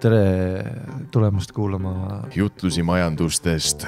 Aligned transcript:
tere 0.00 0.64
tulemast 1.12 1.52
kuulama 1.56 2.22
jutlusi 2.34 2.82
majandustest, 2.84 3.86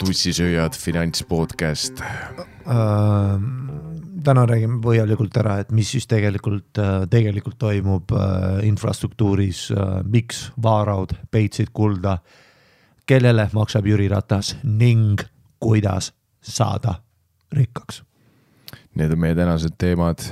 tussisööjad, 0.00 0.76
finantspodcast 0.78 2.00
äh,. 2.00 3.42
täna 4.22 4.44
räägime 4.46 4.78
põhjalikult 4.82 5.36
ära, 5.40 5.58
et 5.60 5.72
mis 5.74 5.90
siis 5.92 6.06
tegelikult 6.08 6.78
äh,, 6.78 7.04
tegelikult 7.10 7.58
toimub 7.58 8.14
äh, 8.16 8.62
infrastruktuuris 8.68 9.66
äh,, 9.74 10.00
miks 10.08 10.46
vaaraud 10.62 11.12
peitsid 11.30 11.72
kulda, 11.74 12.18
kellele 13.06 13.48
maksab 13.52 13.86
Jüri 13.86 14.08
Ratas 14.08 14.56
ning 14.62 15.20
kuidas 15.60 16.12
saada 16.40 16.96
rikkaks. 17.52 18.02
Need 18.94 19.12
on 19.12 19.20
meie 19.20 19.34
tänased 19.34 19.76
teemad. 19.78 20.24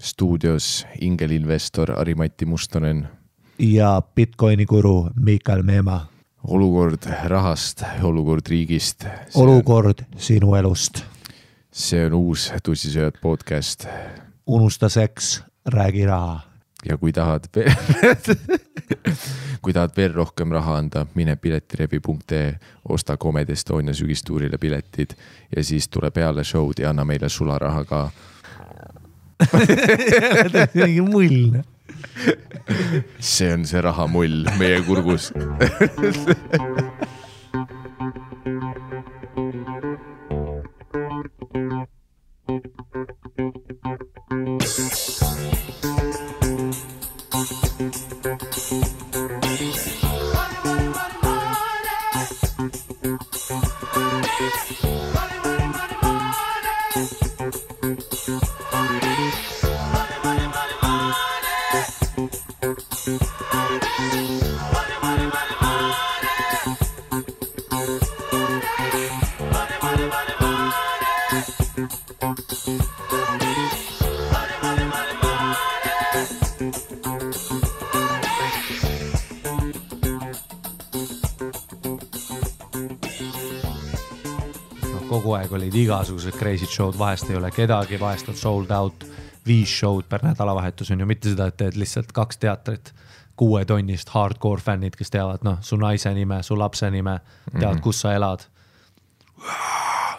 stuudios 0.00 0.86
ingelinvestor 1.00 1.90
Ari-Mati 1.92 2.46
Mustonen 2.46 3.08
ja 3.60 4.02
Bitcoini 4.14 4.64
guru 4.66 5.08
Miikal 5.16 5.62
Meemaa. 5.62 6.06
olukord 6.44 7.02
rahast, 7.28 7.82
olukord 8.02 8.46
riigist. 8.48 9.04
olukord 9.34 9.98
sinu 10.16 10.54
elust. 10.54 11.02
see 11.72 12.06
on 12.06 12.14
uus 12.14 12.52
Tussisööjad 12.62 13.14
podcast. 13.22 13.86
unusta 14.46 14.88
seks, 14.88 15.42
räägi 15.66 16.06
raha. 16.06 16.40
ja 16.88 16.96
kui 16.98 17.12
tahad 17.12 17.44
kui 19.62 19.72
tahad 19.72 19.90
veel 19.96 20.12
rohkem 20.14 20.52
raha 20.52 20.76
anda, 20.76 21.06
mine 21.14 21.36
piletilevi.ee, 21.36 22.54
osta 22.88 23.16
Comedy 23.16 23.52
Estonia 23.52 23.94
sügistuurile 23.94 24.58
piletid 24.58 25.10
ja 25.56 25.64
siis 25.64 25.88
tule 25.88 26.10
peale 26.10 26.44
show'd 26.44 26.80
ja 26.82 26.90
anna 26.90 27.04
meile 27.04 27.28
sularaha 27.28 27.84
ka 27.84 28.10
mingi 30.74 31.00
mull 31.00 31.60
see 33.18 33.52
on 33.52 33.64
see 33.64 33.80
rahamull 33.80 34.44
meie 34.58 34.80
kurgus 34.88 35.32
igasugused 86.00 86.38
crazy 86.38 86.66
show'd, 86.66 86.98
vahest 86.98 87.28
ei 87.30 87.36
ole 87.36 87.50
kedagi, 87.50 87.98
vahest 88.00 88.28
on 88.28 88.36
sold 88.36 88.70
out 88.70 89.04
viis 89.46 89.68
show'd 89.68 90.08
per 90.08 90.24
nädalavahetus 90.24 90.90
on 90.90 91.00
ju, 91.00 91.06
mitte 91.06 91.32
seda, 91.32 91.50
et 91.50 91.56
teed 91.60 91.76
lihtsalt 91.76 92.12
kaks 92.16 92.40
teatrit 92.40 92.92
kuuetonnist 93.40 94.08
hardcore 94.12 94.60
fännid, 94.60 94.96
kes 94.96 95.12
teavad, 95.12 95.44
noh, 95.44 95.58
su 95.64 95.76
naise 95.80 96.12
nime, 96.14 96.42
su 96.42 96.56
lapse 96.58 96.90
nime, 96.90 97.18
teavad 97.52 97.74
mm, 97.74 97.78
-hmm. 97.78 97.82
kus 97.82 98.00
sa 98.00 98.12
elad. 98.14 98.40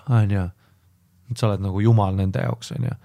on 0.09 0.31
ju, 0.31 0.49
sa 1.35 1.47
oled 1.47 1.61
nagu 1.61 1.79
jumal 1.79 2.15
nende 2.15 2.39
jaoks, 2.39 2.71
on 2.71 2.83
ju. 2.83 2.95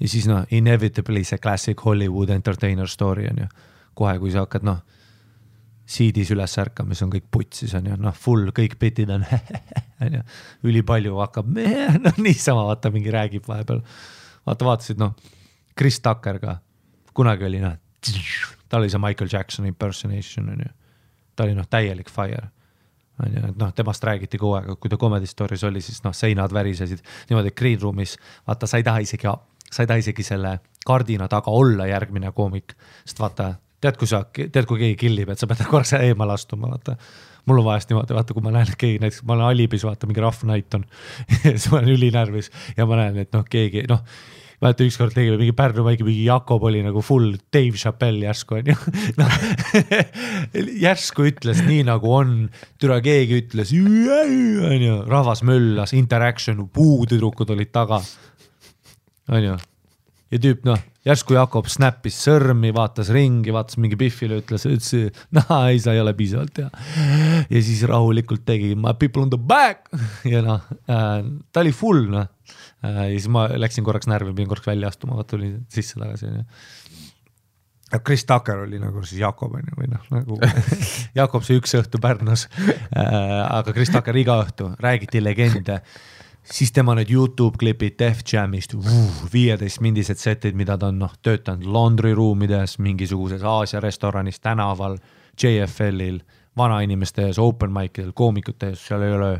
ja 0.00 0.08
siis 0.08 0.26
noh, 0.26 0.44
inevitably 0.50 1.24
see 1.24 1.38
classic 1.38 1.84
Hollywood 1.84 2.28
entertainer 2.28 2.86
story 2.86 3.26
on 3.30 3.38
ju, 3.38 3.46
kohe, 3.94 4.18
kui 4.18 4.30
sa 4.30 4.46
hakkad 4.46 4.62
noh 4.62 4.82
siidis 5.90 6.30
üles 6.34 6.54
ärkama, 6.62 6.94
siis 6.94 7.06
on 7.06 7.12
kõik 7.12 7.26
putsis 7.34 7.74
on 7.78 7.88
ju, 7.90 7.98
noh 8.00 8.14
full, 8.16 8.52
kõik 8.54 8.76
bitid 8.80 9.10
on 9.14 9.26
on 10.04 10.18
ju, 10.18 10.22
ülipalju 10.70 11.18
hakkab, 11.18 11.50
noh 12.06 12.20
niisama 12.22 12.66
vaata 12.68 12.92
mingi 12.94 13.12
räägib 13.14 13.48
vahepeal. 13.50 13.82
vaata 14.46 14.68
vaatasid 14.68 15.02
noh, 15.02 15.16
Chris 15.78 16.00
Tucker 16.04 16.38
ka, 16.42 16.56
kunagi 17.16 17.48
oli 17.48 17.62
noh, 17.62 17.76
tal 18.70 18.84
oli 18.84 18.92
see 18.92 19.02
Michael 19.02 19.32
Jacksoni 19.32 19.72
impersonation 19.72 20.54
on 20.54 20.64
ju. 20.64 20.72
ta 21.36 21.46
oli 21.46 21.58
noh, 21.58 21.66
täielik 21.70 22.10
fire 22.12 22.48
on 23.20 23.34
ju, 23.34 23.46
et 23.50 23.58
noh, 23.60 23.72
temast 23.76 24.04
räägiti 24.04 24.38
kogu 24.40 24.58
aeg, 24.58 24.74
kui 24.80 24.90
ta 24.92 24.98
Comedy 25.00 25.28
Story's 25.28 25.64
oli, 25.66 25.82
siis 25.84 26.02
noh, 26.04 26.14
seinad 26.16 26.54
värisesid 26.54 27.02
niimoodi, 27.30 27.50
et 27.52 27.56
green 27.58 27.80
room'is. 27.82 28.16
Vaata, 28.48 28.68
sa 28.70 28.80
ei 28.80 28.86
taha 28.86 29.02
isegi, 29.04 29.32
sa 29.70 29.82
ei 29.82 29.90
taha 29.90 30.04
isegi 30.04 30.24
selle 30.26 30.54
kardina 30.86 31.28
taga 31.28 31.52
olla 31.52 31.88
järgmine 31.90 32.32
koomik, 32.36 32.76
sest 33.04 33.20
vaata 33.20 33.52
tead, 33.80 33.98
kui 34.00 34.08
sa, 34.10 34.22
tead, 34.36 34.64
kui 34.68 34.80
keegi 34.80 34.98
killib, 35.06 35.32
et 35.32 35.40
sa 35.40 35.48
pead 35.50 35.64
korraks 35.72 35.94
eemale 36.00 36.36
astuma, 36.36 36.72
vaata. 36.72 36.96
mul 37.48 37.62
on 37.62 37.68
vahest 37.70 37.90
niimoodi, 37.90 38.16
vaata, 38.16 38.36
kui 38.36 38.44
ma 38.44 38.52
näen, 38.54 38.68
et 38.68 38.80
keegi 38.80 39.00
näiteks, 39.02 39.22
ma 39.24 39.36
olen 39.38 39.48
Alibis, 39.48 39.86
vaata 39.88 40.10
mingi 40.10 40.26
Night 40.50 40.74
on 40.74 40.84
siis 41.42 41.70
ma 41.70 41.80
olen 41.80 41.96
ülinärvis 41.96 42.52
ja 42.76 42.86
ma 42.86 43.00
näen, 43.00 43.24
et 43.24 43.32
noh, 43.36 43.46
keegi 43.48 43.86
noh 43.88 44.04
mäletan 44.60 44.90
ükskord 44.90 45.14
tegime 45.16 45.38
mingi 45.40 45.54
Pärnu 45.56 45.84
maigi, 45.86 46.04
mingi 46.04 46.26
Jakob 46.26 46.64
oli 46.68 46.82
nagu 46.84 47.00
full 47.04 47.32
Dave 47.52 47.80
Chappelle 47.80 48.26
järsku 48.26 48.58
onju 48.58 48.74
noh 49.20 49.38
järsku 50.82 51.24
ütles 51.30 51.62
nii 51.64 51.86
nagu 51.88 52.12
on, 52.12 52.34
türa 52.80 53.00
keegi 53.04 53.40
ütles 53.40 53.72
onju, 53.72 54.98
rahvas 55.08 55.44
möllas, 55.48 55.94
interaction, 55.96 56.66
puutüdrukud 56.68 57.54
olid 57.56 57.72
taga. 57.72 58.02
onju, 59.32 59.56
ja 60.30 60.42
tüüp 60.44 60.68
noh, 60.68 60.89
järsku 61.06 61.34
Jakob 61.36 61.68
snappis 61.70 62.18
sõrmi, 62.26 62.72
vaatas 62.76 63.10
ringi, 63.14 63.52
vaatas 63.54 63.78
mingi 63.80 63.96
Biffile, 64.00 64.40
ütles, 64.42 64.66
ütles, 64.68 65.22
noh 65.36 65.52
ei, 65.62 65.80
sa 65.80 65.94
ei 65.96 66.02
ole 66.02 66.12
piisavalt 66.18 66.60
hea. 66.60 66.68
ja 67.48 67.62
siis 67.64 67.82
rahulikult 67.88 68.44
tegi 68.48 68.74
my 68.76 68.92
people 68.98 69.24
on 69.24 69.32
the 69.32 69.40
back 69.40 69.88
ja 70.32 70.44
noh 70.44 70.66
äh,, 70.90 71.22
ta 71.52 71.64
oli 71.64 71.72
full 71.76 72.10
noh 72.12 72.28
äh,. 72.84 73.06
ja 73.06 73.14
siis 73.14 73.30
ma 73.32 73.46
läksin 73.48 73.86
korraks 73.86 74.10
närvi, 74.10 74.34
pidin 74.36 74.52
korraks 74.52 74.68
välja 74.68 74.92
astuma, 74.92 75.24
tulin 75.24 75.62
sisse 75.72 76.00
tagasi 76.00 76.30
onju. 76.30 76.46
Chris 78.06 78.22
Tucker 78.22 78.60
oli 78.68 78.78
nagu 78.78 79.00
siis 79.02 79.18
Jakob 79.18 79.56
on 79.58 79.64
ju, 79.66 79.80
või 79.80 79.88
noh, 79.90 80.04
nagu 80.14 80.36
Jakob 81.18 81.42
see 81.46 81.58
üks 81.58 81.74
õhtu 81.80 82.02
Pärnus 82.02 82.46
äh,. 82.60 83.40
aga 83.48 83.72
Chris 83.72 83.92
Tucker 83.94 84.20
iga 84.20 84.36
õhtu, 84.44 84.74
räägiti 84.84 85.24
legende 85.24 85.80
siis 86.52 86.72
tema 86.72 86.94
need 86.98 87.10
Youtube 87.10 87.58
klipid 87.58 87.96
Def 87.98 88.20
Jamist, 88.32 88.74
viieteistmindised 89.32 90.18
setid, 90.18 90.58
mida 90.58 90.76
ta 90.78 90.90
on 90.90 90.98
noh 91.02 91.14
töötanud 91.22 91.66
laundry 91.66 92.14
ruumides, 92.14 92.78
mingisuguses 92.78 93.42
Aasia 93.46 93.80
restoranis, 93.80 94.40
tänaval, 94.40 94.98
JFL-il, 95.42 96.20
vanainimeste 96.56 97.28
ees, 97.28 97.38
open 97.38 97.72
mic 97.72 97.98
idel, 97.98 98.12
koomikute 98.16 98.72
ees, 98.72 98.86
seal 98.86 99.06
ei 99.06 99.16
ole 99.16 99.34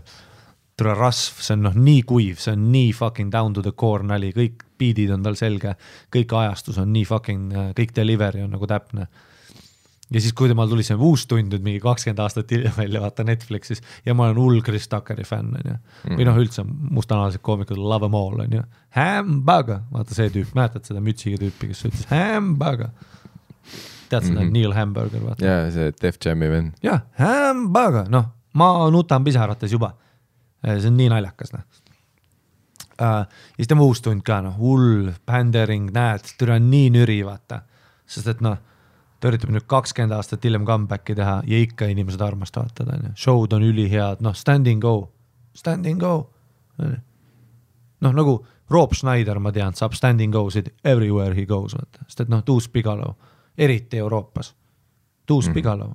rasv, 0.81 1.43
see 1.45 1.57
on 1.59 1.67
noh 1.67 1.75
nii 1.77 2.05
kuiv, 2.09 2.39
see 2.41 2.55
on 2.57 2.71
nii 2.73 2.93
fucking 2.97 3.33
down 3.33 3.53
to 3.53 3.63
the 3.63 3.73
core 3.77 4.07
nali, 4.07 4.31
kõik 4.33 4.65
beat'id 4.81 5.11
on 5.13 5.27
tal 5.27 5.37
selge, 5.37 5.75
kõik 6.15 6.33
ajastus 6.41 6.79
on 6.81 6.89
nii 6.95 7.05
fucking, 7.09 7.59
kõik 7.77 7.93
delivery 7.97 8.47
on 8.47 8.55
nagu 8.57 8.69
täpne 8.71 9.11
ja 10.11 10.21
siis, 10.21 10.35
kui 10.37 10.51
temal 10.51 10.71
tuli 10.71 10.85
see 10.87 10.97
uus 10.99 11.25
tund 11.31 11.53
nüüd 11.55 11.65
mingi 11.65 11.81
kakskümmend 11.83 12.23
aastat 12.25 12.51
hiljem 12.51 12.75
välja, 12.77 13.03
vaata 13.03 13.25
Netflixis 13.27 13.83
ja 14.07 14.15
ma 14.17 14.27
olen 14.27 14.41
hull 14.41 14.63
Chris 14.67 14.89
Tuckeri 14.91 15.25
fänn, 15.27 15.55
onju. 15.61 15.77
või 16.17 16.27
noh, 16.27 16.41
üldse 16.43 16.65
mustanahalised 16.67 17.43
koomikud, 17.47 17.79
love 17.79 18.09
em 18.11 18.17
all, 18.19 18.43
onju. 18.47 18.65
Hamburger, 18.97 19.85
vaata 19.93 20.17
see 20.17 20.33
tüüp, 20.35 20.55
mäletad 20.59 20.89
seda 20.89 21.03
mütsiga 21.05 21.39
tüüpi, 21.41 21.71
kes 21.71 21.85
ütles 21.87 22.09
hamburger. 22.11 22.91
tead 24.11 24.25
seda 24.27 24.41
mm 24.41 24.47
-hmm. 24.47 24.53
Neil 24.53 24.73
Hamburger, 24.75 25.23
vaata. 25.27 25.47
jaa, 25.47 25.71
see 25.71 25.93
Def 26.03 26.19
Jam'i 26.25 26.51
vend. 26.51 26.73
jah, 26.83 27.03
hamburger, 27.19 28.09
noh, 28.11 28.33
ma 28.53 28.91
nutan 28.91 29.25
pisarates 29.25 29.73
juba. 29.73 29.95
see 30.65 30.89
on 30.89 30.97
nii 30.97 31.09
naljakas, 31.09 31.53
noh 31.53 31.63
uh,. 33.01 33.07
ja 33.07 33.27
siis 33.57 33.69
tema 33.69 33.83
uus 33.83 34.03
tund 34.03 34.23
ka, 34.23 34.41
noh, 34.41 34.59
hull, 34.59 35.13
pandering, 35.27 35.91
näed, 35.95 36.35
türa 36.39 36.59
nii 36.59 36.91
nüri, 36.91 37.23
vaata. 37.25 37.63
sest 38.07 38.27
et 38.27 38.41
noh 38.41 38.59
ta 39.21 39.31
üritab 39.31 39.53
nüüd 39.55 39.67
kakskümmend 39.69 40.17
aastat 40.17 40.45
hiljem 40.45 40.65
comeback'i 40.69 41.17
teha 41.19 41.41
ja 41.47 41.61
ikka 41.65 41.91
inimesed 41.93 42.23
armastavad 42.25 42.73
teda, 42.77 42.97
onju. 42.97 43.13
show'd 43.21 43.57
on 43.57 43.67
ülihead, 43.67 44.23
noh, 44.25 44.37
stand 44.37 44.71
and 44.71 44.83
go, 44.83 45.11
stand 45.57 45.87
and 45.87 46.01
go. 46.01 46.31
noh, 48.01 48.15
nagu 48.17 48.41
Rob 48.71 48.95
Schneider, 48.95 49.39
ma 49.43 49.53
tean, 49.53 49.75
saab 49.75 49.97
stand 49.99 50.23
and 50.25 50.33
go 50.33 50.47
sid 50.51 50.73
everywhere 50.85 51.35
he 51.35 51.45
goes, 51.47 51.75
vaata, 51.77 52.07
sest 52.09 52.25
et 52.25 52.33
noh, 52.33 52.43
Tuus 52.47 52.69
Pigalo, 52.73 53.17
eriti 53.59 54.01
Euroopas, 54.01 54.55
Tuus 55.27 55.47
mm 55.47 55.51
-hmm. 55.51 55.55
Pigalo 55.55 55.95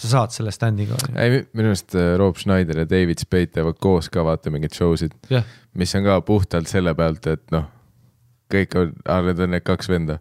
sa 0.00 0.08
saad 0.08 0.32
selle 0.34 0.52
stand'iga. 0.54 0.96
ei, 1.16 1.42
minu 1.52 1.68
arust 1.72 1.94
äh, 1.94 2.14
Rob 2.18 2.36
Schneider 2.36 2.78
ja 2.78 2.88
David 2.88 3.20
Spade 3.20 3.46
teevad 3.46 3.78
koos 3.80 4.08
ka 4.12 4.24
vaata 4.24 4.50
mingeid 4.50 4.74
show 4.76 4.96
sid 4.96 5.12
yeah., 5.30 5.44
mis 5.74 5.94
on 5.94 6.06
ka 6.06 6.20
puhtalt 6.20 6.70
selle 6.70 6.94
pealt, 6.94 7.26
et 7.26 7.44
noh, 7.54 7.68
kõik 8.52 8.76
on, 8.80 8.94
need 9.26 9.44
on 9.44 9.50
need 9.50 9.66
kaks 9.66 9.90
venda 9.92 10.18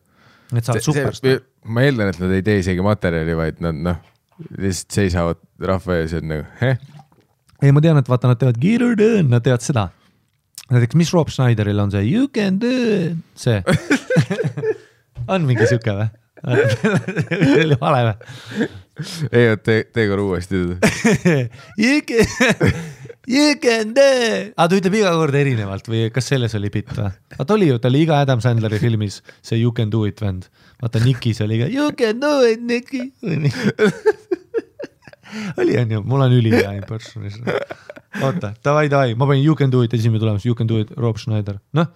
et 0.56 0.66
sa 0.66 0.76
oled 0.76 0.86
superstaar. 0.86 1.44
ma 1.70 1.84
eeldan, 1.86 2.14
et 2.14 2.22
nad 2.24 2.34
ei 2.38 2.46
tee 2.46 2.62
isegi 2.64 2.86
materjali, 2.86 3.36
vaid 3.38 3.60
nad 3.64 3.84
noh, 3.90 4.00
lihtsalt 4.58 4.96
seisavad 4.96 5.42
rahva 5.72 6.00
ees 6.00 6.16
on 6.18 6.30
nagu, 6.32 6.48
heh, 6.62 6.80
ei, 7.60 7.74
ma 7.76 7.84
tean, 7.84 8.00
et 8.00 8.10
vaata, 8.10 8.32
nad 8.32 8.40
teevad 8.40 8.60
nad 9.28 9.44
teevad 9.46 9.66
seda. 9.66 9.90
näiteks, 10.70 10.96
mis 10.96 11.12
Rob 11.14 11.32
Schneideril 11.34 11.80
on 11.82 11.92
see 11.92 12.06
you 12.06 12.28
can 12.28 12.60
do 12.62 13.16
see 13.36 13.64
on 15.34 15.48
mingi 15.50 15.66
sihuke 15.68 15.96
või? 15.98 16.10
see 17.50 17.64
oli 17.66 17.78
vale 17.82 18.04
või? 18.08 18.70
ei 19.32 19.50
oota, 19.50 19.80
tee, 19.94 20.06
korra 20.08 20.24
uuesti. 20.24 20.62
You 21.84 22.02
can, 22.08 22.80
it, 23.30 24.00
aga 24.58 24.68
ta 24.70 24.78
ütleb 24.80 24.96
iga 25.00 25.12
kord 25.14 25.36
erinevalt 25.38 25.90
või 25.92 26.08
kas 26.14 26.30
selles 26.32 26.56
oli 26.58 26.72
bitt 26.74 26.92
või? 26.98 27.12
vaata 27.38 27.56
oli 27.56 27.70
ju, 27.70 27.78
ta 27.82 27.92
oli 27.92 28.02
iga 28.06 28.22
Adam 28.24 28.42
Sandleri 28.42 28.80
filmis 28.82 29.22
see 29.42 29.60
you 29.62 29.72
can 29.76 29.92
do 29.94 30.06
it 30.10 30.22
vend. 30.22 30.50
vaata 30.82 31.02
Nikis 31.04 31.42
oli 31.46 31.62
ka 31.62 31.70
you 31.70 31.92
can 31.98 32.20
do 32.22 32.34
it, 32.48 32.64
Niki. 32.66 33.12
oli 35.62 35.78
onju, 35.78 36.02
mul 36.10 36.26
on 36.26 36.34
ülihea 36.34 36.74
impersonation. 36.80 37.46
oota, 38.24 38.54
davai, 38.66 38.88
davai, 38.90 39.16
ma 39.16 39.30
panin 39.30 39.46
you 39.46 39.56
can 39.56 39.72
do 39.72 39.84
it 39.86 39.94
esimene 39.94 40.22
tulemus, 40.22 40.46
you 40.46 40.56
can 40.58 40.68
do 40.68 40.80
it, 40.82 40.92
Rob 40.98 41.22
Schneider, 41.22 41.60
noh. 41.78 41.90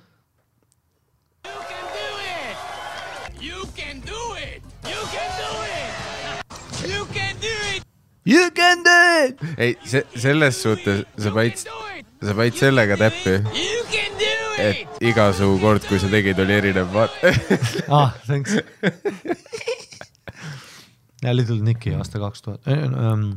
You 8.25 8.51
can 8.55 8.83
do 8.83 8.99
it. 9.25 9.39
ei, 9.57 9.77
see, 9.83 10.03
selles 10.15 10.61
suhtes 10.63 11.03
sa 11.19 11.31
panid, 11.35 11.59
sa 12.23 12.35
panid 12.37 12.55
sellega 12.55 12.95
täppi, 12.99 13.35
et 14.63 15.03
iga 15.03 15.27
su 15.35 15.49
kord, 15.61 15.83
kui 15.89 15.99
sa 15.99 16.07
tegid, 16.11 16.39
oli 16.39 16.55
erinev, 16.55 16.91
vaata. 16.93 17.33
ah, 17.99 18.13
thanks. 18.27 18.55
jälle 21.23 21.43
tulnud 21.47 21.67
Niki 21.67 21.95
aasta 21.95 22.19
kaks 22.19 22.41
tuhat. 22.41 22.67
ähm, 22.67 23.29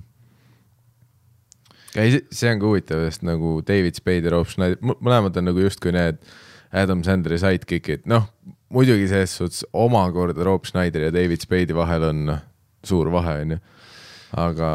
ei, 1.96 2.20
see 2.30 2.50
on 2.52 2.62
ka 2.62 2.70
huvitav, 2.70 3.02
sest 3.08 3.26
nagu 3.26 3.60
David 3.66 3.98
Spade 3.98 4.30
ja 4.30 4.36
Rob 4.36 4.50
Schneider, 4.50 4.78
mõlemad 4.82 5.38
on 5.38 5.50
nagu 5.50 5.62
justkui 5.66 5.94
need 5.96 6.22
Adam 6.76 7.02
Sandleri 7.06 7.38
sidekick'id, 7.42 8.06
noh 8.10 8.26
muidugi 8.72 9.06
selles 9.10 9.34
suhtes 9.38 9.64
omakorda 9.76 10.44
Rob 10.46 10.66
Schneider 10.66 11.06
ja 11.06 11.14
David 11.14 11.44
Spade'i 11.44 11.76
vahel 11.76 12.08
on 12.08 12.24
noh, 12.30 12.42
suur 12.86 13.10
vahe 13.14 13.40
onju, 13.44 13.58
aga 14.32 14.70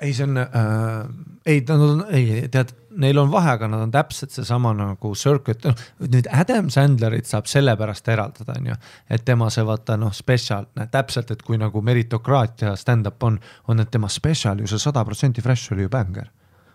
ei, 0.00 0.12
see 0.14 0.24
on 0.24 0.36
äh,, 0.38 1.08
ei, 1.48 1.62
nad 1.68 1.80
on, 1.82 2.02
ei 2.14 2.48
tead, 2.52 2.70
neil 3.02 3.18
on 3.18 3.30
vahe, 3.32 3.54
aga 3.56 3.68
nad 3.70 3.82
on 3.86 3.92
täpselt 3.94 4.34
seesama 4.34 4.72
nagu 4.76 5.12
circuit, 5.18 5.64
noh 5.66 6.08
nüüd 6.12 6.28
Adam 6.34 6.68
Sandlerit 6.72 7.28
saab 7.30 7.48
sellepärast 7.50 8.10
eraldada, 8.12 8.56
onju. 8.58 8.76
et 9.10 9.24
tema 9.26 9.50
see 9.54 9.64
vaata 9.66 9.98
noh, 10.00 10.12
spetsial, 10.14 10.68
täpselt, 10.92 11.32
et 11.34 11.42
kui 11.46 11.58
nagu 11.60 11.82
meritokraatia 11.84 12.74
stand-up 12.78 13.22
on, 13.26 13.38
on, 13.68 13.82
et 13.84 13.90
tema 13.94 14.10
spetsial 14.12 14.60
ju 14.62 14.70
see 14.70 14.82
sada 14.82 15.04
protsenti 15.08 15.44
fresh 15.44 15.72
oli 15.72 15.86
ju 15.86 15.92
bängar. 15.92 16.30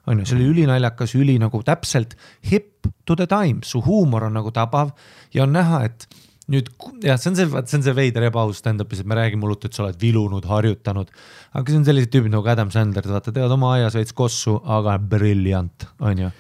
on 0.08 0.20
ju, 0.20 0.26
see 0.26 0.40
oli 0.40 0.50
ülinaljakas, 0.52 1.16
üli 1.16 1.38
nagu 1.40 1.64
täpselt 1.64 2.18
hip 2.52 2.88
to 3.06 3.16
the 3.16 3.28
time, 3.28 3.64
su 3.64 3.82
huumor 3.82 4.28
on 4.28 4.40
nagu 4.40 4.52
tabav 4.52 4.92
ja 5.34 5.44
on 5.44 5.54
näha, 5.56 5.84
et 5.86 6.08
nüüd 6.52 6.72
jah, 7.04 7.20
see 7.20 7.32
on 7.32 7.38
see, 7.38 7.48
see 7.48 7.78
on 7.80 7.86
see 7.86 7.96
veider 7.98 8.26
ebaaus 8.28 8.60
stand-up'is, 8.60 9.04
et 9.04 9.10
me 9.10 9.18
räägime 9.20 9.46
hullult, 9.46 9.68
et 9.68 9.76
sa 9.76 9.86
oled 9.86 10.00
vilunud, 10.00 10.48
harjutanud. 10.50 11.14
aga 11.54 11.64
see 11.70 11.80
on 11.80 11.86
sellised 11.88 12.12
tüübid 12.14 12.34
nagu 12.34 12.50
Adam 12.52 12.74
Sandler, 12.74 13.08
vaata 13.08 13.32
teevad 13.36 13.56
oma 13.56 13.76
aias 13.78 13.96
veits 13.98 14.16
kossu, 14.18 14.58
aga 14.64 14.98
briljant, 15.00 15.88
on 16.04 16.26
ju. 16.26 16.32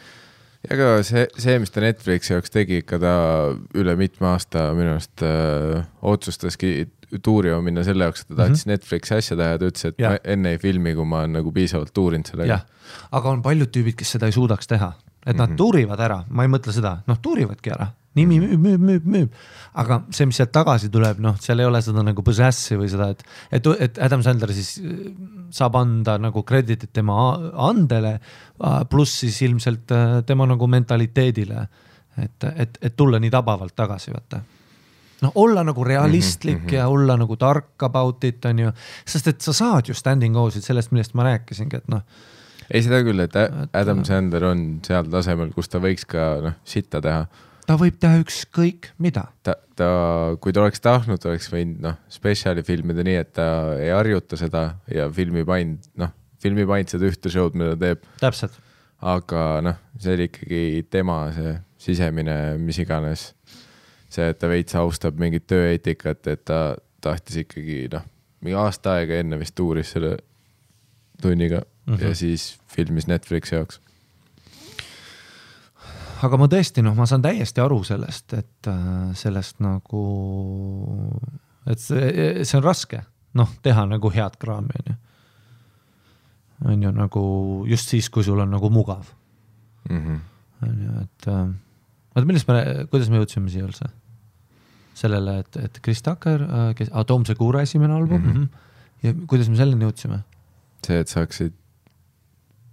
ka 0.67 0.89
see, 1.07 1.27
see, 1.37 1.55
mis 1.63 1.71
ta 1.71 1.85
Netflixi 1.85 2.35
jaoks 2.35 2.51
tegi, 2.51 2.81
ikka 2.83 2.99
ta 3.03 3.15
üle 3.79 3.95
mitme 3.99 4.33
aasta 4.33 4.69
minu 4.75 4.97
arust 4.97 5.23
äh, 5.27 5.87
otsustaski 6.01 6.75
tuurima 7.23 7.61
minna 7.63 7.83
selle 7.85 8.09
jaoks, 8.09 8.25
et 8.25 8.33
ta 8.33 8.41
tahtis 8.43 8.65
mm 8.65 8.69
-hmm. 8.69 8.75
Netflixi 8.75 9.15
asja 9.15 9.37
teha 9.37 9.55
ja 9.55 9.57
ta 9.61 9.71
ütles, 9.71 9.87
et 9.87 9.99
ja. 9.99 10.09
ma 10.09 10.21
enne 10.23 10.55
ei 10.55 10.57
filmi, 10.57 10.95
kui 10.95 11.05
ma 11.05 11.23
olen 11.23 11.39
nagu 11.39 11.51
piisavalt 11.51 11.93
tuurinud 11.93 12.27
sellega 12.27 12.63
aga 13.11 13.29
on 13.29 13.41
paljud 13.41 13.71
tüübid, 13.73 13.95
kes 13.99 14.15
seda 14.15 14.29
ei 14.29 14.35
suudaks 14.35 14.67
teha, 14.67 14.93
et 15.25 15.37
nad 15.37 15.55
tuurivad 15.57 15.99
ära, 15.99 16.23
ma 16.29 16.45
ei 16.45 16.51
mõtle 16.51 16.73
seda, 16.75 16.97
noh 17.07 17.19
tuurivadki 17.23 17.73
ära, 17.73 17.87
nimi 18.17 18.39
müüb, 18.41 18.59
müüb, 18.61 18.85
müüb, 18.87 19.05
müüb. 19.15 19.37
aga 19.73 19.99
see, 20.13 20.27
mis 20.29 20.37
sealt 20.37 20.53
tagasi 20.53 20.89
tuleb, 20.93 21.21
noh, 21.23 21.37
seal 21.41 21.63
ei 21.63 21.69
ole 21.69 21.81
seda 21.81 22.03
nagu 22.05 22.25
possess'i 22.25 22.77
või 22.79 22.89
seda, 22.91 23.09
et, 23.13 23.23
et, 23.51 23.69
et 23.87 24.01
Adam 24.05 24.23
Sandler 24.25 24.53
siis 24.53 24.75
äh, 24.81 25.05
saab 25.53 25.77
anda 25.79 26.17
nagu 26.21 26.43
krediitit 26.47 26.93
tema 26.93 27.17
andele, 27.69 28.17
pluss 28.89 29.23
siis 29.23 29.41
ilmselt 29.47 29.93
äh, 29.93 30.17
tema 30.27 30.47
nagu 30.49 30.67
mentaliteedile. 30.69 31.67
et, 32.17 32.43
et, 32.55 32.77
et 32.81 32.93
tulla 32.95 33.17
nii 33.19 33.31
tabavalt 33.33 33.73
tagasi, 33.75 34.11
vaata 34.13 34.43
noh, 35.23 35.31
olla 35.35 35.63
nagu 35.63 35.83
realistlik 35.83 36.59
mm 36.59 36.67
-hmm. 36.67 36.75
ja 36.75 36.87
olla 36.87 37.17
nagu 37.17 37.35
tark 37.35 37.83
about 37.83 38.23
it 38.23 38.45
on 38.45 38.59
ju, 38.59 38.71
sest 39.05 39.27
et 39.27 39.41
sa 39.41 39.53
saad 39.53 39.87
ju 39.87 39.93
standing 39.93 40.37
osid 40.37 40.61
sellest, 40.61 40.91
millest 40.91 41.13
ma 41.13 41.23
rääkisingi, 41.23 41.75
et 41.75 41.87
noh 41.87 42.01
ei, 42.69 42.81
seda 42.83 43.01
küll, 43.03 43.19
Et, 43.19 43.35
Adam 43.73 43.99
äh, 43.99 44.07
Sandler 44.07 44.43
on 44.43 44.63
seal 44.85 45.09
tasemel, 45.11 45.51
kus 45.55 45.71
ta 45.71 45.81
võiks 45.83 46.05
ka 46.09 46.27
noh, 46.43 46.55
sitta 46.67 47.01
teha. 47.03 47.25
Ta 47.67 47.77
võib 47.79 47.97
teha 48.01 48.19
ükskõik 48.23 48.91
mida. 49.03 49.27
ta, 49.45 49.55
ta, 49.79 49.87
kui 50.43 50.55
ta 50.55 50.63
oleks 50.63 50.83
tahtnud, 50.83 51.21
ta 51.21 51.31
oleks 51.31 51.49
võinud 51.53 51.83
noh, 51.83 51.97
spetsiali 52.11 52.63
filmida 52.65 53.05
nii, 53.05 53.17
et 53.21 53.33
ta 53.37 53.47
ei 53.77 53.91
harjuta 53.93 54.39
seda 54.39 54.65
ja 54.91 55.07
filmib 55.13 55.49
ainult 55.53 55.89
noh, 55.99 56.13
filmib 56.43 56.71
ainult 56.75 56.93
seda 56.93 57.09
ühte 57.09 57.31
show'd, 57.33 57.57
mida 57.59 57.75
ta 57.75 57.81
teeb. 57.85 58.07
täpselt, 58.21 58.57
aga 59.13 59.43
noh, 59.65 59.79
see 59.99 60.17
oli 60.17 60.29
ikkagi 60.31 60.63
tema 60.93 61.19
see 61.35 61.55
sisemine, 61.83 62.37
mis 62.59 62.79
iganes. 62.83 63.31
see, 64.13 64.27
et 64.29 64.37
ta 64.37 64.47
veits 64.51 64.75
austab 64.77 65.17
mingit 65.19 65.47
tööeetikat, 65.49 66.27
et 66.29 66.43
ta 66.45 66.75
tahtis 67.01 67.41
ikkagi 67.43 67.87
noh, 67.93 68.03
mingi 68.43 68.59
aasta 68.59 68.99
aega 68.99 69.17
enne 69.23 69.39
vist 69.41 69.59
uuris 69.59 69.95
selle 69.95 70.17
tunniga 71.21 71.63
mm. 71.63 71.95
-hmm. 71.95 72.03
ja 72.03 72.15
siis 72.15 72.59
filmis 72.75 73.07
Netflixi 73.07 73.55
jaoks. 73.55 73.79
Aga 76.23 76.39
ma 76.39 76.49
tõesti 76.51 76.83
noh, 76.85 76.95
ma 76.97 77.07
saan 77.09 77.23
täiesti 77.23 77.63
aru 77.63 77.81
sellest, 77.87 78.35
et 78.37 78.69
äh, 78.71 79.09
sellest 79.17 79.59
nagu, 79.63 80.03
et 81.69 81.81
see, 81.81 82.45
see 82.45 82.59
on 82.59 82.65
raske, 82.65 83.01
noh, 83.39 83.57
teha 83.65 83.87
nagu 83.89 84.11
head 84.13 84.37
kraami, 84.41 84.77
on 84.79 84.93
ju. 84.93 84.99
on 86.71 86.85
ju 86.87 86.93
nagu 86.95 87.23
just 87.67 87.91
siis, 87.91 88.09
kui 88.09 88.23
sul 88.23 88.39
on 88.43 88.57
nagu 88.57 88.71
mugav, 88.73 89.11
Mm 89.89 89.99
-hmm. 89.99 90.19
on 90.67 90.81
ju, 90.81 90.91
et 91.01 91.27
äh, 91.27 91.49
oota, 92.15 92.25
millest 92.25 92.47
me, 92.47 92.85
kuidas 92.89 93.09
me 93.09 93.17
jõudsime 93.17 93.49
siia 93.49 93.65
üldse? 93.65 93.89
sellele, 94.93 95.39
et, 95.39 95.55
et 95.57 95.79
Chris 95.83 96.01
Tucker, 96.01 96.39
kes 96.77 96.89
ah,, 96.91 97.05
Tom 97.05 97.25
Segura 97.25 97.61
esimene 97.61 97.93
album 97.93 98.21
mm. 98.21 98.33
-hmm. 98.33 98.47
ja 99.03 99.13
kuidas 99.27 99.49
me 99.49 99.55
selleni 99.55 99.85
jõudsime? 99.85 100.21
see, 100.87 100.99
et 100.99 101.07
saaksid 101.07 101.53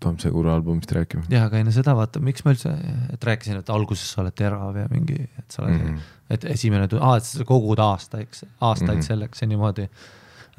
Tom 0.00 0.16
Segura 0.19 0.54
albumist 0.57 0.92
rääkima. 0.92 1.26
jah, 1.30 1.45
aga 1.49 1.61
enne 1.61 1.73
seda 1.75 1.95
vaata, 1.97 2.23
miks 2.25 2.45
ma 2.45 2.54
üldse, 2.54 2.73
et 3.14 3.26
rääkisin, 3.26 3.61
et 3.61 3.73
alguses 3.73 4.14
sa 4.14 4.23
oled 4.25 4.37
terav 4.37 4.78
ja 4.80 4.87
mingi, 4.92 5.19
et 5.38 5.52
sa 5.52 5.64
oled 5.64 5.76
mm. 5.76 5.92
-hmm. 5.92 6.16
et 6.37 6.47
esimene 6.54 6.88
aa, 7.00 7.16
et 7.16 7.28
sa 7.28 7.45
kogud 7.45 7.78
aastaiks, 7.85 8.45
aastaid 8.61 8.95
mm. 8.95 9.00
-hmm. 9.00 9.07
selleks 9.12 9.42
ja 9.42 9.49
niimoodi 9.49 9.88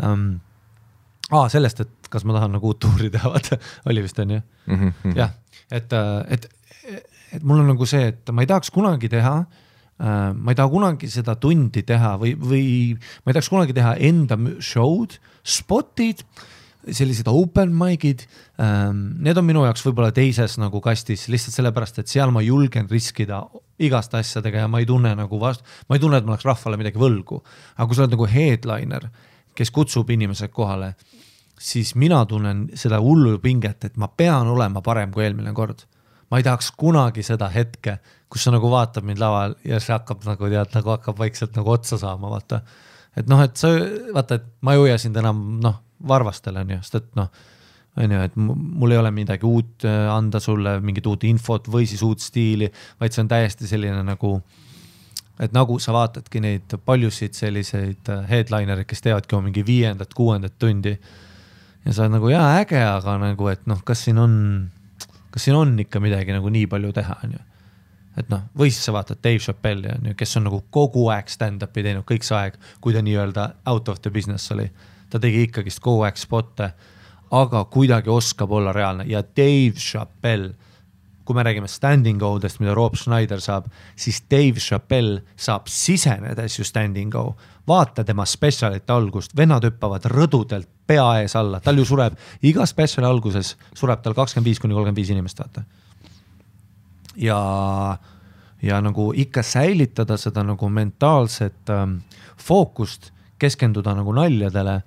um,. 0.06 0.40
aa, 1.32 1.50
sellest, 1.50 1.80
et 1.80 2.10
kas 2.10 2.26
ma 2.26 2.34
tahan 2.38 2.52
nagu 2.52 2.68
uut 2.68 2.80
tuuri 2.80 3.10
teha, 3.10 3.30
vaata, 3.36 3.58
oli 3.86 4.04
vist 4.04 4.20
onju, 4.20 4.42
Mhm, 4.68 5.16
jah, 5.16 5.32
et, 5.72 5.90
et, 6.28 6.48
et 7.34 7.44
mul 7.44 7.60
on 7.60 7.68
nagu 7.74 7.86
see, 7.86 8.08
et 8.08 8.32
ma 8.32 8.42
ei 8.42 8.48
tahaks 8.48 8.72
kunagi 8.72 9.10
teha 9.10 9.46
Uh, 10.02 10.34
ma 10.34 10.50
ei 10.50 10.58
taha 10.58 10.70
kunagi 10.74 11.06
seda 11.14 11.36
tundi 11.38 11.84
teha 11.86 12.16
või, 12.18 12.32
või 12.34 12.64
ma 13.22 13.30
ei 13.30 13.36
tahaks 13.36 13.50
kunagi 13.54 13.74
teha 13.78 13.92
enda 14.02 14.34
show'd, 14.58 15.20
spot'id, 15.46 16.24
sellised 16.90 17.28
open 17.30 17.74
mic'id 17.78 18.24
um,, 18.58 19.02
need 19.22 19.38
on 19.38 19.46
minu 19.46 19.66
jaoks 19.68 19.84
võib-olla 19.86 20.12
teises 20.16 20.58
nagu 20.62 20.82
kastis 20.84 21.28
lihtsalt 21.30 21.60
sellepärast, 21.60 22.02
et 22.02 22.12
seal 22.12 22.34
ma 22.34 22.42
julgen 22.46 22.90
riskida 22.90 23.44
igast 23.82 24.16
asjadega 24.18 24.64
ja 24.64 24.70
ma 24.72 24.82
ei 24.82 24.88
tunne 24.90 25.14
nagu 25.18 25.40
vastu, 25.42 25.66
ma 25.90 25.98
ei 25.98 26.02
tunne, 26.02 26.18
et 26.22 26.28
ma 26.28 26.36
oleks 26.36 26.48
rahvale 26.48 26.80
midagi 26.82 27.02
võlgu. 27.02 27.42
aga 27.78 27.88
kui 27.88 27.98
sa 27.98 28.06
oled 28.06 28.16
nagu 28.16 28.30
headliner, 28.30 29.10
kes 29.58 29.74
kutsub 29.74 30.10
inimesed 30.10 30.54
kohale, 30.54 30.94
siis 31.62 31.94
mina 31.96 32.24
tunnen 32.26 32.68
seda 32.78 33.02
hullu 33.02 33.38
pinget, 33.44 33.86
et 33.86 33.98
ma 34.02 34.10
pean 34.10 34.50
olema 34.50 34.82
parem 34.82 35.12
kui 35.14 35.26
eelmine 35.26 35.54
kord. 35.54 35.86
ma 36.32 36.40
ei 36.40 36.46
tahaks 36.48 36.72
kunagi 36.80 37.24
seda 37.28 37.50
hetke, 37.52 37.98
kus 38.32 38.46
sa 38.46 38.54
nagu 38.56 38.70
vaatad 38.72 39.04
mind 39.04 39.20
laval 39.20 39.58
ja 39.68 39.82
see 39.84 39.92
hakkab 39.94 40.24
nagu 40.26 40.50
tead, 40.50 40.74
nagu 40.78 40.94
hakkab 40.96 41.18
vaikselt 41.20 41.58
nagu 41.60 41.74
otsa 41.74 42.00
saama, 42.00 42.30
vaata. 42.32 42.62
et 43.18 43.30
noh, 43.30 43.42
et 43.44 43.58
sa 43.58 43.74
vaata, 44.16 44.40
et 44.40 44.46
ma 44.62 44.74
ei 44.74 44.86
hoia 44.86 44.98
sind 44.98 45.18
enam 45.20 45.60
noh, 45.62 45.82
varvastel 46.08 46.58
on 46.62 46.76
ju, 46.76 46.80
sest 46.84 47.00
et 47.02 47.16
noh, 47.20 47.30
on 48.02 48.16
ju, 48.16 48.24
et 48.28 48.36
mu- 48.40 48.58
mul 48.82 48.96
ei 48.96 49.02
ole 49.02 49.12
midagi 49.16 49.48
uut 49.48 49.86
äh, 49.88 50.08
anda 50.14 50.40
sulle, 50.40 50.80
mingit 50.84 51.08
uut 51.08 51.24
infot 51.28 51.68
või 51.72 51.90
siis 51.90 52.04
uut 52.08 52.24
stiili, 52.24 52.72
vaid 53.00 53.16
see 53.16 53.26
on 53.26 53.32
täiesti 53.32 53.70
selline 53.70 54.04
nagu 54.08 54.38
et 55.42 55.54
nagu 55.56 55.80
sa 55.82 55.94
vaatadki 55.96 56.42
neid 56.44 56.78
paljusid 56.86 57.36
selliseid 57.38 58.10
äh, 58.14 58.24
headliner'id, 58.30 58.88
kes 58.90 59.04
teevadki 59.06 59.36
oma 59.36 59.50
mingi 59.50 59.66
viiendat-kuuendat 59.66 60.58
tundi 60.62 60.94
ja 61.86 61.94
sa 61.94 62.06
oled 62.06 62.16
nagu 62.18 62.30
jaa, 62.32 62.50
äge, 62.62 62.82
aga 62.86 63.16
nagu, 63.22 63.48
et 63.52 63.64
noh, 63.70 63.82
kas 63.86 64.06
siin 64.06 64.20
on, 64.22 64.36
kas 65.34 65.48
siin 65.48 65.58
on 65.58 65.74
ikka 65.82 66.02
midagi 66.04 66.36
nagu 66.36 66.52
nii 66.54 66.68
palju 66.72 66.94
teha, 66.98 67.18
on 67.26 67.36
ju. 67.38 67.42
et 68.22 68.30
noh, 68.30 68.46
või 68.58 68.70
siis 68.70 68.86
sa 68.86 68.94
vaatad 68.96 69.22
Dave 69.24 69.42
Chappelli 69.42 69.90
on 69.94 70.12
ju, 70.12 70.16
kes 70.20 70.38
on 70.38 70.46
nagu 70.50 70.62
kogu 70.70 71.08
aeg 71.14 71.32
stand-up'i 71.32 71.86
teinud 71.86 72.06
kõik 72.08 72.28
see 72.28 72.38
aeg, 72.38 72.60
kui 72.84 72.94
ta 72.94 73.02
nii-öelda 73.06 73.48
out 73.72 73.90
of 73.90 74.02
the 74.06 74.14
business 74.14 74.52
oli. 74.54 74.70
Ta 75.12 75.20
tegi 75.20 75.46
ikkagist 75.48 75.84
kogu 75.84 76.06
aeg 76.08 76.18
spotte, 76.18 76.72
aga 77.32 77.64
kuidagi 77.72 78.10
oskab 78.12 78.52
olla 78.52 78.74
reaalne 78.76 79.06
ja 79.08 79.22
Dave 79.22 79.78
Chappelle 79.80 80.56
kui 81.26 81.36
me 81.36 81.44
räägime 81.44 81.68
standing 81.68 82.20
go-dest, 82.20 82.60
mida 82.60 82.74
Rob 82.76 82.96
Schneider 82.98 83.40
saab, 83.42 83.70
siis 83.96 84.24
Dave 84.32 84.60
Chappelle 84.60 85.22
saab 85.40 85.70
sisenedes 85.72 86.60
ju 86.60 86.66
standing 86.68 87.12
go. 87.12 87.36
vaata 87.68 88.04
tema 88.04 88.26
spetsialite 88.26 88.92
algust, 88.94 89.36
vennad 89.38 89.64
hüppavad 89.64 90.06
rõdudelt 90.10 90.68
pea 90.88 91.22
ees 91.22 91.36
alla, 91.38 91.60
tal 91.62 91.78
ju 91.78 91.86
sureb 91.86 92.18
iga 92.42 92.66
spetsiali 92.66 93.08
alguses 93.08 93.54
sureb 93.78 94.02
tal 94.02 94.16
kakskümmend 94.18 94.50
viis 94.50 94.60
kuni 94.60 94.74
kolmkümmend 94.74 94.98
viis 94.98 95.12
inimest, 95.14 95.40
vaata. 95.40 95.64
ja, 97.16 97.40
ja 98.62 98.82
nagu 98.82 99.12
ikka 99.16 99.44
säilitada 99.44 100.18
seda 100.18 100.44
nagu 100.44 100.70
mentaalset 100.70 101.70
ähm, 101.70 102.00
fookust, 102.38 103.12
keskenduda 103.40 103.94
nagu 103.96 104.14
naljadele, 104.14 104.82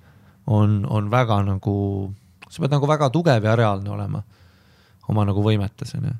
on, 0.47 0.85
on 0.89 1.09
väga 1.11 1.39
nagu, 1.47 1.75
sa 2.49 2.61
pead 2.61 2.75
nagu 2.75 2.87
väga 2.87 3.09
tugev 3.13 3.43
ja 3.43 3.55
reaalne 3.55 3.89
olema 3.89 4.21
oma 5.09 5.25
nagu 5.25 5.43
võimetes 5.45 5.95
onju. 5.97 6.13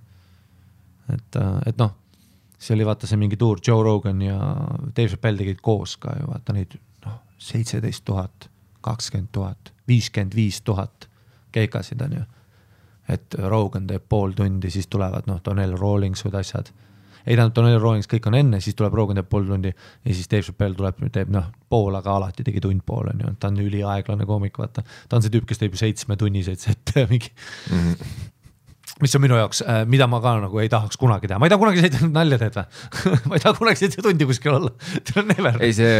et, 1.14 1.38
et 1.66 1.78
noh, 1.78 1.94
see 2.58 2.76
oli 2.76 2.86
vaata 2.88 3.08
see 3.10 3.20
mingi 3.22 3.38
tuur, 3.38 3.62
Joe 3.68 3.84
Rogan 3.84 4.22
ja 4.22 4.38
Dave 4.96 5.10
Chappelle 5.14 5.42
tegid 5.42 5.62
koos 5.62 5.98
ka 6.02 6.16
ju 6.20 6.30
vaata 6.30 6.54
neid 6.56 6.78
noh, 7.06 7.20
seitseteist 7.38 8.06
tuhat, 8.06 8.50
kakskümmend 8.86 9.32
tuhat, 9.34 9.74
viiskümmend 9.88 10.38
viis 10.38 10.62
tuhat 10.66 11.10
keikasid 11.56 12.02
onju. 12.02 12.24
et 13.10 13.36
Rogan 13.38 13.86
teeb 13.88 14.06
pool 14.10 14.34
tundi, 14.34 14.72
siis 14.74 14.88
tulevad 14.88 15.28
noh, 15.30 15.42
Donell 15.46 15.78
Rawlingsud 15.78 16.34
asjad. 16.34 16.72
Ei 17.26 17.36
tähendab, 17.36 17.56
Donell 17.58 17.80
Rawlings 17.82 18.10
kõik 18.12 18.28
on 18.30 18.38
enne, 18.40 18.62
siis 18.62 18.78
tuleb 18.78 18.94
Rogan 18.98 19.20
teeb 19.20 19.30
pool 19.30 19.48
tundi 19.50 19.72
ja 19.72 20.14
siis 20.14 20.30
Dave 20.32 20.46
Chappelle 20.46 20.78
tuleb, 20.78 21.02
teeb 21.16 21.34
noh, 21.34 21.50
pool, 21.70 21.96
aga 21.98 22.16
alati 22.20 22.46
tegi 22.46 22.64
tund 22.64 22.86
pool 22.86 23.10
onju, 23.14 23.36
ta 23.40 23.52
on 23.52 23.60
üliaeglane 23.64 24.28
koomik, 24.30 24.60
vaata. 24.62 24.86
ta 25.10 25.18
on 25.18 25.26
see 25.26 25.34
tüüp, 25.34 25.48
kes 25.50 25.62
teeb 25.62 25.76
ju 25.76 25.82
seitsmetunniseid 25.82 26.62
sette 26.62 27.08
mingi 27.12 27.32
mm. 27.34 27.82
-hmm. 27.82 28.32
Mis 29.04 29.12
on 29.18 29.22
minu 29.26 29.36
jaoks, 29.36 29.60
mida 29.92 30.06
ma 30.08 30.22
ka 30.24 30.32
nagu 30.40 30.60
ei 30.64 30.70
tahaks 30.72 30.96
kunagi 31.00 31.28
teha, 31.28 31.36
ma 31.42 31.48
ei 31.48 31.52
taha 31.52 31.60
kunagi 31.60 31.82
seitse 31.84 32.08
nalja 32.08 32.38
või 32.40 32.52
ma 33.30 33.36
ei 33.36 33.42
taha 33.44 33.54
kunagi 33.58 33.82
seitse 33.82 34.04
tundi 34.06 34.28
kuskil 34.30 34.54
olla, 34.56 34.72
never. 35.34 35.58
ei 35.66 35.74
see 35.76 35.96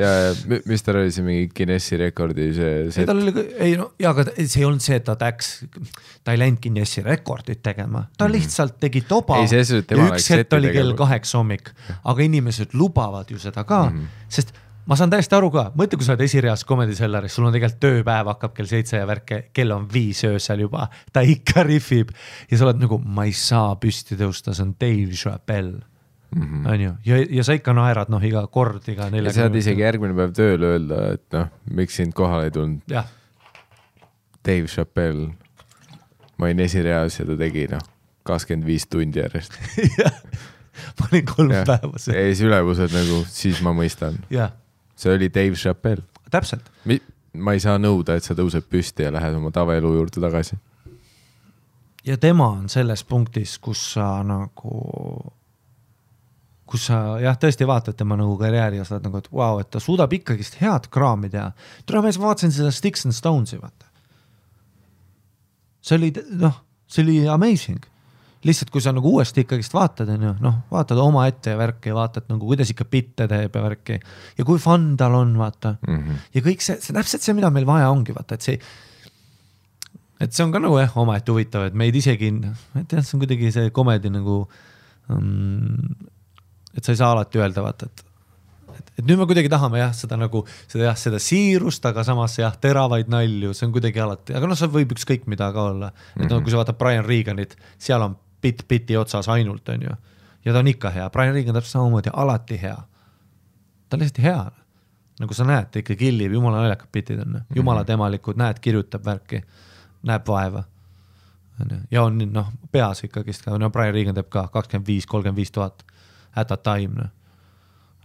ja, 0.00 0.08
ja 0.24 0.30
mi- 0.48 0.62
mis 0.70 0.82
tal 0.86 1.00
oli 1.02 1.12
see 1.12 1.26
mingi 1.26 1.50
Guinessi 1.56 1.98
rekordi 2.00 2.46
see, 2.56 2.70
ei 2.86 2.94
see 2.96 3.04
tal 3.10 3.20
oli, 3.20 3.44
ei 3.66 3.76
no 3.76 3.90
ja, 4.00 4.14
aga 4.14 4.24
see 4.38 4.62
ei 4.62 4.66
olnud 4.70 4.80
see, 4.84 4.96
et 4.96 5.04
ta 5.10 5.16
läks, 5.20 5.50
ta 6.24 6.32
ei 6.32 6.40
läinud 6.40 6.62
Guinessi 6.64 7.04
rekordit 7.04 7.60
tegema, 7.66 8.06
ta 8.16 8.30
lihtsalt 8.32 8.78
tegi 8.80 9.04
toba. 9.08 9.36
Mhm. 9.42 9.52
Ei, 9.60 10.00
ja 10.00 10.08
üks 10.08 10.30
hetk 10.32 10.56
oli 10.56 10.72
kell 10.72 10.96
kaheksa 10.98 11.38
hommik, 11.42 11.68
aga 12.00 12.24
inimesed 12.24 12.72
lubavad 12.80 13.28
ju 13.30 13.38
seda 13.42 13.64
ka 13.68 13.84
mm, 13.90 13.94
Mhm. 14.00 14.04
-hmm. 14.04 14.26
sest 14.40 14.52
ma 14.90 14.96
saan 14.98 15.12
täiesti 15.12 15.36
aru 15.38 15.52
ka, 15.54 15.68
mõtle, 15.78 16.00
kui 16.00 16.06
sa 16.06 16.16
oled 16.16 16.24
esireas 16.24 16.64
Comedy 16.66 16.96
Cellaris, 16.98 17.36
sul 17.36 17.46
on 17.46 17.54
tegelikult 17.54 17.82
tööpäev 17.84 18.30
hakkab 18.32 18.56
kell 18.56 18.70
seitse 18.70 18.98
ja 18.98 19.06
värke, 19.06 19.44
kell 19.54 19.70
on 19.74 19.86
viis 19.92 20.24
öösel 20.26 20.64
juba, 20.64 20.88
ta 21.14 21.22
ikka 21.22 21.62
rihvib 21.68 22.10
ja 22.50 22.58
sa 22.58 22.66
oled 22.66 22.82
nagu, 22.82 22.98
ma 22.98 23.28
ei 23.28 23.34
saa 23.36 23.76
püsti 23.80 24.18
tõusta, 24.18 24.54
see 24.56 24.66
on 24.66 24.74
Dave 24.80 25.14
Chappelle. 25.14 25.84
On 26.40 26.78
ju, 26.78 26.90
ja, 27.06 27.16
ja 27.38 27.42
sa 27.46 27.56
ikka 27.58 27.74
naerad 27.74 28.10
noh, 28.10 28.22
iga 28.22 28.44
kord, 28.54 28.84
iga 28.90 29.08
ja 29.08 29.14
neljakümne. 29.14 29.48
saad 29.48 29.56
isegi 29.58 29.82
järgmine 29.82 30.14
päev 30.18 30.34
tööl 30.38 30.66
öelda, 30.66 31.00
et 31.16 31.24
noh, 31.34 31.48
miks 31.78 31.98
sind 31.98 32.14
kohale 32.18 32.50
ei 32.50 32.54
tulnud, 32.54 33.00
Dave 34.46 34.70
Chappelle. 34.70 35.32
ma 36.38 36.48
olin 36.48 36.62
esireas 36.64 37.18
ja 37.18 37.26
ta 37.28 37.36
tegi 37.38 37.66
noh, 37.70 37.82
kakskümmend 38.26 38.66
viis 38.66 38.86
tundi 38.90 39.22
järjest. 39.22 39.58
ma 40.98 41.10
olin 41.10 41.26
kolm 41.30 41.54
ja 41.54 41.64
päeva 41.66 41.98
seal, 41.98 42.30
siis 42.30 42.46
ülemused 42.46 42.94
nagu, 42.94 43.22
siis 43.28 43.58
ma 43.66 43.74
mõistan, 43.76 44.22
jah, 44.32 44.54
see 45.00 45.16
oli 45.16 45.30
Dave 45.32 45.56
Chappelle. 45.56 46.04
täpselt 46.30 46.68
ma 47.38 47.54
ei 47.54 47.62
saa 47.62 47.78
nõuda, 47.78 48.16
et 48.16 48.26
sa 48.26 48.34
tõused 48.38 48.66
püsti 48.70 49.06
ja 49.06 49.12
lähed 49.14 49.36
oma 49.38 49.52
tavaelu 49.54 49.92
juurde 49.94 50.22
tagasi. 50.22 50.56
ja 52.04 52.16
tema 52.18 52.48
on 52.48 52.68
selles 52.68 53.04
punktis, 53.04 53.58
kus 53.58 53.82
sa 53.94 54.22
nagu, 54.26 55.32
kus 56.66 56.86
sa 56.90 57.20
jah, 57.22 57.36
tõesti 57.38 57.66
vaatad 57.66 57.98
tema 57.98 58.16
nagu 58.16 58.36
karjääri 58.38 58.80
ja 58.80 58.84
sa 58.84 58.96
oled 58.96 59.06
nagu, 59.08 59.18
et 59.18 59.30
vau 59.32 59.38
wow,, 59.38 59.60
et 59.60 59.70
ta 59.70 59.80
suudab 59.80 60.12
ikkagist 60.12 60.58
head 60.62 60.90
kraami 60.90 61.30
teha. 61.30 61.52
tule 61.86 62.02
mees, 62.02 62.18
ma 62.18 62.32
vaatasin 62.32 62.52
seda 62.52 62.72
Sticks 62.74 63.06
and 63.06 63.14
Stones'i, 63.14 63.60
vaata. 63.60 63.86
see 65.80 65.96
oli 65.96 66.12
noh, 66.30 66.64
see 66.86 67.04
oli 67.04 67.22
amazing. 67.28 67.86
lihtsalt, 68.46 68.70
kui 68.72 68.80
sa 68.80 68.92
nagu 68.96 69.10
uuesti 69.12 69.44
ikkagist 69.44 69.74
vaatad, 69.76 70.08
on 70.14 70.22
ju, 70.24 70.32
noh, 70.40 70.60
vaatad 70.72 71.00
omaette 71.02 71.52
ja 71.52 71.58
värki 71.60 71.92
ja 71.92 71.96
vaatad 71.98 72.30
nagu, 72.30 72.46
kuidas 72.48 72.72
ikka 72.72 72.86
bitte 72.88 73.26
teeb 73.28 73.56
ja 73.56 73.64
värki 73.64 73.98
ja 74.38 74.46
kui 74.48 74.60
fun 74.62 74.94
tal 75.00 75.16
on, 75.18 75.34
vaata 75.38 75.74
mm. 75.76 75.96
-hmm. 75.98 76.22
ja 76.34 76.44
kõik 76.46 76.64
see, 76.64 76.78
see 76.80 76.96
täpselt 76.96 77.26
see, 77.26 77.36
mida 77.36 77.50
meil 77.52 77.68
vaja 77.68 77.90
ongi, 77.92 78.14
vaata, 78.16 78.38
et 78.38 78.46
see, 78.46 78.60
et 80.20 80.32
see 80.32 80.44
on 80.44 80.52
ka 80.52 80.62
nagu 80.62 80.78
jah, 80.80 80.96
omaette 80.96 81.32
huvitav, 81.32 81.68
et 81.68 81.76
meid 81.76 81.96
isegi, 81.96 82.30
ma 82.40 82.80
ei 82.80 82.88
tea, 82.88 83.02
see 83.02 83.18
on 83.18 83.26
kuidagi 83.26 83.52
see 83.52 83.74
komedi 83.76 84.12
nagu 84.12 84.42
um,, 85.12 85.90
et 86.72 86.84
sa 86.84 86.94
ei 86.94 87.02
saa 87.02 87.12
alati 87.12 87.42
öelda, 87.42 87.66
vaata, 87.66 87.90
et 87.92 88.06
et, 88.80 89.04
nüüd 89.04 89.20
me 89.20 89.26
kuidagi 89.28 89.50
tahame 89.52 89.82
jah, 89.82 89.92
seda 89.96 90.16
nagu 90.16 90.46
seda 90.64 90.88
jah, 90.88 90.96
seda 90.96 91.20
siirust, 91.20 91.84
aga 91.84 92.04
samas 92.06 92.38
jah, 92.38 92.56
teravaid 92.56 93.10
nalju, 93.12 93.52
see 93.52 93.68
on 93.68 93.76
kuidagi 93.76 94.00
alati, 94.00 94.32
aga 94.36 94.48
noh, 94.48 94.56
see 94.56 94.72
võib 94.72 94.96
ükskõik 94.96 95.28
mida 95.28 95.50
ka 95.52 95.68
olla. 95.74 95.92
et 96.16 96.26
noh, 96.26 96.40
kui 96.40 96.52
sa 96.52 96.62
vaatad 96.62 96.78
Brian 96.80 97.04
Reganit, 97.04 97.56
seal 97.76 98.00
on 98.08 98.16
bitt 98.42 98.68
biti 98.68 98.96
otsas 98.96 99.28
ainult, 99.28 99.68
on 99.68 99.82
ju. 99.82 99.90
ja 100.44 100.52
ta 100.52 100.58
on 100.58 100.66
ikka 100.66 100.90
hea, 100.90 101.10
Brian 101.10 101.34
Regan 101.34 101.54
täpselt 101.54 101.72
samamoodi 101.72 102.10
alati 102.12 102.62
hea. 102.62 102.76
ta 103.88 103.96
on 103.96 104.00
lihtsalt 104.00 104.24
hea. 104.24 104.50
nagu 105.20 105.34
sa 105.34 105.44
näed, 105.44 105.70
ta 105.70 105.78
ikka 105.78 105.94
killib, 105.94 106.32
jumala 106.32 106.62
naljakad 106.62 106.88
bitid 106.92 107.20
on, 107.20 107.40
jumala 107.54 107.84
temalikud, 107.84 108.36
näed, 108.40 108.60
kirjutab 108.60 109.04
värki, 109.04 109.42
näeb 110.02 110.28
vaeva. 110.28 110.64
onju, 111.60 111.80
ja 111.90 112.02
on 112.02 112.18
noh, 112.32 112.52
peas 112.72 113.04
ikkagist 113.04 113.44
ka, 113.44 113.58
no 113.58 113.70
Brian 113.70 113.94
Regan 113.94 114.14
teeb 114.14 114.28
ka 114.28 114.48
kakskümmend 114.48 114.86
viis, 114.86 115.06
kolmkümmend 115.06 115.36
viis 115.36 115.50
tuhat 115.50 115.84
at 116.36 116.50
a 116.50 116.56
time 116.56 116.94
noh. 116.96 117.10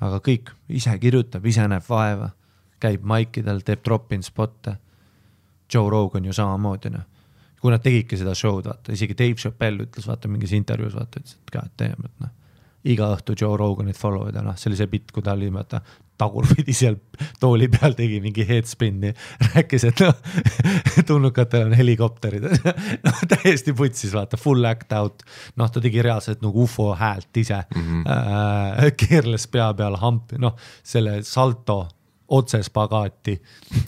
aga 0.02 0.20
kõik 0.20 0.52
ise 0.70 0.98
kirjutab, 1.00 1.46
ise 1.46 1.68
näeb 1.68 1.84
vaeva, 1.90 2.30
käib 2.80 3.04
maikidel, 3.04 3.62
teeb 3.64 3.84
drop-in 3.86 4.24
spot'e. 4.24 4.76
Joe 5.74 5.90
Rogan 5.90 6.26
ju 6.26 6.34
samamoodi 6.34 6.92
noh, 6.94 7.06
kui 7.66 7.74
nad 7.74 7.82
tegidki 7.82 8.20
seda 8.22 8.36
show'd, 8.38 8.68
vaata 8.70 8.94
isegi 8.94 9.18
Dave 9.18 9.42
Chappelle 9.42 9.88
ütles 9.88 10.06
vaata 10.06 10.30
mingis 10.30 10.54
intervjuus 10.54 10.94
vaata, 10.94 11.22
ütles, 11.22 11.40
et 11.40 11.54
god 11.56 11.72
damn, 11.82 12.06
et 12.06 12.20
noh. 12.22 12.34
iga 12.94 13.08
õhtu 13.16 13.34
Joe 13.34 13.58
Roganit 13.58 13.98
follow 13.98 14.28
ida, 14.30 14.44
noh, 14.46 14.54
see 14.62 14.70
oli 14.70 14.78
see 14.78 14.92
bitt, 14.92 15.10
kui 15.10 15.26
ta 15.26 15.34
oli 15.34 15.50
vaata 15.50 15.80
tagurpidi 16.22 16.76
seal 16.78 17.00
tooli 17.42 17.66
peal 17.74 17.98
tegi 17.98 18.20
mingi 18.22 18.46
headspin'i, 18.46 19.16
rääkis, 19.48 19.88
et 19.90 20.06
noh, 20.06 20.14
tulnukatel 21.10 21.66
on 21.72 21.76
helikopterid, 21.82 22.46
noh 23.08 23.26
täiesti 23.34 23.74
putsis, 23.74 24.14
vaata 24.14 24.38
full 24.38 24.70
act 24.70 24.94
out, 24.94 25.26
noh, 25.58 25.74
ta 25.74 25.82
tegi 25.82 26.06
reaalselt 26.06 26.46
nagu 26.46 26.68
ufo 26.70 26.92
häält 27.02 27.42
ise 27.42 27.64
mm, 27.66 27.82
-hmm. 27.82 28.08
äh, 28.14 28.94
keerles 28.94 29.50
pea 29.50 29.74
peal 29.74 29.98
hampi, 30.06 30.38
noh, 30.38 30.54
selle 30.86 31.24
salto 31.26 31.88
otse 32.28 32.64
spagaati 32.64 33.36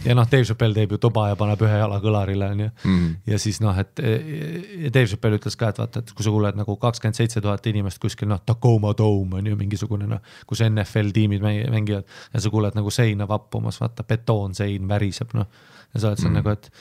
ja 0.05 0.15
noh, 0.15 0.27
Dave 0.31 0.45
Chappelle 0.45 0.75
teeb 0.77 0.91
ju 0.93 0.97
tuba 1.01 1.27
ja 1.31 1.35
paneb 1.39 1.61
ühe 1.65 1.77
jala 1.79 1.97
kõlarile 2.03 2.51
onju 2.53 2.69
Mhm. 2.83 3.15
ja 3.27 3.39
siis 3.39 3.61
noh, 3.61 3.77
et 3.79 3.95
Dave 4.93 5.07
Chappelle 5.07 5.39
ütles 5.39 5.57
ka, 5.57 5.69
et 5.69 5.79
vaata, 5.81 5.99
et 5.99 6.11
kui 6.13 6.23
sa 6.23 6.33
kuuled 6.33 6.55
nagu 6.59 6.75
kakskümmend 6.77 7.17
seitse 7.17 7.41
tuhat 7.41 7.65
inimest 7.67 7.99
kuskil 7.99 8.29
noh, 8.29 8.39
Tacoma 8.45 8.93
Dome 8.97 9.39
on 9.41 9.47
ju 9.47 9.55
mingisugune 9.55 10.07
noh, 10.07 10.21
kus 10.45 10.61
NFL 10.61 11.11
tiimid 11.13 11.41
mängi- 11.41 11.69
mängivad 11.71 12.05
ja 12.33 12.39
sa 12.39 12.49
kuuled 12.53 12.75
nagu 12.77 12.93
seina 12.93 13.27
vappumas, 13.27 13.81
vaata 13.81 14.03
betoonsein 14.03 14.87
väriseb 14.87 15.33
noh. 15.33 15.47
Ja 15.93 15.99
sa 15.99 16.07
oled 16.11 16.19
seal 16.19 16.31
mm. 16.31 16.35
nagu, 16.35 16.49
et 16.49 16.71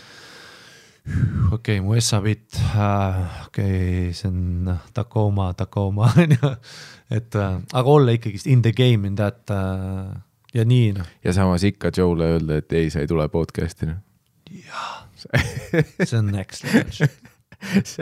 okei 1.53 1.79
okay,, 1.79 1.81
mu 1.81 1.95
Essa 1.95 2.21
bitt 2.21 2.57
äh,, 2.75 3.47
okei 3.47 4.09
okay,, 4.09 4.13
see 4.13 4.29
on 4.29 4.41
noh, 4.67 4.81
Tacoma, 4.95 5.53
Tacoma 5.55 6.11
on 6.23 6.35
ju, 6.35 6.53
et 7.11 7.35
äh, 7.39 7.59
aga 7.73 7.89
olla 7.91 8.13
ikkagist 8.17 8.47
in 8.51 8.63
the 8.63 8.73
game 8.73 9.07
in 9.07 9.15
that 9.17 9.51
äh, 9.51 10.17
ja 10.57 10.65
nii 10.69 10.93
noh, 10.97 11.09
ja 11.25 11.35
samas 11.37 11.65
ikka 11.69 11.93
Joe'le 11.97 12.33
öelda, 12.37 12.61
et 12.63 12.73
ei, 12.77 12.91
sa 12.93 13.03
ei 13.03 13.11
tule 13.11 13.29
podcast'i 13.33 13.91
noh. 13.91 14.03
see 16.07 16.19
on 16.19 16.31
next 16.33 16.65
level 16.67 16.93
shit. 16.95 17.17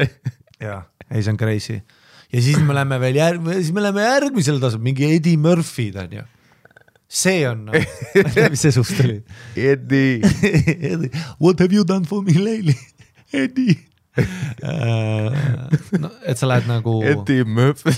jaa, 0.64 0.82
ei 1.10 1.22
see 1.22 1.34
on 1.34 1.40
crazy 1.40 1.80
ja 2.32 2.42
siis 2.42 2.60
me 2.60 2.76
läheme 2.76 3.00
veel 3.02 3.18
järg-, 3.20 3.50
siis 3.60 3.72
me 3.74 3.84
läheme 3.84 4.06
järgmisele 4.06 4.62
tasemele, 4.62 4.90
mingi 4.90 5.10
Eddie 5.16 5.40
Murphy'd 5.40 5.98
on 6.02 6.18
ju. 6.20 6.28
see 7.08 7.42
on 7.48 7.66
no. 7.68 7.72
mis 8.52 8.62
see 8.64 8.74
suust 8.74 9.00
oli. 9.04 9.20
Eddie. 9.56 10.20
Eddie, 10.24 11.10
what 11.40 11.60
have 11.62 11.74
you 11.74 11.84
done 11.86 12.06
for 12.08 12.22
me 12.26 12.38
lately, 12.38 12.78
Eddie 13.32 13.82
no 15.98 16.10
et 16.22 16.38
sa 16.38 16.46
lähed 16.48 16.68
nagu, 16.70 17.00
Eddie 17.02 17.44
Murphy. 17.44 17.94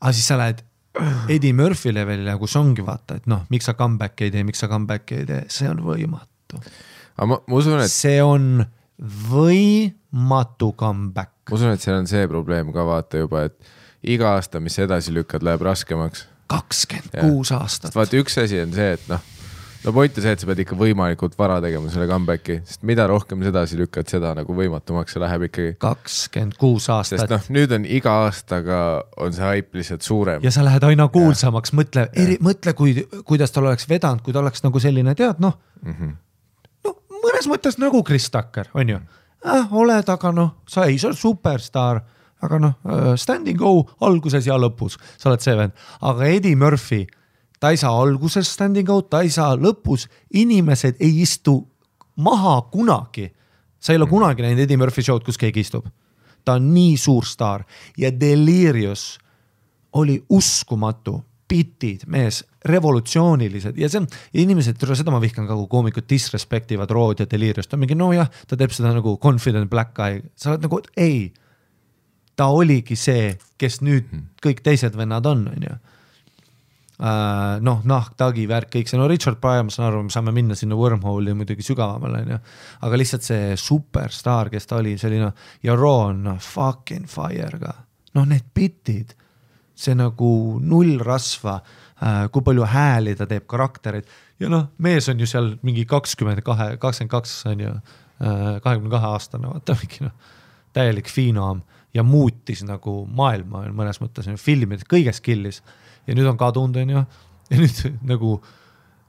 aga 0.00 0.12
siis 0.12 0.26
sa 0.28 0.36
lähed 0.40 0.60
Eddie 1.34 1.52
Murphy 1.56 1.92
levelile, 1.94 2.36
kus 2.40 2.56
ongi 2.60 2.84
vaata, 2.86 3.18
et 3.20 3.28
noh, 3.30 3.44
miks 3.52 3.68
sa 3.70 3.76
comeback'i 3.78 4.28
ei 4.28 4.34
tee, 4.34 4.44
miks 4.46 4.62
sa 4.62 4.70
comeback'i 4.70 5.22
ei 5.22 5.28
tee, 5.28 5.42
see 5.52 5.70
on 5.70 5.82
võimatu. 5.84 6.60
aga 7.16 7.30
ma, 7.30 7.40
ma 7.40 7.60
usun, 7.60 7.80
et, 7.82 7.92
see 7.92 8.20
on 8.22 8.64
võimatu 9.30 10.72
comeback. 10.78 11.34
ma 11.50 11.58
usun, 11.58 11.74
et 11.74 11.84
seal 11.84 11.98
on 11.98 12.10
see 12.10 12.28
probleem 12.30 12.72
ka 12.74 12.86
vaata 12.86 13.24
juba, 13.24 13.46
et 13.50 13.74
iga 14.14 14.36
aasta, 14.36 14.62
mis 14.62 14.78
edasi 14.82 15.14
lükkad, 15.16 15.44
läheb 15.46 15.64
raskemaks. 15.66 16.28
kakskümmend 16.52 17.16
kuus 17.18 17.50
aastat 17.56 17.96
vaata, 17.96 18.20
üks 18.20 18.38
asi 18.42 18.60
on 18.62 18.74
see, 18.76 18.94
et 18.98 19.08
noh, 19.10 19.22
no 19.84 19.92
point 19.92 20.18
on 20.18 20.24
see, 20.24 20.32
et 20.34 20.42
sa 20.42 20.48
pead 20.48 20.62
ikka 20.64 20.76
võimalikult 20.78 21.36
vara 21.38 21.58
tegema 21.64 21.90
selle 21.92 22.06
comeback'i, 22.10 22.58
sest 22.68 22.84
mida 22.88 23.06
rohkem 23.10 23.42
sa 23.44 23.52
edasi 23.52 23.78
lükkad, 23.78 24.08
seda 24.10 24.32
nagu 24.36 24.56
võimatumaks 24.56 25.14
see 25.14 25.22
läheb 25.22 25.46
ikkagi. 25.48 25.74
kakskümmend 25.82 26.56
kuus 26.60 26.88
aastat 26.92 27.30
noh, 27.30 27.48
nüüd 27.54 27.74
on 27.76 27.88
iga 27.88 28.14
aastaga 28.24 28.78
on 29.20 29.34
see 29.36 29.44
haip 29.44 29.76
lihtsalt 29.76 30.06
suurem. 30.06 30.44
ja 30.44 30.52
sa 30.54 30.64
lähed 30.66 30.86
aina 30.88 31.08
kuulsamaks, 31.12 31.74
mõtle, 31.76 32.06
mõtle, 32.44 32.76
kui, 32.78 32.96
kuidas 33.28 33.54
tal 33.54 33.68
oleks 33.68 33.88
vedanud, 33.90 34.24
kui 34.24 34.36
ta 34.36 34.40
oleks 34.42 34.64
nagu 34.64 34.82
selline, 34.82 35.16
tead 35.18 35.42
noh 35.44 35.58
mm. 35.82 35.98
-hmm., 35.98 36.16
no 36.86 36.96
mõnes 37.20 37.50
mõttes 37.50 37.78
nagu 37.82 38.02
Chris 38.06 38.30
Tucker, 38.30 38.72
on 38.74 38.96
ju 38.96 39.00
äh,. 39.44 39.72
oled, 39.72 40.08
aga 40.08 40.32
noh, 40.32 40.54
sa 40.68 40.88
ei, 40.88 40.98
sa 40.98 41.10
oled 41.10 41.20
superstaar, 41.20 42.00
aga 42.44 42.60
noh, 42.60 42.74
standing 43.20 43.58
go 43.58 43.84
alguses 44.00 44.46
ja 44.46 44.56
lõpus, 44.60 44.98
sa 45.18 45.30
oled 45.30 45.44
see 45.44 45.56
vend, 45.56 45.76
aga 46.00 46.30
Eddie 46.30 46.56
Murphy, 46.56 47.04
ta 47.64 47.70
ei 47.72 47.78
saa 47.80 47.94
alguses 47.96 48.50
standing 48.52 48.90
out, 48.92 49.06
ta 49.08 49.22
ei 49.24 49.30
saa 49.32 49.54
lõpus, 49.56 50.04
inimesed 50.36 50.98
ei 51.00 51.22
istu 51.24 51.62
maha 52.20 52.58
kunagi. 52.68 53.30
sa 53.80 53.92
ei 53.92 53.96
ole 53.96 54.06
kunagi 54.08 54.42
näinud 54.44 54.60
Eddie 54.64 54.76
Murphy 54.76 55.02
show'd, 55.02 55.24
kus 55.24 55.40
keegi 55.40 55.64
istub. 55.64 55.86
ta 56.44 56.58
on 56.58 56.74
nii 56.74 56.96
suur 57.00 57.24
staar. 57.24 57.64
Ja 57.96 58.10
Delirious 58.20 59.18
oli 59.92 60.18
uskumatu, 60.28 61.24
bitid, 61.48 62.04
mees, 62.06 62.42
revolutsioonilised. 62.64 63.78
Ja 63.80 63.88
see 63.88 64.02
on, 64.02 64.10
inimesed, 64.34 64.84
seda 64.84 65.14
ma 65.14 65.22
vihkan 65.22 65.48
ka, 65.48 65.56
kui 65.56 65.70
koomikud 65.72 66.04
disrespect 66.10 66.76
ivad 66.76 66.92
Rood 66.92 67.24
ja 67.24 67.28
Deliriust, 67.30 67.70
ta 67.70 67.78
on 67.78 67.84
mingi 67.86 67.96
nojah, 67.96 68.28
ta 68.46 68.60
teeb 68.60 68.76
seda 68.76 68.92
nagu 68.92 69.16
confident 69.22 69.72
black 69.72 69.96
guy, 69.96 70.20
sa 70.36 70.52
oled 70.52 70.68
nagu 70.68 70.82
ei. 71.00 71.32
ta 72.36 72.50
oligi 72.50 72.96
see, 72.98 73.38
kes 73.56 73.80
nüüd 73.80 74.12
kõik 74.44 74.60
teised 74.60 74.96
vennad 75.00 75.24
on, 75.32 75.48
on 75.48 75.68
ju. 75.70 75.72
Uh, 75.72 75.93
noh, 76.98 77.80
nahk, 77.90 78.14
tagi, 78.18 78.44
värk, 78.46 78.70
kõik 78.76 78.90
see, 78.90 78.98
no 79.00 79.08
Richard 79.10 79.40
Pryor, 79.42 79.64
ma 79.66 79.74
saan 79.74 79.88
aru, 79.88 80.04
me 80.06 80.14
saame 80.14 80.34
minna 80.34 80.54
sinna 80.58 80.76
wormhole'i 80.78 81.34
muidugi 81.34 81.66
sügavamale, 81.66 82.22
onju. 82.22 82.38
aga 82.86 83.00
lihtsalt 83.00 83.26
see 83.26 83.56
superstaar, 83.58 84.50
kes 84.52 84.70
ta 84.70 84.78
oli, 84.78 84.94
oli 85.08 85.18
noh, 85.22 85.34
ja 85.66 85.74
Raw 85.78 86.10
on 86.10 86.22
noh, 86.28 86.38
fucking 86.38 87.10
fire 87.10 87.58
ka. 87.58 87.74
noh, 88.14 88.28
need 88.30 88.46
bitid, 88.54 89.16
see 89.74 89.96
nagu 89.98 90.30
null 90.62 91.00
rasva 91.02 91.58
uh,, 91.58 92.28
kui 92.30 92.46
palju 92.46 92.70
hääli 92.70 93.16
ta 93.18 93.26
teeb, 93.26 93.46
karaktereid. 93.50 94.06
Ja 94.38 94.50
noh, 94.50 94.68
mees 94.78 95.08
on 95.10 95.18
ju 95.18 95.26
seal 95.26 95.56
mingi 95.66 95.82
kakskümmend 95.90 96.44
kahe, 96.46 96.76
kakskümmend 96.82 97.10
kaks 97.10 97.36
on 97.50 97.62
ju, 97.62 97.76
kahekümne 98.18 98.90
kahe 98.92 99.08
aastane, 99.16 99.50
vaata 99.50 99.74
mingi 99.80 100.06
noh, 100.06 100.14
täielik 100.74 101.10
finoom 101.10 101.62
ja 101.94 102.02
muutis 102.06 102.62
nagu 102.66 103.02
maailma 103.10 103.64
mõnes 103.74 103.98
mõttes, 104.02 104.30
filmides, 104.42 104.86
kõiges 104.90 105.18
kill'is 105.22 105.60
ja 106.06 106.16
nüüd 106.16 106.28
on 106.30 106.40
kadunud, 106.40 106.80
onju, 106.82 107.04
ja 107.50 107.60
nüüd 107.60 107.80
nagu, 108.12 108.34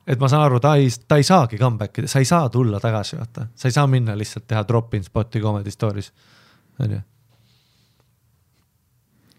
et 0.08 0.22
ma 0.22 0.30
saan 0.32 0.46
aru, 0.48 0.62
ta 0.64 0.76
ei, 0.82 0.88
ta 1.08 1.20
ei 1.22 1.28
saagi 1.28 1.60
comeback 1.62 2.02
ida, 2.02 2.12
sa 2.12 2.24
ei 2.24 2.30
saa 2.30 2.50
tulla 2.54 2.80
tagasi, 2.84 3.20
vaata, 3.20 3.50
sa 3.56 3.70
ei 3.70 3.76
saa 3.76 3.88
minna 3.92 4.18
lihtsalt 4.18 4.48
teha 4.48 4.64
drop-in 4.68 5.06
spot'i 5.06 5.44
Comedy 5.44 5.74
Store'is, 5.74 6.12
onju. 6.84 7.02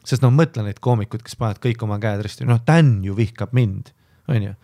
sest 0.06 0.22
noh, 0.22 0.34
mõtle 0.34 0.62
neid 0.66 0.80
koomikuid, 0.82 1.25
kes 1.26 1.38
panevad 1.38 1.62
kõik 1.62 1.82
oma 1.86 2.00
käed 2.02 2.25
risti, 2.26 2.46
noh, 2.48 2.62
Dan 2.66 2.98
ju 3.04 3.16
vihkab 3.18 3.54
mind, 3.56 3.92
onju 4.30 4.54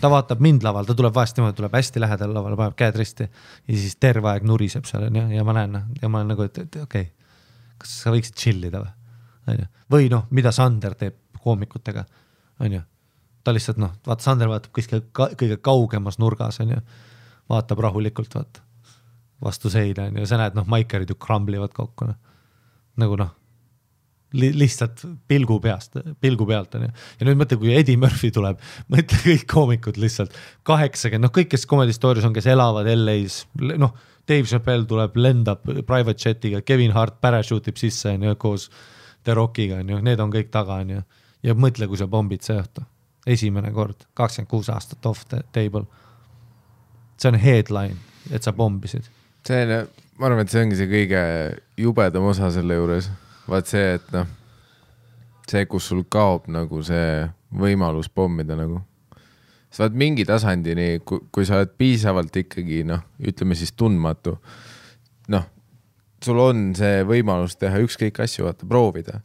ta 0.00 0.10
vaatab 0.10 0.40
mind 0.42 0.64
laval, 0.66 0.86
ta 0.86 0.94
tuleb 0.96 1.14
vahest 1.14 1.38
niimoodi, 1.38 1.56
tuleb 1.58 1.74
hästi 1.76 2.02
lähedal 2.02 2.32
lavale, 2.34 2.56
paneb 2.58 2.76
käed 2.78 2.96
risti 2.98 3.26
ja 3.26 3.76
siis 3.76 3.96
terve 4.02 4.30
aeg 4.32 4.46
nuriseb 4.46 4.86
seal 4.88 5.06
onju 5.08 5.28
ja 5.36 5.44
ma 5.46 5.54
näen 5.56 5.76
noh 5.76 5.84
ja 6.00 6.10
ma 6.10 6.20
olen 6.20 6.34
nagu, 6.34 6.46
et, 6.48 6.58
et 6.58 6.78
okei 6.82 7.06
okay,, 7.06 7.28
kas 7.80 7.92
sa 8.02 8.14
võiksid 8.14 8.38
chill 8.40 8.66
ida 8.68 8.82
või, 8.82 8.94
onju, 9.54 9.68
või 9.94 10.08
noh, 10.12 10.26
mida 10.34 10.52
Sander 10.54 10.96
teeb 10.98 11.20
koomikutega, 11.44 12.04
onju. 12.64 12.82
ta 13.44 13.52
lihtsalt 13.52 13.80
noh, 13.82 13.94
vaata 14.06 14.24
Sander 14.24 14.48
vaatab 14.48 14.72
kuskil 14.76 15.04
ka, 15.12 15.30
kõige 15.36 15.60
kaugemas 15.60 16.18
nurgas 16.22 16.60
onju, 16.64 16.80
vaatab 17.52 17.84
rahulikult 17.84 18.34
vaata 18.34 18.64
vastu 19.44 19.70
seina 19.70 20.08
onju 20.08 20.24
ja 20.24 20.28
sa 20.30 20.40
näed 20.40 20.56
noh, 20.56 20.66
maikerid 20.70 21.10
ju 21.10 21.18
kramblivad 21.20 21.74
kokku 21.76 22.08
noh, 22.08 22.20
nagu 23.00 23.18
noh 23.20 23.34
li 24.34 24.50
lihtsalt 24.54 25.04
pilgu 25.30 25.58
peast, 25.62 25.98
pilgu 26.20 26.46
pealt 26.48 26.74
onju. 26.78 26.88
ja 27.20 27.26
nüüd 27.28 27.38
mõtle, 27.38 27.58
kui 27.60 27.74
Eddie 27.74 27.98
Murphy 28.00 28.32
tuleb, 28.34 28.58
mõtle 28.92 29.20
kõik 29.22 29.46
koomikud 29.50 30.00
lihtsalt 30.00 30.34
kaheksakümmend, 30.66 31.28
noh, 31.28 31.34
kõik, 31.34 31.52
kes 31.54 31.68
Comedy 31.70 31.94
Store'is 31.94 32.26
on, 32.26 32.34
kes 32.34 32.48
elavad 32.50 32.88
LA-s, 32.90 33.44
noh, 33.78 33.94
Dave 34.28 34.48
Chappelle 34.48 34.88
tuleb, 34.88 35.18
lendab 35.20 35.62
private 35.86 36.18
jet'iga, 36.18 36.64
Kevin 36.66 36.94
Hart 36.96 37.20
parachute 37.22 37.70
ib 37.70 37.78
sisse 37.80 38.14
onju 38.14 38.34
koos 38.40 38.70
The 39.24 39.36
Rockiga 39.36 39.82
onju, 39.82 40.00
need 40.04 40.22
on 40.24 40.32
kõik 40.32 40.50
taga 40.52 40.80
onju. 40.82 41.04
Ja 41.44 41.54
mõtle, 41.54 41.88
kui 41.88 42.00
sa 42.00 42.08
pommid 42.10 42.44
see 42.44 42.56
õhtu, 42.58 42.84
esimene 43.26 43.72
kord, 43.74 44.06
kakskümmend 44.16 44.50
kuus 44.50 44.70
aastat 44.72 45.06
off 45.06 45.26
table. 45.28 45.84
see 47.18 47.30
on 47.30 47.38
headline, 47.38 47.96
et 48.30 48.42
sa 48.42 48.52
pommisid. 48.52 49.06
see 49.46 49.62
on, 49.64 49.88
ma 50.18 50.26
arvan, 50.26 50.44
et 50.44 50.50
see 50.50 50.64
ongi 50.64 50.78
see 50.78 50.90
kõige 50.90 51.20
jubedam 51.78 52.30
osa 52.30 52.50
selle 52.54 52.74
juures, 52.80 53.10
vaat 53.48 53.70
see, 53.70 53.94
et 53.98 54.10
noh, 54.12 54.26
see, 55.50 55.66
kus 55.66 55.88
sul 55.92 56.04
kaob 56.08 56.48
nagu 56.48 56.82
see 56.82 57.24
võimalus 57.54 58.08
pommida 58.08 58.56
nagu. 58.58 58.80
sa 59.70 59.84
oled 59.84 59.96
mingi 59.98 60.24
tasandini, 60.24 61.00
kui 61.04 61.46
sa 61.46 61.58
oled 61.58 61.72
piisavalt 61.78 62.36
ikkagi 62.36 62.84
noh, 62.86 63.02
ütleme 63.18 63.56
siis 63.58 63.72
tundmatu, 63.72 64.36
noh, 65.28 65.48
sul 66.22 66.38
on 66.38 66.70
see 66.78 67.02
võimalus 67.04 67.58
teha 67.58 67.82
ükskõik 67.82 68.20
asju, 68.22 68.46
vaata, 68.46 68.66
proovida. 68.66 69.20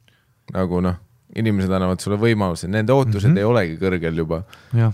nagu 0.53 0.81
noh, 0.81 0.97
inimesed 1.35 1.71
annavad 1.71 2.01
sulle 2.01 2.17
võimaluse, 2.21 2.67
nende 2.67 2.93
ootused 2.93 3.29
mm 3.29 3.35
-hmm. 3.35 3.39
ei 3.39 3.43
olegi 3.43 3.77
kõrgel 3.81 4.17
juba. 4.23 4.43
jah, 4.73 4.93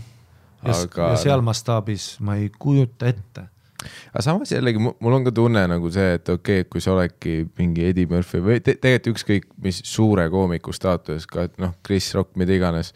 ja, 0.64 0.76
Aga 0.76 1.10
ja 1.14 1.18
seal 1.18 1.42
mastaabis 1.42 2.16
ma 2.20 2.36
ei 2.36 2.50
kujuta 2.60 3.08
ette 3.08 3.50
aga 3.86 4.24
samas 4.24 4.52
jällegi 4.52 4.82
mu- 4.82 4.96
mul 5.04 5.18
on 5.18 5.26
ka 5.28 5.34
tunne 5.36 5.66
nagu 5.70 5.90
see, 5.94 6.16
et 6.18 6.30
okei 6.30 6.62
okay,, 6.62 6.70
kui 6.72 6.84
sa 6.84 6.94
oledki 6.96 7.36
mingi 7.60 7.86
Eddie 7.90 8.10
Murphy 8.10 8.42
või 8.44 8.62
te 8.64 8.76
tegelikult 8.76 9.16
ükskõik 9.16 9.50
mis 9.64 9.82
suure 9.86 10.28
koomiku 10.34 10.74
staatuses 10.76 11.28
ka, 11.30 11.48
et 11.50 11.60
noh, 11.62 11.76
Chris 11.86 12.12
Rock, 12.18 12.36
mida 12.40 12.56
iganes. 12.56 12.94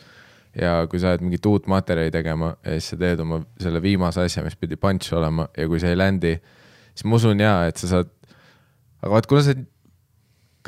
ja 0.60 0.88
kui 0.90 1.00
sa 1.00 1.12
oled 1.14 1.22
mingit 1.22 1.46
uut 1.46 1.68
materjali 1.70 2.12
tegema 2.12 2.56
ja 2.66 2.78
siis 2.80 2.96
sa 2.96 2.98
teed 2.98 3.20
oma 3.22 3.38
selle 3.62 3.82
viimase 3.82 4.24
asja, 4.26 4.44
mis 4.44 4.58
pidi 4.58 4.80
punch 4.82 5.14
olema 5.14 5.48
ja 5.58 5.68
kui 5.70 5.80
see 5.80 5.92
ei 5.94 6.00
ländi, 6.00 6.32
siis 6.94 7.06
ma 7.06 7.20
usun 7.20 7.40
jaa, 7.40 7.68
et 7.70 7.78
sa 7.78 7.88
saad, 7.92 8.10
aga 9.04 9.12
vaat 9.14 9.30
kuna 9.30 9.44
see 9.46 9.62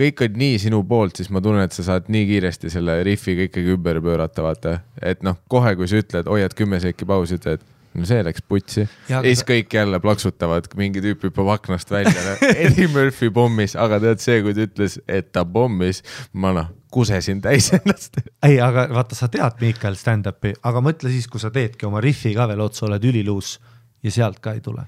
kõik 0.02 0.26
on 0.26 0.40
nii 0.42 0.62
sinu 0.62 0.82
poolt, 0.88 1.20
siis 1.20 1.30
ma 1.34 1.42
tunnen, 1.44 1.66
et 1.66 1.76
sa 1.76 1.86
saad 1.88 2.10
nii 2.12 2.28
kiiresti 2.30 2.72
selle 2.74 3.02
rihviga 3.08 3.48
ikkagi 3.50 3.76
ümber 3.76 4.02
pöörata, 4.04 4.46
vaata. 4.46 4.80
et 5.02 5.24
noh, 5.26 5.40
kohe, 5.52 5.76
kui 5.80 5.90
sa 5.90 6.02
ütled, 6.02 6.30
hoiad 6.32 6.56
kümme 6.58 6.82
sekki 6.84 7.08
pausi, 7.10 7.38
ütled, 7.40 7.64
no 7.98 8.08
see 8.08 8.22
läks 8.24 8.44
putsi. 8.48 8.86
Ja 9.10 9.22
siis 9.26 9.44
kõik 9.48 9.74
jälle 9.76 10.00
plaksutavad, 10.04 10.70
mingi 10.80 11.04
tüüp 11.04 11.26
hüppab 11.28 11.52
aknast 11.56 11.92
välja, 11.92 12.36
Eddie 12.66 12.88
Murphy 12.92 13.32
pommis, 13.34 13.76
aga 13.80 14.00
tead 14.04 14.24
see, 14.24 14.40
kui 14.46 14.56
ta 14.58 14.66
ütles, 14.68 14.98
et 15.12 15.32
ta 15.36 15.46
pommis, 15.46 16.02
ma 16.34 16.54
noh, 16.56 16.72
kusesin 16.92 17.42
täis 17.44 17.72
ennast. 17.78 18.22
ei, 18.48 18.60
aga 18.64 18.88
vaata, 18.94 19.18
sa 19.18 19.32
tead 19.32 19.60
Miikal 19.64 19.98
stand-up'i, 20.00 20.56
aga 20.68 20.84
mõtle 20.84 21.12
siis, 21.14 21.28
kui 21.32 21.44
sa 21.44 21.52
teedki 21.54 21.90
oma 21.90 22.04
rihvi 22.04 22.36
ka 22.38 22.48
veel 22.52 22.64
otsa, 22.68 22.88
oled 22.90 23.12
üliluus 23.12 23.58
ja 24.04 24.14
sealt 24.14 24.40
ka 24.44 24.56
ei 24.58 24.64
tule. 24.64 24.88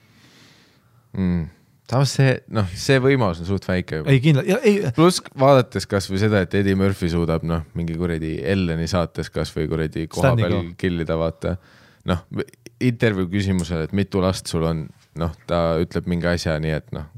mm.. 1.18 1.52
Samas 1.90 2.14
see, 2.18 2.34
noh, 2.56 2.68
see 2.80 3.00
võimalus 3.04 3.42
on 3.44 3.50
suht 3.50 3.68
väike 3.68 4.02
juba. 4.02 4.12
ei 4.14 4.22
kindlalt, 4.24 4.94
pluss 4.96 5.22
vaadates 5.40 5.88
kasvõi 5.90 6.22
seda, 6.22 6.44
et 6.46 6.56
Eddie 6.60 6.78
Murphy 6.80 7.10
suudab 7.12 7.46
noh, 7.48 7.66
mingi 7.78 7.98
kuradi 8.00 8.38
Elleni 8.54 8.88
saates 8.92 9.32
kasvõi 9.34 9.68
kuradi 9.72 10.08
koha 10.12 10.34
peal 10.40 10.60
kill 10.80 11.04
ida, 11.04 11.18
vaata. 11.20 11.58
noh, 12.10 12.24
intervjuu 12.84 13.30
küsimusele, 13.32 13.88
et 13.88 13.96
mitu 13.96 14.22
last 14.24 14.50
sul 14.52 14.66
on, 14.68 14.86
noh, 15.20 15.36
ta 15.48 15.80
ütleb 15.82 16.08
mingi 16.12 16.30
asja, 16.34 16.56
nii 16.64 16.76
et 16.76 16.92
noh, 16.96 17.10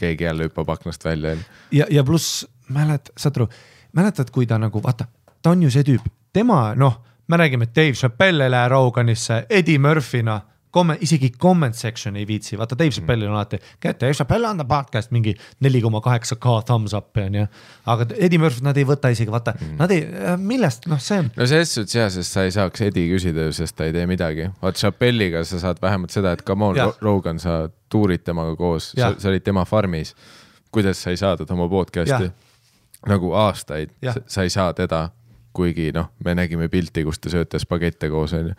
keegi 0.00 0.26
jälle 0.26 0.48
hüppab 0.48 0.72
aknast 0.74 1.04
välja, 1.04 1.36
ja, 1.74 1.86
ja 1.90 2.04
pluss 2.06 2.44
mäletad, 2.68 3.12
saad 3.18 3.42
aru, 3.42 3.48
mäletad, 3.94 4.30
kui 4.34 4.46
ta 4.50 4.58
nagu 4.58 4.82
vaata, 4.82 5.06
ta 5.42 5.54
on 5.54 5.62
ju 5.66 5.70
see 5.74 5.86
tüüp, 5.86 6.06
tema 6.34 6.72
noh, 6.78 7.00
me 7.28 7.38
räägime, 7.40 7.68
et 7.68 7.76
Dave 7.76 7.92
Chappelle 7.98 8.46
ei 8.46 8.50
lähe 8.50 8.68
Roganisse, 8.68 9.44
Eddie 9.50 9.78
Murphy'na, 9.78 10.40
komme-, 10.74 10.96
isegi 11.04 11.30
comment 11.40 11.76
section 11.78 12.18
ei 12.18 12.26
viitsi, 12.28 12.58
vaata 12.60 12.76
Dave 12.78 12.94
Chappelle'il 12.94 13.30
on 13.30 13.38
alati, 13.38 13.60
käed 13.82 14.00
Dave 14.00 14.16
Chappelle 14.18 14.48
on 14.48 14.60
the 14.60 14.66
podcast 14.68 15.14
mingi 15.14 15.34
neli 15.64 15.82
koma 15.84 16.02
kaheksa 16.04 16.38
K 16.42 16.58
thumbs 16.66 16.96
up'i 16.98 17.26
onju. 17.28 17.46
aga 17.94 18.08
Eddie 18.18 18.42
Murphy 18.42 18.64
nad 18.66 18.78
ei 18.80 18.86
võta 18.88 19.12
isegi, 19.14 19.32
vaata 19.32 19.54
mm., 19.58 19.76
nad 19.80 19.94
ei, 19.94 20.06
millest, 20.42 20.88
noh, 20.90 21.02
see 21.02 21.22
on 21.22 21.30
no 21.36 21.48
selles 21.50 21.74
suhtes 21.76 21.98
jah, 21.98 22.10
sest 22.12 22.36
sa 22.36 22.46
ei 22.46 22.54
saaks 22.54 22.86
Eddie 22.88 23.08
küsida, 23.12 23.48
sest 23.54 23.78
ta 23.78 23.88
ei 23.88 23.94
tee 23.96 24.06
midagi. 24.10 24.50
vaat 24.62 24.80
Chappelle'iga 24.80 25.44
sa 25.48 25.62
saad 25.62 25.82
vähemalt 25.82 26.14
seda, 26.14 26.34
et 26.34 26.44
come 26.46 26.70
on 26.70 26.80
Rogan, 27.02 27.42
sa 27.42 27.64
tuurid 27.92 28.24
temaga 28.26 28.56
koos, 28.58 28.92
sa, 28.96 29.14
sa 29.18 29.30
olid 29.30 29.44
tema 29.46 29.64
farmis. 29.68 30.14
kuidas 30.74 30.98
sa 31.02 31.12
ei 31.14 31.16
saa 31.16 31.36
teda 31.38 31.54
oma 31.54 31.68
podcast'i 31.70 32.32
nagu 33.08 33.32
aastaid, 33.36 33.92
sa 34.26 34.42
ei 34.42 34.50
saa 34.50 34.72
teda, 34.74 35.08
kuigi 35.54 35.92
noh, 35.94 36.10
me 36.24 36.34
nägime 36.34 36.68
pilti, 36.72 37.04
kus 37.04 37.20
te 37.20 37.30
sööte 37.32 37.60
spagette 37.62 38.08
koos 38.10 38.32
onju. 38.36 38.54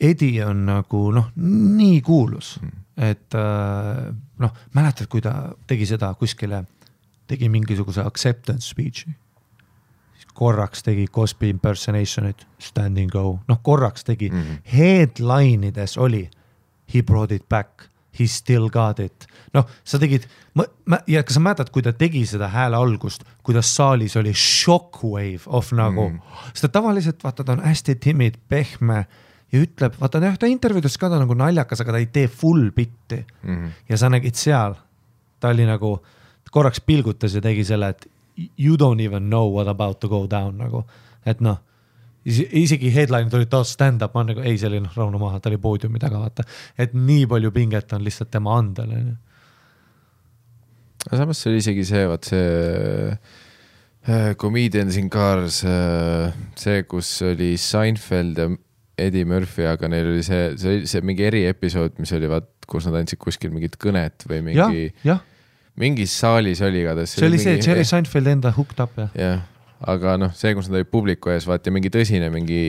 Eddie 0.00 0.44
on 0.46 0.64
nagu 0.66 1.10
noh, 1.12 1.30
nii 1.36 2.00
kuulus, 2.00 2.54
et 2.96 3.36
äh, 3.36 4.04
noh, 4.38 4.60
mäletad, 4.74 5.10
kui 5.12 5.20
ta 5.20 5.52
tegi 5.68 5.86
seda 5.86 6.14
kuskile 6.18 6.64
tegi 7.30 7.48
mingisuguse 7.48 8.04
acceptance 8.04 8.72
speech'i. 8.74 9.12
korraks 10.34 10.82
tegi 10.82 11.04
Cosby 11.12 11.50
impersonation'it, 11.52 12.46
standing 12.58 13.10
go, 13.12 13.40
noh 13.48 13.58
korraks 13.62 14.04
tegi 14.04 14.30
mm. 14.30 14.42
-hmm. 14.42 14.56
headline 14.72 15.66
ides 15.68 15.98
oli 15.98 16.30
he 16.94 17.02
brought 17.02 17.32
it 17.32 17.48
back, 17.48 17.88
he 18.18 18.26
still 18.26 18.68
got 18.68 18.98
it. 18.98 19.26
noh, 19.54 19.66
sa 19.84 19.98
tegid, 19.98 20.26
ja 21.06 21.22
kas 21.22 21.34
sa 21.34 21.40
mäletad, 21.42 21.70
kui 21.74 21.82
ta 21.82 21.92
tegi 21.92 22.22
seda 22.26 22.48
hääle 22.48 22.78
algust, 22.78 23.24
kuidas 23.42 23.70
saalis 23.76 24.16
oli 24.16 24.32
shockwave 24.34 25.46
of 25.46 25.72
nagu 25.72 26.08
mm. 26.08 26.18
-hmm. 26.18 26.52
sest 26.54 26.62
ta 26.62 26.68
tavaliselt 26.68 27.24
vaata, 27.24 27.44
ta 27.44 27.52
on 27.52 27.64
hästi 27.64 27.94
timid, 27.94 28.38
pehme 28.48 29.06
ja 29.52 29.62
ütleb, 29.64 29.96
vaata 30.00 30.22
jah, 30.22 30.38
ta 30.38 30.50
intervjuudes 30.50 30.96
ka 31.00 31.10
ta 31.10 31.18
nagu 31.20 31.34
naljakas, 31.38 31.82
aga 31.82 31.96
ta 31.96 32.02
ei 32.02 32.10
tee 32.12 32.28
full 32.28 32.70
bitti 32.76 33.18
mm. 33.18 33.56
-hmm. 33.56 33.70
ja 33.88 33.98
sa 33.98 34.10
nägid 34.12 34.38
seal, 34.38 34.76
ta 35.40 35.54
oli 35.54 35.66
nagu 35.66 35.96
korraks 36.50 36.80
pilgutas 36.80 37.34
ja 37.34 37.40
tegi 37.40 37.64
selle, 37.64 37.88
et 37.88 38.06
you 38.58 38.76
don't 38.76 39.02
even 39.02 39.28
know 39.28 39.50
what 39.54 39.68
about 39.68 40.00
to 40.00 40.08
go 40.08 40.26
down 40.30 40.58
nagu, 40.58 40.84
et 41.26 41.40
noh 41.40 41.58
isegi 42.24 42.90
headline'id 42.92 43.34
olid 43.34 43.48
taas 43.48 43.72
stand-up, 43.72 44.14
ma 44.14 44.24
nagu 44.28 44.42
ei, 44.44 44.58
see 44.60 44.68
oli 44.68 44.80
noh, 44.84 44.92
rahune 44.96 45.18
maha, 45.20 45.40
ta 45.40 45.48
oli 45.48 45.58
poodiumi 45.60 46.00
taga, 46.02 46.20
vaata, 46.20 46.44
et 46.78 46.92
nii 46.94 47.26
palju 47.30 47.50
pinget 47.54 47.94
on 47.96 48.04
lihtsalt 48.04 48.30
tema 48.30 48.58
andel, 48.60 48.92
onju. 48.98 49.14
aga 51.06 51.20
samas 51.22 51.40
see 51.40 51.52
oli 51.52 51.62
isegi 51.62 51.86
see, 51.88 52.02
vaat 52.10 52.28
see 52.28 52.50
äh, 54.04 54.34
Comedians 54.36 54.98
in 55.00 55.08
Cars, 55.12 55.62
see, 56.60 56.82
kus 56.90 57.14
oli 57.24 57.54
Seinfeld 57.60 58.42
ja 58.44 58.50
Eddie 59.00 59.26
Murphy, 59.28 59.66
aga 59.68 59.88
neil 59.90 60.08
oli 60.12 60.24
see, 60.26 60.54
see 60.60 60.80
see 60.90 61.04
mingi 61.06 61.26
eriepisood, 61.28 61.96
mis 62.02 62.12
oli 62.16 62.28
vaat, 62.30 62.48
kus 62.70 62.86
nad 62.88 63.00
andsid 63.00 63.20
kuskil 63.22 63.52
mingit 63.54 63.78
kõnet 63.80 64.26
või 64.30 64.42
mingi,, 64.50 64.90
mingis 65.80 66.14
saalis 66.20 66.60
oli 66.66 66.84
igatahes. 66.84 67.16
see 67.16 67.28
oli 67.28 67.40
see 67.42 67.56
Jerry 67.58 67.86
Seinfeld 67.88 68.30
enda 68.30 68.52
hooked 68.56 68.82
up 68.82 68.98
jah. 69.00 69.12
jah, 69.18 69.44
aga 69.92 70.16
noh, 70.20 70.34
see, 70.36 70.52
kus 70.56 70.68
nad 70.70 70.80
olid 70.80 70.90
publiku 70.92 71.32
ees, 71.32 71.46
vaata 71.48 71.72
mingi 71.74 71.92
tõsine 71.92 72.30
mingi 72.32 72.60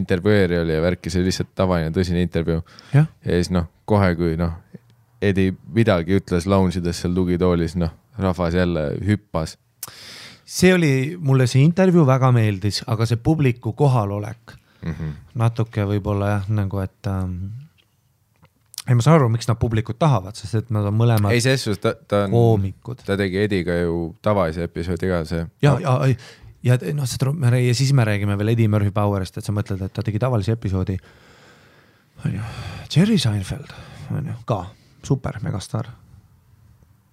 intervjueer 0.00 0.60
oli 0.62 0.76
ja 0.76 0.84
värki, 0.84 1.12
see 1.12 1.22
oli 1.22 1.30
lihtsalt 1.32 1.54
tavaline 1.58 1.94
tõsine 1.96 2.22
intervjuu. 2.26 2.62
ja 2.94 3.06
siis 3.24 3.52
noh, 3.54 3.68
kohe 3.90 4.12
kui 4.18 4.36
noh, 4.40 4.56
Eddie 5.20 5.52
midagi 5.74 6.16
ütles 6.16 6.46
lounge 6.48 6.80
ides 6.80 7.02
seal 7.02 7.12
tugitoolis, 7.12 7.74
noh, 7.76 7.92
rahvas 8.20 8.54
jälle 8.56 8.86
hüppas. 9.04 9.58
see 10.44 10.72
oli, 10.74 10.94
mulle 11.18 11.46
see 11.50 11.62
intervjuu 11.66 12.06
väga 12.08 12.32
meeldis, 12.34 12.80
aga 12.86 13.06
see 13.06 13.20
publiku 13.20 13.74
kohalolek 13.76 14.59
Mm 14.82 14.94
-hmm. 14.94 15.16
natuke 15.34 15.84
võib-olla 15.84 16.28
jah, 16.28 16.48
nagu 16.48 16.78
et 16.80 17.06
ähm,. 17.06 17.36
ei, 18.88 18.94
ma 18.94 19.02
saan 19.02 19.18
aru, 19.20 19.28
miks 19.28 19.48
nad 19.48 19.58
publikut 19.60 19.98
tahavad, 19.98 20.34
sest 20.34 20.54
et 20.54 20.70
nad 20.70 20.84
on 20.84 20.94
mõlemad 20.96 21.32
ei, 21.32 21.40
selles 21.40 21.64
suhtes 21.64 21.80
ta, 21.80 21.94
ta 22.08 22.24
on, 22.24 22.30
koomikud. 22.30 23.02
ta 23.06 23.16
tegi 23.16 23.38
Ediga 23.38 23.76
ju 23.82 24.16
tavalise 24.22 24.64
episoodi 24.64 25.08
ka 25.08 25.24
see. 25.24 25.46
ja, 25.62 25.78
ja, 25.80 26.14
ja 26.62 26.78
noh, 26.94 27.08
seda 27.08 27.32
me 27.32 27.50
räägime 27.50 27.68
ja 27.68 27.74
siis 27.74 27.92
me 27.92 28.04
räägime 28.04 28.38
veel 28.38 28.48
Eddie 28.48 28.68
Murphy 28.68 28.90
Powerist, 28.90 29.38
et 29.38 29.44
sa 29.44 29.52
mõtled, 29.52 29.82
et 29.84 29.92
ta 29.92 30.02
tegi 30.02 30.18
tavalise 30.18 30.52
episoodi. 30.52 30.98
on 32.24 32.34
ju, 32.34 32.40
Jerry 32.96 33.18
Seinfeld 33.18 33.72
on 34.10 34.26
ju 34.26 34.34
ka 34.44 34.64
super 35.02 35.38
megastaar. 35.42 35.86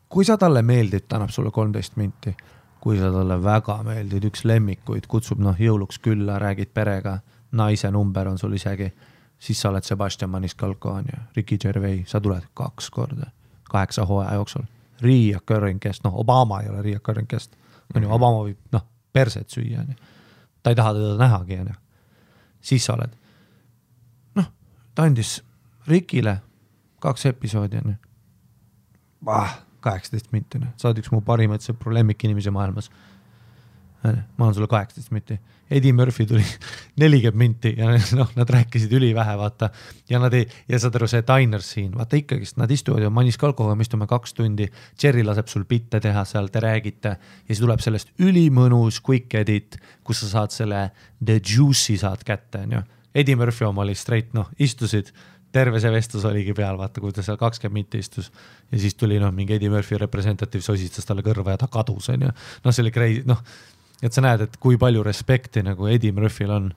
kui 0.09 0.25
sa 0.25 0.37
talle 0.37 0.61
meeldid, 0.61 1.07
ta 1.07 1.15
annab 1.15 1.29
sulle 1.29 1.51
kolmteist 1.51 1.95
minti. 1.95 2.35
kui 2.79 2.99
sa 2.99 3.11
talle 3.11 3.43
väga 3.43 3.81
meeldid, 3.83 4.23
üks 4.29 4.45
lemmikuid, 4.45 5.07
kutsub 5.07 5.39
noh 5.39 5.55
jõuluks 5.59 5.99
külla, 5.99 6.37
räägid 6.39 6.69
perega, 6.73 7.19
naise 7.51 7.91
number 7.91 8.27
on 8.27 8.37
sul 8.37 8.53
isegi, 8.53 8.91
siis 9.39 9.61
sa 9.61 9.69
oled 9.69 9.83
Sebastian 9.83 10.29
Maniscalco 10.29 10.89
on 10.89 11.05
ju, 11.13 11.19
Ricky 11.35 11.57
Gervais, 11.57 12.03
sa 12.09 12.21
tuled 12.21 12.43
kaks 12.53 12.89
korda 12.89 13.31
kaheksa 13.69 14.05
hooaja 14.05 14.33
jooksul. 14.33 14.63
Reoccurring 15.01 15.79
guest, 15.79 16.03
noh, 16.03 16.15
Obama 16.15 16.61
ei 16.61 16.69
ole 16.69 16.81
reoccurring 16.81 17.27
guest, 17.27 17.55
on 17.95 18.03
ju, 18.03 18.11
Obama 18.11 18.43
võib 18.47 18.57
noh, 18.71 18.85
perset 19.13 19.49
süüa, 19.49 19.83
on 19.83 19.91
ju. 19.93 20.13
ta 20.63 20.73
ei 20.73 20.75
taha 20.75 20.93
teda 20.93 21.17
nähagi, 21.17 21.59
on 21.61 21.67
ju. 21.67 21.75
siis 22.61 22.85
sa 22.85 22.95
oled, 22.95 23.13
noh, 24.35 24.49
ta 24.95 25.03
andis 25.03 25.41
Rikile 25.87 26.39
kaks 26.99 27.25
episoodi, 27.25 27.77
on 27.83 27.93
ju. 27.93 27.97
kaheksateist 29.81 30.31
minti, 30.31 30.59
noh, 30.59 30.73
sa 30.77 30.89
oled 30.89 31.03
üks 31.03 31.11
mu 31.13 31.21
parimaid 31.21 31.63
sõpru, 31.63 31.93
lemmikinimesi 31.93 32.51
maailmas. 32.51 32.89
Ma 34.03 34.45
annan 34.45 34.55
sulle 34.55 34.69
kaheksateist 34.71 35.11
minti. 35.11 35.37
Eddie 35.69 35.91
Murphy 35.91 36.25
tuli 36.25 36.43
nelikümmend 37.01 37.37
minti 37.37 37.73
ja 37.77 37.89
noh, 38.19 38.29
nad 38.35 38.49
rääkisid 38.49 38.93
ülivähe, 38.93 39.35
vaata. 39.37 39.69
ja 40.09 40.19
nad 40.19 40.33
ei, 40.33 40.47
ja 40.69 40.79
saad 40.79 40.95
aru, 40.95 41.09
see 41.11 41.23
diner 41.27 41.63
siin, 41.65 41.91
vaata 41.97 42.19
ikkagist 42.19 42.59
nad 42.61 42.71
istuvad 42.71 43.03
ju 43.03 43.11
Maniscalcoga, 43.11 43.75
me 43.75 43.83
istume 43.83 44.07
kaks 44.07 44.37
tundi. 44.37 44.69
Jerry 45.03 45.25
laseb 45.27 45.51
sul 45.51 45.65
bitte 45.67 45.99
teha 46.03 46.23
seal, 46.25 46.51
te 46.53 46.63
räägite 46.63 47.15
ja 47.17 47.47
siis 47.49 47.63
tuleb 47.63 47.83
sellest 47.83 48.13
ülimõnus 48.23 49.01
quick 49.03 49.35
edit, 49.39 49.79
kus 50.07 50.23
sa 50.23 50.33
saad 50.37 50.55
selle 50.55 50.89
the 51.23 51.41
juice'i 51.41 51.97
saad 51.99 52.23
kätte, 52.27 52.63
onju. 52.67 52.83
Eddie 53.17 53.35
Murphy 53.35 53.65
oma 53.65 53.81
oli 53.81 53.95
straight, 53.97 54.35
noh, 54.37 54.51
istusid 54.61 55.11
terve 55.51 55.79
see 55.81 55.91
vestlus 55.91 56.25
oligi 56.27 56.53
peal, 56.55 56.77
vaata, 56.79 57.01
kui 57.01 57.13
ta 57.15 57.23
seal 57.25 57.37
kakskümmend 57.39 57.79
minti 57.79 58.01
istus 58.03 58.29
ja 58.71 58.79
siis 58.81 58.97
tuli 58.99 59.17
noh, 59.21 59.31
mingi 59.33 59.55
Eddie 59.55 59.71
Murphy 59.71 59.99
representative 59.99 60.63
sosistas 60.63 61.07
talle 61.07 61.23
kõrva 61.25 61.55
ja 61.55 61.61
ta 61.61 61.69
kadus, 61.71 62.11
onju. 62.13 62.29
noh, 62.63 62.75
see 62.75 62.83
oli 62.83 62.93
crazy, 62.93 63.23
noh, 63.27 63.41
et 64.03 64.13
sa 64.13 64.23
näed, 64.23 64.45
et 64.45 64.57
kui 64.61 64.77
palju 64.77 65.03
respekti 65.05 65.63
nagu 65.65 65.89
Eddie 65.89 66.13
Murphy'l 66.15 66.53
on. 66.53 66.69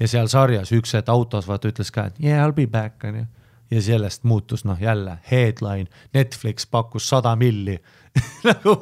ja 0.00 0.08
seal 0.08 0.28
sarjas 0.28 0.72
üks 0.76 0.92
hetk 0.92 1.08
autos 1.08 1.46
vaata 1.48 1.70
ütles 1.70 1.92
ka, 1.92 2.10
et 2.10 2.20
yeah 2.20 2.42
I 2.42 2.44
will 2.44 2.56
be 2.56 2.66
back 2.66 3.04
onju. 3.04 3.26
ja 3.70 3.82
sellest 3.82 4.24
muutus 4.24 4.64
noh, 4.64 4.78
jälle 4.80 5.18
headline, 5.30 5.86
Netflix 6.14 6.66
pakkus 6.70 7.08
sada 7.08 7.36
milli 7.36 7.78
nagu 8.48 8.76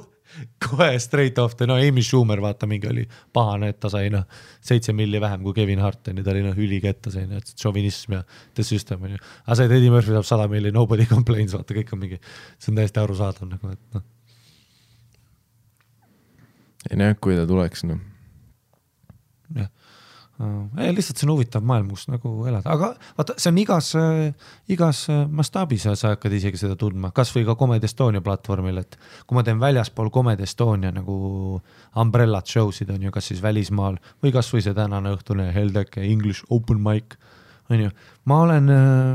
kohe 0.59 0.99
straight 0.99 1.38
off 1.38 1.57
the, 1.57 1.66
no 1.66 1.77
Amy 1.79 2.03
Schumer 2.03 2.40
vaata 2.42 2.66
mingi 2.66 2.88
oli 2.90 3.05
pahane, 3.33 3.70
et 3.70 3.81
ta 3.81 3.90
sai 3.92 4.11
noh, 4.12 4.25
seitse 4.64 4.94
milli 4.97 5.20
vähem 5.23 5.44
kui 5.44 5.55
Kevin 5.57 5.83
Hart 5.85 6.11
onju, 6.11 6.25
ta 6.25 6.33
oli 6.35 6.42
noh 6.47 6.59
ülikettas 6.59 7.18
onju, 7.20 7.40
et 7.40 7.53
šovinism 7.61 8.18
ja 8.18 8.25
the 8.55 8.66
system 8.66 9.05
onju. 9.07 9.20
aga 9.44 9.59
see, 9.61 9.68
et 9.68 9.77
Eddie 9.79 9.92
Murphy 9.94 10.16
saab 10.16 10.29
sada 10.29 10.49
milli, 10.51 10.73
nobody 10.75 11.07
complains, 11.11 11.55
vaata 11.57 11.77
kõik 11.77 11.94
on 11.94 12.03
mingi, 12.03 12.20
see 12.59 12.73
on 12.73 12.81
täiesti 12.81 13.03
arusaadav 13.03 13.51
nagu, 13.51 13.75
et 13.77 13.99
noh. 13.99 14.07
Ei 16.90 17.01
noh, 17.01 17.14
kui 17.20 17.37
ta 17.38 17.47
tuleks, 17.49 17.85
noh. 17.88 18.01
jah, 19.55 19.70
ei 20.83 20.90
lihtsalt 20.90 21.20
see 21.20 21.29
on 21.29 21.35
huvitav 21.37 21.62
maailm, 21.66 21.92
kus 21.94 22.09
nagu 22.11 22.33
elada, 22.49 22.66
aga 22.75 22.90
vaata, 23.18 23.37
see 23.38 23.53
on 23.53 23.61
igas 23.62 23.92
äh,, 23.99 24.49
igas 24.75 25.05
äh, 25.12 25.23
mastaabis 25.31 25.87
sa 25.87 26.14
hakkad 26.14 26.35
isegi 26.35 26.59
seda 26.59 26.75
tundma, 26.79 27.12
kasvõi 27.14 27.44
ka 27.47 27.55
Comedy 27.61 27.87
Estonia 27.87 28.23
platvormil, 28.25 28.83
et 28.83 28.99
kui 29.29 29.38
ma 29.38 29.44
teen 29.47 29.62
väljaspool 29.62 30.11
Comedy 30.14 30.42
Estonia 30.49 30.90
nagu 30.94 31.61
umbrellat 32.03 32.51
show 32.51 32.75
sid 32.75 32.90
on 32.90 33.07
ju, 33.07 33.14
kas 33.14 33.31
siis 33.31 33.44
välismaal 33.44 34.01
või 34.25 34.35
kasvõi 34.35 34.64
see 34.66 34.75
tänane 34.75 35.14
õhtune 35.14 35.53
Heldeke 35.55 36.03
English 36.03 36.42
open 36.51 36.83
mic 36.83 37.14
on 37.70 37.87
ju, 37.87 37.94
ma 38.29 38.42
olen, 38.44 38.73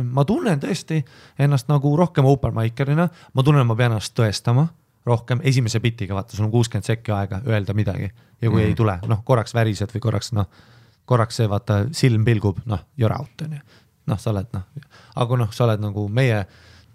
ma 0.09 0.25
tunnen 0.25 0.61
tõesti 0.63 1.03
ennast 1.37 1.67
nagu 1.69 1.91
rohkem 1.99 2.25
open 2.25 2.55
micer'ina, 2.55 3.09
ma 3.35 3.45
tunnen, 3.45 3.67
ma 3.67 3.75
pean 3.77 3.91
ennast 3.91 4.15
tõestama 4.17 4.69
rohkem 5.09 5.43
esimese 5.49 5.81
bitiga, 5.83 6.15
vaata, 6.17 6.37
sul 6.37 6.47
on 6.47 6.53
kuuskümmend 6.53 6.87
sekki 6.87 7.13
aega 7.15 7.41
öelda 7.49 7.75
midagi 7.77 8.07
ja 8.07 8.49
kui 8.49 8.61
mm. 8.61 8.67
ei 8.69 8.77
tule, 8.77 8.95
noh, 9.09 9.23
korraks 9.25 9.55
värised 9.57 9.93
või 9.95 10.03
korraks 10.07 10.33
noh, 10.37 10.49
korraks 11.09 11.41
see 11.41 11.49
vaata 11.49 11.83
silm 11.95 12.25
pilgub, 12.27 12.61
noh, 12.69 12.85
you 12.97 13.09
are 13.09 13.17
out 13.17 13.45
on 13.45 13.57
ju. 13.57 13.61
noh, 14.09 14.19
sa 14.21 14.33
oled 14.33 14.49
noh, 14.55 14.65
aga 15.15 15.29
kui 15.29 15.41
noh, 15.41 15.53
sa 15.55 15.65
oled 15.67 15.83
nagu 15.83 16.05
meie 16.13 16.43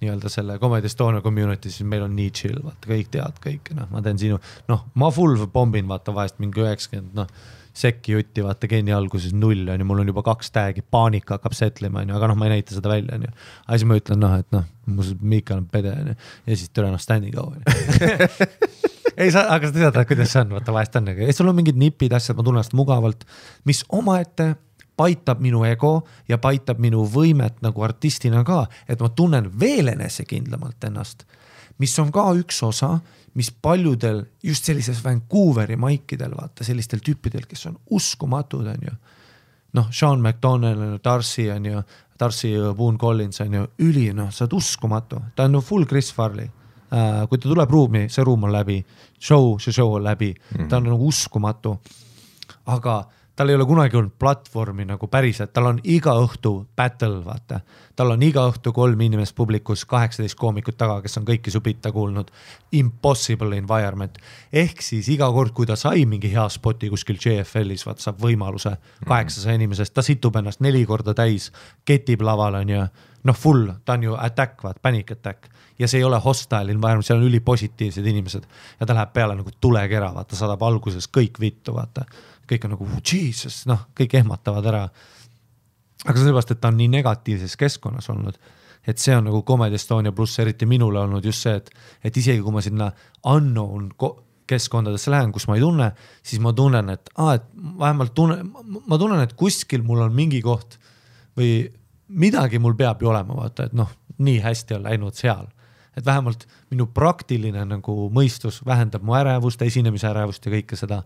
nii-öelda 0.03 0.31
selle 0.33 0.59
Comedy 0.61 0.91
Estonia 0.91 1.23
community, 1.25 1.71
siis 1.71 1.87
meil 1.89 2.03
on 2.05 2.15
nii 2.17 2.31
chill, 2.35 2.59
vaata 2.65 2.91
kõik 2.91 3.13
teavad 3.15 3.37
kõike, 3.43 3.77
noh, 3.79 3.91
ma 3.93 4.03
teen 4.05 4.19
sinu, 4.21 4.41
noh, 4.69 4.89
ma 5.01 5.11
full 5.15 5.47
pombin 5.53 5.87
vaata 5.91 6.15
vahest 6.17 6.41
mingi 6.43 6.65
üheksakümmend, 6.65 7.15
noh 7.19 7.53
sekki 7.75 8.15
jutti, 8.15 8.43
vaata 8.45 8.69
Geni 8.71 8.95
alguses 8.95 9.35
null 9.35 9.69
on 9.69 9.83
ju, 9.83 9.87
mul 9.89 10.03
on 10.05 10.11
juba 10.13 10.23
kaks 10.27 10.53
tag'i, 10.55 10.85
paanika 10.95 11.39
hakkab 11.39 11.57
setlema 11.59 12.05
on 12.05 12.13
ju, 12.13 12.17
aga 12.19 12.31
noh, 12.31 12.39
ma 12.39 12.49
ei 12.49 12.57
näita 12.57 12.77
seda 12.77 12.93
välja 12.93 13.17
on 13.19 13.27
ju. 13.27 13.33
aga 13.67 13.79
siis 13.79 13.89
ma 13.91 13.99
ütlen 13.99 14.23
noh, 14.23 14.37
et 14.39 14.51
noh, 14.55 14.67
mu 14.91 15.07
Miikal 15.21 15.63
on 15.63 15.71
pede 15.73 15.95
on 15.95 16.13
ju 16.13 16.17
ja 16.17 16.59
siis 16.61 16.71
tule 16.71 16.93
noh, 16.93 17.03
standing 17.03 17.35
go 17.35 17.49
on 17.51 17.59
ju. 17.59 17.65
ei 19.25 19.33
sa, 19.35 19.49
aga 19.55 19.71
sa 19.71 19.75
tead, 19.75 19.99
kuidas 20.11 20.31
see 20.35 20.45
on, 20.45 20.55
vaata 20.59 20.77
vahest 20.77 21.01
on 21.01 21.11
nagu, 21.11 21.33
sul 21.35 21.51
on 21.51 21.59
mingid 21.59 21.81
nipid, 21.81 22.15
asjad, 22.15 22.39
ma 22.39 22.47
tunnen 22.47 22.63
ennast 22.63 22.79
mugavalt, 22.79 23.27
mis 23.67 23.83
omaette 23.95 24.53
paitab 24.97 25.43
minu 25.43 25.65
ego 25.67 25.97
ja 26.31 26.39
paitab 26.39 26.79
minu 26.83 27.03
võimet 27.11 27.59
nagu 27.65 27.83
artistina 27.87 28.45
ka, 28.47 28.65
et 28.87 29.03
ma 29.03 29.11
tunnen 29.11 29.51
veel 29.61 29.91
enesekindlamalt 29.95 30.87
ennast, 30.87 31.27
mis 31.83 31.95
on 31.99 32.15
ka 32.15 32.29
üks 32.39 32.63
osa 32.63 32.99
mis 33.35 33.51
paljudel 33.51 34.25
just 34.43 34.65
sellises 34.65 35.03
Vancouveri 35.05 35.77
maikidel 35.77 36.37
vaata 36.37 36.65
sellistel 36.65 37.03
tüüpidel, 37.05 37.47
kes 37.51 37.67
on 37.67 37.79
uskumatud, 37.91 38.67
on 38.67 38.89
ju. 38.89 38.97
noh, 39.75 39.89
Sean 39.91 40.21
McDonald, 40.23 41.01
Darcy 41.05 41.49
on 41.51 41.67
ju, 41.67 41.83
Darcy 42.21 42.53
Boone 42.77 42.99
Collins 42.99 43.41
on 43.41 43.55
ju, 43.55 43.65
üli 43.83 44.13
noh, 44.15 44.31
sa 44.31 44.45
oled 44.45 44.55
uskumatu, 44.61 45.19
ta 45.35 45.49
on 45.49 45.59
no 45.59 45.61
full 45.61 45.87
Chris 45.91 46.13
Farley 46.15 46.47
uh,. 46.47 47.27
kui 47.29 47.39
ta 47.39 47.49
tuleb 47.49 47.71
ruumi, 47.71 48.07
see 48.09 48.25
ruum 48.25 48.47
on 48.47 48.55
läbi, 48.55 48.79
show, 49.19 49.57
see 49.59 49.75
show 49.75 49.97
on 49.97 50.05
läbi 50.05 50.31
mm, 50.35 50.57
-hmm. 50.57 50.69
ta 50.69 50.77
on 50.77 50.91
nagu 50.93 51.09
uskumatu. 51.09 51.79
aga 52.67 53.05
tal 53.37 53.49
ei 53.49 53.55
ole 53.55 53.67
kunagi 53.67 53.97
olnud 53.97 54.15
platvormi 54.19 54.85
nagu 54.87 55.07
päriselt, 55.11 55.53
tal 55.53 55.67
on 55.67 55.79
iga 55.85 56.15
õhtu 56.23 56.53
battle, 56.77 57.19
vaata. 57.25 57.61
tal 57.97 58.11
on 58.15 58.23
iga 58.23 58.45
õhtu 58.51 58.73
kolm 58.75 59.01
inimest 59.01 59.35
publikus, 59.35 59.85
kaheksateist 59.91 60.39
koomikut 60.39 60.77
taga, 60.79 61.01
kes 61.03 61.19
on 61.19 61.27
kõiki 61.27 61.51
su 61.51 61.61
bitte 61.63 61.93
kuulnud. 61.93 62.31
Impossible 62.73 63.57
environment. 63.57 64.19
ehk 64.53 64.83
siis 64.83 65.09
iga 65.09 65.31
kord, 65.33 65.53
kui 65.53 65.67
ta 65.67 65.77
sai 65.77 66.07
mingi 66.07 66.31
hea 66.33 66.49
spoti 66.49 66.91
kuskil 66.91 67.19
JFL-is, 67.19 67.87
vaata 67.87 68.03
saab 68.03 68.23
võimaluse 68.23 68.77
kaheksasaja 69.07 69.55
inimesest, 69.55 69.95
ta 69.95 70.03
situb 70.03 70.37
ennast 70.37 70.61
neli 70.61 70.85
korda 70.87 71.15
täis, 71.15 71.51
ketib 71.85 72.23
laval, 72.23 72.55
on 72.63 72.69
ju. 72.69 72.87
noh, 73.25 73.37
full, 73.37 73.71
ta 73.85 73.93
on 73.93 74.03
ju 74.03 74.15
attack, 74.21 74.63
vaata, 74.63 74.81
panic 74.83 75.11
attack 75.11 75.49
ja 75.79 75.89
see 75.89 75.99
ei 75.99 76.05
ole 76.05 76.19
hostile 76.21 76.71
environment, 76.71 77.07
seal 77.07 77.19
on 77.19 77.25
ülipositiivsed 77.27 78.07
inimesed 78.07 78.45
ja 78.81 78.87
ta 78.87 78.95
läheb 78.95 79.15
peale 79.17 79.35
nagu 79.35 79.51
tulekera, 79.61 80.13
vaata, 80.15 80.37
saadab 80.37 80.63
alguses 80.63 81.09
kõik 81.09 81.41
vittu, 81.41 81.75
vaata 81.75 82.05
kõik 82.51 82.67
on 82.67 82.75
nagu 82.77 82.89
jesus, 83.01 83.65
noh, 83.71 83.87
kõik 83.97 84.19
ehmatavad 84.21 84.67
ära. 84.71 84.83
aga 86.05 86.19
sellepärast, 86.19 86.51
et 86.53 86.61
ta 86.61 86.69
on 86.69 86.77
nii 86.77 86.91
negatiivses 86.93 87.57
keskkonnas 87.57 88.11
olnud, 88.13 88.37
et 88.87 88.99
see 88.99 89.15
on 89.17 89.25
nagu 89.25 89.43
Comedy 89.43 89.79
Estonia 89.79 90.13
pluss 90.13 90.39
eriti 90.39 90.67
minule 90.67 91.01
olnud 91.01 91.25
just 91.25 91.47
see, 91.47 91.55
et, 91.57 91.71
et 92.05 92.17
isegi 92.17 92.43
kui 92.43 92.53
ma 92.53 92.61
sinna 92.61 92.91
unknown 93.25 93.91
keskkondadesse 94.47 95.11
lähen, 95.11 95.33
kus 95.33 95.47
ma 95.49 95.57
ei 95.57 95.63
tunne, 95.65 95.91
siis 96.23 96.43
ma 96.45 96.53
tunnen, 96.53 96.91
et 96.93 97.09
aa, 97.17 97.39
et 97.39 97.47
vähemalt 97.81 98.13
tunnen, 98.15 98.53
ma 98.87 98.99
tunnen, 99.01 99.23
et 99.25 99.33
kuskil 99.33 99.83
mul 99.83 100.05
on 100.05 100.13
mingi 100.13 100.43
koht 100.45 100.77
või 101.39 101.65
midagi 102.09 102.61
mul 102.61 102.77
peab 102.77 103.01
ju 103.01 103.09
olema, 103.09 103.39
vaata, 103.39 103.71
et 103.71 103.73
noh, 103.73 103.89
nii 104.19 104.43
hästi 104.45 104.77
on 104.77 104.85
läinud 104.85 105.17
seal 105.17 105.49
et 105.97 106.07
vähemalt 106.07 106.47
minu 106.73 106.87
praktiline 106.91 107.65
nagu 107.69 108.09
mõistus 108.15 108.61
vähendab 108.67 109.05
mu 109.07 109.15
ärevust, 109.19 109.63
esinemise 109.63 110.09
ärevust 110.11 110.47
ja 110.47 110.53
kõike 110.57 110.79
seda 110.79 111.03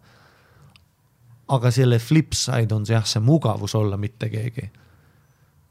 aga 1.48 1.70
selle 1.72 1.98
flip 1.98 2.36
side 2.36 2.74
on 2.74 2.84
see 2.86 2.96
jah, 2.96 3.06
see 3.08 3.22
mugavus 3.24 3.74
olla 3.78 3.96
mitte 4.00 4.28
keegi. 4.32 4.68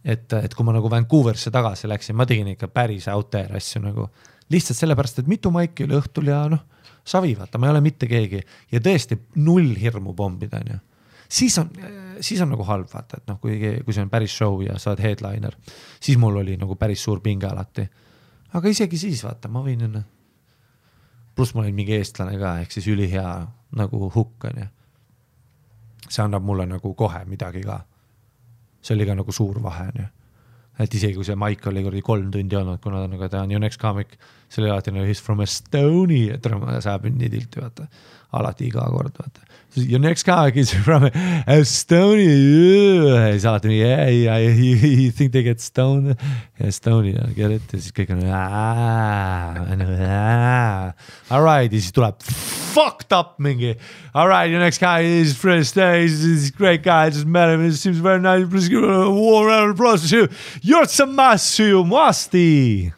et, 0.08 0.34
et 0.34 0.54
kui 0.56 0.66
ma 0.66 0.74
nagu 0.76 0.90
Vancouverisse 0.90 1.52
tagasi 1.52 1.90
läksin, 1.90 2.16
ma 2.16 2.26
tegin 2.26 2.54
ikka 2.54 2.70
päris 2.72 3.08
out 3.12 3.30
there 3.34 3.58
asju 3.58 3.82
nagu 3.84 4.08
lihtsalt 4.54 4.80
sellepärast, 4.80 5.20
et 5.20 5.28
mitu 5.28 5.52
maiki 5.52 5.84
oli 5.84 5.98
õhtul 5.98 6.30
ja 6.32 6.46
noh, 6.52 6.62
savi, 7.08 7.34
vaata, 7.38 7.60
ma 7.60 7.68
ei 7.68 7.74
ole 7.76 7.82
mitte 7.84 8.08
keegi 8.08 8.40
ja 8.72 8.82
tõesti 8.84 9.18
null 9.44 9.74
hirmu 9.80 10.14
pommida, 10.16 10.62
onju. 10.64 10.78
siis 11.30 11.58
on, 11.60 11.72
siis 12.24 12.42
on 12.42 12.54
nagu 12.56 12.64
halb, 12.68 12.88
vaata, 12.94 13.20
et 13.20 13.28
noh, 13.32 13.40
kui, 13.44 13.60
kui 13.84 13.96
see 13.96 14.06
on 14.06 14.14
päris 14.14 14.36
show 14.38 14.62
ja 14.64 14.78
sa 14.80 14.94
oled 14.94 15.04
headliner, 15.04 15.58
siis 16.00 16.20
mul 16.22 16.40
oli 16.44 16.56
nagu 16.60 16.80
päris 16.80 17.04
suur 17.04 17.20
pinge 17.24 17.50
alati. 17.50 17.88
aga 18.54 18.72
isegi 18.72 18.98
siis 18.98 19.26
vaata, 19.28 19.52
ma 19.52 19.66
võin 19.66 19.84
noh, 19.92 20.08
pluss 21.36 21.54
ma 21.54 21.66
olin 21.66 21.76
mingi 21.76 22.00
eestlane 22.00 22.40
ka, 22.40 22.58
ehk 22.64 22.72
siis 22.74 22.88
ülihea 22.96 23.30
nagu 23.78 24.08
hukk 24.16 24.48
onju 24.50 24.72
see 26.10 26.24
annab 26.24 26.44
mulle 26.44 26.66
nagu 26.66 26.94
kohe 26.94 27.24
midagi 27.26 27.64
ka. 27.64 27.82
see 28.82 28.96
oli 28.96 29.06
ka 29.06 29.16
nagu 29.16 29.32
suur 29.32 29.60
vahe, 29.64 29.88
onju. 29.92 30.08
et 30.80 30.94
isegi 30.94 31.16
kui 31.16 31.26
see 31.26 31.36
maik 31.36 31.66
oli 31.68 31.84
kuradi 31.84 32.02
kolm 32.02 32.32
tundi 32.32 32.56
olnud, 32.56 32.82
kuna 32.82 33.08
nagu 33.08 33.30
ta 33.30 33.42
on 33.42 33.52
ju 33.52 33.60
next 33.60 33.80
comic, 33.80 34.18
see 34.50 34.62
oli 34.64 34.72
alati 34.72 34.92
nagu 34.92 35.06
he 35.06 35.12
is 35.12 35.20
from 35.20 35.40
Estonia, 35.44 36.38
tere, 36.42 36.60
see 36.60 36.90
ajab 36.92 37.10
nii 37.10 37.30
tilti, 37.34 37.62
vaata. 37.64 37.88
alati 38.38 38.68
iga 38.68 38.88
kord, 38.92 39.14
vaata. 39.18 39.44
Your 39.76 40.00
next 40.00 40.24
comic 40.24 40.56
is 40.56 40.74
from 40.74 41.04
Estonia. 41.48 43.32
siis 43.34 43.46
alati 43.46 43.68
mingi 43.68 43.84
yeah, 43.84 44.08
yeah, 44.10 44.38
you, 44.38 44.76
you 44.76 45.12
think 45.12 45.32
they 45.34 45.44
get 45.44 45.62
stoned? 45.62 46.16
Estonia, 46.60 47.28
get 47.36 47.52
it? 47.52 47.74
ja 47.74 47.80
siis 47.80 47.94
kõik 47.94 48.16
on. 48.16 48.24
All 51.30 51.44
right 51.44 51.72
ja 51.72 51.80
siis 51.80 51.92
tuleb 51.94 52.24
fucked 52.78 53.12
up 53.14 53.38
mingi. 53.40 53.76
All 54.14 54.28
right, 54.28 54.50
your 54.50 54.60
next 54.60 54.80
guy 54.80 55.02
is 55.02 55.36
Fred 55.36 55.66
Stay, 55.66 56.04
he's, 56.04 56.24
he's 56.24 56.50
a 56.50 56.54
great 56.54 56.84
guy, 56.84 57.10
just 57.10 57.26
met 57.26 57.50
him, 57.50 57.64
he 57.64 57.72
seems 57.72 57.98
very 57.98 58.20
nice. 58.20 58.48
Please 58.50 58.70
give 58.70 58.84
a 58.84 59.10
warm 59.10 59.48
round 59.48 59.70
of 59.70 59.76
applause 59.76 60.10
to 60.10 60.16
you. 60.16 60.28
You're 60.62 60.86
some 60.86 61.16
massive 61.16 61.86
masti 61.86 62.94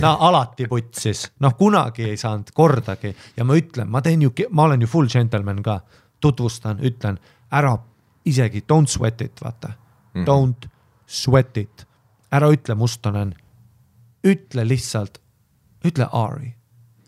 no 0.00 0.16
alati 0.20 0.66
putsis, 0.68 1.26
noh 1.40 1.56
kunagi 1.58 2.08
ei 2.08 2.16
saanud 2.20 2.52
kordagi 2.54 3.14
ja 3.36 3.44
ma 3.44 3.56
ütlen, 3.58 3.90
ma 3.90 4.02
teen 4.02 4.22
ju, 4.22 4.32
ma 4.50 4.68
olen 4.68 4.80
ju 4.80 4.90
full 4.90 5.08
gentleman 5.10 5.62
ka, 5.62 5.80
tutvustan, 6.20 6.80
ütlen 6.84 7.18
ära 7.52 7.76
isegi 8.24 8.64
don't 8.72 8.90
sweat 8.90 9.20
it, 9.20 9.40
vaata 9.42 9.68
mm. 9.68 9.74
-hmm. 10.14 10.26
Don't 10.26 10.68
sweat 11.06 11.56
it, 11.56 11.86
ära 12.32 12.48
ütle 12.48 12.74
must 12.74 13.06
olen, 13.06 13.34
ütle 14.24 14.68
lihtsalt, 14.68 15.20
ütle 15.84 16.08
Ari. 16.12 16.54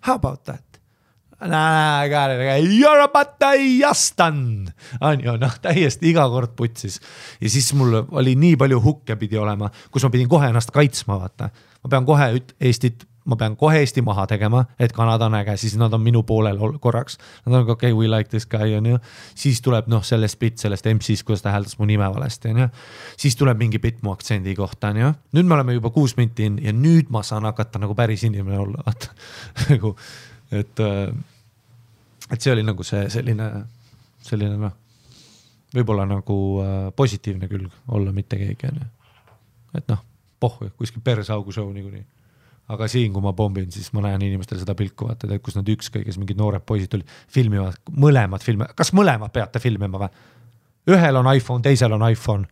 How 0.07 0.15
about 0.15 0.45
that? 0.45 0.66
On 5.01 5.25
ju, 5.25 5.37
noh, 5.41 5.59
täiesti 5.63 6.11
iga 6.13 6.29
kord 6.33 6.55
putsis. 6.57 7.01
ja 7.41 7.51
siis 7.51 7.73
mul 7.77 8.01
oli 8.11 8.37
nii 8.37 8.57
palju 8.57 8.81
hukke 8.83 9.19
pidi 9.21 9.39
olema, 9.39 9.71
kus 9.91 10.07
ma 10.07 10.13
pidin 10.15 10.31
kohe 10.33 10.49
ennast 10.49 10.73
kaitsma, 10.75 11.19
vaata. 11.21 11.51
ma 11.85 11.93
pean 11.93 12.09
kohe 12.09 12.31
Eestit, 12.61 13.05
ma 13.27 13.37
pean 13.37 13.57
kohe 13.59 13.81
Eesti 13.83 14.03
maha 14.07 14.27
tegema, 14.31 14.65
et 14.79 14.93
Kanada 14.97 15.27
on 15.27 15.35
äge, 15.35 15.57
siis 15.61 15.77
nad 15.77 15.93
on 15.93 16.01
minu 16.01 16.23
poolel 16.27 16.59
korraks. 16.81 17.19
Nad 17.47 17.55
on 17.55 17.71
okei 17.71 17.93
okay,, 17.93 17.97
we 17.99 18.09
like 18.09 18.31
this 18.31 18.47
guy 18.47 18.77
on 18.77 18.87
ju. 18.87 18.99
siis 19.35 19.61
tuleb 19.63 19.91
noh, 19.93 20.05
sellest 20.05 20.39
bitt 20.39 20.63
sellest 20.63 20.87
MC-st, 20.87 21.27
kuidas 21.27 21.43
ta 21.43 21.53
hääldas 21.53 21.79
mu 21.79 21.87
nime 21.87 22.09
valesti 22.15 22.55
on 22.55 22.63
ju. 22.65 22.69
siis 23.17 23.37
tuleb 23.37 23.59
mingi 23.59 23.79
bitt 23.83 24.03
mu 24.03 24.15
aktsendi 24.15 24.55
kohta 24.55 24.95
on 24.95 25.03
ju. 25.03 25.13
nüüd 25.37 25.51
me 25.51 25.59
oleme 25.59 25.77
juba 25.77 25.91
kuus 25.91 26.17
minti 26.17 26.47
in 26.47 26.59
ja 26.63 26.73
nüüd 26.73 27.11
ma 27.11 27.23
saan 27.23 27.45
hakata 27.45 27.83
nagu 27.83 27.95
päris 27.95 28.25
inimene 28.25 28.59
olla, 28.59 28.87
vaata 28.87 29.13
nagu 29.75 29.97
et, 30.51 30.81
äh, 30.81 31.15
et 32.31 32.41
see 32.41 32.53
oli 32.53 32.65
nagu 32.67 32.85
see 32.87 33.07
selline, 33.13 33.49
selline 34.27 34.59
noh, 34.61 34.75
võib-olla 35.75 36.07
nagu 36.09 36.37
äh, 36.63 36.75
positiivne 36.97 37.49
külg 37.51 37.73
olla 37.93 38.13
mitte 38.15 38.39
keegi 38.41 38.71
onju. 38.71 38.91
et 39.79 39.89
noh, 39.93 40.03
pohhu, 40.41 40.71
kuskil 40.79 41.05
perseaugu 41.05 41.55
show 41.55 41.69
niikuinii. 41.73 42.05
aga 42.75 42.89
siin, 42.91 43.13
kui 43.15 43.23
ma 43.23 43.33
pommin, 43.37 43.71
siis 43.73 43.93
ma 43.95 44.03
näen 44.09 44.23
inimestel 44.27 44.59
seda 44.63 44.75
pilku 44.75 45.07
vaata, 45.07 45.39
kus 45.39 45.59
nad 45.59 45.69
ükskõik, 45.71 46.09
mingid 46.19 46.39
noored 46.39 46.65
poisid 46.67 46.91
tulid, 46.91 47.11
filmivad 47.31 47.79
mõlemad 47.91 48.43
filme, 48.43 48.67
kas 48.75 48.93
mõlemad 48.97 49.35
peate 49.35 49.63
filmima 49.63 50.07
või? 50.07 50.11
ühel 50.87 51.19
on 51.19 51.27
iPhone, 51.35 51.63
teisel 51.63 51.95
on 51.97 52.05
iPhone 52.11 52.47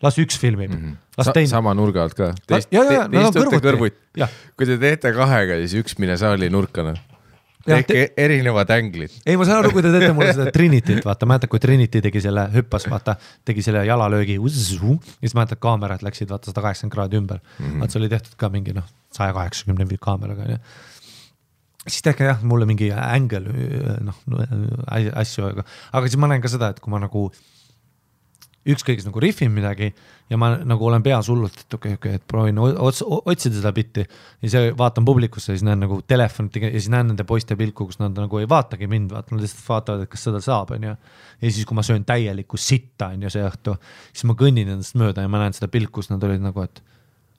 las 0.00 0.16
üks 0.18 0.38
filmib 0.40 0.70
mm, 0.70 0.76
-hmm. 0.80 0.98
las 1.18 1.26
Sa, 1.26 1.32
teine. 1.36 1.50
sama 1.50 1.74
nurga 1.74 2.02
alt 2.06 2.14
ka. 2.14 2.30
Te 2.46 2.60
istute 2.62 3.58
kõrvuti, 3.60 4.26
kui 4.56 4.66
te 4.66 4.78
teete 4.78 5.12
kahega, 5.12 5.58
siis 5.66 5.74
üks 5.82 5.98
mine 5.98 6.16
saali 6.16 6.48
nurka 6.50 6.86
noh 6.86 7.09
tehke 7.66 7.92
te... 7.92 8.04
erinevad 8.24 8.70
änglid. 8.74 9.16
ei, 9.26 9.36
ma 9.40 9.46
saan 9.48 9.60
aru, 9.62 9.72
kui 9.74 9.84
te 9.84 9.92
teete 9.94 10.12
mulle 10.16 10.32
seda 10.36 10.52
Trinityt, 10.54 11.02
vaata, 11.06 11.28
mäletad, 11.30 11.52
kui 11.52 11.62
Trinity 11.62 12.02
tegi 12.04 12.22
selle, 12.24 12.46
hüppas, 12.54 12.86
vaata, 12.90 13.16
tegi 13.44 13.64
selle 13.66 13.84
jalalöögi. 13.88 14.38
ja 14.40 14.52
siis 14.52 15.34
mäletad, 15.34 15.60
kaamerad 15.62 16.04
läksid 16.06 16.30
vaata 16.30 16.52
sada 16.52 16.64
kaheksakümmend 16.66 16.94
kraadi 16.94 17.20
ümber 17.20 17.40
mm. 17.40 17.66
-hmm. 17.66 17.80
vaat 17.80 17.90
see 17.90 18.00
oli 18.00 18.08
tehtud 18.08 18.36
ka 18.36 18.48
mingi 18.48 18.76
noh, 18.76 18.88
saja 19.12 19.32
kaheksakümne 19.36 19.98
kaameraga 20.00 20.48
onju 20.48 20.58
siis 21.88 22.02
tehke 22.04 22.24
jah, 22.24 22.42
mulle 22.44 22.66
mingi 22.68 22.90
ängel, 22.92 23.46
noh 24.04 24.16
asju, 25.16 25.46
aga, 25.48 25.64
aga 25.92 26.10
siis 26.10 26.20
ma 26.20 26.28
näen 26.30 26.42
ka 26.44 26.50
seda, 26.52 26.70
et 26.74 26.80
kui 26.80 26.92
ma 26.92 27.00
nagu 27.00 27.30
ükskõik 28.68 29.00
nagu 29.06 29.20
rihvin 29.22 29.52
midagi 29.54 29.88
ja 30.28 30.36
ma 30.38 30.50
nagu 30.68 30.84
olen 30.84 31.02
peas 31.02 31.30
hullult, 31.32 31.54
et 31.62 31.74
okei 31.74 31.94
okay,, 31.94 31.96
okei 31.96 32.10
okay,, 32.10 32.20
et 32.20 32.26
proovin 32.28 32.58
ots, 32.60 33.00
otsida 33.06 33.56
seda 33.56 33.72
bitti. 33.72 34.04
ja 34.04 34.50
siis 34.50 34.76
vaatan 34.76 35.04
publikusse, 35.08 35.54
siis 35.54 35.64
näen 35.64 35.80
nagu 35.80 36.00
telefonit 36.06 36.60
ja 36.60 36.70
siis 36.74 36.90
näen 36.92 37.08
nende 37.12 37.24
poiste 37.24 37.56
pilku, 37.56 37.86
kus 37.88 37.98
nad 38.02 38.16
nagu 38.16 38.38
ei 38.38 38.48
vaatagi 38.48 38.86
mind, 38.90 39.14
vaata, 39.16 39.34
nad 39.34 39.46
lihtsalt 39.46 39.64
vaatavad, 39.68 40.04
et 40.04 40.12
kas 40.12 40.28
seda 40.28 40.42
saab, 40.44 40.74
onju. 40.76 40.92
ja 41.40 41.54
siis, 41.54 41.64
kui 41.64 41.78
ma 41.78 41.86
söön 41.86 42.04
täielikku 42.04 42.60
sitta, 42.60 43.10
onju, 43.16 43.32
see 43.32 43.46
õhtu, 43.48 43.78
siis 44.12 44.28
ma 44.28 44.36
kõnnin 44.44 44.68
nendest 44.74 45.00
mööda 45.00 45.24
ja 45.24 45.32
ma 45.32 45.40
näen 45.40 45.56
seda 45.56 45.70
pilku, 45.72 46.02
kus 46.02 46.12
nad 46.12 46.28
olid 46.28 46.44
nagu, 46.44 46.68
et 46.68 46.84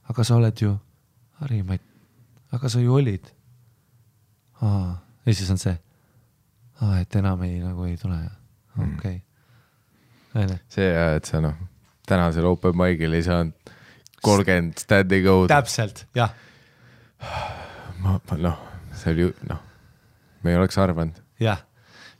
aga 0.10 0.26
sa 0.26 0.42
oled 0.42 0.66
ju, 0.66 0.74
Harri, 1.42 1.62
ma 1.66 1.78
ei, 1.78 1.86
aga 2.58 2.70
sa 2.70 2.82
ju 2.82 2.98
olid. 2.98 3.30
ja 4.62 5.34
siis 5.34 5.50
on 5.54 5.62
see, 5.62 5.78
et 6.98 7.22
enam 7.22 7.46
ei, 7.46 7.60
nagu 7.62 7.86
ei 7.86 7.98
tule, 8.02 8.24
okei 8.78 8.96
okay 8.96 9.20
see 10.72 10.88
ja, 10.88 11.12
et 11.18 11.28
sa 11.28 11.42
noh, 11.44 11.56
tänasel 12.08 12.48
open 12.48 12.76
mic'il 12.78 13.14
ei 13.18 13.26
saanud 13.26 13.72
kolmkümmend 14.24 14.82
stand'i 14.82 15.22
go'd. 15.26 15.50
täpselt, 15.52 16.06
jah. 16.16 16.34
ma, 18.04 18.18
ma 18.18 18.40
noh, 18.40 18.60
see 18.96 19.14
oli 19.14 19.28
ju 19.28 19.32
noh, 19.50 19.62
me 20.44 20.54
ei 20.54 20.60
oleks 20.60 20.78
arvanud. 20.82 21.22
jah, 21.42 21.64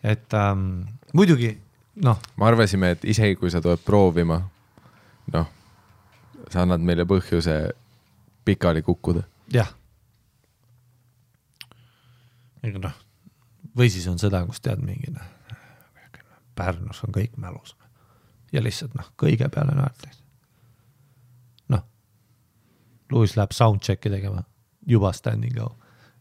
et 0.04 0.34
ähm, 0.38 0.84
muidugi 1.14 1.54
noh. 2.04 2.20
me 2.38 2.50
arvasime, 2.50 2.96
et 2.98 3.06
isegi 3.06 3.38
kui 3.40 3.54
sa 3.54 3.62
tuled 3.64 3.84
proovima, 3.86 4.42
noh, 5.34 5.52
sa 6.50 6.66
annad 6.66 6.84
meile 6.84 7.08
põhjuse 7.10 7.60
pikali 8.46 8.84
kukkuda. 8.86 9.24
jah. 9.54 9.72
ega 12.64 12.88
noh, 12.90 12.98
või 13.78 13.92
siis 13.94 14.08
on 14.12 14.20
seda, 14.20 14.44
kus 14.50 14.64
tead 14.64 14.84
mingi 14.84 15.14
noh, 15.14 15.38
Pärnus 16.52 17.00
on 17.06 17.14
kõik 17.16 17.38
mälus 17.40 17.72
ja 18.52 18.64
lihtsalt 18.64 18.96
noh, 18.98 19.12
kõige 19.20 19.50
peale 19.54 19.76
naerda. 19.76 20.16
noh, 21.74 21.84
Lewis 23.12 23.38
läheb 23.38 23.56
soundcheck'i 23.56 24.12
tegema, 24.12 24.44
juba 24.88 25.14
standing 25.14 25.56
go. 25.56 25.72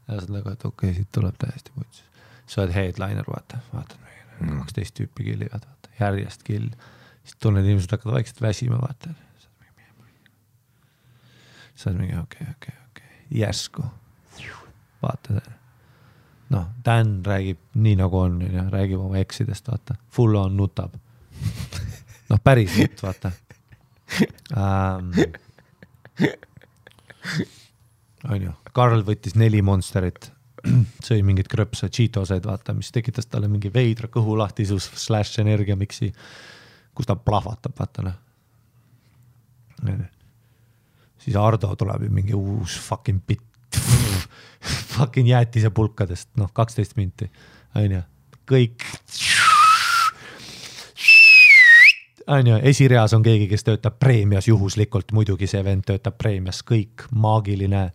ja 0.06 0.14
sa 0.14 0.20
oled 0.20 0.36
nagu, 0.38 0.52
et 0.52 0.64
okei 0.64 0.90
okay,, 0.90 0.98
siit 1.00 1.12
tuleb 1.12 1.38
täiesti 1.38 1.74
putsis. 1.74 2.04
sa 2.46 2.62
oled 2.62 2.74
headliner, 2.74 3.26
vaata, 3.28 3.62
vaatad 3.72 3.98
mm., 4.40 4.58
kaksteist 4.60 4.96
tüüpi 4.98 5.30
killivad, 5.30 5.66
vaata, 5.66 5.94
järjest 6.00 6.42
kill. 6.42 6.68
siis 7.24 7.36
tunned 7.40 7.64
inimesed 7.64 7.90
hakkavad 7.90 8.20
vaikselt 8.20 8.40
väsima, 8.42 8.80
vaata. 8.80 9.14
siis 11.74 11.86
oled 11.86 12.02
mingi 12.02 12.18
okei 12.18 12.46
okay,, 12.46 12.54
okei 12.56 12.74
okay,, 12.74 12.86
okei 12.90 13.06
okay., 13.06 13.40
järsku. 13.42 13.84
vaata, 15.02 15.40
noh, 16.50 16.66
Dan 16.84 17.20
räägib 17.24 17.58
nii 17.74 17.96
nagu 18.00 18.18
on, 18.18 18.42
onju, 18.42 18.66
räägib 18.70 19.00
oma 19.00 19.20
eksidest, 19.22 19.68
vaata, 19.68 19.94
full 20.10 20.34
on 20.34 20.56
nutab. 20.56 20.96
noh, 22.30 22.42
päris 22.44 22.76
nutt, 22.78 23.02
vaata 23.04 23.32
ähm,. 24.56 25.10
onju, 28.30 28.54
Karl 28.76 29.04
võttis 29.06 29.36
neli 29.38 29.62
Monsterit, 29.66 30.30
sõi 31.06 31.20
mingeid 31.26 31.50
krõpse, 31.50 31.90
Cheetosed, 31.92 32.46
vaata, 32.46 32.74
mis 32.76 32.92
tekitas 32.94 33.28
talle 33.30 33.50
mingi 33.50 33.72
veidra 33.74 34.10
kõhulahtisus 34.12 34.90
slaš 35.00 35.38
energiamiksi, 35.42 36.12
kus 36.94 37.08
ta 37.08 37.16
plahvatab, 37.16 37.76
vaata 37.78 38.06
noh. 38.06 38.18
siis 41.20 41.36
Ardo 41.36 41.74
tuleb 41.78 42.06
ju 42.06 42.10
mingi 42.12 42.36
uus 42.36 42.76
fucking 42.84 43.22
bitt, 43.26 43.80
fucking 44.96 45.30
jäätisepulkadest, 45.30 46.34
noh, 46.40 46.52
kaksteist 46.52 46.98
minti, 47.00 47.30
onju, 47.78 48.02
kõik. 48.50 48.86
onju, 52.30 52.60
esireas 52.70 53.14
on 53.16 53.24
keegi, 53.26 53.48
kes 53.50 53.66
töötab 53.66 53.98
preemias 53.98 54.48
juhuslikult, 54.48 55.12
muidugi 55.16 55.48
see 55.50 55.62
vend 55.66 55.86
töötab 55.88 56.16
preemias, 56.18 56.62
kõik 56.66 57.06
maagiline 57.10 57.90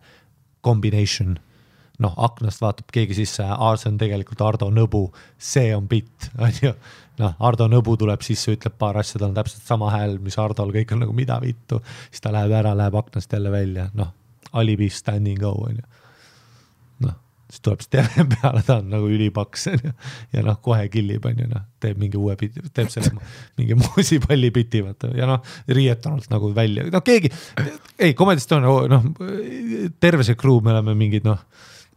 combination. 0.64 1.36
Noh, 2.02 2.12
aknast 2.20 2.60
vaatab 2.60 2.92
keegi 2.92 3.16
sisse, 3.16 3.44
see 3.80 3.88
on 3.88 3.96
tegelikult 3.96 4.42
Ardo 4.44 4.68
Nõbu, 4.68 5.06
see 5.38 5.70
on 5.76 5.86
bitt, 5.88 6.28
onju. 6.48 6.74
noh, 7.22 7.36
Ardo 7.48 7.70
Nõbu 7.72 7.96
tuleb 7.96 8.24
sisse, 8.24 8.52
ütleb 8.52 8.76
paar 8.78 9.00
asja, 9.00 9.18
tal 9.18 9.30
on 9.30 9.38
täpselt 9.38 9.64
sama 9.64 9.88
hääl, 9.94 10.18
mis 10.20 10.36
Hardol, 10.36 10.74
kõik 10.74 10.92
on 10.92 11.06
nagu 11.06 11.16
mida 11.16 11.40
vittu. 11.40 11.80
siis 12.10 12.20
ta 12.20 12.34
läheb 12.36 12.52
ära, 12.52 12.74
läheb 12.76 13.00
aknast 13.00 13.32
jälle 13.32 13.52
välja, 13.54 13.88
noh, 13.96 14.12
alibi 14.52 14.90
standing 14.92 15.40
go 15.40 15.54
onju. 15.68 15.86
noh, 17.06 17.16
siis 17.56 17.64
tuleb 17.64 17.82
Steven 17.84 18.28
peale, 18.34 18.62
ta 18.66 18.78
on 18.82 18.90
nagu 18.92 19.08
ülipaks 19.12 19.70
onju 19.72 19.92
ja 20.34 20.44
noh, 20.44 20.58
kohe 20.64 20.88
killib 20.92 21.24
onju 21.30 21.48
noh, 21.50 21.64
teeb 21.82 22.00
mingi 22.00 22.20
uue 22.20 22.36
biti, 22.40 22.64
teeb 22.76 22.90
selle 22.92 23.14
mingi 23.58 23.78
moosipalli 23.80 24.52
biti 24.54 24.82
vaata 24.84 25.12
ja 25.16 25.28
noh, 25.30 25.40
riietunult 25.68 26.28
nagu 26.32 26.52
välja, 26.56 26.86
no 26.92 27.02
keegi, 27.06 27.32
ei 27.98 28.14
Comedy 28.18 28.44
Estonia, 28.44 28.76
noh 28.92 29.08
terve 30.02 30.26
see 30.26 30.38
crew, 30.38 30.60
me 30.64 30.74
oleme 30.74 30.96
mingid 30.98 31.26
noh 31.26 31.40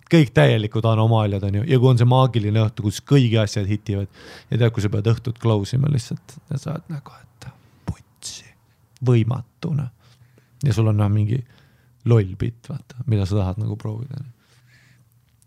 kõik 0.09 0.31
täielikud 0.33 0.85
anomaaliad 0.89 1.43
on 1.45 1.59
ju, 1.59 1.67
ja 1.69 1.77
kui 1.77 1.91
on 1.91 1.99
see 1.99 2.09
maagiline 2.09 2.63
õhtu, 2.63 2.87
kus 2.87 2.97
kõigi 3.05 3.37
asjad 3.41 3.67
hitivad 3.69 4.07
ja 4.49 4.57
tead, 4.57 4.71
kui 4.73 4.81
sa 4.81 4.89
pead 4.89 5.09
õhtut 5.11 5.37
close 5.41 5.77
ima 5.77 5.91
lihtsalt 5.91 6.39
ja 6.49 6.57
sa 6.57 6.73
oled 6.73 6.89
nagu, 6.95 7.13
et 7.21 7.49
putsi, 7.85 8.47
võimatu 9.05 9.75
noh. 9.77 9.91
ja 10.65 10.73
sul 10.73 10.89
on 10.89 10.97
noh, 10.97 11.11
mingi 11.13 11.37
loll 12.09 12.33
bitt, 12.39 12.63
vaata, 12.71 13.03
mida 13.11 13.27
sa 13.29 13.37
tahad 13.37 13.61
nagu 13.61 13.77
proovida. 13.77 14.23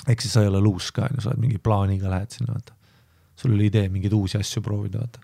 Ehk 0.09 0.23
siis 0.23 0.35
sa 0.35 0.43
ei 0.43 0.51
ole 0.51 0.63
luus 0.63 0.91
ka, 0.95 1.07
on 1.07 1.19
ju, 1.19 1.25
sa 1.25 1.33
oled 1.33 1.43
mingi 1.45 1.61
plaaniga 1.63 2.11
lähed 2.11 2.35
sinna, 2.35 2.57
vaata. 2.57 2.75
sul 3.39 3.55
oli 3.55 3.69
idee 3.71 3.89
mingeid 3.93 4.15
uusi 4.17 4.39
asju 4.41 4.63
proovida, 4.65 5.03
vaata. 5.03 5.23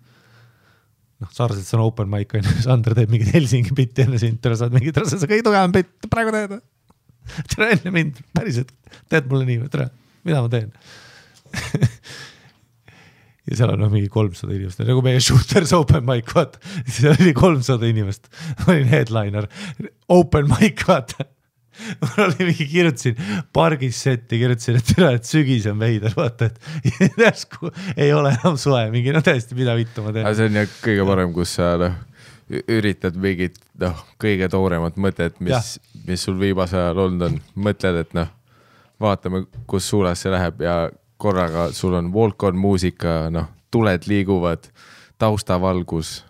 noh, 1.25 1.33
sarnaselt 1.35 1.67
see 1.67 1.79
on 1.79 1.85
open 1.87 2.11
mic 2.13 2.35
on 2.39 2.47
ju, 2.47 2.57
Sander 2.67 2.97
teeb 2.99 3.13
mingit 3.15 3.35
Helsingi 3.35 3.75
bitti 3.77 4.07
enne 4.07 4.21
sind, 4.23 4.43
sa 4.43 4.69
oled 4.69 4.79
mingi, 4.79 4.95
see 4.95 5.07
on 5.07 5.13
see 5.15 5.31
kõige 5.35 5.47
tugevam 5.51 5.75
bitt 5.75 6.11
praegu 6.13 6.35
teed 6.35 6.59
tere 7.53 7.75
enne 7.77 7.93
mind, 7.95 8.23
päriselt, 8.37 8.73
teed 9.13 9.29
mulle 9.31 9.49
nii 9.49 9.63
või, 9.65 9.71
tere, 9.73 9.91
mida 10.29 10.43
ma 10.45 10.53
teen? 10.53 10.73
Ja 13.49 13.57
seal 13.57 13.71
on 13.73 13.81
noh, 13.81 13.89
mingi 13.89 14.11
kolmsada 14.13 14.53
inimest, 14.53 14.83
nagu 14.85 15.01
meie 15.05 15.21
Shooters 15.25 15.71
open 15.73 16.05
mic, 16.05 16.29
vaata, 16.37 16.61
seal 16.85 17.15
oli 17.15 17.33
kolmsada 17.37 17.89
inimest, 17.89 18.29
ma 18.61 18.75
olin 18.75 18.91
headliner, 18.91 19.49
open 20.13 20.51
mic, 20.51 20.83
vaata. 20.85 21.25
mul 22.03 22.25
oli 22.25 22.49
mingi, 22.51 22.67
kirjutasin 22.71 23.19
pargis 23.53 24.03
setti, 24.03 24.39
kirjutasin, 24.41 24.79
et 24.81 24.91
tere, 24.93 25.13
et 25.19 25.29
sügis 25.29 25.67
on 25.71 25.79
veider, 25.81 26.15
vaata, 26.17 26.51
et 26.51 26.91
järsku 27.25 27.73
ei 27.97 28.13
ole 28.15 28.35
enam 28.37 28.59
soe, 28.61 28.87
mingi 28.95 29.15
no 29.15 29.23
täiesti, 29.25 29.57
mida 29.59 29.77
vittu 29.79 30.05
ma 30.05 30.13
teen. 30.15 30.27
Aga. 30.27 30.37
see 30.39 30.51
on 30.51 30.61
jah 30.61 30.77
kõige 30.85 31.09
parem, 31.09 31.35
kus 31.37 31.55
sa 31.59 31.73
noh, 31.81 31.99
üritad 32.49 33.19
mingit 33.21 33.59
noh, 33.81 34.05
kõige 34.21 34.49
tooremat 34.53 34.99
mõtet, 35.01 35.39
mis, 35.45 35.77
mis 36.07 36.25
sul 36.25 36.39
viimasel 36.41 36.81
ajal 36.87 37.05
olnud 37.07 37.27
on, 37.29 37.41
mõtled, 37.69 38.03
et 38.05 38.17
noh, 38.19 38.31
vaatame, 39.03 39.45
kus 39.71 39.91
suunas 39.93 40.25
see 40.25 40.33
läheb 40.35 40.65
ja 40.65 40.79
korraga 41.19 41.69
sul 41.77 41.97
on 41.99 42.13
walk-on 42.15 42.59
muusika, 42.59 43.27
noh, 43.35 43.51
tuled 43.71 44.09
liiguvad, 44.09 44.71
taustavalgus, 45.21 46.23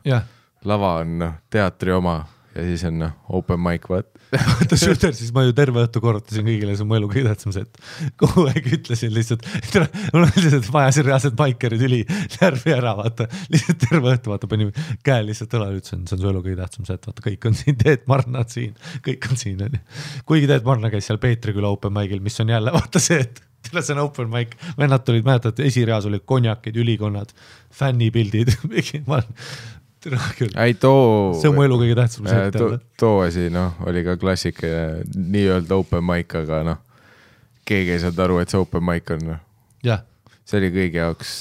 lava 0.64 0.98
on 1.04 1.18
noh, 1.22 1.38
teatri 1.52 1.94
oma 1.94 2.20
ja 2.58 2.64
siis 2.66 2.82
on 2.88 2.98
noh, 3.00 3.12
open 3.38 3.60
mic, 3.62 3.86
vaat. 3.90 4.08
vaata 4.32 4.78
Shooter, 4.78 5.14
siis 5.16 5.30
ma 5.34 5.44
ju 5.46 5.54
terve 5.56 5.84
õhtu 5.84 6.02
korrutasin 6.02 6.46
kõigile, 6.46 6.74
see 6.76 6.84
on 6.84 6.90
mu 6.90 6.98
elu 6.98 7.08
kõige 7.12 7.30
tähtsam 7.30 7.54
set. 7.54 7.80
kogu 8.20 8.46
aeg 8.50 8.68
ütlesin 8.78 9.14
lihtsalt, 9.14 9.46
mul 10.12 10.24
on 10.24 10.32
lihtsalt 10.34 10.70
vaja 10.74 10.92
siin 10.96 11.08
reaalselt 11.08 11.38
maikerid 11.38 11.84
üli 11.88 12.02
närvi 12.36 12.74
ära 12.74 12.94
vaata, 12.98 13.28
lihtsalt 13.54 13.82
terve 13.86 14.14
õhtu 14.14 14.34
vaata 14.34 14.50
panin 14.50 14.72
käe 15.06 15.24
lihtsalt 15.26 15.58
õlale, 15.58 15.80
ütlesin, 15.80 16.04
see 16.10 16.18
on 16.18 16.24
su 16.24 16.32
elu 16.32 16.44
kõige 16.46 16.60
tähtsam 16.62 16.88
set, 16.88 17.10
vaata 17.10 17.26
kõik 17.30 17.50
on 17.50 17.58
siin, 17.58 17.78
Teet 17.78 18.08
Marna 18.10 18.42
on 18.44 18.52
siin, 18.52 18.74
kõik 19.06 19.30
on 19.30 19.40
siin 19.40 19.66
onju. 19.68 19.82
kuigi 20.28 20.50
Teet 20.50 20.66
Marna 20.66 20.90
käis 20.92 21.08
seal 21.08 21.22
Peetri 21.22 21.54
küla 21.56 21.70
open 21.72 21.94
mic'il, 21.94 22.24
mis 22.24 22.42
on 22.42 22.54
jälle 22.56 22.74
vaata 22.78 23.02
see, 23.02 23.22
et 23.22 23.42
teil 23.68 23.82
see 23.82 23.96
on 23.96 24.04
open 24.04 24.30
mic, 24.32 24.54
vennad 24.78 25.04
tulid, 25.06 25.26
mäletad, 25.26 25.58
esireas 25.64 26.06
olid 26.08 26.24
konjakid, 26.28 26.76
ülikonnad, 26.78 27.34
fännipildid, 27.74 28.54
ma 29.10 29.22
tere 30.04 30.20
küll, 30.38 30.52
ei 30.62 30.76
too. 30.78 31.34
see 31.40 31.50
on 31.50 31.56
mu 31.56 31.64
elu 31.66 31.80
kõige 31.82 31.96
tähtsam 31.98 32.28
set 32.28 32.54
too, 32.54 32.68
jälle. 32.68 32.80
too 33.00 33.18
asi 33.24 33.48
noh, 33.54 33.78
oli 33.88 34.04
ka 34.06 34.16
klassikaline 34.20 35.02
nii-öelda 35.16 35.78
open 35.78 36.06
mic, 36.06 36.36
aga 36.38 36.62
noh, 36.66 36.80
keegi 37.68 37.96
ei 37.96 38.04
saanud 38.04 38.24
aru, 38.26 38.38
et 38.42 38.54
see 38.54 38.62
open 38.62 38.84
mic 38.86 39.10
on 39.14 39.26
noh, 39.32 39.42
see 40.44 40.60
oli 40.60 40.72
kõigi 40.74 41.02
jaoks 41.02 41.36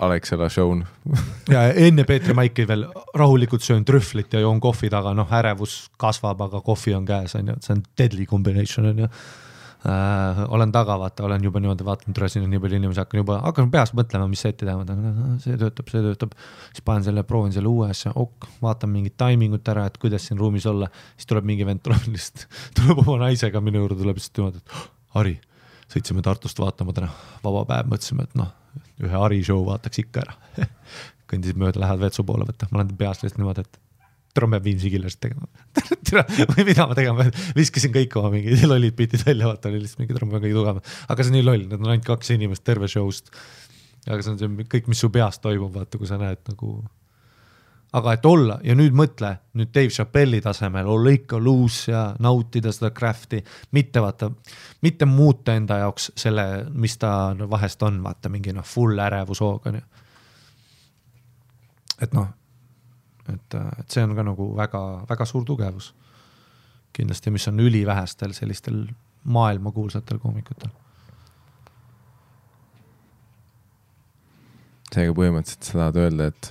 Alexela 0.00 0.48
show. 0.48 0.72
ja 1.54 1.66
enne 1.76 2.06
Peetri 2.08 2.32
Maiki 2.36 2.64
veel 2.68 2.86
rahulikult 3.20 3.64
söön 3.64 3.84
trühvlit 3.84 4.32
ja 4.32 4.40
joon 4.40 4.60
kohvi 4.62 4.88
taga, 4.92 5.12
noh, 5.16 5.28
ärevus 5.40 5.82
kasvab, 6.00 6.40
aga 6.48 6.62
kohvi 6.64 6.96
on 6.96 7.04
käes, 7.08 7.36
on 7.36 7.52
ju, 7.52 7.60
see 7.64 7.76
on 7.76 7.84
deadly 8.00 8.26
combination 8.30 8.88
on 8.92 9.04
ju 9.04 9.10
äh,. 9.86 10.40
olen 10.48 10.72
taga, 10.72 10.96
vaata, 11.00 11.24
olen 11.28 11.44
juba 11.44 11.60
niimoodi 11.62 11.86
vaadanud, 11.86 12.16
tule 12.16 12.28
siin 12.32 12.44
on 12.46 12.52
nii 12.54 12.62
palju 12.62 12.78
inimesi, 12.80 13.00
hakkan 13.02 13.22
juba, 13.22 13.38
hakkan 13.44 13.70
peas 13.72 13.94
mõtlema, 13.96 14.28
mis 14.30 14.44
setti 14.44 14.68
teha, 14.68 14.96
see 15.44 15.58
töötab, 15.60 15.92
see 15.92 16.04
töötab. 16.04 16.36
siis 16.70 16.84
panen 16.86 17.06
selle, 17.06 17.24
proovin 17.28 17.54
selle 17.56 17.70
uue 17.70 17.90
asja, 17.90 18.12
ok, 18.14 18.48
vaatan 18.62 18.92
mingit 18.94 19.16
taimingut 19.20 19.68
ära, 19.72 19.86
et 19.90 19.98
kuidas 20.02 20.28
siin 20.28 20.40
ruumis 20.40 20.66
olla, 20.70 20.90
siis 21.16 21.30
tuleb 21.30 21.48
mingi 21.48 21.66
vend, 21.68 21.82
tuleb 21.86 22.08
lihtsalt, 22.12 22.46
tuleb 22.80 23.04
oma 23.06 23.20
naisega 23.26 23.62
minu 23.64 23.84
juurde, 23.84 24.00
tuleb 24.02 24.20
lihtsalt 24.20 24.42
niimoodi, 24.42 24.64
et 24.64 24.74
"Oh, 24.76 24.88
Harri, 25.18 25.36
sõitsime 25.90 26.22
Tartust 26.22 26.60
vaatama 26.62 26.94
täna, 26.94 27.10
vaba 27.44 27.64
päev, 27.66 27.88
mõtlesime, 27.90 28.28
et 28.28 28.36
noh, 28.38 28.52
ühe 29.02 29.16
Harri 29.16 29.42
show 29.46 29.64
vaataks 29.66 30.04
ikka 30.04 30.26
ära. 30.26 30.36
kõndisid 31.30 31.58
mööda, 31.60 31.80
lähed 31.82 32.00
vetsu 32.02 32.24
poole 32.26 32.46
võtta, 32.48 32.68
ma 32.70 32.80
olen 32.80 32.96
peas 32.98 33.22
lihtsalt 33.22 33.38
niimoodi, 33.40 33.64
et 33.66 33.78
Viimsi 34.38 34.90
killersit 34.90 35.20
tegema. 35.20 35.46
või 36.54 36.64
mida 36.68 36.86
ma 36.86 36.94
tegema 36.94 37.24
pean, 37.24 37.32
viskasin 37.56 37.92
kõik 37.94 38.14
oma 38.20 38.30
mingid 38.34 38.62
lollid 38.66 38.94
bitid 38.98 39.24
välja, 39.26 39.48
vaata 39.48 39.70
oli 39.70 39.82
lihtsalt 39.82 40.02
mingi 40.02 40.14
tere, 40.14 40.26
ma 40.26 40.36
pean 40.36 40.44
kõige 40.44 40.58
tugevam. 40.58 40.80
aga 41.08 41.24
see 41.24 41.32
on 41.32 41.36
nii 41.38 41.46
loll, 41.46 41.66
need 41.66 41.80
on 41.80 41.90
ainult 41.90 42.06
kaks 42.06 42.32
inimest 42.36 42.64
terve 42.64 42.88
show'st. 42.90 43.34
aga 44.06 44.22
see 44.22 44.32
on 44.32 44.40
see 44.40 44.70
kõik, 44.70 44.88
mis 44.90 45.02
su 45.02 45.10
peas 45.10 45.38
toimub, 45.42 45.74
vaata, 45.74 45.98
kui 45.98 46.08
sa 46.10 46.18
näed 46.20 46.42
nagu. 46.48 46.78
aga 47.92 48.14
et 48.14 48.26
olla 48.30 48.60
ja 48.62 48.74
nüüd 48.78 48.94
mõtle 48.94 49.32
nüüd 49.58 49.72
Dave 49.74 49.90
Chappelle'i 49.90 50.42
tasemel 50.44 50.86
olla 50.86 51.10
ikka 51.10 51.38
luus 51.42 51.82
ja 51.90 52.14
nautida 52.22 52.70
seda 52.72 52.92
craft'i, 52.94 53.42
mitte 53.74 54.02
vaata, 54.02 54.30
mitte 54.86 55.10
muuta 55.10 55.58
enda 55.58 55.80
jaoks 55.82 56.12
selle, 56.14 56.66
mis 56.70 56.98
ta 57.02 57.32
no, 57.34 57.50
vahest 57.50 57.82
on, 57.82 58.02
vaata 58.06 58.30
mingi 58.30 58.54
noh, 58.54 58.66
full 58.66 58.98
ärevushoog 58.98 59.66
on 59.72 59.80
ju. 59.80 59.88
et 62.06 62.14
noh, 62.14 62.30
et, 63.34 63.58
et 63.80 63.90
see 63.90 64.04
on 64.04 64.14
ka 64.16 64.26
nagu 64.26 64.50
väga-väga 64.56 65.26
suur 65.28 65.44
tugevus 65.48 65.92
kindlasti, 66.92 67.30
mis 67.30 67.48
on 67.48 67.60
ülivähestel 67.60 68.32
sellistel 68.36 68.84
maailmakuulsatel 69.24 70.18
koomikutel. 70.18 70.72
seega 74.90 75.14
põhimõtteliselt 75.14 75.68
sa 75.68 75.76
tahad 75.78 75.98
öelda, 76.02 76.24
et 76.32 76.48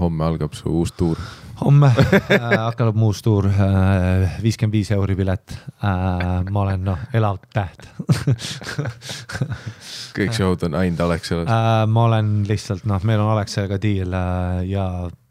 homme 0.00 0.24
algab 0.24 0.54
su 0.56 0.70
uus 0.72 0.92
tuur. 0.96 1.18
homme 1.60 1.90
äh, 1.92 2.46
hakkab 2.56 2.96
mu 2.96 3.10
uus 3.12 3.20
tuur 3.22 3.46
äh,, 3.50 4.38
viiskümmend 4.42 4.72
viis 4.78 4.90
euri 4.96 5.16
pilet 5.18 5.52
äh,. 5.52 6.48
ma 6.48 6.62
olen 6.64 6.86
noh, 6.86 7.02
elav 7.12 7.42
täht 7.52 7.84
kõik 10.16 10.32
show'd 10.32 10.64
on 10.66 10.78
ainult 10.80 11.04
Alexelas. 11.04 11.50
äh,. 11.50 11.84
ma 11.86 12.06
olen 12.08 12.38
lihtsalt 12.48 12.88
noh, 12.88 13.04
meil 13.04 13.20
on 13.20 13.34
Alexaga 13.36 13.78
deal 13.82 14.16
äh, 14.16 14.62
ja 14.72 14.86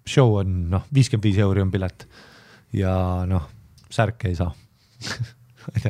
show 0.07 0.35
on 0.39 0.69
noh, 0.71 0.83
viiskümmend 0.93 1.23
viis 1.29 1.37
euri 1.43 1.61
on 1.61 1.71
pilet 1.71 2.07
ja 2.73 2.93
noh, 3.29 3.47
särke 3.91 4.27
ei 4.31 4.35
saa 4.35 4.51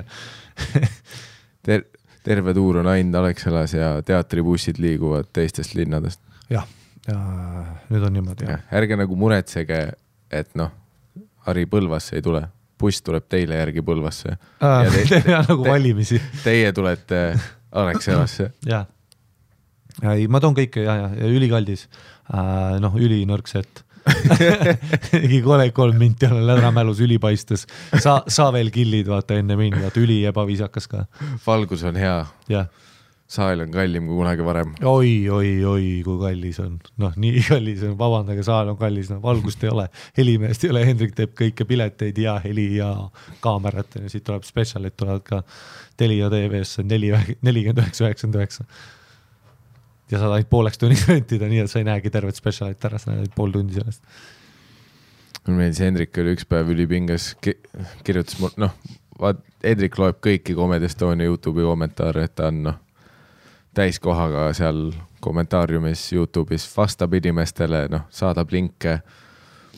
Ter-, 1.66 1.86
terve 2.26 2.53
tuur 2.57 2.78
on 2.82 2.88
ainult 2.91 3.16
Alexelas 3.22 3.74
ja 3.78 3.93
teatribussid 4.05 4.80
liiguvad 4.82 5.30
teistest 5.34 5.76
linnadest. 5.78 6.22
jah, 6.51 6.66
nüüd 7.89 8.03
on 8.07 8.14
niimoodi 8.18 8.45
jah. 8.49 8.64
ärge 8.78 8.97
nagu 8.99 9.16
muretsege, 9.18 9.80
et 10.32 10.51
noh, 10.59 10.72
Harri 11.47 11.66
Põlvasse 11.70 12.18
ei 12.20 12.22
tule, 12.26 12.43
buss 12.82 13.01
tuleb 13.05 13.26
teile 13.30 13.57
järgi 13.62 13.82
Põlvasse. 13.86 14.36
Ja 14.62 14.89
te- 14.91 15.05
teha 15.22 15.43
nagu 15.47 15.64
te- 15.64 15.70
valimisi, 15.72 16.20
Teie 16.43 16.74
tulete 16.74 17.22
Alexelasse. 17.72 18.51
jah. 18.68 18.86
ei, 20.03 20.28
ma 20.28 20.39
toon 20.43 20.55
kõike 20.57 20.84
ja, 20.86 20.95
ja, 21.05 21.07
ja 21.22 21.30
ülikaldis 21.32 21.88
äh,, 22.34 22.78
noh, 22.82 22.93
ülinõrk 22.97 23.47
set. 23.49 23.84
mingi 25.21 25.41
kole 25.45 25.71
kolm 25.75 25.97
minti 26.01 26.27
olen 26.29 26.45
lädramälus 26.47 27.01
ülipaistes, 27.05 27.67
sa, 27.99 28.21
sa 28.27 28.51
veel 28.53 28.71
killid, 28.73 29.09
vaata 29.11 29.37
enne 29.39 29.57
mind, 29.59 29.79
vaata 29.81 30.01
üli 30.01 30.21
ebaviisakas 30.29 30.89
ka, 30.91 31.05
valgus 31.47 31.85
on 31.87 31.99
hea, 32.01 32.21
jah. 32.51 32.71
Saal 33.31 33.61
on 33.63 33.69
kallim 33.71 34.09
kui 34.09 34.17
kunagi 34.19 34.43
varem. 34.43 34.73
oi, 34.83 35.11
oi, 35.31 35.51
oi, 35.63 35.83
kui 36.03 36.17
kallis 36.19 36.57
on, 36.59 36.73
noh, 36.99 37.13
nii 37.15 37.43
kallis 37.47 37.85
on, 37.87 37.93
vabandage, 37.99 38.43
saal 38.43 38.73
on 38.73 38.79
kallis, 38.79 39.07
noh, 39.13 39.21
valgust 39.23 39.63
ei 39.63 39.71
ole, 39.71 39.85
helimeest 40.17 40.65
ei 40.67 40.73
ole, 40.73 40.81
Hendrik 40.89 41.15
teeb 41.15 41.31
kõike 41.39 41.67
pileteid 41.69 42.19
ja 42.19 42.35
heli 42.43 42.67
ja 42.81 42.89
kaamerat. 43.43 44.01
Siit 44.11 44.25
tuleb 44.27 44.43
spetsialid 44.43 44.97
tulevad 44.99 45.23
ka 45.23 45.39
Telia 45.95 46.27
tv-sse 46.33 46.83
neli, 46.83 47.13
nelikümmend 47.45 47.85
üheksa, 47.85 48.09
üheksakümmend 48.09 48.41
üheksa. 48.41 48.67
Ja 50.12 50.20
saad 50.20 50.36
ainult 50.36 50.49
pooleks 50.51 50.82
tunniks 50.82 51.07
rentida, 51.12 51.49
nii 51.49 51.64
et 51.64 51.72
sa 51.72 51.82
ei 51.82 51.88
näegi 51.88 52.12
tervet 52.14 52.38
spetsialit 52.38 52.89
ära, 52.89 52.99
sa 53.01 53.16
näed 53.16 53.34
pool 53.36 53.53
tundi 53.55 53.80
sellest. 53.80 54.03
mulle 55.45 55.64
meeldis, 55.64 55.82
Hendrik 55.82 56.18
oli 56.22 56.36
üks 56.36 56.47
päev 56.49 56.70
ülipinges, 56.74 57.32
kirjutas 57.41 58.39
mul, 58.41 58.53
noh, 58.62 58.76
vaat 59.22 59.41
Hendrik 59.64 59.97
loeb 60.01 60.20
kõiki 60.24 60.55
Comedy 60.57 60.89
Estonia 60.89 61.30
Youtube'i 61.30 61.66
kommentaare, 61.66 62.26
et 62.28 62.36
ta 62.36 62.49
on 62.51 62.64
noh, 62.68 62.80
täiskohaga 63.78 64.49
seal 64.57 64.89
kommentaariumis 65.22 66.07
Youtube'is 66.14 66.66
vastab 66.76 67.14
inimestele, 67.18 67.86
noh, 67.91 68.07
saadab 68.14 68.51
linke, 68.51 68.99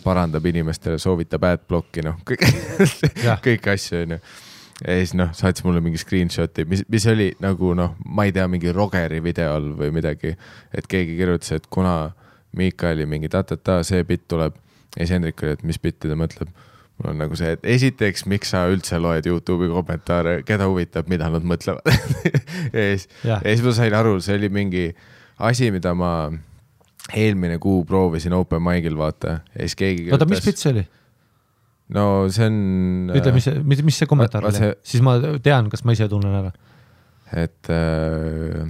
parandab 0.04 0.46
inimestele, 0.50 1.00
soovitab 1.00 1.46
adblocki, 1.48 2.04
noh, 2.06 2.20
kõik 2.28 2.48
kõiki 3.48 3.74
asju, 3.76 4.04
onju. 4.04 4.20
Ja 4.84 4.98
siis 5.00 5.14
noh, 5.18 5.32
saatis 5.36 5.64
mulle 5.64 5.82
mingi 5.84 6.00
screenshot'i, 6.02 6.66
mis, 6.70 6.84
mis 6.92 7.06
oli 7.12 7.30
nagu 7.44 7.74
noh, 7.78 7.96
ma 8.06 8.28
ei 8.28 8.34
tea, 8.36 8.48
mingi 8.52 8.74
Rogeri 8.76 9.22
videol 9.24 9.72
või 9.80 9.94
midagi, 9.96 10.34
et 10.76 10.90
keegi 10.92 11.16
kirjutas, 11.20 11.56
et 11.56 11.70
kuna 11.72 12.12
Miikali 12.58 13.08
mingi 13.10 13.32
ta-ta-ta, 13.34 13.80
see 13.88 14.04
bitt 14.06 14.28
tuleb. 14.30 14.58
Ja 14.94 15.02
siis 15.02 15.16
Hendrik 15.16 15.42
oli, 15.42 15.56
et 15.56 15.64
mis 15.66 15.80
bitti 15.82 16.12
ta 16.12 16.18
mõtleb. 16.20 16.52
mul 17.00 17.10
on 17.10 17.24
nagu 17.24 17.36
see, 17.36 17.56
et 17.56 17.64
esiteks, 17.66 18.28
miks 18.30 18.52
sa 18.54 18.68
üldse 18.70 19.00
loed 19.02 19.26
Youtube'i 19.26 19.72
kommentaare, 19.72 20.36
keda 20.46 20.68
huvitab, 20.70 21.10
mida 21.10 21.30
nad 21.34 21.46
mõtlevad. 21.46 21.88
Ja 22.74 22.84
siis, 22.94 23.08
ja 23.26 23.40
siis 23.44 23.64
ma 23.66 23.74
sain 23.76 23.94
aru, 23.98 24.20
see 24.24 24.38
oli 24.38 24.50
mingi 24.54 24.86
asi, 25.42 25.72
mida 25.74 25.92
ma 25.98 26.30
eelmine 27.14 27.58
kuu 27.62 27.84
proovisin 27.86 28.34
open 28.38 28.62
mic'il 28.64 28.96
vaata. 28.98 29.40
Ja 29.56 29.66
siis 29.66 29.76
keegi 29.78 30.12
oota, 30.14 30.28
mis 30.30 30.44
pilt 30.46 30.62
see 30.62 30.72
oli? 30.72 30.86
No 31.94 32.06
see 32.34 32.48
on. 32.50 32.60
ütle, 33.14 33.34
mis, 33.36 33.50
mis, 33.64 33.84
mis 33.86 34.00
see 34.02 34.10
kommentaar 34.10 34.48
oli 34.50 34.60
see-, 34.60 34.78
siis 34.94 35.04
ma 35.06 35.18
tean, 35.44 35.70
kas 35.72 35.86
ma 35.86 35.96
ise 35.96 36.10
tunnen 36.12 36.36
ära. 36.42 36.54
et 37.44 37.72
äh,, 37.74 38.64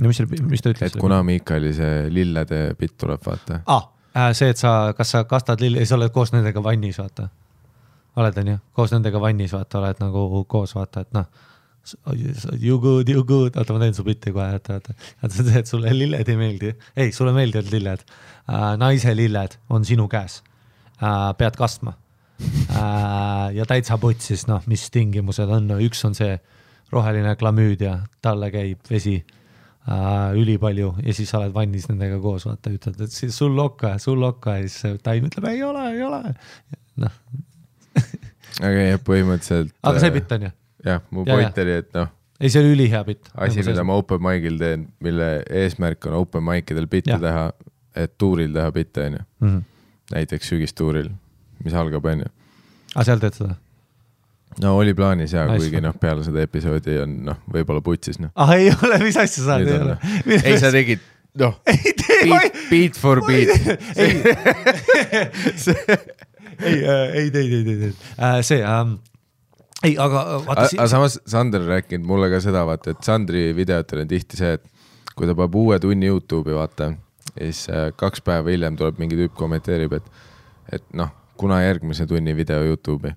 no 0.00 0.10
mis 0.10 0.20
see, 0.20 0.40
mis 0.50 0.64
ta 0.64 0.72
ütles? 0.74 0.92
et 0.92 1.00
kuna 1.00 1.22
Miikali 1.26 1.72
see 1.76 2.08
lillede 2.12 2.62
bitt 2.78 2.96
tuleb, 3.00 3.22
vaata. 3.26 3.62
ah,. 3.66 4.32
see, 4.36 4.50
et 4.52 4.60
sa, 4.60 4.94
kas 4.96 5.14
sa 5.16 5.24
kastad 5.28 5.62
lilli, 5.64 5.84
sa 5.86 5.98
oled 5.98 6.12
koos 6.14 6.34
nendega 6.36 6.62
vannis, 6.64 7.00
vaata. 7.02 7.30
oled, 8.20 8.42
onju, 8.42 8.58
koos 8.76 8.92
nendega 8.96 9.22
vannis, 9.22 9.54
vaata, 9.56 9.80
oled 9.82 10.02
nagu 10.02 10.44
koos, 10.50 10.76
vaata, 10.76 11.06
et 11.06 11.16
noh. 11.16 11.30
You 12.60 12.76
good, 12.78 13.08
you 13.08 13.22
good, 13.24 13.54
oota, 13.56 13.72
ma 13.72 13.80
teen 13.80 13.94
su 13.96 14.04
bitti 14.04 14.34
kohe, 14.36 14.50
oota, 14.52 14.76
oota. 14.76 14.92
oota, 15.22 15.30
sa 15.32 15.46
tead, 15.46 15.66
sulle 15.66 15.94
lilled 15.96 16.28
ei 16.28 16.36
meeldi, 16.36 16.74
ei, 16.92 17.08
sulle 17.16 17.32
meeldivad 17.32 17.72
lilled 17.72 18.04
uh,. 18.04 18.74
naise 18.78 19.14
lilled 19.16 19.56
on 19.72 19.86
sinu 19.88 20.04
käes 20.12 20.42
uh,, 21.00 21.32
pead 21.40 21.56
kastma. 21.56 21.96
Ja 23.54 23.66
täitsa 23.68 23.98
putsis, 23.98 24.46
noh, 24.48 24.62
mis 24.70 24.88
tingimused 24.90 25.50
on, 25.50 25.68
no 25.70 25.78
üks 25.82 26.04
on 26.08 26.16
see 26.18 26.38
roheline 26.92 27.34
klamüüdia, 27.38 27.98
talle 28.22 28.50
käib 28.52 28.90
vesi 28.90 29.16
äh, 29.20 30.38
ülipalju 30.38 30.94
ja 31.04 31.14
siis 31.16 31.30
sa 31.30 31.40
oled 31.40 31.54
vannis 31.54 31.88
nendega 31.90 32.18
koos, 32.22 32.46
vaata, 32.48 32.72
ütled, 32.74 32.98
et 33.06 33.14
siis 33.14 33.36
sul 33.36 33.58
okka, 33.58 33.96
sul 34.02 34.22
okka 34.26 34.58
ja 34.60 34.68
siis 34.68 35.00
taim 35.04 35.28
ütleb 35.30 35.50
ei 35.52 35.62
ole, 35.66 35.84
ei 35.94 36.02
ole. 36.06 36.22
noh, 37.04 37.18
aga 38.66 38.88
jah, 38.88 39.02
põhimõtteliselt. 39.06 39.74
aga 39.86 40.02
see 40.02 40.16
bitt 40.16 40.34
on 40.36 40.48
ju, 40.48 40.54
jah, 40.90 41.04
mu 41.10 41.26
Ja, 41.26 41.36
point 41.36 41.62
oli, 41.64 41.78
et 41.84 41.90
noh, 41.96 42.12
ei, 42.40 42.50
see 42.52 42.62
oli 42.64 42.76
ülihea 42.76 43.02
bitt. 43.06 43.32
asi, 43.34 43.64
mida 43.66 43.86
ma 43.86 43.98
open 44.00 44.22
mic'il 44.26 44.60
teen, 44.60 44.86
mille 45.04 45.32
eesmärk 45.62 46.10
on 46.10 46.20
open 46.22 46.46
mic 46.46 46.70
idel 46.74 46.90
bitte 46.90 47.18
teha, 47.22 47.50
et 47.98 48.16
tuuril 48.18 48.54
teha 48.54 48.70
bitte, 48.74 49.10
onju. 49.10 49.26
-hmm. 49.44 49.60
näiteks 50.14 50.54
sügistuuril, 50.54 51.10
mis 51.64 51.74
algab, 51.76 52.06
onju. 52.12 52.30
aga 52.94 53.04
seal 53.08 53.22
teed 53.22 53.38
seda? 53.38 53.56
no 54.62 54.76
oli 54.78 54.94
plaanis 54.94 55.32
ja 55.32 55.46
Nice. 55.46 55.58
kuigi 55.64 55.80
noh, 55.84 55.94
peale 56.00 56.24
seda 56.26 56.42
episoodi 56.46 56.98
on 57.04 57.16
noh, 57.30 57.38
võib-olla 57.52 57.82
putsis 57.84 58.18
noh. 58.22 58.32
ah 58.34 58.54
ei 58.56 58.70
ole, 58.72 58.98
mis 59.04 59.18
asja 59.20 59.44
sa 59.46 59.58
Nüüd 59.60 59.70
ei 59.70 59.78
on, 59.78 59.82
ole 59.86 59.96
noh.. 59.96 60.48
ei, 60.50 60.56
sa 60.60 60.72
tegid, 60.74 61.04
noh, 61.40 61.60
ei 61.70 61.94
beat, 62.26 62.58
beat 62.70 62.98
for 62.98 63.22
beat. 63.26 63.50
ei, 64.00 64.10
ei, 66.66 66.82
ei 67.22 67.30
teinud, 67.30 67.70
ei 67.70 67.78
teinud, 67.84 68.02
see 68.46 68.60
ähm,, 68.64 68.98
ei, 69.84 69.94
aga 69.94 70.24
vaata 70.48 70.66
aga 70.74 70.88
samas 70.90 71.20
Sander 71.30 71.62
on 71.64 71.70
rääkinud 71.76 72.08
mulle 72.08 72.32
ka 72.32 72.42
seda, 72.44 72.64
vaata, 72.68 72.96
et 72.96 73.06
Sandri 73.06 73.50
videotel 73.56 74.04
on 74.04 74.10
tihti 74.10 74.40
see, 74.40 74.58
et 74.58 74.66
kui 75.14 75.28
ta 75.28 75.36
paneb 75.36 75.56
uue 75.60 75.78
tunni 75.82 76.10
Youtube'i, 76.10 76.56
vaata, 76.56 76.92
siis 77.36 77.66
äh, 77.70 77.88
kaks 77.96 78.24
päeva 78.26 78.50
hiljem 78.52 78.76
tuleb 78.80 78.98
mingi 79.00 79.18
tüüp 79.18 79.34
kommenteerib, 79.38 79.92
et, 80.00 80.06
et 80.78 80.86
noh, 80.96 81.10
kuna 81.40 81.62
järgmise 81.64 82.06
tunni 82.06 82.36
video 82.36 82.60
Youtube'i. 82.66 83.14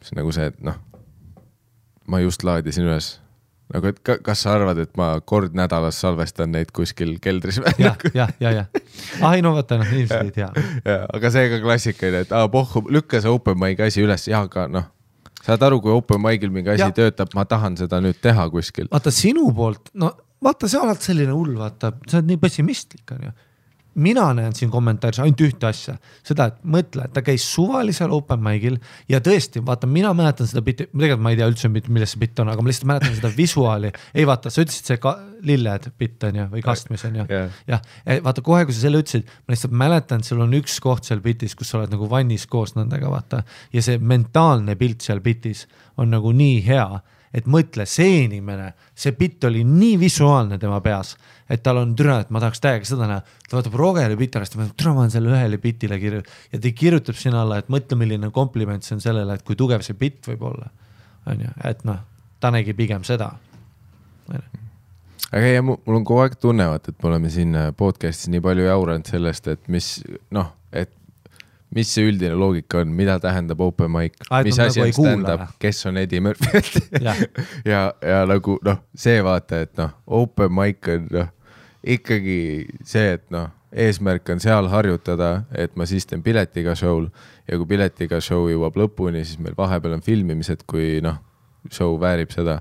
siis 0.00 0.16
nagu 0.16 0.32
see, 0.32 0.48
et 0.52 0.56
noh, 0.64 0.80
ma 2.08 2.20
just 2.20 2.44
laadisin 2.44 2.88
üles. 2.88 3.10
nagu, 3.72 3.88
et 3.88 4.00
ka, 4.04 4.18
kas 4.24 4.44
sa 4.44 4.54
arvad, 4.58 4.78
et 4.82 4.96
ma 5.00 5.14
kord 5.24 5.54
nädalas 5.56 6.00
salvestan 6.00 6.52
neid 6.52 6.72
kuskil 6.76 7.16
keldris 7.20 7.60
või? 7.60 7.76
jah, 7.84 8.00
jah, 8.14 8.32
ja, 8.40 8.50
ja, 8.60 8.64
ah 9.20 9.36
ei 9.36 9.44
no 9.44 9.54
vaata, 9.56 9.80
noh, 9.80 9.92
inimesed 9.92 10.28
ei 10.28 10.34
tea. 10.34 10.50
Aga 11.04 11.32
see 11.32 11.52
ka 11.52 11.62
klassikaline, 11.64 12.24
et 12.26 12.34
aa 12.36 12.48
pohhu, 12.52 12.84
lükka 12.92 13.22
see 13.24 13.32
open 13.32 13.60
mic'i 13.60 13.88
asi 13.88 14.04
üles 14.04 14.28
ja 14.30 14.44
aga 14.48 14.66
noh, 14.72 14.90
saad 15.44 15.64
aru, 15.68 15.80
kui 15.84 15.92
open 15.92 16.20
mic'il 16.24 16.52
mingi 16.52 16.74
asi 16.74 16.86
ja. 16.86 16.92
töötab, 16.96 17.32
ma 17.36 17.46
tahan 17.48 17.76
seda 17.80 18.00
nüüd 18.04 18.20
teha 18.24 18.48
kuskil. 18.52 18.88
vaata 18.92 19.12
sinu 19.14 19.48
poolt, 19.56 19.92
no 20.00 20.12
vaata, 20.44 20.68
sa 20.70 20.84
oled 20.84 21.00
selline 21.00 21.34
hull, 21.34 21.56
vaata, 21.60 21.92
sa 22.08 22.20
oled 22.20 22.32
nii 22.32 22.40
pessimistlik, 22.42 23.04
onju. 23.16 23.32
Mina 23.94 24.26
näen 24.34 24.54
siin 24.56 24.70
kommentaaris 24.72 25.20
ainult 25.22 25.40
ühte 25.44 25.68
asja, 25.68 25.96
seda, 26.26 26.48
et 26.50 26.60
mõtle, 26.66 27.06
et 27.06 27.14
ta 27.14 27.22
käis 27.24 27.44
suvalisel 27.54 28.12
open 28.14 28.42
mic'il 28.42 28.78
ja 29.10 29.20
tõesti, 29.24 29.62
vaata, 29.64 29.88
mina 29.90 30.12
mäletan 30.16 30.48
seda 30.50 30.62
bitti, 30.66 30.88
tegelikult 30.90 31.24
ma 31.24 31.34
ei 31.34 31.38
tea 31.40 31.48
üldse, 31.50 31.70
milles 31.70 32.14
see 32.14 32.22
bitt 32.24 32.42
on, 32.42 32.50
aga 32.52 32.64
ma 32.64 32.70
lihtsalt 32.70 32.88
mäletan 32.90 33.16
seda 33.18 33.30
visuaali. 33.36 33.92
ei 34.14 34.26
vaata, 34.28 34.52
sa 34.52 34.64
ütlesid 34.64 34.90
see 34.90 35.00
ka, 35.02 35.14
lilled 35.46 35.88
bitt 36.00 36.26
on 36.28 36.40
ju, 36.40 36.48
või 36.56 36.64
kastmis 36.64 37.06
on 37.08 37.20
ju 37.20 37.26
Jah. 37.70 37.82
vaata 38.24 38.44
kohe, 38.44 38.64
kui 38.66 38.76
sa 38.76 38.86
selle 38.86 39.02
ütlesid, 39.04 39.30
ma 39.46 39.54
lihtsalt 39.56 39.78
mäletan, 39.84 40.22
et 40.22 40.30
sul 40.30 40.42
on 40.44 40.54
üks 40.58 40.78
koht 40.82 41.08
seal 41.08 41.22
bitis, 41.24 41.56
kus 41.58 41.70
sa 41.70 41.80
oled 41.80 41.94
nagu 41.94 42.08
vannis 42.10 42.46
koos 42.50 42.74
nendega, 42.78 43.10
vaata. 43.12 43.44
ja 43.72 43.82
see 43.84 43.98
mentaalne 43.98 44.78
pilt 44.80 45.04
seal 45.06 45.22
bitis 45.24 45.66
on 46.00 46.10
nagu 46.14 46.32
nii 46.34 46.62
hea, 46.66 46.88
et 47.34 47.48
mõtle, 47.50 47.86
see 47.88 48.24
inimene, 48.24 48.72
see 48.94 49.14
bitt 49.18 49.44
oli 49.48 49.64
nii 49.66 49.98
visuaalne 50.02 50.58
tema 50.62 50.80
peas, 50.84 51.14
et 51.50 51.62
tal 51.62 51.80
on 51.80 51.92
türa, 51.96 52.20
et 52.24 52.30
ma 52.32 52.40
tahaks 52.42 52.62
täiega 52.64 52.88
seda 52.88 53.08
näha. 53.08 53.22
ta 53.48 53.58
vaatab 53.58 53.76
Rogeri 53.78 54.16
alles, 54.16 54.50
ta 54.50 54.58
mõtleb, 54.60 54.76
türa 54.80 54.94
ma 54.94 55.04
olen 55.04 55.12
selle 55.12 55.32
ühele 55.32 55.58
bitile 55.60 55.98
kirju- 56.00 56.24
ja 56.52 56.60
ta 56.60 56.72
kirjutab 56.72 57.18
sinna 57.20 57.42
alla, 57.42 57.58
et 57.58 57.68
mõtle, 57.68 57.98
milline 58.00 58.30
kompliment 58.30 58.82
see 58.82 58.96
on 58.96 59.00
sellele, 59.00 59.34
et 59.34 59.44
kui 59.44 59.56
tugev 59.56 59.82
see 59.82 59.94
bitt 59.94 60.26
võib 60.26 60.42
olla. 60.42 60.70
on 61.26 61.40
ju, 61.40 61.48
et 61.64 61.84
noh, 61.84 61.98
ta 62.40 62.50
nägi 62.50 62.74
pigem 62.76 63.04
seda. 63.04 63.32
aga 65.30 65.44
ei, 65.46 65.60
mul 65.60 65.78
on 65.86 66.04
kogu 66.04 66.20
aeg 66.20 66.36
tunne, 66.40 66.66
vaata, 66.68 66.92
et 66.92 67.02
me 67.02 67.08
oleme 67.08 67.30
siin 67.30 67.56
podcast'is 67.76 68.28
nii 68.28 68.40
palju 68.44 68.66
jauranud 68.68 69.08
sellest, 69.08 69.48
et 69.48 69.68
mis 69.68 70.02
noh, 70.30 70.52
mis 71.74 71.90
see 71.90 72.06
üldine 72.08 72.36
loogika 72.38 72.82
on, 72.84 72.92
mida 72.94 73.16
tähendab 73.22 73.60
open 73.64 73.90
mic? 73.92 74.18
Mis 74.46 74.58
asi 74.62 74.80
nagu 74.80 74.90
on 74.90 74.94
stand-up? 74.98 75.56
Kes 75.62 75.84
on 75.90 75.98
Eddie 75.98 76.22
Murphy? 76.22 76.62
Jah. 77.06 77.18
ja, 77.66 77.82
ja 78.02 78.22
nagu 78.30 78.58
noh, 78.64 78.80
see 78.94 79.18
vaata, 79.24 79.64
et 79.66 79.74
noh, 79.80 79.94
open 80.06 80.54
mic 80.54 80.88
on 80.92 81.08
noh, 81.12 81.30
ikkagi 81.96 82.38
see, 82.86 83.16
et 83.18 83.26
noh, 83.34 83.50
eesmärk 83.74 84.30
on 84.30 84.40
seal 84.42 84.68
harjutada, 84.70 85.44
et 85.50 85.74
ma 85.76 85.86
siis 85.90 86.06
teen 86.06 86.22
piletiga 86.22 86.76
show'l 86.78 87.08
ja 87.48 87.58
kui 87.58 87.68
piletiga 87.74 88.20
show 88.22 88.46
jõuab 88.50 88.78
lõpuni, 88.78 89.24
siis 89.26 89.40
meil 89.42 89.56
vahepeal 89.58 89.98
on 89.98 90.04
filmimised, 90.04 90.62
kui 90.70 91.00
noh, 91.04 91.18
show 91.72 91.98
väärib 92.00 92.32
seda. 92.34 92.60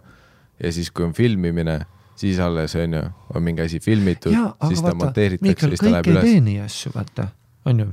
ja 0.63 0.71
siis, 0.71 0.89
kui 0.91 1.05
on 1.05 1.13
filmimine, 1.13 1.79
siis 2.15 2.39
alles 2.39 2.75
on 2.79 2.93
ju, 2.97 3.03
on 3.35 3.43
mingi 3.43 3.61
asi 3.61 3.79
filmitud, 3.79 4.33
siis 4.33 4.81
ta 4.81 4.89
vaata, 4.89 4.99
monteeritakse, 5.05 5.69
siis 5.73 5.81
ta 5.81 5.91
läheb 5.91 6.11
ei 6.11 6.39
üles. 6.41 6.65
asju, 6.65 6.93
vaata, 6.95 7.27
on 7.65 7.79
ju, 7.79 7.89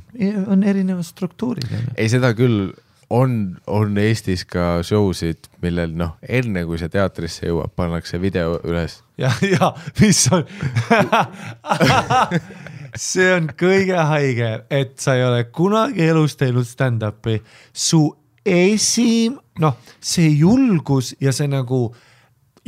on 0.46 0.62
erinevad 0.66 1.06
struktuurid, 1.06 1.66
ei, 1.96 2.08
seda 2.12 2.34
küll. 2.38 2.70
On, 3.10 3.56
on 3.66 3.96
Eestis 3.98 4.44
ka 4.46 4.84
show 4.86 5.08
sid, 5.18 5.48
millel 5.64 5.96
noh, 5.98 6.12
enne 6.22 6.62
kui 6.62 6.78
see 6.78 6.92
teatrisse 6.92 7.48
jõuab, 7.48 7.72
pannakse 7.74 8.20
video 8.22 8.52
üles. 8.62 9.00
ja, 9.18 9.32
ja 9.42 9.72
mis 9.98 10.20
on 10.30 10.44
see 12.94 13.32
on 13.34 13.50
kõige 13.58 13.98
haigem, 14.12 14.62
et 14.70 14.94
sa 15.02 15.16
ei 15.18 15.24
ole 15.26 15.42
kunagi 15.50 16.06
elus 16.06 16.36
teinud 16.38 16.68
stand-up'i, 16.68 17.40
su 17.72 18.04
esim-, 18.46 19.40
noh, 19.58 19.76
see 20.00 20.30
julgus 20.30 21.14
ja 21.20 21.34
see 21.34 21.50
nagu 21.50 21.88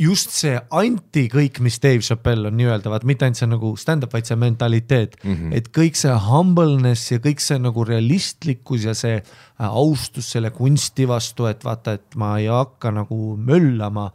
just 0.03 0.33
see 0.35 0.53
anti 0.75 1.25
kõik, 1.31 1.59
mis 1.63 1.79
Dave 1.83 2.03
Chappelle 2.05 2.49
on 2.49 2.57
nii-öelda, 2.57 2.91
vaat 2.91 3.05
mitte 3.07 3.27
ainult 3.27 3.39
see 3.39 3.49
nagu 3.49 3.71
stand-up, 3.79 4.13
vaid 4.15 4.27
see 4.29 4.37
mentaliteet 4.39 5.17
mm, 5.21 5.33
-hmm. 5.35 5.55
et 5.57 5.69
kõik 5.75 5.97
see 5.99 6.13
humbleness 6.27 7.11
ja 7.11 7.19
kõik 7.23 7.43
see 7.43 7.59
nagu 7.61 7.85
realistlikkus 7.87 8.87
ja 8.89 8.95
see 8.97 9.17
äh, 9.19 9.25
austus 9.67 10.31
selle 10.35 10.51
kunsti 10.55 11.07
vastu, 11.07 11.47
et 11.49 11.63
vaata, 11.65 11.97
et 11.99 12.15
ma 12.19 12.35
ei 12.39 12.47
hakka 12.51 12.91
nagu 12.91 13.37
möllama. 13.37 14.11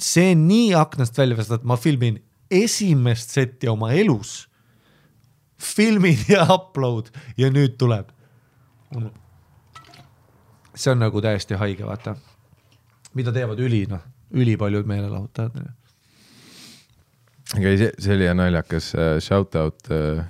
see 0.00 0.34
nii 0.34 0.74
aknast 0.74 1.18
välja 1.18 1.36
visata, 1.36 1.60
et 1.60 1.64
ma 1.68 1.76
filmin 1.76 2.18
esimest 2.50 3.30
seti 3.30 3.68
oma 3.68 3.92
elus, 3.92 4.48
filmin 5.58 6.18
ja 6.28 6.46
upload 6.54 7.10
ja 7.36 7.50
nüüd 7.50 7.76
tuleb. 7.78 8.08
see 10.74 10.90
on 10.90 10.98
nagu 10.98 11.20
täiesti 11.20 11.54
haige, 11.54 11.86
vaata, 11.86 12.16
mida 13.14 13.32
teevad 13.32 13.60
üli, 13.60 13.84
noh, 13.86 14.00
ülipaljud 14.32 14.86
meelelahutajad. 14.88 15.58
aga 17.54 17.68
ei, 17.68 17.80
see, 17.80 17.90
see 17.98 18.16
oli 18.16 18.30
naljakas 18.34 18.94
uh, 18.96 19.18
shout 19.22 19.56
out 19.60 19.90
uh, 19.90 20.22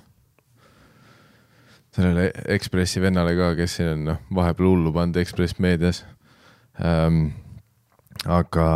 sellele 1.94 2.30
Ekspressi 2.56 3.02
vennale 3.02 3.36
ka, 3.38 3.52
kes 3.58 3.78
siin 3.78 3.92
on 3.92 4.08
noh, 4.10 4.24
vahepeal 4.34 4.72
hullu 4.72 4.92
pannud 4.94 5.20
Ekspress 5.22 5.60
meedias 5.62 6.04
um,. 6.80 7.28
aga 8.24 8.66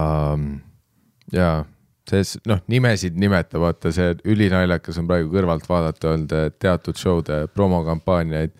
jaa, 1.32 1.64
see 2.08 2.40
noh, 2.48 2.60
nimesid 2.70 3.18
nimeta, 3.20 3.60
vaata 3.62 3.92
see 3.94 4.14
ülinaljakas 4.28 4.98
on 5.00 5.08
praegu 5.10 5.30
kõrvalt 5.32 5.66
vaadata 5.68 6.12
olnud 6.12 6.34
eh, 6.36 6.48
teatud 6.60 6.98
show'de 6.98 7.40
promokampaaniaid. 7.54 8.54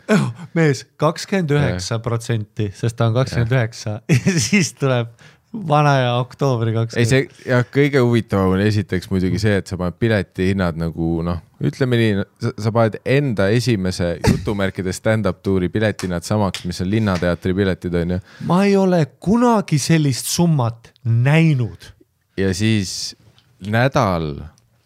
mees, 0.58 0.84
kakskümmend 1.00 1.54
üheksa 1.56 2.00
protsenti, 2.04 2.70
sest 2.76 2.98
ta 2.98 3.08
on 3.10 3.16
kakskümmend 3.18 3.54
üheksa 3.56 3.98
ja 4.08 4.38
siis 4.48 4.74
tuleb 4.78 5.12
vana 5.52 5.94
ja 5.96 6.14
oktoobri 6.20 6.72
ei, 6.72 6.76
kakskümmend. 6.76 7.08
see 7.08 7.48
ja 7.48 7.60
kõige 7.64 8.02
huvitavam 8.04 8.56
on 8.56 8.62
esiteks 8.62 9.08
muidugi 9.12 9.40
see, 9.40 9.56
et 9.62 9.70
sa 9.70 9.78
paned 9.80 9.96
piletihinnad 10.00 10.76
nagu 10.80 11.22
noh, 11.24 11.40
ütleme 11.64 12.00
nii, 12.00 12.26
sa 12.60 12.72
paned 12.74 12.98
enda 13.08 13.48
esimese 13.54 14.16
jutumärkide 14.28 14.92
stand-up 14.92 15.40
tuuri 15.42 15.70
piletihinnad 15.72 16.26
samaks, 16.26 16.66
mis 16.68 16.82
on 16.84 16.90
Linnateatri 16.92 17.56
piletid 17.56 17.96
onju. 18.02 18.20
ma 18.50 18.62
ei 18.68 18.76
ole 18.76 19.04
kunagi 19.20 19.80
sellist 19.80 20.28
summat 20.28 20.92
näinud. 21.04 21.92
ja 22.36 22.52
siis 22.54 23.16
nädal 23.64 24.34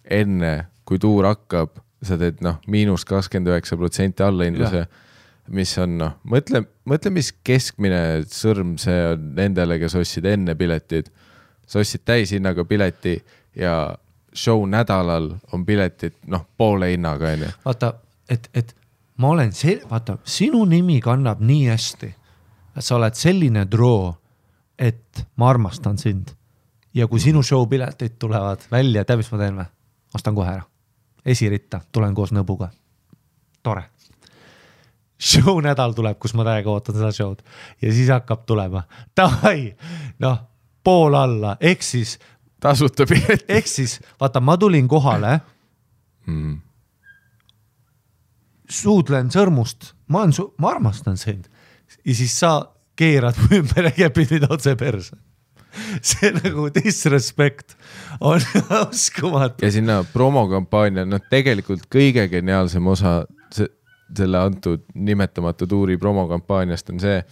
enne, 0.04 0.54
kui 0.84 1.00
tuur 1.02 1.26
hakkab, 1.26 1.74
sa 2.02 2.18
teed 2.18 2.42
noh, 2.44 2.60
miinus 2.70 3.04
kakskümmend 3.08 3.50
üheksa 3.52 3.78
protsenti 3.78 4.24
allahindluse, 4.26 4.86
mis 5.50 5.72
on 5.82 5.96
noh, 5.98 6.14
mõtle, 6.28 6.62
mõtle, 6.88 7.10
mis 7.14 7.32
keskmine 7.44 8.22
sõrm 8.30 8.76
see 8.80 8.98
on 9.12 9.32
nendele, 9.38 9.78
kes 9.82 9.96
ostsid 9.98 10.26
enne 10.30 10.54
piletid. 10.54 11.10
sa 11.66 11.78
ostsid 11.78 12.04
täishinnaga 12.04 12.64
pileti 12.64 13.16
ja 13.56 13.96
show 14.34 14.66
nädalal 14.68 15.34
on 15.52 15.66
piletid 15.66 16.14
noh, 16.26 16.46
poole 16.56 16.90
hinnaga 16.90 17.32
onju. 17.32 17.50
vaata, 17.64 17.94
et, 18.28 18.48
et 18.54 18.74
ma 19.16 19.28
olen 19.28 19.52
see, 19.52 19.80
vaata, 19.90 20.18
sinu 20.24 20.64
nimi 20.64 21.00
kannab 21.00 21.40
nii 21.40 21.68
hästi, 21.68 22.14
sa 22.78 22.96
oled 22.96 23.16
selline 23.18 23.66
droo, 23.70 24.14
et 24.78 25.26
ma 25.36 25.50
armastan 25.50 25.98
sind. 25.98 26.32
ja 26.94 27.06
kui 27.08 27.20
sinu 27.20 27.42
show 27.42 27.66
piletid 27.68 28.18
tulevad 28.18 28.60
välja, 28.70 29.04
tead, 29.04 29.20
mis 29.20 29.32
ma 29.32 29.38
teen 29.38 29.58
või? 29.60 29.68
ostan 30.14 30.34
kohe 30.34 30.50
ära. 30.50 30.62
esiritta, 31.24 31.80
tulen 31.92 32.14
koos 32.14 32.32
nõbuga. 32.32 32.70
tore. 33.62 33.84
Show 35.22 35.60
nädal 35.62 35.92
tuleb, 35.94 36.18
kus 36.18 36.34
ma 36.34 36.44
täiega 36.48 36.70
ootan 36.72 36.96
seda 36.98 37.12
show'd 37.14 37.42
ja 37.82 37.92
siis 37.94 38.08
hakkab 38.10 38.42
tulema, 38.48 38.82
davai, 39.16 39.72
noh, 40.22 40.40
pool 40.84 41.14
alla, 41.14 41.56
ehk 41.60 41.82
siis, 41.86 42.16
tasuta 42.62 43.06
pilet. 43.06 43.44
ehk 43.48 43.66
siis 43.70 44.00
vaata, 44.20 44.40
ma 44.42 44.56
tulin 44.58 44.88
kohale 44.90 45.40
Mm. 46.26 46.60
suudlen 48.70 49.30
sõrmust, 49.34 49.92
ma 50.08 50.22
olen 50.22 50.32
su, 50.36 50.44
ma 50.62 50.70
armastan 50.76 51.16
sind. 51.20 51.48
ja 52.06 52.14
siis 52.14 52.32
sa 52.38 52.52
keerad 52.96 53.36
mu 53.42 53.58
ümber 53.60 53.88
ja 53.90 53.92
kepid 53.96 54.30
mind 54.36 54.46
otse 54.50 54.74
perse. 54.78 55.16
see 56.04 56.30
nagu 56.36 56.68
disrespect 56.74 57.74
on 58.20 58.40
uskumatu. 58.90 59.64
ja 59.64 59.70
sinna 59.72 60.00
promokampaania, 60.12 61.04
noh, 61.08 61.20
tegelikult 61.30 61.86
kõige 61.92 62.28
geniaalsem 62.32 62.86
osa 62.86 63.24
se- 63.52 63.70
selle 64.16 64.38
antud 64.38 64.82
nimetamata 64.94 65.66
tuuri 65.66 65.96
promokampaaniast 66.00 66.90
on 66.90 67.00
see, 67.00 67.22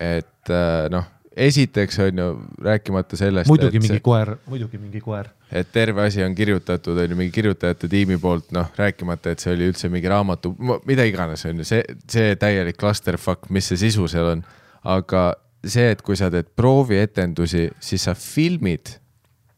et 0.00 0.50
äh, 0.52 0.86
noh, 0.92 1.04
esiteks 1.36 1.98
on 2.04 2.18
ju 2.18 2.28
rääkimata 2.62 3.16
sellest, 3.16 3.48
muidugi 3.48 3.78
mingi 3.80 3.94
see- 3.96 4.04
koer, 4.04 4.34
muidugi 4.50 4.78
mingi 4.78 5.00
koer. 5.00 5.28
et 5.52 5.68
terve 5.72 6.02
asi 6.06 6.22
on 6.24 6.34
kirjutatud, 6.34 6.98
on 6.98 7.10
ju 7.10 7.16
mingi 7.16 7.32
kirjutajate 7.34 7.88
tiimi 7.88 8.18
poolt, 8.18 8.50
noh, 8.52 8.70
rääkimata, 8.76 9.30
et 9.34 9.42
see 9.42 9.54
oli 9.54 9.70
üldse 9.70 9.88
mingi 9.92 10.08
raamatu, 10.10 10.54
mida 10.86 11.04
iganes 11.08 11.44
on 11.46 11.62
ju, 11.62 11.68
see, 11.68 11.84
see 12.10 12.34
täielik 12.36 12.78
clusterfuck, 12.80 13.50
mis 13.50 13.70
see 13.70 13.80
sisu 13.86 14.08
seal 14.10 14.34
on, 14.34 14.44
aga 14.84 15.30
see, 15.64 15.90
et 15.92 16.02
kui 16.02 16.16
sa 16.16 16.30
teed 16.32 16.50
proovietendusi, 16.56 17.68
siis 17.80 18.04
sa 18.08 18.14
filmid 18.18 18.96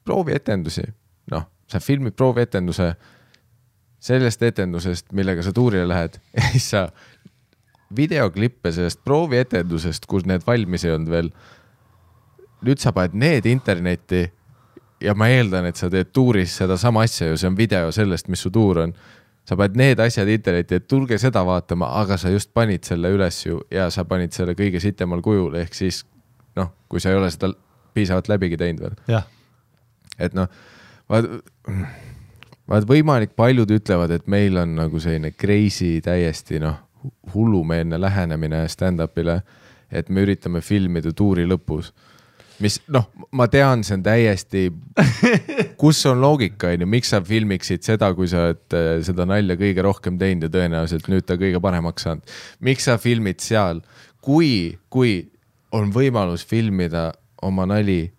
proovietendusi, 0.05 0.85
noh, 1.33 1.47
sa 1.71 1.81
filmid 1.81 2.17
proovietenduse 2.19 2.93
sellest 4.03 4.43
etendusest, 4.43 5.13
millega 5.15 5.45
sa 5.47 5.53
tuurile 5.55 5.87
lähed 5.89 6.19
siis 6.53 6.71
sa 6.75 6.87
videoklippe 7.97 8.73
sellest 8.73 9.03
proovieetendusest, 9.05 10.07
kus 10.11 10.27
need 10.27 10.45
valmis 10.47 10.85
ei 10.87 10.95
olnud 10.95 11.13
veel. 11.13 11.33
nüüd 12.63 12.79
sa 12.79 12.93
paned 12.95 13.17
need 13.19 13.47
internetti 13.51 14.23
ja 15.03 15.15
ma 15.19 15.27
eeldan, 15.29 15.67
et 15.67 15.77
sa 15.77 15.91
teed 15.91 16.13
tuuris 16.15 16.55
sedasama 16.63 17.03
asja 17.03 17.33
ju, 17.33 17.37
see 17.37 17.51
on 17.51 17.59
video 17.59 17.91
sellest, 17.93 18.29
mis 18.31 18.43
su 18.43 18.51
tuur 18.51 18.85
on. 18.87 18.95
sa 19.45 19.57
paned 19.59 19.77
need 19.77 20.01
asjad 20.01 20.29
internetti, 20.31 20.79
et 20.79 20.89
tulge 20.89 21.19
seda 21.19 21.43
vaatama, 21.47 21.89
aga 22.01 22.17
sa 22.17 22.31
just 22.31 22.53
panid 22.55 22.87
selle 22.87 23.11
üles 23.11 23.43
ju 23.47 23.61
ja 23.71 23.91
sa 23.91 24.05
panid 24.05 24.33
selle 24.33 24.55
kõige 24.55 24.81
sitemal 24.81 25.23
kujul, 25.23 25.55
ehk 25.59 25.75
siis 25.75 26.05
noh, 26.57 26.71
kui 26.89 27.01
sa 27.01 27.11
ei 27.11 27.19
ole 27.19 27.31
seda 27.31 27.51
piisavalt 27.95 28.31
läbigi 28.31 28.57
teinud 28.57 28.87
veel 28.87 29.23
et 30.19 30.35
noh, 30.37 30.49
vaat, 31.11 31.29
vaat 32.71 32.87
võimalik 32.89 33.35
paljud 33.39 33.71
ütlevad, 33.75 34.13
et 34.15 34.31
meil 34.31 34.57
on 34.61 34.77
nagu 34.79 35.01
selline 35.03 35.33
crazy 35.35 35.99
täiesti 36.05 36.61
noh, 36.63 36.79
hullumeelne 37.35 37.99
lähenemine 38.01 38.65
stand-up'ile, 38.71 39.41
et 39.93 40.09
me 40.09 40.25
üritame 40.25 40.63
filmida 40.65 41.13
tuuri 41.13 41.47
lõpus. 41.49 41.93
mis 42.63 42.77
noh, 42.95 43.09
ma 43.35 43.49
tean, 43.51 43.81
see 43.83 43.97
on 43.97 44.03
täiesti, 44.07 44.69
kus 45.81 46.05
on 46.07 46.21
loogika, 46.23 46.71
on 46.71 46.85
ju, 46.85 46.87
miks 46.87 47.11
sa 47.11 47.19
filmiksid 47.25 47.83
seda, 47.83 48.13
kui 48.15 48.29
sa 48.31 48.45
oled 48.47 48.77
äh, 48.79 48.91
seda 49.03 49.27
nalja 49.27 49.57
kõige 49.59 49.83
rohkem 49.83 50.19
teinud 50.21 50.47
ja 50.47 50.53
tõenäoliselt 50.53 51.09
nüüd 51.11 51.27
ta 51.27 51.35
kõige 51.41 51.59
paremaks 51.65 52.07
saanud. 52.07 52.37
miks 52.61 52.87
sa 52.87 52.99
filmid 53.03 53.43
seal, 53.43 53.83
kui, 54.23 54.79
kui 54.93 55.25
on 55.75 55.91
võimalus 55.91 56.47
filmida 56.47 57.11
oma 57.43 57.67
nali 57.67 58.13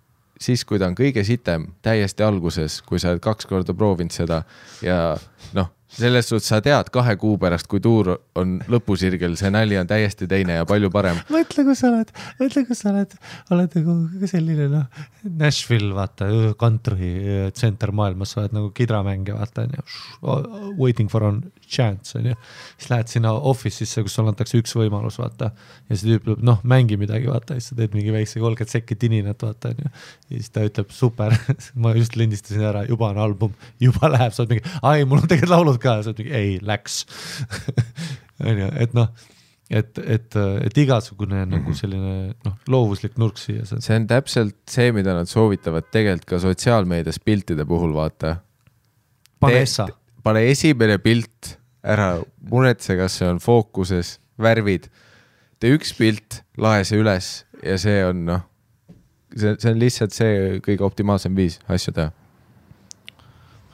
siis, 0.43 0.65
kui 0.67 0.81
ta 0.81 0.89
on 0.91 0.97
kõige 0.97 1.23
sitem, 1.27 1.69
täiesti 1.85 2.25
alguses, 2.25 2.81
kui 2.87 3.01
sa 3.01 3.13
oled 3.13 3.23
kaks 3.23 3.47
korda 3.49 3.75
proovinud 3.77 4.13
seda 4.15 4.43
ja 4.83 5.15
noh, 5.55 5.71
selles 5.93 6.27
suhtes 6.29 6.49
sa 6.49 6.59
tead 6.63 6.89
kahe 6.93 7.15
kuu 7.21 7.35
pärast, 7.41 7.67
kui 7.69 7.81
tuur 7.83 8.09
on 8.39 8.55
lõpusirgel, 8.71 9.35
see 9.37 9.51
nali 9.53 9.77
on 9.77 9.89
täiesti 9.89 10.27
teine 10.29 10.57
ja 10.59 10.67
palju 10.69 10.89
parem. 10.93 11.19
mõtle, 11.33 11.65
kui 11.67 11.77
sa 11.77 11.89
oled, 11.91 12.13
mõtle, 12.39 12.63
kui 12.67 12.77
sa 12.77 12.89
oled, 12.93 13.13
oled 13.53 13.77
nagu 13.79 14.27
selline 14.29 14.69
noh, 14.71 15.03
Nashville 15.43 15.93
vaata, 15.95 16.29
country 16.59 17.13
center 17.57 17.93
maailmas, 17.95 18.33
sa 18.33 18.43
oled 18.43 18.57
nagu 18.57 18.71
kidramängija, 18.75 19.37
vaata 19.37 19.67
onju. 19.67 20.73
Waiting 20.81 21.11
for 21.11 21.27
a 21.29 21.33
chance 21.69 22.17
onju. 22.19 22.35
siis 22.77 22.89
lähed 22.91 23.11
sinna 23.11 23.33
office'isse, 23.51 24.03
kus 24.05 24.15
sulle 24.17 24.33
antakse 24.33 24.59
üks 24.61 24.75
võimalus, 24.77 25.19
vaata. 25.21 25.51
ja 25.89 25.97
see 25.97 26.11
tüüp 26.11 26.27
ütleb, 26.27 26.45
noh, 26.45 26.61
mängi 26.67 26.97
midagi, 27.01 27.29
vaata, 27.31 27.57
siis 27.59 27.71
sa 27.71 27.79
teed 27.79 27.97
mingi 27.97 28.13
väikse 28.15 28.41
kolmkümmend 28.43 28.75
sekki 28.75 28.97
tininat, 28.99 29.45
vaata 29.45 29.73
onju. 29.73 29.91
ja 30.29 30.37
siis 30.37 30.53
ta 30.53 30.65
ütleb, 30.67 30.93
super, 30.95 31.35
ma 31.83 31.93
just 31.97 32.17
lindistasin 32.19 32.65
ära, 32.71 32.85
juba 32.89 33.11
on 33.13 33.21
album, 33.23 33.53
juba 33.81 34.11
läheb, 34.13 34.35
sa 34.35 34.43
oled 34.43 34.57
mingi, 34.57 34.73
ai, 34.81 35.05
mul 35.05 35.23
on 35.23 35.29
tegelikult 35.29 35.55
laulud 35.57 35.83
ka, 35.83 35.99
sa 36.01 36.13
oled 36.13 36.23
mingi, 36.23 36.35
ei, 36.39 36.57
läks. 36.63 37.03
onju, 38.49 38.73
et 38.83 38.97
noh 38.97 39.13
et, 39.73 39.99
et, 39.99 40.37
et 40.67 40.79
igasugune 40.83 41.43
nagu 41.49 41.73
selline 41.77 42.33
noh, 42.45 42.55
loovuslik 42.71 43.17
nurk 43.21 43.39
siia. 43.41 43.65
see 43.65 43.95
on 43.95 44.07
täpselt 44.09 44.57
see, 44.69 44.91
mida 44.95 45.15
nad 45.17 45.29
soovitavad 45.29 45.89
tegelikult 45.93 46.29
ka 46.33 46.41
sotsiaalmeedias 46.43 47.21
piltide 47.23 47.65
puhul, 47.69 47.95
vaata. 47.95 48.37
pane 49.43 49.61
essa. 49.63 49.87
Pane 50.23 50.45
esimene 50.51 50.97
pilt 51.03 51.57
ära, 51.83 52.15
muretse, 52.49 52.95
kas 52.99 53.19
see 53.19 53.27
on 53.27 53.41
fookuses, 53.43 54.17
värvid. 54.39 54.87
tee 55.59 55.75
üks 55.77 55.93
pilt, 55.95 56.41
lae 56.59 56.83
see 56.87 56.99
üles 56.99 57.29
ja 57.63 57.77
see 57.79 58.01
on 58.07 58.25
noh, 58.27 58.43
see, 59.35 59.55
see 59.59 59.71
on 59.71 59.79
lihtsalt 59.79 60.15
see 60.15 60.59
kõige 60.63 60.83
optimaalsem 60.87 61.35
viis 61.35 61.59
asju 61.71 61.95
teha. 61.95 62.11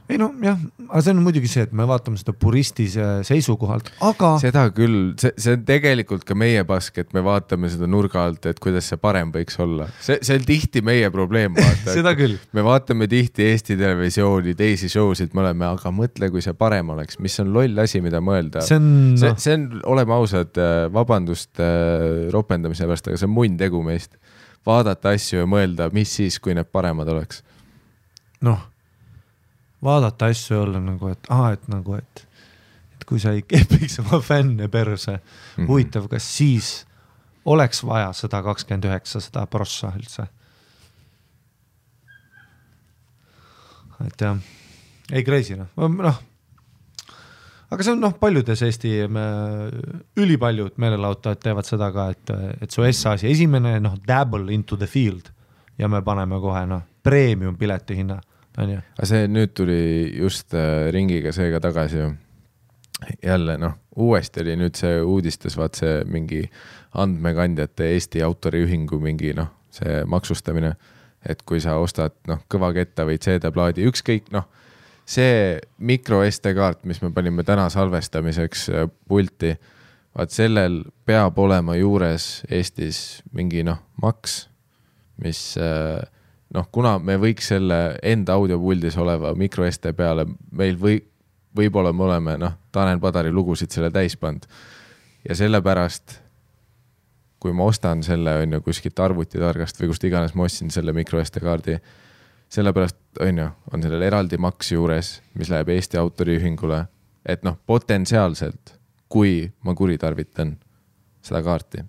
Ei 0.10 0.18
noh, 0.18 0.32
jah, 0.41 0.57
aga 0.88 1.01
see 1.05 1.14
on 1.14 1.20
muidugi 1.22 1.49
see, 1.51 1.64
et 1.68 1.74
me 1.76 1.86
vaatame 1.89 2.18
seda 2.18 2.34
puristi 2.34 2.88
seisukohalt, 2.89 3.91
aga. 4.07 4.32
seda 4.41 4.64
küll, 4.74 5.12
see, 5.22 5.36
see 5.38 5.53
on 5.53 5.66
tegelikult 5.68 6.24
ka 6.26 6.38
meie 6.38 6.64
pask, 6.68 6.97
et 7.03 7.12
me 7.14 7.22
vaatame 7.26 7.70
seda 7.70 7.86
nurga 7.89 8.24
alt, 8.26 8.47
et 8.49 8.62
kuidas 8.64 8.89
see 8.89 8.97
parem 9.01 9.30
võiks 9.36 9.60
olla. 9.62 9.86
see, 10.01 10.18
see 10.26 10.39
on 10.39 10.47
tihti 10.47 10.82
meie 10.86 11.12
probleem, 11.14 11.53
vaata 11.57 11.93
seda 11.93 12.16
küll. 12.18 12.39
me 12.57 12.66
vaatame 12.66 13.10
tihti 13.12 13.45
Eesti 13.51 13.78
Televisiooni, 13.78 14.55
teisi 14.57 14.89
show 14.89 15.14
sid, 15.18 15.36
me 15.38 15.43
oleme, 15.45 15.68
aga 15.70 15.93
mõtle, 15.93 16.32
kui 16.34 16.41
see 16.45 16.57
parem 16.57 16.89
oleks, 16.95 17.22
mis 17.22 17.38
on 17.43 17.53
loll 17.53 17.86
asi, 17.86 18.01
mida 18.05 18.24
mõelda. 18.24 18.66
see 18.66 18.80
on 18.82 18.89
see, 19.20 19.36
see 19.45 19.60
on, 19.60 19.70
oleme 19.93 20.18
ausad, 20.18 20.57
äh, 20.57 20.88
vabandust 20.93 21.62
äh, 21.62 22.26
ropendamise 22.34 22.89
pärast, 22.89 23.12
aga 23.12 23.22
see 23.22 23.30
on 23.30 23.36
munn 23.38 23.62
tegu 23.62 23.86
meist. 23.86 24.18
vaadata 24.66 25.14
asju 25.14 25.43
ja 25.43 25.47
mõelda, 25.49 25.91
mis 25.93 26.18
siis, 26.18 26.41
kui 26.41 26.57
need 26.57 26.74
paremad 26.74 27.14
oleks. 27.14 27.45
noh 28.41 28.66
vaadata 29.84 30.26
asju 30.26 30.56
ja 30.56 30.62
olla 30.62 30.80
nagu, 30.84 31.08
et 31.08 31.30
aa, 31.32 31.54
et 31.56 31.68
nagu, 31.72 31.96
et, 31.96 32.24
et 32.96 33.06
kui 33.08 33.22
sa 33.22 33.34
ei 33.36 33.44
kepiks 33.48 34.00
oma 34.04 34.20
fänne 34.24 34.68
perse 34.68 35.12
mm, 35.12 35.22
-hmm. 35.58 35.68
huvitav, 35.68 36.08
kas 36.08 36.38
siis 36.38 36.86
oleks 37.46 37.84
vaja 37.86 38.14
seda 38.14 38.44
kakskümmend 38.44 38.86
üheksa, 38.86 39.20
seda 39.20 39.46
prossa 39.46 39.94
üldse? 39.96 40.28
et 44.08 44.22
jah, 44.22 44.38
ei 45.12 45.24
crazy 45.24 45.56
noh, 45.56 45.68
noh. 45.76 46.20
aga 47.70 47.84
see 47.84 47.92
on 47.92 48.00
noh, 48.00 48.14
paljudes 48.20 48.62
Eesti, 48.62 48.94
ülipaljud 50.18 50.78
meelelahutajad 50.78 51.42
teevad 51.44 51.68
seda 51.68 51.92
ka, 51.92 52.10
et, 52.10 52.32
et 52.62 52.72
su 52.72 52.86
S-asi 52.92 53.28
esimene 53.32 53.80
noh, 53.80 53.98
dabble 54.08 54.54
into 54.54 54.78
the 54.78 54.88
field 54.88 55.32
ja 55.78 55.88
me 55.88 56.02
paneme 56.02 56.40
kohe 56.40 56.66
noh, 56.66 56.82
premium 57.04 57.58
piletihinna 57.58 58.14
on 58.14 58.24
ju. 58.24 58.29
Aga 58.68 59.07
see 59.07 59.28
nüüd 59.32 59.53
tuli 59.57 59.82
just 60.20 60.53
äh, 60.57 60.89
ringiga 60.93 61.32
seega 61.36 61.62
tagasi 61.64 62.01
ju. 62.01 62.10
jälle 63.24 63.55
noh, 63.57 63.78
uuesti 63.95 64.41
oli 64.43 64.57
nüüd 64.60 64.76
see 64.76 64.99
uudistes, 65.01 65.55
vaat 65.57 65.80
see 65.80 66.03
mingi 66.03 66.43
andmekandjate 66.99 67.93
Eesti 67.93 68.24
Autoriühingu 68.26 68.99
mingi 68.99 69.32
noh, 69.34 69.47
see 69.72 70.03
maksustamine. 70.05 70.74
et 71.26 71.41
kui 71.43 71.60
sa 71.60 71.76
ostad 71.76 72.14
noh, 72.28 72.39
kõvaketta 72.47 73.03
või 73.03 73.18
CD-plaadi, 73.20 73.84
ükskõik 73.88 74.30
noh, 74.32 74.45
see 75.03 75.57
micro 75.78 76.22
SD 76.24 76.53
kaart, 76.55 76.86
mis 76.88 77.01
me 77.03 77.10
panime 77.12 77.43
täna 77.43 77.68
salvestamiseks 77.70 78.70
äh, 78.70 78.88
pulti, 79.07 79.55
vaat 80.16 80.32
sellel 80.32 80.84
peab 81.05 81.38
olema 81.39 81.76
juures 81.76 82.45
Eestis 82.49 83.22
mingi 83.36 83.66
noh, 83.68 83.82
maks, 84.01 84.45
mis 85.20 85.41
äh, 85.60 85.99
noh, 86.56 86.68
kuna 86.72 86.97
me 87.00 87.18
võiks 87.22 87.52
selle 87.52 87.80
enda 88.06 88.36
audiopuldis 88.39 88.97
oleva 89.02 89.34
micro 89.38 89.68
SD 89.70 89.93
peale, 89.97 90.26
meil 90.52 90.78
või, 90.80 90.97
võib-olla 91.56 91.93
me 91.93 92.06
oleme 92.08 92.38
noh, 92.41 92.56
Tanel 92.72 93.02
Padari 93.02 93.32
lugusid 93.34 93.74
selle 93.74 93.91
täis 93.93 94.18
pannud. 94.18 94.45
ja 95.28 95.36
sellepärast, 95.36 96.20
kui 97.39 97.54
ma 97.54 97.70
ostan 97.70 98.04
selle, 98.04 98.36
on 98.43 98.58
ju, 98.58 98.62
kuskilt 98.62 99.00
arvutitargast 99.00 99.80
või 99.82 99.91
kust 99.91 100.04
iganes 100.04 100.36
ma 100.36 100.47
ostsin 100.47 100.72
selle 100.72 100.93
micro 100.93 101.22
SD 101.24 101.43
kaardi, 101.43 101.78
sellepärast, 102.50 102.97
on 103.22 103.43
ju, 103.43 103.50
on 103.74 103.84
sellel 103.84 104.08
eraldi 104.08 104.38
maks 104.38 104.72
juures, 104.72 105.20
mis 105.36 105.52
läheb 105.52 105.70
Eesti 105.76 106.00
Autoriühingule, 106.02 106.84
et 107.26 107.45
noh, 107.47 107.60
potentsiaalselt, 107.66 108.76
kui 109.10 109.47
ma 109.66 109.76
kuritarvitan 109.76 110.58
seda 111.26 111.41
kaarti 111.43 111.84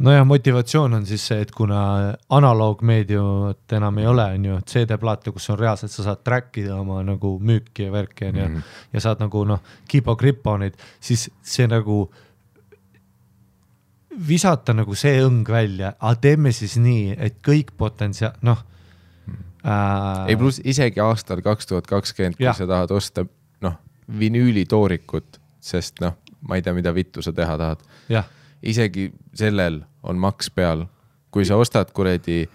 nojah, 0.00 0.24
motivatsioon 0.26 0.94
on 0.94 1.06
siis 1.06 1.24
see, 1.28 1.40
et 1.44 1.50
kuna 1.54 1.80
analoogmeediumit 2.32 3.74
enam 3.76 4.00
ei 4.00 4.08
ole, 4.08 4.24
on 4.36 4.48
ju, 4.48 4.56
CD-plaate, 4.72 5.32
kus 5.34 5.50
on 5.52 5.60
reaalselt, 5.60 5.92
sa 5.92 6.06
saad 6.06 6.24
track 6.24 6.56
ida 6.62 6.78
oma 6.80 7.02
nagu 7.06 7.36
müüki 7.38 7.88
ja 7.88 7.92
värki, 7.92 8.30
on 8.30 8.40
ju, 8.40 8.48
mhm. 8.48 8.72
ja 8.94 9.04
saad 9.04 9.22
nagu 9.22 9.44
noh, 9.48 9.62
kipo-kripo 9.90 10.56
neid, 10.62 10.80
siis 11.04 11.28
see 11.42 11.68
nagu 11.70 12.02
visata 14.26 14.74
nagu 14.76 14.96
see 14.98 15.20
õng 15.24 15.48
välja, 15.48 15.94
aga 15.98 16.16
teeme 16.24 16.52
siis 16.56 16.78
nii, 16.80 17.14
et 17.18 17.38
kõik 17.46 17.74
potentsiaal, 17.78 18.40
noh 18.46 18.64
äh.... 19.28 20.32
ei 20.32 20.40
pluss 20.40 20.62
isegi 20.64 21.00
aastal 21.04 21.44
kaks 21.44 21.70
tuhat 21.70 21.88
kakskümmend, 21.90 22.40
kui 22.40 22.48
ja. 22.48 22.56
sa 22.56 22.66
tahad 22.68 22.92
osta 22.96 23.24
noh, 23.64 23.78
vinüülitoorikut, 24.20 25.40
sest 25.60 26.00
noh, 26.04 26.16
ma 26.48 26.58
ei 26.58 26.64
tea, 26.64 26.74
mida 26.76 26.92
vittu 26.96 27.22
sa 27.22 27.34
teha 27.36 27.56
tahad. 27.60 27.88
Isegi 28.62 29.10
sellel 29.34 29.82
on 30.02 30.18
maks 30.18 30.50
peal. 30.50 30.86
kui 31.30 31.44
sa 31.46 31.56
ostad 31.56 31.92
kuradi 31.94 32.48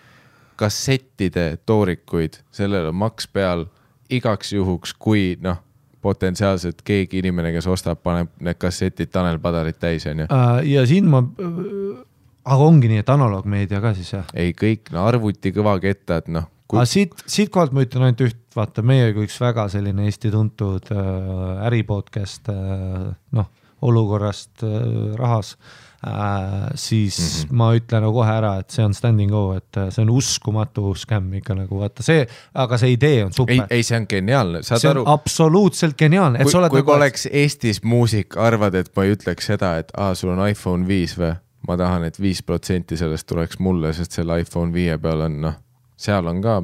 kassettide 0.59 1.57
toorikuid, 1.65 2.41
sellel 2.51 2.89
on 2.89 2.95
maks 2.95 3.27
peal 3.27 3.65
igaks 4.11 4.51
juhuks, 4.53 4.93
kui 4.99 5.37
noh, 5.41 5.61
potentsiaalselt 6.03 6.83
keegi 6.85 7.21
inimene, 7.23 7.53
kes 7.55 7.67
ostab, 7.71 8.01
paneb 8.03 8.33
need 8.43 8.59
kassetid 8.61 9.09
Tanel 9.13 9.39
Padarit 9.39 9.79
täis, 9.79 10.05
onju. 10.11 10.27
Äh, 10.27 10.59
ja 10.69 10.83
siin 10.87 11.07
ma, 11.09 11.23
äh, 11.23 12.03
aga 12.43 12.67
ongi 12.67 12.91
nii, 12.91 13.01
et 13.05 13.13
analoogmeedia 13.15 13.81
ka 13.81 13.93
siis 13.97 14.11
jah? 14.13 14.27
ei, 14.37 14.53
kõik 14.57 14.91
no, 14.93 15.07
arvuti 15.09 15.55
kõvakettad, 15.55 16.29
noh 16.35 16.51
kui.... 16.67 16.77
aga 16.77 16.85
siit, 16.89 17.15
siitkohalt 17.25 17.73
ma 17.75 17.87
ütlen 17.87 18.09
ainult 18.09 18.27
üht, 18.27 18.41
vaata 18.55 18.85
meie 18.85 19.09
kui 19.15 19.25
üks 19.29 19.39
väga 19.41 19.69
selline 19.73 20.05
Eesti 20.09 20.31
tuntud 20.35 20.91
äh, 20.93 21.65
äri 21.71 21.81
podcast 21.87 22.51
äh, 22.53 23.09
noh, 23.39 23.51
olukorrast 23.85 24.63
äh, 24.67 25.15
rahas 25.19 25.55
äh, 25.55 25.84
äh,, 26.05 26.71
siis 26.75 27.17
mm 27.17 27.49
-hmm. 27.49 27.55
ma 27.55 27.69
ütlen 27.75 28.01
nagu 28.05 28.13
kohe 28.13 28.31
ära, 28.31 28.59
et 28.59 28.69
see 28.69 28.85
on 28.85 28.93
standing 28.93 29.31
go, 29.31 29.53
et 29.57 29.77
äh, 29.77 29.89
see 29.89 30.03
on 30.03 30.09
uskumatu 30.09 30.93
skämm 30.95 31.33
ikka 31.33 31.55
nagu 31.55 31.79
vaata 31.79 32.03
see, 32.03 32.27
aga 32.53 32.77
see 32.77 32.91
idee 32.91 33.25
on 33.25 33.33
super. 33.33 33.53
ei, 33.53 33.61
ei, 33.69 33.83
see 33.83 33.97
on 33.97 34.05
geniaalne, 34.09 34.63
saad 34.63 34.81
see 34.81 34.89
aru. 34.91 35.03
absoluutselt 35.07 35.97
geniaalne, 35.97 36.39
et 36.39 36.43
kui, 36.43 36.51
sa 36.51 36.59
oled. 36.59 36.69
kui 36.69 36.83
nagu, 36.83 36.91
oleks 36.91 37.27
Eestis 37.31 37.83
muusik, 37.83 38.37
arvad, 38.37 38.75
et 38.75 38.91
ma 38.95 39.03
ei 39.03 39.15
ütleks 39.15 39.51
seda, 39.53 39.77
et 39.77 39.91
aa, 39.97 40.15
sul 40.15 40.35
on 40.35 40.47
iPhone 40.47 40.87
viis 40.87 41.17
või? 41.19 41.35
ma 41.67 41.77
tahan 41.77 42.03
et, 42.05 42.15
et 42.15 42.21
viis 42.21 42.43
protsenti 42.43 42.97
sellest 42.97 43.27
tuleks 43.27 43.59
mulle, 43.59 43.93
sest 43.93 44.11
selle 44.11 44.39
iPhone 44.41 44.73
viie 44.73 44.97
peal 45.01 45.25
on 45.25 45.41
noh, 45.41 45.57
seal 45.97 46.27
on 46.27 46.41
ka 46.41 46.61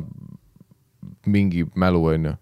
mingi 1.25 1.65
mälu, 1.75 2.05
on 2.05 2.25
ju. 2.25 2.35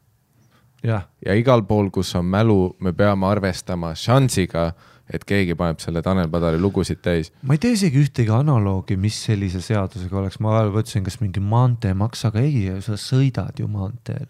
ja 0.83 1.35
igal 1.35 1.63
pool, 1.67 1.89
kus 1.91 2.15
on 2.15 2.25
mälu, 2.25 2.75
me 2.79 2.93
peame 2.93 3.27
arvestama 3.27 3.93
šansiga 3.95 4.71
et 5.13 5.25
keegi 5.25 5.55
paneb 5.57 5.81
selle 5.81 6.03
Tanel 6.05 6.29
Padari 6.31 6.59
lugusid 6.61 7.01
täis. 7.05 7.31
ma 7.41 7.57
ei 7.57 7.61
tea 7.61 7.75
isegi 7.77 8.03
ühtegi 8.03 8.33
analoogi, 8.33 8.97
mis 8.99 9.17
sellise 9.25 9.61
seadusega 9.65 10.21
oleks, 10.21 10.39
ma 10.43 10.63
mõtlesin, 10.69 11.05
kas 11.05 11.19
mingi 11.23 11.41
maanteemaks, 11.43 12.25
aga 12.29 12.43
ei, 12.45 12.67
sa 12.85 12.97
sõidad 12.99 13.59
ju 13.59 13.69
maanteel. 13.71 14.27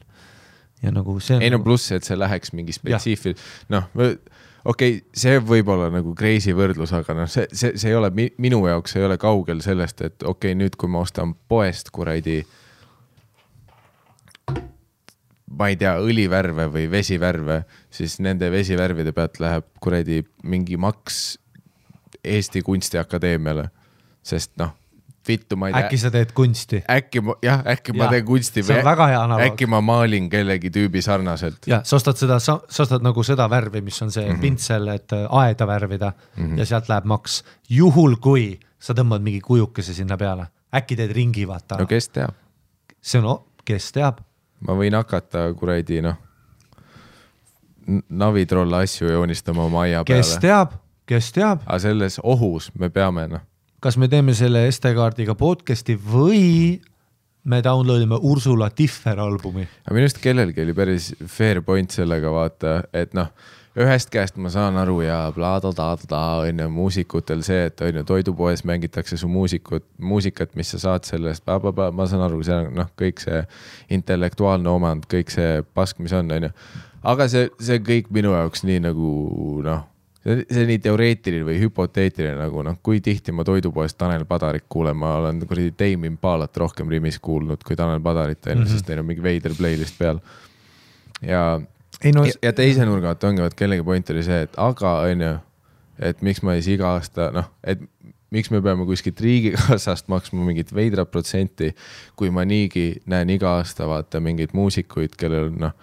ja 0.83 0.93
nagu 0.95 1.17
see. 1.23 1.39
ei 1.43 1.51
no 1.51 1.59
pluss, 1.63 1.91
et 1.95 2.07
see 2.07 2.17
läheks 2.19 2.53
mingi 2.55 2.75
spetsiifil-, 2.75 3.37
noh, 3.73 3.89
okei 3.95 4.15
okay,, 4.63 5.01
see 5.11 5.41
võib 5.43 5.71
olla 5.73 5.89
nagu 5.93 6.15
crazy 6.17 6.55
võrdlus, 6.55 6.93
aga 6.95 7.17
noh, 7.23 7.31
see, 7.31 7.49
see, 7.51 7.75
see 7.79 7.91
ei 7.91 7.99
ole 7.99 8.11
minu 8.15 8.63
jaoks 8.67 8.95
ei 8.95 9.07
ole 9.07 9.19
kaugel 9.19 9.63
sellest, 9.65 10.01
et 10.01 10.23
okei 10.23 10.53
okay,, 10.53 10.59
nüüd, 10.63 10.79
kui 10.79 10.91
ma 10.91 11.03
ostan 11.03 11.35
poest 11.51 11.91
kuradi 11.95 12.39
ma 15.59 15.67
ei 15.71 15.77
tea, 15.79 15.97
õlivärve 15.99 16.69
või 16.71 16.87
vesivärve, 16.91 17.63
siis 17.91 18.19
nende 18.23 18.49
vesivärvide 18.51 19.13
pealt 19.15 19.39
läheb 19.43 19.67
kuradi 19.83 20.23
mingi 20.43 20.77
maks 20.79 21.37
Eesti 22.23 22.61
Kunstiakadeemiale. 22.63 23.69
sest 24.23 24.51
noh, 24.59 24.73
vittu 25.27 25.57
ma 25.57 25.69
ei 25.69 25.73
tea. 25.73 25.85
äkki 25.87 25.97
sa 25.97 26.11
teed 26.13 26.31
kunsti? 26.35 26.81
äkki 26.91 27.21
ma, 27.23 27.35
jah, 27.43 27.63
äkki 27.73 27.93
ja, 27.95 27.97
ma 28.01 28.09
teen 28.11 28.25
kunsti. 28.27 28.63
analoog. 28.69 29.45
äkki 29.47 29.67
ma 29.67 29.81
maalin 29.81 30.29
kellegi 30.29 30.71
tüübi 30.75 31.01
sarnaselt. 31.03 31.67
ja 31.67 31.81
sa 31.83 31.95
ostad 31.99 32.19
seda, 32.19 32.39
sa 32.43 32.59
ostad 32.67 33.03
nagu 33.05 33.23
seda 33.23 33.49
värvi, 33.49 33.81
mis 33.81 34.01
on 34.01 34.11
see 34.11 34.25
mm 34.25 34.35
-hmm. 34.35 34.41
pintsel, 34.41 34.87
et 34.87 35.11
äh, 35.13 35.27
aeda 35.29 35.67
värvida 35.67 36.13
mm 36.13 36.45
-hmm. 36.45 36.59
ja 36.59 36.65
sealt 36.65 36.89
läheb 36.89 37.05
maks. 37.05 37.43
juhul, 37.69 38.15
kui 38.15 38.59
sa 38.79 38.93
tõmbad 38.93 39.19
mingi 39.19 39.41
kujukese 39.41 39.93
sinna 39.93 40.17
peale, 40.17 40.47
äkki 40.75 40.95
teed 40.95 41.11
ringi, 41.11 41.47
vaata. 41.47 41.77
no 41.77 41.85
kes 41.85 42.09
teab. 42.09 42.33
see 43.01 43.21
on, 43.21 43.45
kes 43.65 43.91
teab 43.91 44.28
ma 44.65 44.75
võin 44.79 44.97
hakata 44.97 45.47
kuradi 45.57 46.01
noh, 46.05 46.17
navitrolla 48.09 48.83
asju 48.85 49.09
joonistama 49.11 49.65
oma 49.65 49.85
aia 49.87 50.03
peale. 50.05 50.21
kes 50.21 50.37
teab, 50.43 50.75
kes 51.09 51.31
teab. 51.35 51.63
aga 51.65 51.79
selles 51.87 52.19
ohus 52.23 52.69
me 52.79 52.91
peame 52.93 53.27
noh. 53.31 53.45
kas 53.81 53.97
me 53.97 54.09
teeme 54.11 54.35
selle 54.37 54.65
SD-kaardiga 54.69 55.35
podcast'i 55.39 55.97
või 55.97 56.79
me 57.49 57.61
download 57.65 58.03
ime 58.03 58.19
Ursula 58.21 58.69
Differ 58.77 59.21
albumi? 59.23 59.65
minu 59.89 60.05
arust 60.05 60.21
kellelgi 60.23 60.65
oli 60.65 60.75
päris 60.77 61.13
fair 61.25 61.63
point 61.65 61.91
sellega 61.91 62.33
vaata, 62.33 62.81
et 62.93 63.15
noh 63.17 63.31
ühest 63.79 64.11
käest 64.11 64.37
ma 64.41 64.51
saan 64.51 64.77
aru 64.79 64.99
ja 65.05 65.17
bla-bla-bla, 65.35 66.23
on 66.43 66.61
ju, 66.63 66.69
muusikutel 66.73 67.43
see, 67.45 67.67
et 67.69 67.81
on 67.85 68.01
ju, 68.01 68.03
toidupoes 68.07 68.65
mängitakse 68.67 69.17
su 69.17 69.29
muusikut, 69.31 69.85
muusikat, 69.97 70.55
mis 70.59 70.73
sa 70.73 70.81
saad 70.83 71.07
sellest, 71.07 71.45
ma 71.47 72.07
saan 72.09 72.25
aru, 72.27 72.41
see 72.43 72.57
on 72.57 72.73
noh, 72.81 72.89
kõik 72.99 73.23
see 73.23 73.43
intellektuaalne 73.95 74.71
omand, 74.71 75.07
kõik 75.11 75.31
see 75.33 75.61
pask, 75.77 76.01
mis 76.03 76.15
on, 76.17 76.31
on 76.35 76.49
ju. 76.49 76.51
aga 77.13 77.29
see, 77.31 77.47
see 77.63 77.79
kõik 77.85 78.11
minu 78.15 78.35
jaoks 78.35 78.65
nii 78.67 78.83
nagu 78.89 79.13
noh, 79.65 79.87
see, 80.25 80.43
see 80.51 80.67
nii 80.73 80.83
teoreetiline 80.83 81.47
või 81.47 81.57
hüpoteetiline 81.63 82.35
nagu 82.41 82.65
noh, 82.67 82.79
kui 82.83 82.99
tihti 83.05 83.35
ma 83.35 83.47
toidupoest 83.47 83.99
Tanel 84.01 84.27
Padarit 84.27 84.67
kuulen, 84.69 84.99
ma 84.99 85.15
olen 85.21 85.43
kuradi 85.47 85.71
Tame 85.79 86.11
Impalat 86.11 86.57
rohkem 86.57 86.91
Rimis 86.91 87.21
kuulnud 87.23 87.63
kui 87.63 87.79
Tanel 87.79 88.03
Padarit, 88.03 88.43
on 88.47 88.57
ju, 88.57 88.63
mhm. 88.65 88.71
sest 88.75 88.91
neil 88.91 89.05
on 89.05 89.11
mingi 89.13 89.23
veider 89.23 89.55
playlist 89.55 89.99
peal 89.99 90.19
ja 91.23 91.43
ei 92.03 92.15
no 92.15 92.25
ja, 92.27 92.53
teise 92.55 92.85
nurga 92.87 93.13
alt 93.13 93.23
ongi, 93.27 93.43
vot 93.43 93.55
kellegi 93.57 93.85
point 93.85 94.09
oli 94.13 94.23
see, 94.25 94.43
et 94.47 94.59
aga 94.61 94.95
on 95.07 95.23
ju, 95.25 95.31
et 96.09 96.21
miks 96.25 96.43
ma 96.45 96.55
siis 96.57 96.75
iga 96.77 96.93
aasta 96.95 97.29
noh, 97.35 97.49
et 97.63 97.81
miks 98.31 98.51
me 98.53 98.61
peame 98.61 98.85
kuskilt 98.85 99.21
riigikassast 99.21 100.09
maksma 100.11 100.45
mingit 100.45 100.73
veidrat 100.75 101.11
protsenti, 101.11 101.73
kui 102.15 102.29
ma 102.33 102.45
niigi 102.45 103.01
näen 103.09 103.29
iga 103.33 103.55
aasta 103.57 103.87
vaata 103.89 104.21
mingeid 104.23 104.53
muusikuid, 104.57 105.17
kellel 105.19 105.51
noh, 105.57 105.75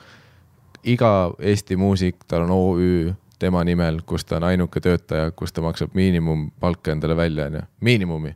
iga 0.86 1.12
Eesti 1.42 1.76
muusik, 1.76 2.22
tal 2.28 2.46
on 2.46 2.54
OÜ 2.54 3.14
tema 3.38 3.64
nimel, 3.64 4.00
kus 4.06 4.24
ta 4.24 4.38
on 4.38 4.48
ainuke 4.48 4.80
töötaja, 4.80 5.30
kus 5.36 5.52
ta 5.52 5.64
maksab 5.64 5.94
miinimumpalka 5.94 6.94
endale 6.94 7.16
välja, 7.16 7.50
onju, 7.50 7.62
miinimumi. 7.80 8.32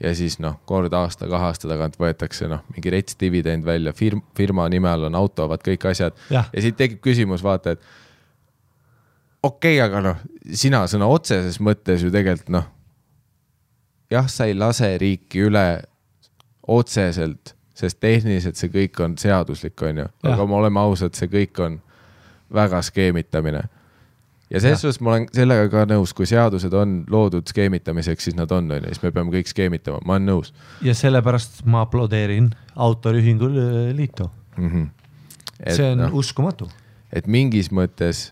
Ja 0.00 0.14
siis 0.14 0.38
noh, 0.42 0.60
kord 0.68 0.94
aasta, 0.94 1.28
kahe 1.30 1.50
aasta 1.50 1.68
tagant 1.70 1.98
võetakse 1.98 2.48
noh, 2.50 2.62
mingi 2.74 2.92
rets 2.94 3.18
dividend 3.20 3.66
välja, 3.66 3.92
firm, 3.96 4.22
firma 4.36 4.68
nime 4.70 4.90
all 4.90 5.08
on 5.08 5.18
auto, 5.18 5.48
vaat 5.50 5.64
kõik 5.66 5.88
asjad. 5.90 6.16
Ja 6.52 6.62
siit 6.62 6.78
tekib 6.78 7.02
küsimus, 7.04 7.42
vaata, 7.44 7.74
et 7.74 7.82
okei 9.42 9.78
okay,, 9.78 9.84
aga 9.84 10.02
noh, 10.04 10.24
sina 10.54 10.84
sõna 10.90 11.08
otseses 11.10 11.58
mõttes 11.62 12.04
ju 12.04 12.12
tegelikult 12.14 12.52
noh, 12.54 12.68
jah, 14.10 14.28
sa 14.30 14.48
ei 14.48 14.56
lase 14.56 14.90
riiki 15.00 15.42
üle 15.48 15.66
otseselt, 16.68 17.54
sest 17.78 18.00
tehniliselt 18.02 18.58
see 18.58 18.70
kõik 18.72 18.98
on 19.04 19.16
seaduslik, 19.20 19.82
on 19.86 20.04
ju, 20.04 20.06
aga 20.26 20.46
me 20.46 20.58
oleme 20.58 20.82
ausad, 20.82 21.14
see 21.16 21.30
kõik 21.32 21.58
on 21.64 21.80
väga 22.54 22.80
skeemitamine. 22.82 23.66
Ja 24.50 24.60
selles 24.60 24.82
suhtes 24.82 25.00
ma 25.04 25.14
olen 25.14 25.26
sellega 25.34 25.68
ka 25.72 25.84
nõus, 25.88 26.14
kui 26.16 26.28
seadused 26.28 26.74
on 26.76 27.02
loodud 27.10 27.48
skeemitamiseks, 27.50 28.28
siis 28.28 28.36
nad 28.38 28.52
on, 28.54 28.70
on 28.72 28.86
ju, 28.86 28.92
siis 28.94 29.02
me 29.04 29.12
peame 29.14 29.32
kõik 29.34 29.50
skeemitama, 29.50 30.00
ma 30.08 30.16
olen 30.16 30.28
nõus 30.30 30.52
ja 30.84 30.94
sellepärast 30.96 31.62
ma 31.68 31.84
aplodeerin 31.86 32.50
autoriühingu 32.76 33.50
äh, 33.52 33.78
liitu. 33.96 34.30
mm. 34.56 34.68
-hmm. 34.68 35.72
see 35.74 35.92
on 35.92 36.04
noh, 36.04 36.14
uskumatu. 36.14 36.70
et 37.12 37.26
mingis 37.26 37.72
mõttes 37.72 38.30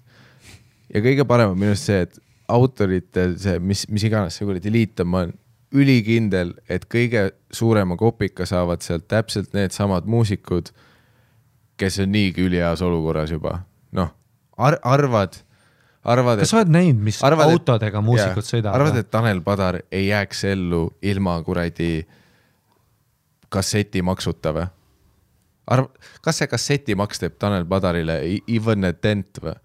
ja 0.94 1.00
kõige 1.00 1.24
parem 1.24 1.52
on 1.52 1.58
minu 1.58 1.74
arust 1.74 1.90
see, 1.90 2.00
et 2.08 2.18
autoritel 2.48 3.38
see, 3.38 3.58
mis, 3.58 3.88
mis 3.88 4.04
iganes 4.04 4.36
see 4.36 4.46
kuradi 4.46 4.72
liit 4.72 5.00
on, 5.00 5.08
ma 5.08 5.24
olen 5.24 5.34
ülikindel, 5.76 6.54
et 6.68 6.86
kõige 6.88 7.32
suurema 7.52 7.96
kopika 7.96 8.46
saavad 8.46 8.80
sealt 8.80 9.08
täpselt 9.08 9.52
needsamad 9.52 10.06
muusikud, 10.06 10.70
kes 11.76 11.98
on 12.00 12.12
niigi 12.12 12.46
üliheas 12.46 12.82
olukorras 12.82 13.30
juba, 13.34 13.58
noh 13.92 14.14
ar, 14.56 14.78
arvad, 14.82 15.36
arvad, 16.06 16.40
kas 16.42 16.52
sa 16.52 16.60
oled 16.60 16.72
näinud, 16.72 17.02
mis 17.08 17.18
arvad, 17.26 17.50
autodega 17.50 18.02
muusikud 18.04 18.42
jaa, 18.42 18.50
sõidavad? 18.50 18.78
arvad, 18.78 19.00
et 19.02 19.10
Tanel 19.10 19.42
Padar 19.44 19.80
ei 19.90 20.08
jääks 20.08 20.44
ellu 20.52 20.86
ilma 21.02 21.36
kuradi 21.46 21.90
kassetimaksuta 23.52 24.54
või? 24.56 24.66
arv-, 25.74 26.10
kas 26.24 26.42
see 26.42 26.50
kassetimaks 26.50 27.22
teeb 27.22 27.38
Tanel 27.42 27.66
Padarile 27.68 28.20
even 28.46 28.88
a 28.88 28.92
dent 28.94 29.42
või? 29.42 29.56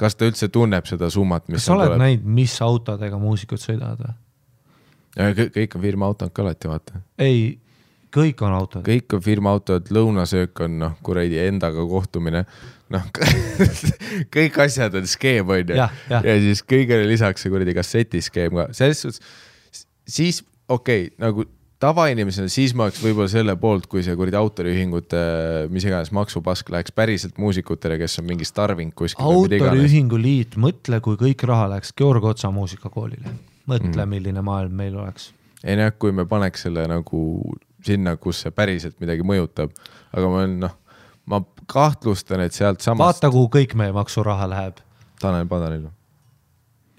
kas 0.00 0.16
ta 0.16 0.28
üldse 0.28 0.50
tunneb 0.54 0.88
seda 0.88 1.10
summat, 1.12 1.48
mis 1.48 1.60
kas 1.60 1.70
sa 1.70 1.76
oled 1.76 1.96
näinud, 2.00 2.26
mis 2.38 2.56
autodega 2.64 3.20
muusikud 3.20 3.62
sõidavad 3.62 4.04
või? 4.06 5.48
kõik 5.54 5.74
on 5.74 5.82
firma 5.82 6.08
autod 6.08 6.32
ka 6.32 6.44
alati, 6.44 6.70
vaata. 6.70 7.00
ei, 7.18 7.58
kõik 8.14 8.42
on 8.46 8.56
autod. 8.56 8.86
kõik 8.86 9.16
on 9.16 9.22
firma 9.24 9.52
autod, 9.56 9.90
lõunasöök 9.94 10.64
on 10.66 10.78
noh, 10.84 10.96
kuradi 11.04 11.40
endaga 11.44 11.84
kohtumine. 11.88 12.44
noh, 12.94 13.10
kõik 14.36 14.62
asjad 14.64 14.94
on 14.96 15.06
skeem, 15.06 15.48
on 15.48 15.74
ju. 15.74 15.76
Ja 16.08 16.40
siis 16.40 16.64
kõigele 16.64 17.08
lisaks 17.10 17.44
see 17.44 17.52
kuradi 17.52 17.76
kassetiskeem 17.76 18.56
ka, 18.56 18.70
selles 18.76 19.04
suhtes 19.04 19.22
siis 20.08 20.42
okei 20.68 21.06
okay,, 21.06 21.14
nagu 21.20 21.44
tavainimesena, 21.78 22.50
siis 22.50 22.74
ma 22.74 22.88
oleks 22.88 23.00
võib-olla 23.02 23.30
selle 23.30 23.54
poolt, 23.60 23.86
kui 23.90 24.02
see 24.02 24.16
kuradi 24.18 24.38
autoriühingute 24.38 25.20
mis 25.70 25.86
iganes 25.86 26.10
maksupask 26.16 26.72
läheks 26.74 26.94
päriselt 26.96 27.38
muusikutele, 27.38 28.00
kes 28.00 28.18
on 28.22 28.26
mingi 28.32 28.48
starving 28.48 28.94
kuskil 28.98 29.24
autoriühingu 29.24 30.18
liit, 30.18 30.58
mõtle, 30.58 30.98
kui 31.04 31.18
kõik 31.20 31.44
raha 31.48 31.68
läheks 31.74 31.94
Georg 31.98 32.26
Otsa 32.32 32.50
muusikakoolile. 32.54 33.36
mõtle 33.68 34.02
mm., 34.02 34.10
milline 34.10 34.42
maailm 34.42 34.74
meil 34.74 34.98
oleks. 34.98 35.32
ei 35.62 35.78
noh, 35.78 35.92
kui 35.98 36.12
me 36.12 36.26
paneks 36.26 36.66
selle 36.66 36.88
nagu 36.90 37.22
sinna, 37.84 38.16
kus 38.16 38.40
see 38.44 38.50
päriselt 38.50 38.96
midagi 39.00 39.22
mõjutab, 39.26 39.70
aga 40.12 40.28
ma 40.28 40.40
olen 40.42 40.58
noh, 40.60 40.74
ma 41.26 41.42
kahtlustan, 41.66 42.40
et 42.40 42.52
sealtsamast 42.56 43.22
vaata, 43.22 43.30
kuhu 43.30 43.48
kõik 43.58 43.74
meie 43.78 43.92
maksuraha 43.92 44.48
läheb. 44.50 44.80
Tanel 45.20 45.46
Padarile. 45.50 45.90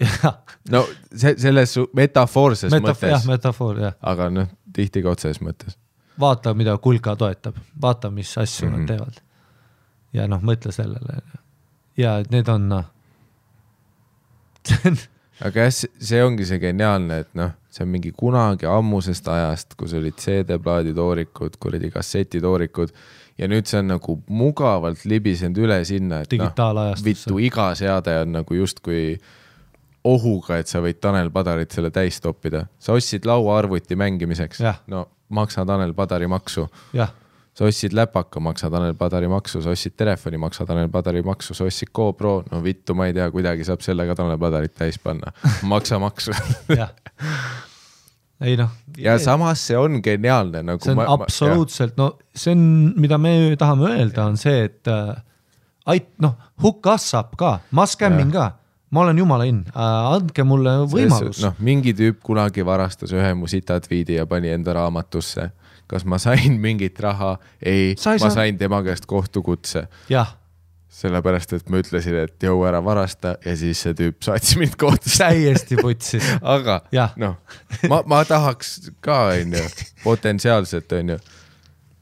jah, 0.00 0.38
no 0.70 0.84
see 1.12 1.34
selles 1.38 1.74
metafoorses 1.96 2.72
metaf-, 2.72 3.02
jah, 3.04 3.18
mõttes, 3.18 3.26
metafoor, 3.28 3.78
jah. 3.84 3.94
aga 4.00 4.30
noh, 4.32 4.46
tihti 4.72 5.02
ka 5.04 5.10
otseses 5.12 5.42
mõttes. 5.44 5.76
vaata, 6.20 6.54
mida 6.54 6.76
Kulka 6.78 7.16
toetab, 7.16 7.56
vaata, 7.82 8.10
mis 8.10 8.32
asju 8.38 8.66
mm 8.68 8.72
Mhm. 8.72 8.76
-hmm. 8.76 8.88
nad 8.88 8.96
teevad. 8.96 9.20
ja 10.12 10.26
noh, 10.28 10.40
mõtle 10.42 10.72
sellele. 10.72 11.20
ja 11.96 12.22
need 12.30 12.48
on 12.48 12.68
noh, 12.68 12.84
aga 15.46 15.66
jah, 15.66 15.72
see 16.00 16.22
ongi 16.24 16.46
see 16.48 16.58
geniaalne, 16.62 17.18
et 17.24 17.34
noh, 17.38 17.52
see 17.70 17.84
on 17.86 17.92
mingi 17.92 18.12
kunagi 18.16 18.66
ammusest 18.66 19.28
ajast, 19.30 19.76
kus 19.78 19.94
olid 19.98 20.18
CD-plaadi 20.18 20.94
toorikud, 20.96 21.58
kuradi 21.62 21.90
kassetitoorikud 21.94 22.94
ja 23.38 23.48
nüüd 23.50 23.68
see 23.70 23.78
on 23.80 23.92
nagu 23.94 24.16
mugavalt 24.28 25.04
libisenud 25.08 25.60
üle 25.62 25.78
sinna, 25.88 26.24
et 26.24 26.34
noh, 26.40 26.50
vittu, 27.04 27.38
iga 27.42 27.70
seade 27.78 28.16
on 28.24 28.34
nagu 28.40 28.58
justkui 28.58 29.14
ohuga, 30.04 30.58
et 30.60 30.68
sa 30.68 30.80
võid 30.80 30.98
Tanel 31.00 31.30
Padarit 31.30 31.72
selle 31.76 31.92
täis 31.92 32.20
toppida. 32.24 32.66
sa 32.78 32.96
ostsid 32.96 33.26
lauaarvuti 33.28 33.96
mängimiseks. 34.00 34.62
No 34.88 35.06
maksa 35.30 35.64
Tanel 35.66 35.94
Padari 35.94 36.26
maksu. 36.26 36.66
Jah, 36.92 37.12
sa 37.54 37.66
ostsid 37.66 37.94
läpaka, 37.96 38.40
maksa 38.40 38.70
Tanel 38.70 38.94
Padari 38.98 39.28
maksu, 39.28 39.62
sa 39.62 39.72
ostsid 39.74 39.96
telefoni, 39.98 40.38
maksa 40.40 40.66
Tanel 40.66 40.88
Padari 40.92 41.22
maksu, 41.26 41.54
sa 41.56 41.66
ostsid 41.66 41.90
GoPro, 41.94 42.40
no 42.50 42.60
vittu, 42.64 42.94
ma 42.98 43.08
ei 43.10 43.16
tea, 43.16 43.26
kuidagi 43.34 43.66
saab 43.66 43.82
sellega 43.84 44.14
Tanel 44.18 44.38
Padarit 44.40 44.74
täis 44.78 45.00
panna, 45.02 45.32
maksa 45.68 45.98
maksu. 46.02 46.34
ei 48.40 48.54
noh. 48.56 48.70
ja 48.96 49.18
samas 49.20 49.66
see 49.68 49.76
on 49.76 49.98
geniaalne 50.04 50.62
nagu. 50.64 50.80
see 50.84 50.94
on 50.94 51.02
absoluutselt, 51.04 51.98
no 52.00 52.14
see 52.34 52.54
on, 52.54 52.62
mida 53.00 53.18
me 53.20 53.34
tahame 53.60 53.90
öelda, 53.90 54.30
on 54.30 54.40
see, 54.40 54.64
et 54.70 54.88
äh, 54.88 55.12
ait-, 55.92 56.14
noh, 56.22 56.38
us 56.64 57.12
up 57.18 57.36
ka, 57.40 57.58
ma 57.76 57.86
skämmin 57.86 58.32
ka, 58.32 58.52
ma 58.90 59.04
olen 59.04 59.18
jumala 59.18 59.44
in 59.48 59.64
äh,, 59.74 60.14
andke 60.14 60.46
mulle 60.46 60.78
võimalus. 60.90 61.42
noh, 61.44 61.58
mingi 61.58 61.92
tüüp 61.98 62.22
kunagi 62.24 62.64
varastas 62.66 63.12
ühe 63.12 63.34
mu 63.34 63.50
sitaatviidi 63.50 64.16
ja 64.20 64.26
pani 64.30 64.54
enda 64.54 64.78
raamatusse. 64.78 65.50
Kas 65.90 66.06
ma 66.06 66.18
sain 66.22 66.60
mingit 66.62 67.00
raha? 67.02 67.36
ei, 67.62 67.94
ma 67.98 68.18
saa- 68.18 68.30
sain 68.40 68.58
tema 68.58 68.82
käest 68.86 69.08
kohtukutse, 69.10 69.88
jah, 70.12 70.36
sellepärast 70.90 71.54
et 71.54 71.68
ma 71.70 71.80
ütlesin, 71.80 72.16
et 72.24 72.44
jõu 72.44 72.64
ära 72.66 72.80
varasta 72.84 73.36
ja 73.44 73.54
siis 73.58 73.78
see 73.84 73.94
tüüp 73.96 74.18
saatis 74.26 74.56
mind 74.58 74.74
kohtusse. 74.80 75.22
täiesti 75.22 75.78
putsis. 75.80 76.26
aga 76.56 76.80
noh, 77.20 77.38
ma, 77.90 78.02
ma 78.10 78.24
tahaks 78.28 78.90
ka, 79.04 79.22
onju, 79.36 79.62
potentsiaalselt 80.04 80.92
onju, 80.98 81.20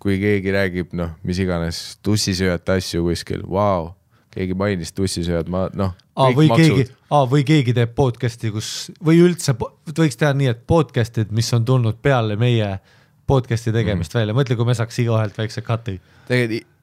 kui 0.01 0.19
keegi 0.23 0.55
räägib, 0.55 0.97
noh, 0.99 1.15
mis 1.27 1.41
iganes 1.45 1.99
tussisööjate 2.07 2.79
asju 2.81 3.05
kuskil, 3.11 3.45
vau, 3.51 3.93
keegi 4.35 4.57
mainis 4.59 4.95
tussisööjad, 4.97 5.51
ma 5.53 5.67
noh. 5.77 5.97
Või 6.35 6.49
keegi, 6.51 6.89
või 7.31 7.45
keegi 7.47 7.77
teeb 7.77 7.93
podcast'i, 7.95 8.51
kus 8.51 8.89
või 9.05 9.21
üldse 9.23 9.53
võiks 9.55 10.19
teha 10.19 10.33
nii, 10.35 10.49
et 10.51 10.65
podcast'id, 10.67 11.31
mis 11.35 11.53
on 11.55 11.67
tulnud 11.69 12.01
peale 12.03 12.35
meie 12.41 12.79
podcast'i 13.29 13.75
tegemist 13.75 14.15
mm. 14.15 14.23
välja, 14.23 14.41
mõtle, 14.41 14.59
kui 14.59 14.69
me 14.69 14.77
saaks 14.79 15.05
igaühelt 15.05 15.39
väikse 15.39 15.65
cut'i. 15.67 15.99
tegelikult 16.31 16.75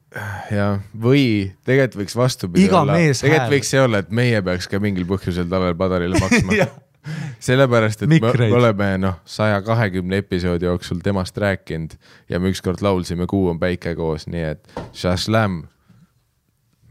jah, 0.54 0.80
või 1.02 1.52
tegelikult 1.66 2.00
võiks 2.00 2.16
vastupidi 2.16 2.66
Iga 2.68 2.80
olla, 2.84 2.96
tegelikult 2.96 3.52
võiks 3.52 3.70
see 3.74 3.82
olla, 3.82 4.00
et 4.04 4.10
meie 4.14 4.40
peaks 4.46 4.68
ka 4.70 4.80
mingil 4.80 5.06
põhjusel 5.08 5.48
Tanel 5.50 5.74
Padarile 5.78 6.20
maksma 6.22 6.68
sellepärast, 7.48 8.02
et 8.02 8.08
me, 8.08 8.20
Mikreid. 8.20 8.50
me 8.50 8.58
oleme 8.58 8.90
noh, 8.98 9.20
saja 9.28 9.60
kahekümne 9.62 10.16
episoodi 10.22 10.66
jooksul 10.66 11.02
temast 11.04 11.38
rääkinud 11.38 11.94
ja 12.28 12.40
me 12.40 12.50
ükskord 12.54 12.82
laulsime 12.82 13.26
Kuu 13.26 13.48
on 13.52 13.60
päike 13.62 13.94
koos, 13.98 14.26
nii 14.26 14.44
et 14.52 14.80
šašläm. 14.92 15.62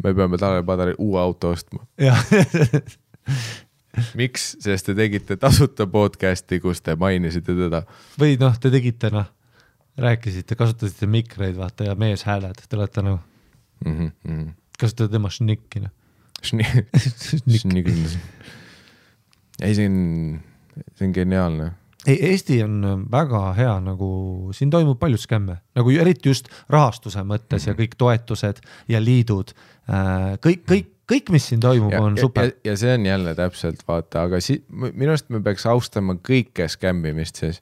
me 0.03 0.13
peame 0.13 0.37
Tanel 0.37 0.63
Padarile 0.63 0.95
uue 0.99 1.19
auto 1.19 1.49
ostma. 1.49 1.85
miks, 4.19 4.55
sest 4.59 4.85
te 4.85 4.95
tegite 4.95 5.37
tasuta 5.39 5.87
podcast'i, 5.87 6.59
kus 6.59 6.81
te 6.81 6.95
mainisite 6.95 7.55
teda. 7.55 7.83
või 8.19 8.37
noh, 8.39 8.57
te 8.59 8.71
tegite 8.71 9.11
noh, 9.13 9.27
rääkisite, 9.97 10.55
kasutasite 10.55 11.07
mikreid, 11.07 11.57
vaata 11.57 11.83
ja 11.83 11.95
meeshääled, 11.95 12.65
te 12.69 12.77
olete 12.77 13.01
nagu, 13.01 13.19
Mm 13.85 14.11
-hmm. 14.25 14.51
kasutate 14.79 15.11
tema 15.11 15.29
šnikki 15.29 15.79
noh. 15.79 15.91
ei, 19.61 19.75
see 19.75 19.85
on, 19.85 20.39
see 20.95 21.07
on 21.07 21.13
geniaalne 21.13 21.71
ei, 22.07 22.17
Eesti 22.31 22.63
on 22.63 23.05
väga 23.11 23.53
hea 23.57 23.75
nagu, 23.83 24.09
siin 24.55 24.69
toimub 24.73 24.99
palju 24.99 25.17
skämme, 25.17 25.57
nagu 25.75 25.93
eriti 25.93 26.29
just 26.29 26.49
rahastuse 26.69 27.23
mõttes 27.23 27.65
mm 27.65 27.65
-hmm. 27.65 27.69
ja 27.69 27.79
kõik 27.79 27.95
toetused 27.97 28.61
ja 28.87 29.01
liidud, 29.03 29.53
kõik, 30.45 30.65
kõik, 30.71 30.91
kõik, 31.11 31.31
mis 31.31 31.47
siin 31.49 31.59
toimub, 31.59 31.93
on 31.99 32.17
ja, 32.17 32.21
super 32.21 32.51
ja,. 32.63 32.77
see 32.77 32.93
on 32.93 33.05
jälle 33.05 33.35
täpselt 33.35 33.87
vaata, 33.87 34.27
aga 34.29 34.39
si-, 34.39 34.63
minu 34.69 35.09
arust 35.09 35.29
me 35.29 35.41
peaks 35.41 35.65
austama 35.65 36.15
kõike 36.15 36.67
skämmimist 36.67 37.35
siis. 37.35 37.61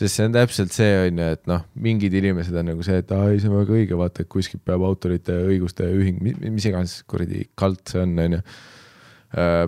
Sest 0.00 0.16
see 0.16 0.26
on 0.30 0.32
täpselt 0.32 0.72
see 0.72 0.92
on 1.02 1.20
ju, 1.20 1.28
et 1.36 1.42
noh, 1.50 1.64
mingid 1.84 2.14
inimesed 2.16 2.56
on 2.56 2.70
nagu 2.72 2.84
see, 2.86 3.02
et 3.02 3.10
aa 3.12 3.28
ei, 3.28 3.40
see 3.42 3.50
on 3.50 3.58
väga 3.58 3.76
õige, 3.76 3.98
vaata, 4.00 4.24
et 4.24 4.30
kuskilt 4.32 4.62
peab 4.64 4.84
autorite 4.86 5.36
õiguste 5.44 5.88
ühing, 5.92 6.22
mis 6.22 6.68
iganes 6.70 7.00
kuradi 7.10 7.44
kalt 7.58 7.92
see 7.92 8.00
on, 8.04 8.16
on 8.24 8.38
ju. 8.38 8.42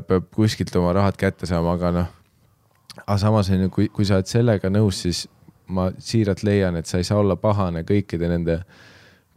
peab 0.09 0.31
kuskilt 0.35 0.75
oma 0.81 0.95
rahad 0.97 1.19
kätte 1.21 1.49
saama, 1.51 1.77
aga 1.77 1.93
noh, 1.99 2.09
aga 3.03 3.19
samas 3.21 3.53
on 3.53 3.67
ju, 3.67 3.75
kui, 3.75 3.91
kui 3.93 4.09
sa 4.09 4.19
oled 4.19 4.31
sellega 4.31 4.73
nõus, 4.73 5.03
siis 5.05 5.27
ma 5.73 5.91
siiralt 6.01 6.43
leian, 6.49 6.79
et 6.81 6.89
sa 6.89 7.01
ei 7.01 7.07
saa 7.07 7.21
olla 7.21 7.37
pahane 7.41 7.85
kõikide 7.89 8.29
nende 8.31 8.63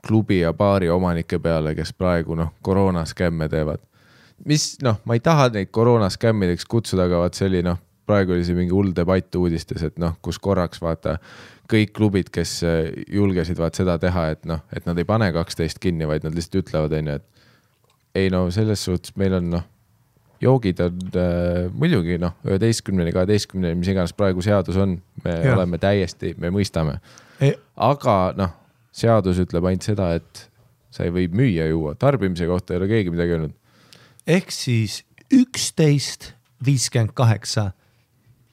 klubi 0.06 0.40
ja 0.40 0.54
baari 0.54 0.90
omanike 0.90 1.40
peale, 1.42 1.76
kes 1.76 1.92
praegu 1.98 2.38
noh, 2.40 2.54
koroonaskämme 2.64 3.50
teevad. 3.52 3.84
mis 4.46 4.78
noh, 4.84 5.00
ma 5.06 5.16
ei 5.16 5.24
taha 5.24 5.50
neid 5.54 5.72
koroonaskämmideks 5.76 6.66
kutsuda, 6.72 7.10
aga 7.10 7.24
vaat 7.24 7.38
see 7.38 7.48
oli 7.52 7.64
noh, 7.66 7.80
praegu 8.06 8.36
oli 8.36 8.46
see 8.48 8.58
mingi 8.58 8.74
hull 8.76 8.94
debatt 8.96 9.36
uudistes, 9.40 9.84
et 9.88 10.00
noh, 10.02 10.16
kus 10.26 10.40
korraks 10.42 10.82
vaata 10.84 11.18
kõik 11.72 11.94
klubid, 11.98 12.32
kes 12.34 12.58
äh, 12.68 12.90
julgesid 13.12 13.60
vaat 13.62 13.78
seda 13.78 13.98
teha, 14.02 14.28
et 14.36 14.44
noh, 14.50 14.62
et 14.76 14.86
nad 14.88 14.98
ei 15.02 15.08
pane 15.08 15.32
kaksteist 15.36 15.82
kinni, 15.84 16.08
vaid 16.10 16.26
nad 16.26 16.36
lihtsalt 16.38 16.62
ütlevad, 16.64 16.94
on 17.00 17.12
ju, 17.12 17.20
et 17.20 18.22
ei 18.22 18.30
no 18.32 18.46
selles 18.54 18.86
suhtes 18.86 19.16
meil 19.20 19.38
on 19.40 19.50
noh, 19.58 19.66
joogid 20.44 20.82
on 20.86 21.00
äh, 21.18 21.66
muidugi 21.74 22.20
noh, 22.22 22.36
üheteistkümneni, 22.48 23.14
kaheteistkümneni, 23.16 23.80
mis 23.80 23.92
iganes 23.94 24.14
praegu 24.18 24.44
seadus 24.46 24.78
on, 24.82 24.98
me 25.26 25.38
ja. 25.40 25.56
oleme 25.56 25.80
täiesti, 25.82 26.36
me 26.42 26.54
mõistame, 26.54 27.00
aga 27.76 28.20
noh, 28.38 28.54
seadus 28.96 29.42
ütleb 29.44 29.66
ainult 29.68 29.88
seda, 29.88 30.14
et 30.20 30.46
sa 30.96 31.04
ei 31.04 31.12
või 31.12 31.28
müüa 31.34 31.68
juua, 31.72 31.96
tarbimise 32.00 32.48
kohta 32.48 32.74
ei 32.74 32.80
ole 32.80 32.88
keegi 32.92 33.12
midagi 33.12 33.36
öelnud. 33.36 33.56
ehk 34.28 34.54
siis 34.54 35.02
üksteist 35.34 36.34
viiskümmend 36.66 37.14
kaheksa. 37.14 37.72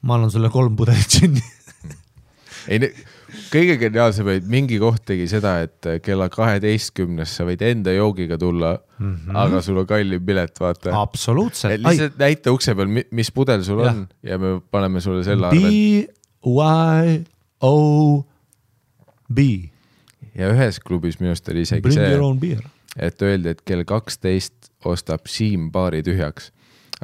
Ma 0.03 0.17
annan 0.17 0.31
sulle 0.31 0.51
kolm 0.53 0.75
pudelit 0.79 1.17
džinni. 1.17 1.43
ei, 2.67 2.93
kõige 3.53 3.77
geniaalsem 3.81 4.27
oli, 4.27 4.41
et 4.41 4.49
mingi 4.49 4.79
koht 4.81 5.03
tegi 5.09 5.25
seda, 5.31 5.55
et 5.65 5.89
kella 6.05 6.29
kaheteistkümnes 6.33 7.35
sa 7.37 7.45
võid 7.47 7.63
enda 7.65 7.93
joogiga 7.95 8.37
tulla 8.41 8.73
mm. 8.75 9.13
-hmm. 9.13 9.37
aga 9.45 9.61
sul 9.65 9.81
on 9.81 9.87
kallim 9.89 10.25
pilet, 10.25 10.59
vaata. 10.59 10.93
absoluutselt. 11.01 11.81
lihtsalt 11.81 12.17
näita 12.19 12.53
ukse 12.55 12.75
peal, 12.75 12.91
mis 13.11 13.31
pudel 13.31 13.63
sul 13.63 13.83
Jah. 13.83 13.95
on 13.95 14.07
ja 14.23 14.37
me 14.37 14.59
paneme 14.71 15.01
sulle 15.01 15.23
selle 15.23 15.47
arvelt. 15.47 15.63
B 15.63 16.23
Y 16.43 17.23
O 17.61 18.25
B. 19.33 19.39
ja 20.35 20.49
ühes 20.51 20.79
klubis 20.83 21.19
minu 21.19 21.31
arust 21.31 21.49
oli 21.49 21.63
isegi 21.63 21.81
Bring 21.81 21.95
see, 21.95 22.57
et 22.99 23.21
öeldi, 23.21 23.53
et 23.55 23.61
kell 23.65 23.85
kaksteist 23.87 24.71
ostab 24.85 25.29
Siim 25.31 25.71
baari 25.71 26.03
tühjaks. 26.03 26.51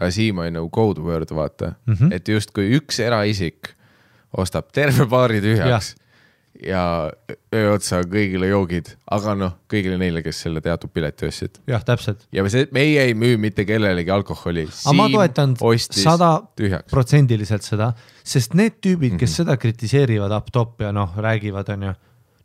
Siim 0.10 0.38
oli 0.40 0.52
nagu 0.56 0.70
code 0.70 1.02
word, 1.04 1.32
vaata 1.36 1.74
mm. 1.86 1.94
-hmm. 1.94 2.14
et 2.16 2.28
justkui 2.28 2.72
üks 2.80 3.00
eraisik 3.04 3.74
ostab 4.38 4.72
terve 4.72 5.06
baari 5.10 5.42
tühjaks 5.42 5.96
ja, 5.96 6.06
ja 6.66 6.84
öö 7.56 7.74
otsa 7.74 8.02
kõigile 8.10 8.50
joogid, 8.50 8.92
aga 9.12 9.34
noh, 9.38 9.54
kõigile 9.72 9.98
neile, 10.02 10.22
kes 10.26 10.42
selle 10.46 10.62
teatud 10.62 10.92
pileti 10.94 11.28
ostsid. 11.30 11.60
jah, 11.70 11.84
täpselt. 11.86 12.26
ja 12.36 12.46
see, 12.52 12.68
meie 12.76 13.06
ei 13.08 13.16
müü 13.18 13.38
mitte 13.42 13.66
kellelegi 13.66 14.12
alkoholi. 14.12 14.68
aga 14.68 14.96
ma 14.98 15.10
toetan 15.14 15.56
sada 15.90 16.32
protsendiliselt 16.90 17.66
seda, 17.68 17.94
sest 18.24 18.58
need 18.60 18.80
tüübid, 18.84 19.18
kes 19.18 19.32
Mhm. 19.32 19.36
seda 19.44 19.58
kritiseerivad 19.58 20.36
up 20.36 20.52
top 20.52 20.82
ja 20.82 20.92
noh, 20.92 21.14
räägivad, 21.18 21.70
onju. 21.70 21.94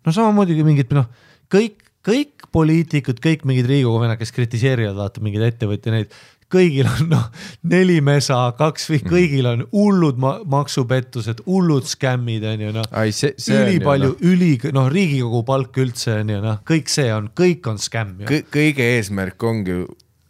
no 0.06 0.12
samamoodi 0.12 0.54
kui 0.54 0.64
mingid 0.64 0.92
noh, 0.92 1.08
kõik, 1.50 1.82
kõik 2.04 2.48
poliitikud, 2.52 3.18
kõik 3.24 3.44
mingid 3.48 3.66
Riigikogu 3.66 4.00
vennad, 4.02 4.18
kes 4.20 4.32
kritiseerivad, 4.32 4.94
vaata 4.94 5.22
mingeid 5.24 5.48
ettevõtjaid, 5.48 5.90
neid 5.94 6.12
kõigil 6.52 6.86
on 6.88 7.08
noh, 7.10 7.24
neli 7.62 8.00
mesa, 8.04 8.52
kaks 8.58 8.88
või 8.90 9.00
Mhm. 9.02 9.10
kõigil 9.12 9.46
on 9.46 9.64
hullud 9.72 10.18
ma 10.18 10.38
maksupettused, 10.44 11.42
hullud 11.46 11.84
skämmid 11.88 12.42
noh. 12.72 12.84
on 12.92 13.56
ju 13.58 13.64
ülipalju 13.64 14.12
noh, 14.12 14.16
üli, 14.30 14.58
noh, 14.72 14.88
Riigikogu 14.90 15.42
palk 15.44 15.76
üldse 15.76 16.20
onju 16.20 16.40
noh, 16.42 16.58
kõik 16.66 16.88
see 16.88 17.12
on, 17.14 17.30
kõik 17.34 17.66
on 17.66 17.78
skämm 17.78 18.20
ju. 18.20 18.42
kõige 18.50 18.86
eesmärk 18.96 19.42
ongi 19.42 19.70
ju 19.70 19.86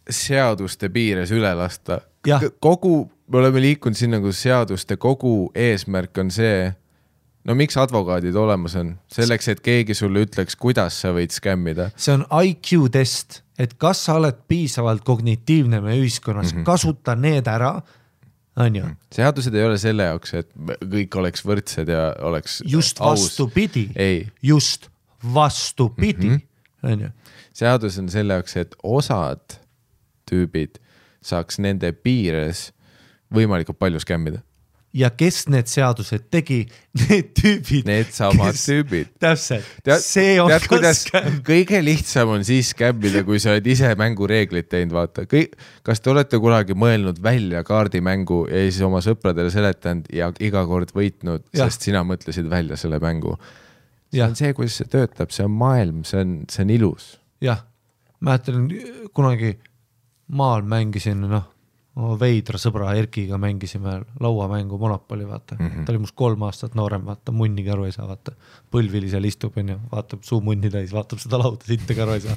seaduste 0.09 0.89
piires 0.89 1.31
üle 1.31 1.53
lasta 1.57 2.01
kogu, 2.59 3.09
me 3.27 3.37
oleme 3.37 3.61
liikunud 3.61 3.97
sinna, 3.97 4.19
kus 4.21 4.41
seaduste 4.45 4.97
kogu 4.97 5.51
eesmärk 5.55 6.17
on 6.17 6.31
see, 6.31 6.73
no 7.45 7.55
miks 7.55 7.77
advokaadid 7.77 8.35
olemas 8.35 8.75
on, 8.79 8.95
selleks, 9.13 9.47
et 9.53 9.59
keegi 9.65 9.93
sulle 9.97 10.23
ütleks, 10.25 10.55
kuidas 10.59 11.01
sa 11.01 11.11
võid 11.13 11.31
skämmida. 11.35 11.89
see 11.95 12.13
on 12.13 12.25
IQ 12.43 12.89
test, 12.91 13.41
et 13.59 13.73
kas 13.77 14.05
sa 14.05 14.15
oled 14.19 14.35
piisavalt 14.47 15.03
kognitiivne 15.05 15.81
meie 15.81 16.01
ühiskonnas 16.01 16.51
mm, 16.51 16.55
Mhm. 16.57 16.61
-hmm. 16.61 16.65
kasuta 16.65 17.15
need 17.15 17.47
ära, 17.47 17.81
onju. 18.57 18.85
seadused 19.11 19.53
ei 19.55 19.63
ole 19.65 19.77
selle 19.77 20.03
jaoks, 20.03 20.33
et 20.33 20.49
kõik 20.81 21.15
oleks 21.19 21.45
võrdsed 21.45 21.89
ja 21.89 22.15
oleks 22.21 22.61
just 22.65 22.99
vastupidi, 22.99 23.89
just 24.41 24.89
vastupidi, 25.33 26.29
Mhm. 26.29 26.41
onju. 26.83 27.09
seadus 27.53 27.97
on 27.99 28.09
selle 28.09 28.33
jaoks, 28.33 28.57
et 28.57 28.75
osad 28.83 29.59
tüübid 30.31 30.77
saaks 31.21 31.59
nende 31.59 31.91
piires 31.91 32.71
võimalikult 33.33 33.77
palju 33.79 33.99
skämmida. 33.99 34.39
Ja 34.95 35.09
kes 35.11 35.45
need 35.51 35.67
seadused 35.69 36.27
tegi, 36.31 36.61
need 37.01 37.31
tüübid. 37.35 37.87
Needsamad 37.87 38.55
tüübid. 38.55 39.11
täpselt, 39.21 39.67
see 40.03 40.37
on 40.41 40.51
tead, 40.53 40.67
ka 40.71 40.93
skämm. 40.95 41.39
kõige 41.45 41.81
lihtsam 41.83 42.31
on 42.37 42.45
siis 42.47 42.71
skämmida, 42.73 43.25
kui 43.27 43.41
sa 43.43 43.53
oled 43.53 43.67
ise 43.71 43.91
mängureeglid 43.99 44.69
teinud, 44.71 44.95
vaata 44.95 45.25
kõik, 45.29 45.57
kas 45.85 46.03
te 46.03 46.13
olete 46.13 46.39
kunagi 46.41 46.77
mõelnud 46.79 47.19
välja 47.23 47.63
kaardimängu 47.67 48.45
ja 48.51 48.65
siis 48.69 48.81
oma 48.87 49.03
sõpradele 49.03 49.51
seletanud 49.53 50.07
ja 50.15 50.31
iga 50.43 50.63
kord 50.69 50.95
võitnud, 50.95 51.45
sest 51.55 51.89
sina 51.89 52.05
mõtlesid 52.07 52.49
välja 52.51 52.79
selle 52.79 53.01
mängu. 53.03 53.35
see 54.11 54.21
Jah. 54.21 54.29
on 54.29 54.35
see, 54.39 54.53
kuidas 54.55 54.77
see 54.79 54.87
töötab, 54.87 55.31
see 55.35 55.43
on 55.43 55.51
maailm, 55.59 56.03
see 56.07 56.21
on, 56.23 56.37
see 56.49 56.63
on 56.63 56.71
ilus. 56.71 57.15
jah, 57.43 57.65
mäletan 58.23 58.69
kunagi 59.13 59.57
maal 60.31 60.63
mängisin, 60.63 61.27
noh, 61.29 61.51
veidra 61.95 62.59
sõbra 62.59 62.91
Erkiga 62.99 63.37
mängisime 63.39 64.01
lauamängu 64.19 64.77
Monopoli, 64.79 65.23
vaata 65.27 65.55
mm. 65.55 65.67
-hmm. 65.67 65.85
ta 65.85 65.93
oli 65.93 66.01
must 66.03 66.15
kolm 66.15 66.41
aastat 66.43 66.75
noorem, 66.75 67.05
vaata 67.07 67.31
munnigi 67.31 67.71
aru 67.71 67.85
ei 67.87 67.93
saa, 67.95 68.07
vaata. 68.07 68.33
põlvili 68.75 69.07
seal 69.09 69.23
istub, 69.23 69.55
onju, 69.57 69.77
vaatab 69.91 70.25
suu 70.27 70.41
munni 70.43 70.69
täis, 70.69 70.91
vaatab 70.91 71.21
seda 71.23 71.39
lauda, 71.39 71.63
sittagi 71.63 72.01
aru 72.03 72.17
ei 72.17 72.23
saa. 72.25 72.35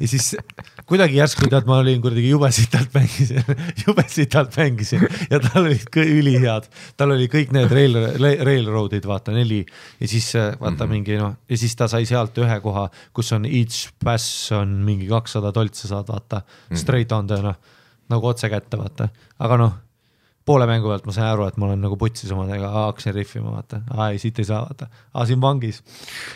ja 0.00 0.08
siis 0.08 0.36
kuidagi 0.84 1.16
järsku 1.16 1.48
tead, 1.48 1.64
ma 1.66 1.78
olin 1.80 2.02
kuidagi 2.04 2.28
jube 2.28 2.52
sitalt 2.52 2.92
mängisin, 2.94 3.40
jube 3.86 4.04
sitalt 4.08 4.56
mängisin 4.60 5.08
ja 5.30 5.40
tal 5.40 5.64
olid 5.64 6.00
ülihead, 6.04 6.68
tal 6.96 7.16
oli 7.16 7.30
kõik 7.32 7.56
need 7.56 7.72
rail, 7.72 7.96
railroad'id, 8.20 9.08
vaata 9.08 9.32
neli 9.32 9.64
ja 9.64 10.08
siis 10.08 10.34
äh, 10.36 10.52
vaata 10.60 10.84
mm. 10.84 10.90
-hmm. 10.90 10.92
mingi 10.92 11.16
noh, 11.16 11.34
ja 11.48 11.56
siis 11.56 11.76
ta 11.76 11.88
sai 11.88 12.04
sealt 12.04 12.36
ühe 12.36 12.60
koha, 12.60 12.90
kus 13.16 13.32
on 13.32 13.48
each 13.48 13.88
pass 14.04 14.52
on 14.52 14.82
mingi 14.84 15.08
kakssada 15.08 15.52
toltsi 15.52 15.88
saad 15.88 16.12
vaata 16.12 16.44
mm. 16.44 16.44
-hmm. 16.44 16.76
straight 16.84 17.12
on 17.12 17.26
noh, 17.26 17.56
nagu 18.10 18.26
otse 18.32 18.50
kätte 18.52 18.80
vaata, 18.80 19.08
aga 19.38 19.60
noh 19.60 19.78
poole 20.50 20.66
mängu 20.68 20.90
pealt 20.90 21.06
ma 21.06 21.14
sain 21.14 21.28
aru, 21.28 21.46
et 21.50 21.58
ma 21.60 21.68
olen 21.68 21.82
nagu 21.84 21.96
putsis 22.00 22.30
omadega, 22.34 22.70
hakkasin 22.74 23.14
rihvima, 23.14 23.52
vaata, 23.54 23.82
aa 23.94 24.10
ei, 24.14 24.20
siit 24.22 24.40
ei 24.40 24.48
saa, 24.48 24.62
vaata, 24.66 24.88
aa 25.14 25.26
siin 25.28 25.40
vangis. 25.42 25.82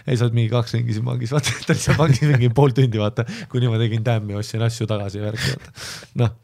ei, 0.06 0.16
sa 0.16 0.26
oled 0.26 0.36
mingi 0.36 0.52
kaks 0.52 0.76
ringi 0.76 0.96
siin 0.96 1.06
vangis, 1.06 1.32
vaata, 1.34 1.54
ta 1.66 1.74
oli 1.74 1.82
seal 1.82 1.98
vangis 1.98 2.24
mingi 2.28 2.50
pool 2.54 2.74
tundi, 2.76 3.00
vaata, 3.00 3.26
kuni 3.52 3.70
ma 3.72 3.80
tegin 3.80 4.04
tämmi, 4.06 4.36
ostsin 4.38 4.62
asju 4.66 4.88
tagasi 4.90 5.20
ja 5.20 5.30
värki, 5.30 5.54
vaata, 5.54 5.86
noh. 6.22 6.34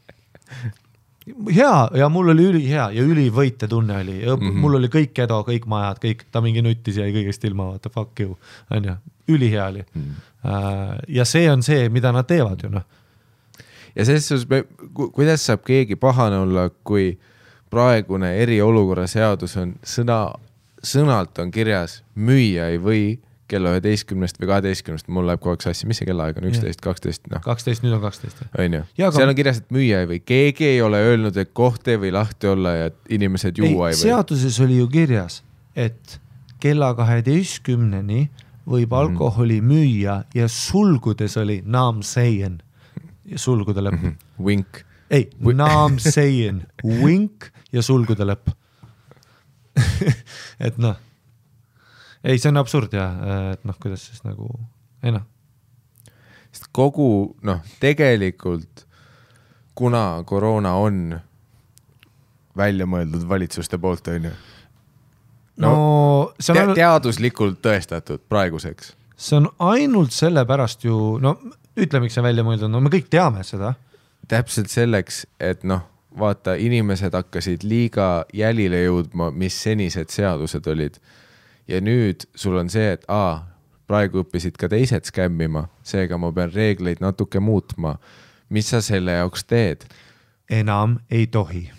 hea 1.53 1.75
ja 2.01 2.09
mul 2.11 2.33
oli 2.33 2.47
ülihea 2.49 2.89
ja 2.97 3.03
ülivõitetunne 3.05 3.99
oli 4.01 4.17
mm. 4.17 4.41
-hmm. 4.41 4.63
mul 4.63 4.79
oli 4.79 4.89
kõik 4.91 5.21
Edo, 5.23 5.43
kõik 5.47 5.67
majad, 5.69 6.01
kõik, 6.01 6.25
ta 6.33 6.41
mingi 6.41 6.65
nuttis, 6.65 6.97
jäi 6.97 7.13
kõigest 7.13 7.45
ilma, 7.47 7.69
vaata 7.75 7.93
fuck 7.93 8.25
you, 8.25 8.39
onju, 8.73 8.97
ülihea 9.29 9.67
oli 9.69 9.85
mm.. 9.85 10.25
ja 11.07 11.25
see 11.29 11.45
on 11.51 11.61
see, 11.63 11.85
mida 11.93 12.11
nad 12.11 12.27
teevad 12.27 12.65
ju 12.65 12.73
noh, 12.73 12.89
ja 13.95 14.05
selles 14.05 14.27
suhtes 14.27 14.47
me, 14.49 14.63
kuidas 15.13 15.45
saab 15.45 15.63
keegi 15.67 15.95
pahane 15.95 16.37
olla, 16.37 16.69
kui 16.83 17.17
praegune 17.71 18.33
eriolukorra 18.43 19.07
seadus 19.07 19.55
on 19.57 19.75
sõna, 19.87 20.21
sõnalt 20.83 21.37
on 21.39 21.51
kirjas, 21.51 22.01
müüa 22.15 22.71
ei 22.73 22.79
või 22.81 23.03
kella 23.51 23.73
üheteistkümnest 23.75 24.37
või 24.39 24.47
kaheteistkümnest, 24.47 25.09
mul 25.11 25.25
läheb 25.27 25.41
kogu 25.43 25.57
aeg 25.57 25.63
sassi, 25.65 25.87
mis 25.87 25.99
see 25.99 26.07
kellaaeg 26.07 26.37
on, 26.39 26.45
üksteist, 26.47 26.79
kaksteist, 26.83 27.25
noh, 27.33 27.41
kaksteist, 27.43 27.83
nüüd 27.83 27.97
on 27.97 28.01
kaksteist. 28.05 28.39
on 28.57 28.77
ju. 28.77 28.83
Seal 29.11 29.27
on 29.27 29.35
kirjas, 29.35 29.59
et 29.59 29.73
müüa 29.75 29.99
ei 30.05 30.07
või, 30.07 30.19
keegi 30.23 30.69
ei 30.69 30.81
ole 30.81 31.01
öelnud, 31.03 31.35
et 31.37 31.51
koht 31.53 31.87
ei 31.91 31.99
või 31.99 32.13
lahti 32.15 32.47
olla 32.47 32.75
ja 32.77 32.89
inimesed 33.11 33.59
juua 33.59 33.89
ei, 33.89 33.95
ei 33.95 33.97
või. 33.97 34.01
seaduses 34.05 34.59
oli 34.63 34.77
ju 34.79 34.87
kirjas, 34.87 35.41
et 35.75 36.19
kella 36.63 36.93
kaheteistkümneni 36.95 38.29
võib 38.67 38.87
Mhm. 38.91 38.99
alkoholi 39.01 39.59
müüa 39.61 40.23
ja 40.35 40.47
sulgudes 40.47 41.35
oli 41.37 41.61
naam 41.65 42.01
seien 42.03 42.61
sulgude 43.37 43.83
lõpp 43.83 43.99
mm. 43.99 44.07
-hmm. 44.09 44.45
Vink. 44.45 44.83
ei, 45.09 45.29
naam 45.53 45.99
seien, 45.99 46.65
vink 46.83 47.51
ja 47.71 47.81
sulgude 47.81 48.25
lõpp. 48.25 48.51
et 50.67 50.77
noh, 50.81 50.95
ei, 52.23 52.37
see 52.39 52.51
on 52.51 52.61
absurd 52.61 52.93
ja, 52.95 53.07
et 53.53 53.65
noh, 53.67 53.77
kuidas 53.81 54.05
siis 54.09 54.23
nagu, 54.27 54.49
ei 55.03 55.13
noh, 55.15 55.25
sest 56.51 56.69
kogu 56.75 57.09
noh, 57.47 57.61
tegelikult 57.81 58.85
kuna 59.77 60.23
koroona 60.27 60.75
on 60.81 61.19
välja 62.57 62.87
mõeldud 62.89 63.23
valitsuste 63.27 63.79
poolt, 63.81 64.11
on 64.11 64.27
ju, 64.29 64.33
no 65.63 65.75
see 66.39 66.51
on 66.51 66.57
Te 66.57 66.65
ainult, 66.65 66.79
teaduslikult 66.81 67.61
tõestatud 67.63 68.25
praeguseks. 68.29 68.95
see 69.15 69.39
on 69.39 69.49
ainult 69.71 70.13
sellepärast 70.15 70.85
ju, 70.85 71.17
no 71.23 71.37
ütle, 71.77 71.99
miks 72.03 72.13
see 72.17 72.21
on 72.21 72.27
välja 72.27 72.43
mõeldud, 72.47 72.71
no 72.71 72.81
me 72.83 72.89
kõik 72.93 73.09
teame 73.09 73.43
seda. 73.47 73.73
täpselt 74.27 74.69
selleks, 74.71 75.25
et 75.39 75.63
noh, 75.67 75.81
vaata, 76.19 76.53
inimesed 76.59 77.13
hakkasid 77.15 77.63
liiga 77.63 78.25
jälile 78.33 78.83
jõudma, 78.85 79.31
mis 79.31 79.55
senised 79.63 80.09
seadused 80.11 80.67
olid. 80.67 80.99
ja 81.67 81.79
nüüd 81.81 82.25
sul 82.35 82.57
on 82.57 82.69
see, 82.69 82.91
et 82.93 83.05
aa, 83.07 83.47
praegu 83.87 84.23
õppisid 84.23 84.57
ka 84.59 84.67
teised 84.71 85.05
skämmima, 85.07 85.67
seega 85.83 86.17
ma 86.17 86.31
pean 86.31 86.51
reegleid 86.53 86.99
natuke 87.01 87.39
muutma. 87.39 87.97
mis 88.49 88.69
sa 88.69 88.81
selle 88.81 89.11
jaoks 89.11 89.43
teed? 89.43 89.85
enam 90.49 90.99
ei 91.11 91.27
tohi. 91.27 91.69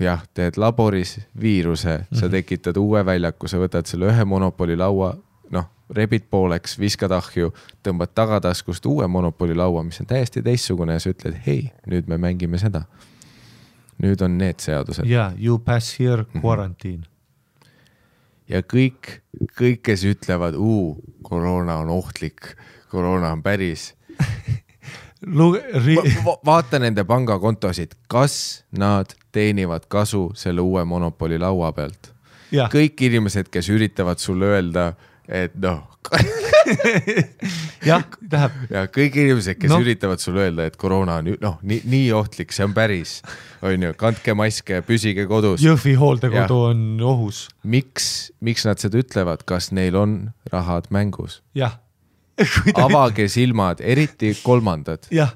jah, 0.00 0.22
teed 0.34 0.56
laboris 0.56 1.18
viiruse, 1.40 1.98
Mhm. 2.10 2.18
sa 2.20 2.28
tekitad 2.28 2.76
uue 2.76 3.04
väljaku, 3.04 3.48
sa 3.48 3.56
võtad 3.56 3.86
selle 3.86 4.06
ühe 4.12 4.24
monopoli 4.24 4.76
laua, 4.76 5.16
rebid 5.90 6.24
pooleks, 6.30 6.78
viskad 6.78 7.12
ahju, 7.12 7.52
tõmbad 7.86 8.10
tagataskust 8.14 8.86
uue 8.86 9.06
monopoli 9.06 9.54
laua, 9.54 9.82
mis 9.86 10.00
on 10.00 10.06
täiesti 10.06 10.42
teistsugune 10.42 10.92
ja 10.92 11.00
sa 11.00 11.10
ütled, 11.12 11.36
hei, 11.46 11.70
nüüd 11.86 12.08
me 12.08 12.18
mängime 12.18 12.58
seda. 12.58 12.82
nüüd 14.02 14.20
on 14.20 14.34
need 14.38 14.58
seadused 14.60 15.06
ja 15.08 15.32
you 15.40 15.58
pass 15.58 15.94
here 16.00 16.24
Mhm. 16.34 16.40
quarantine. 16.42 17.04
ja 18.48 18.60
kõik, 18.62 19.20
kõik, 19.58 19.80
kes 19.82 20.04
ütlevad, 20.04 20.54
koroona 21.22 21.76
on 21.78 21.88
ohtlik, 21.88 22.56
koroona 22.90 23.32
on 23.32 23.42
päris 23.42 23.94
Lu-, 25.26 25.56
ri- 25.56 25.96
va, 25.96 26.02
va, 26.24 26.34
vaata 26.44 26.78
nende 26.78 27.04
pangakontosid, 27.04 27.94
kas 28.08 28.64
nad 28.70 29.14
teenivad 29.32 29.86
kasu 29.88 30.30
selle 30.34 30.60
uue 30.60 30.84
monopoli 30.84 31.38
laua 31.38 31.72
pealt. 31.72 32.12
kõik 32.70 33.00
inimesed, 33.02 33.48
kes 33.50 33.68
üritavad 33.72 34.18
sulle 34.22 34.44
öelda, 34.46 34.92
et 35.28 35.54
noh, 35.58 35.82
jah, 37.88 38.02
tähendab, 38.30 38.56
ja 38.70 38.84
kõik 38.92 39.16
inimesed, 39.18 39.58
kes 39.58 39.72
no. 39.72 39.78
üritavad 39.82 40.22
sulle 40.22 40.44
öelda, 40.46 40.66
et 40.68 40.76
koroona 40.78 41.18
on 41.22 41.32
noh, 41.42 41.56
nii, 41.66 41.80
nii 41.90 42.10
ohtlik, 42.16 42.54
see 42.54 42.66
on 42.66 42.74
päris, 42.76 43.18
on 43.66 43.88
ju, 43.88 43.94
kandke 43.98 44.36
maske, 44.38 44.80
püsige 44.86 45.26
kodus. 45.30 45.64
Jõhvi 45.64 45.96
hooldekodu 45.98 46.60
Jah. 46.60 46.68
on 46.70 46.84
ohus, 47.06 47.46
miks, 47.66 48.30
miks 48.44 48.66
nad 48.68 48.82
seda 48.82 49.00
ütlevad, 49.02 49.42
kas 49.48 49.72
neil 49.76 49.98
on 49.98 50.18
rahad 50.52 50.90
mängus? 50.94 51.40
jah. 51.56 51.78
avage 52.84 53.28
silmad, 53.32 53.80
eriti 53.80 54.34
kolmandad. 54.44 55.08
jah. 55.14 55.34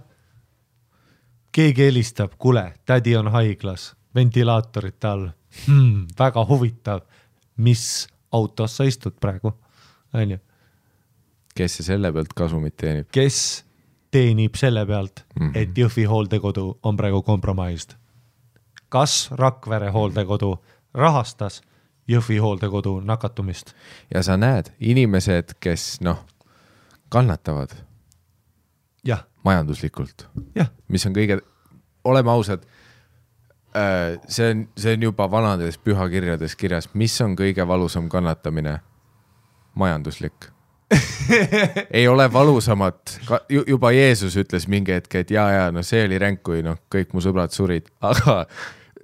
keegi 1.53 1.89
helistab, 1.89 2.37
kuule, 2.39 2.69
tädi 2.87 3.17
on 3.19 3.33
haiglas, 3.35 3.93
ventilaatorite 4.15 5.09
all 5.09 5.29
hmm,. 5.67 6.07
väga 6.19 6.47
huvitav, 6.47 7.03
mis 7.57 8.07
autos 8.33 8.77
sa 8.79 8.87
istud 8.87 9.17
praegu, 9.21 9.53
onju. 10.15 10.39
kes 11.55 11.77
see 11.77 11.85
selle 11.85 12.13
pealt 12.13 12.33
kasumit 12.37 12.77
teenib? 12.77 13.09
kes 13.13 13.65
teenib 14.11 14.55
selle 14.55 14.87
pealt 14.87 15.25
mm. 15.41 15.47
-hmm. 15.47 15.57
et 15.57 15.79
Jõhvi 15.79 16.07
hooldekodu 16.09 16.79
on 16.83 16.97
praegu 16.97 17.23
compromised? 17.23 17.97
kas 18.89 19.31
Rakvere 19.31 19.91
hooldekodu 19.91 20.57
rahastas 20.95 21.63
Jõhvi 22.09 22.39
hooldekodu 22.39 23.01
nakatumist? 23.01 23.75
ja 24.15 24.23
sa 24.23 24.37
näed, 24.37 24.73
inimesed, 24.81 25.55
kes 25.61 26.01
noh, 26.01 26.27
kannatavad 27.09 27.75
majanduslikult, 29.47 30.27
mis 30.89 31.07
on 31.09 31.17
kõige, 31.17 31.41
oleme 32.05 32.33
ausad, 32.33 32.65
see 34.29 34.51
on, 34.53 34.65
see 34.79 34.97
on 34.97 35.09
juba 35.09 35.29
vanades 35.31 35.79
pühakirjades 35.81 36.57
kirjas, 36.59 36.91
mis 36.95 37.15
on 37.25 37.37
kõige 37.39 37.67
valusam 37.69 38.11
kannatamine? 38.13 38.81
majanduslik. 39.81 40.51
ei 41.99 42.09
ole 42.11 42.27
valusamat, 42.33 43.21
juba 43.49 43.93
Jeesus 43.95 44.35
ütles 44.41 44.67
mingi 44.71 44.97
hetk, 44.97 45.15
et 45.21 45.31
ja, 45.31 45.47
ja 45.55 45.69
no 45.75 45.85
see 45.87 46.03
oli 46.09 46.19
ränk, 46.19 46.43
kui 46.47 46.65
noh, 46.67 46.81
kõik 46.91 47.15
mu 47.15 47.23
sõbrad 47.23 47.55
surid, 47.55 47.87
aga 48.03 48.43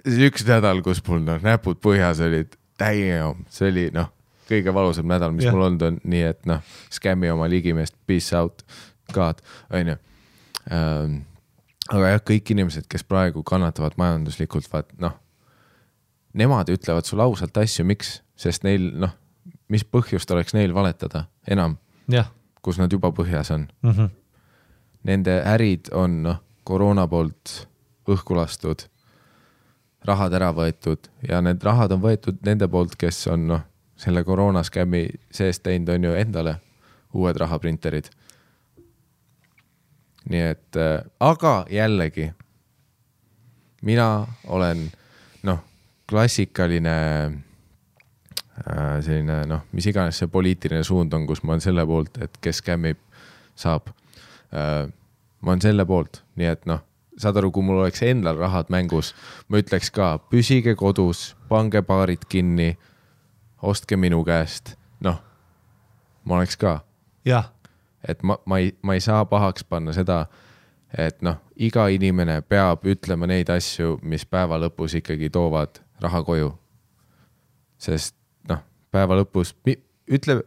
see 0.03 0.27
üks 0.27 0.43
nädal, 0.47 0.81
kus 0.83 0.99
mul 1.07 1.23
noh, 1.23 1.39
näpud 1.43 1.79
põhjas 1.83 2.19
olid, 2.25 2.57
damn, 2.79 3.45
see 3.53 3.69
oli 3.71 3.85
noh, 3.95 4.11
kõige 4.47 4.73
valusam 4.75 5.07
nädal, 5.09 5.33
mis 5.35 5.47
yeah. 5.47 5.55
mul 5.55 5.69
olnud 5.69 5.85
on, 5.87 6.01
nii 6.07 6.25
et 6.29 6.43
noh, 6.49 6.75
skämmi 6.93 7.31
oma 7.31 7.47
ligimeest, 7.51 7.95
peace 8.07 8.35
out, 8.35 8.65
God, 9.15 9.39
onju 9.71 9.95
ähm,. 10.71 11.21
aga 11.87 12.11
jah, 12.11 12.23
kõik 12.27 12.51
inimesed, 12.51 12.87
kes 12.91 13.05
praegu 13.07 13.43
kannatavad 13.47 13.95
majanduslikult, 13.99 14.67
vaat 14.73 14.91
noh, 14.99 15.15
nemad 16.37 16.67
ütlevad 16.71 17.07
sulle 17.07 17.23
ausalt 17.23 17.55
asju, 17.63 17.85
miks, 17.87 18.17
sest 18.39 18.67
neil 18.67 18.89
noh, 18.99 19.15
mis 19.67 19.83
põhjust 19.83 20.31
oleks 20.31 20.53
neil 20.53 20.73
valetada 20.73 21.25
enam, 21.47 21.77
kus 22.61 22.79
nad 22.79 22.91
juba 22.91 23.11
põhjas 23.11 23.51
on. 23.53 23.67
mm. 23.81 23.91
-hmm. 23.91 24.09
Nende 25.03 25.41
ärid 25.45 25.89
on 25.93 26.23
noh, 26.23 26.39
koroona 26.63 27.07
poolt 27.07 27.67
õhku 28.07 28.35
lastud, 28.35 28.81
rahad 30.05 30.33
ära 30.33 30.51
võetud 30.51 31.07
ja 31.29 31.41
need 31.41 31.63
rahad 31.63 31.91
on 31.91 32.01
võetud 32.01 32.39
nende 32.45 32.67
poolt, 32.67 32.95
kes 32.95 33.27
on 33.27 33.47
noh, 33.47 33.61
selle 33.95 34.23
koroona 34.23 34.63
skämmi 34.63 35.07
sees 35.31 35.59
teinud, 35.59 35.89
on 35.89 36.03
ju 36.03 36.13
endale 36.13 36.55
uued 37.13 37.37
rahaprinterid. 37.37 38.09
nii 40.29 40.41
et 40.41 40.75
äh,, 40.75 41.03
aga 41.19 41.65
jällegi, 41.71 42.33
mina 43.81 44.27
olen 44.43 44.91
noh, 45.43 45.59
klassikaline 46.09 46.97
selline 48.65 49.43
noh, 49.49 49.65
mis 49.77 49.85
iganes 49.89 50.17
see 50.17 50.29
poliitiline 50.31 50.83
suund 50.85 51.13
on, 51.13 51.27
kus 51.29 51.43
ma 51.43 51.53
olen 51.53 51.63
selle 51.63 51.85
poolt, 51.85 52.17
et 52.21 52.37
kes 52.41 52.61
skämmib, 52.63 52.99
saab 53.55 53.91
äh,. 54.53 54.87
ma 55.41 55.53
olen 55.53 55.61
selle 55.61 55.85
poolt, 55.85 56.23
nii 56.35 56.49
et 56.49 56.65
noh, 56.69 56.81
saad 57.17 57.37
aru, 57.37 57.51
kui 57.53 57.65
mul 57.65 57.83
oleks 57.83 58.01
endal 58.05 58.39
rahad 58.41 58.71
mängus, 58.73 59.13
ma 59.47 59.61
ütleks 59.61 59.91
ka, 59.93 60.15
püsige 60.31 60.75
kodus, 60.77 61.35
pange 61.49 61.81
baarid 61.85 62.25
kinni, 62.29 62.73
ostke 63.61 63.97
minu 63.97 64.23
käest, 64.25 64.75
noh, 65.05 65.21
ma 66.25 66.39
oleks 66.39 66.57
ka 66.57 66.79
jah, 67.27 67.51
et 68.07 68.23
ma, 68.23 68.37
ma 68.45 68.61
ei, 68.61 68.73
ma 68.81 68.97
ei 68.97 69.03
saa 69.03 69.25
pahaks 69.29 69.65
panna 69.69 69.93
seda, 69.93 70.25
et 70.97 71.21
noh, 71.25 71.37
iga 71.55 71.87
inimene 71.93 72.41
peab 72.41 72.85
ütlema 72.87 73.27
neid 73.29 73.49
asju, 73.53 73.97
mis 74.01 74.25
päeva 74.25 74.59
lõpus 74.61 74.97
ikkagi 74.97 75.29
toovad 75.29 75.81
raha 76.01 76.23
koju. 76.23 76.53
sest 77.77 78.16
päeva 78.91 79.17
lõpus 79.19 79.53
ütle, 80.07 80.41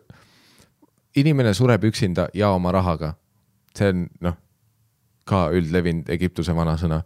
inimene 1.16 1.54
sureb 1.54 1.84
üksinda 1.90 2.28
ja 2.34 2.50
oma 2.54 2.72
rahaga. 2.72 3.14
see 3.76 3.88
on 3.88 4.06
noh, 4.20 4.34
ka 5.24 5.48
üldlevinud 5.54 6.08
Egiptuse 6.10 6.54
vanasõna. 6.56 7.02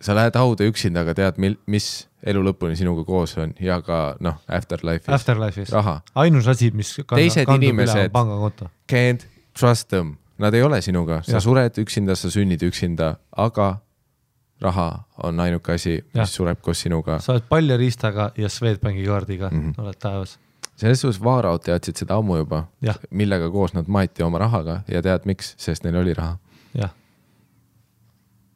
sa 0.00 0.14
lähed 0.14 0.36
hauda 0.36 0.64
üksinda, 0.68 1.00
aga 1.00 1.14
tead, 1.14 1.38
mil-, 1.38 1.58
mis 1.66 2.08
elu 2.22 2.42
lõpuni 2.42 2.76
sinuga 2.76 3.04
koos 3.04 3.36
on 3.38 3.54
ja 3.60 3.80
ka 3.82 4.16
noh, 4.20 4.38
afterlife'is. 4.46 5.10
Afterlife'is. 5.14 5.72
ainus 6.14 6.48
asi, 6.48 6.70
mis 6.70 6.94
kanna, 7.06 7.22
Teised 7.22 7.48
inimesed-. 7.56 8.14
Can't 8.90 9.26
trust 9.58 9.88
them, 9.88 10.16
nad 10.38 10.54
ei 10.54 10.62
ole 10.62 10.80
sinuga, 10.82 11.22
sa 11.22 11.38
Jah. 11.38 11.42
sured 11.42 11.78
üksinda, 11.78 12.14
sa 12.14 12.30
sünnid 12.30 12.62
üksinda, 12.62 13.16
aga 13.32 13.80
raha 14.60 14.88
on 15.22 15.40
ainuke 15.40 15.72
asi, 15.72 15.98
mis 16.14 16.34
sureb 16.34 16.60
koos 16.62 16.82
sinuga. 16.82 17.18
sa 17.22 17.32
oled 17.32 17.46
paljariistaga 17.48 18.30
ja 18.36 18.48
Swedbanki 18.48 19.06
kaardiga 19.06 19.50
mm. 19.52 19.60
-hmm. 19.62 19.82
oled 19.82 19.98
taevas. 19.98 20.38
selles 20.76 21.00
suhtes 21.00 21.22
Vaaraud 21.24 21.62
teadsid 21.64 21.96
seda 21.96 22.16
ammu 22.16 22.36
juba 22.36 22.64
millega 23.10 23.50
koos 23.50 23.74
nad 23.74 23.88
maeti 23.88 24.22
oma 24.22 24.38
rahaga 24.38 24.80
ja 24.88 25.02
tead 25.02 25.24
miks, 25.24 25.54
sest 25.58 25.84
neil 25.84 25.96
oli 25.96 26.14
raha. 26.14 26.38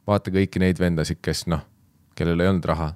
vaata 0.06 0.30
kõiki 0.30 0.58
neid 0.58 0.78
vendasid, 0.78 1.18
kes 1.22 1.46
noh, 1.46 1.60
kellel 2.18 2.40
ei 2.40 2.48
olnud 2.48 2.64
raha, 2.64 2.88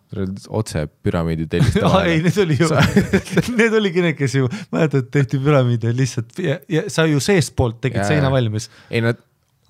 otse 0.49 0.89
püramiidi 1.03 1.47
telliste 1.47 1.81
ei, 2.11 2.19
need 2.23 2.39
oli 2.43 2.57
ju, 2.59 2.69
need 3.61 3.75
oligi 3.79 4.03
need, 4.03 4.17
kes 4.19 4.35
ju, 4.35 4.49
mäletad, 4.75 5.07
tehti 5.11 5.39
püramiide 5.39 5.95
lihtsalt 5.97 6.39
ja, 6.43 6.59
ja 6.69 6.83
sa 6.91 7.07
ju 7.07 7.21
seestpoolt 7.21 7.81
tegid 7.81 8.03
Jaa, 8.03 8.09
seina 8.09 8.31
valmis. 8.31 8.71
ei 8.91 9.01
nad 9.07 9.23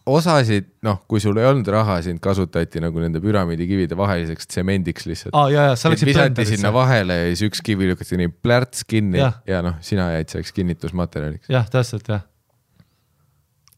osasid, 0.07 0.69
noh, 0.87 1.01
kui 1.11 1.21
sul 1.23 1.39
ei 1.41 1.49
olnud 1.49 1.67
raha, 1.73 1.99
sind 2.05 2.21
kasutati 2.23 2.81
nagu 2.83 3.01
nende 3.03 3.21
püramiidikivide 3.23 3.99
vaheliseks 3.99 4.47
tsemendiks 4.53 5.09
lihtsalt 5.11 5.35
läksid 5.35 6.11
visati 6.11 6.47
sinna 6.47 6.71
vahele 6.75 7.17
ja 7.19 7.27
siis 7.33 7.49
üks 7.51 7.63
kivi 7.67 7.91
lükati 7.91 8.21
nii 8.21 8.31
plärts 8.45 8.87
kinni 8.87 9.19
ja, 9.19 9.33
ja 9.49 9.65
noh, 9.67 9.81
sina 9.85 10.13
jäid 10.15 10.31
selleks 10.31 10.55
kinnitusmaterjaliks. 10.57 11.51
jah, 11.51 11.67
täpselt 11.73 12.07
jah, 12.13 12.23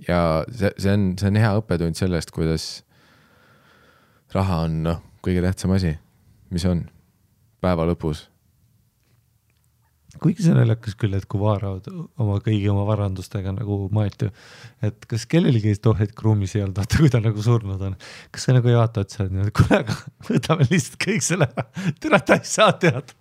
ja 0.08 0.20
see, 0.52 0.70
see 0.76 0.92
on, 0.92 1.08
see 1.20 1.32
on 1.32 1.40
hea 1.40 1.54
õppetund 1.62 1.98
sellest, 1.98 2.32
kuidas 2.34 2.68
raha 4.34 4.62
on 4.66 4.82
noh, 4.84 5.00
kõige 5.24 5.42
tähtsam 5.44 5.72
asi, 5.76 5.94
mis 6.52 6.64
on 6.68 6.84
päeva 7.64 7.86
lõpus. 7.88 8.26
Kuigi 10.22 10.44
see 10.46 10.56
naljakas 10.56 10.96
küll, 10.98 11.14
et 11.18 11.26
kui 11.30 11.40
Vaaraud 11.42 11.86
oma 11.90 12.38
kõigi 12.44 12.68
oma 12.72 12.84
varandustega 12.88 13.52
nagu 13.56 13.80
maeti, 13.94 14.30
et 14.84 15.06
kas 15.10 15.26
kellelgi 15.30 15.74
too 15.82 15.94
hetk 15.98 16.22
ruumis 16.24 16.56
ei 16.56 16.64
olnud, 16.64 16.80
vaata 16.80 17.00
kui 17.00 17.12
ta 17.12 17.20
nagu 17.24 17.44
surnud 17.44 17.84
on, 17.90 17.96
kas 18.34 18.48
sa 18.48 18.56
nagu 18.56 18.70
ei 18.70 18.78
vaata 18.78 19.04
otsa, 19.06 19.28
et 19.28 19.54
kuule, 19.56 19.80
aga 19.82 19.96
võtame 20.28 20.68
lihtsalt 20.70 20.98
kõik 21.04 21.24
selle 21.26 21.48
ära, 21.48 21.66
tere, 22.02 22.20
ta 22.20 22.38
ei 22.38 22.48
saa 22.48 22.74
teada. 22.80 23.16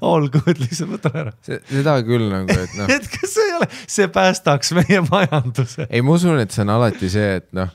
all 0.00 0.30
good, 0.32 0.60
lihtsalt 0.62 0.92
võtan 0.94 1.18
ära. 1.22 1.34
seda 1.46 1.96
küll 2.06 2.28
nagu, 2.32 2.52
et 2.52 2.76
noh, 2.78 2.92
et 2.96 3.08
kas 3.12 3.34
see 3.36 3.48
ei 3.48 3.56
ole, 3.58 3.70
see 3.98 4.12
päästaks 4.12 4.72
meie 4.78 5.02
majanduse. 5.08 5.88
ei, 5.90 6.04
ma 6.04 6.16
usun, 6.16 6.40
et 6.42 6.54
see 6.54 6.64
on 6.64 6.76
alati 6.76 7.12
see, 7.12 7.40
et 7.42 7.50
noh, 7.56 7.72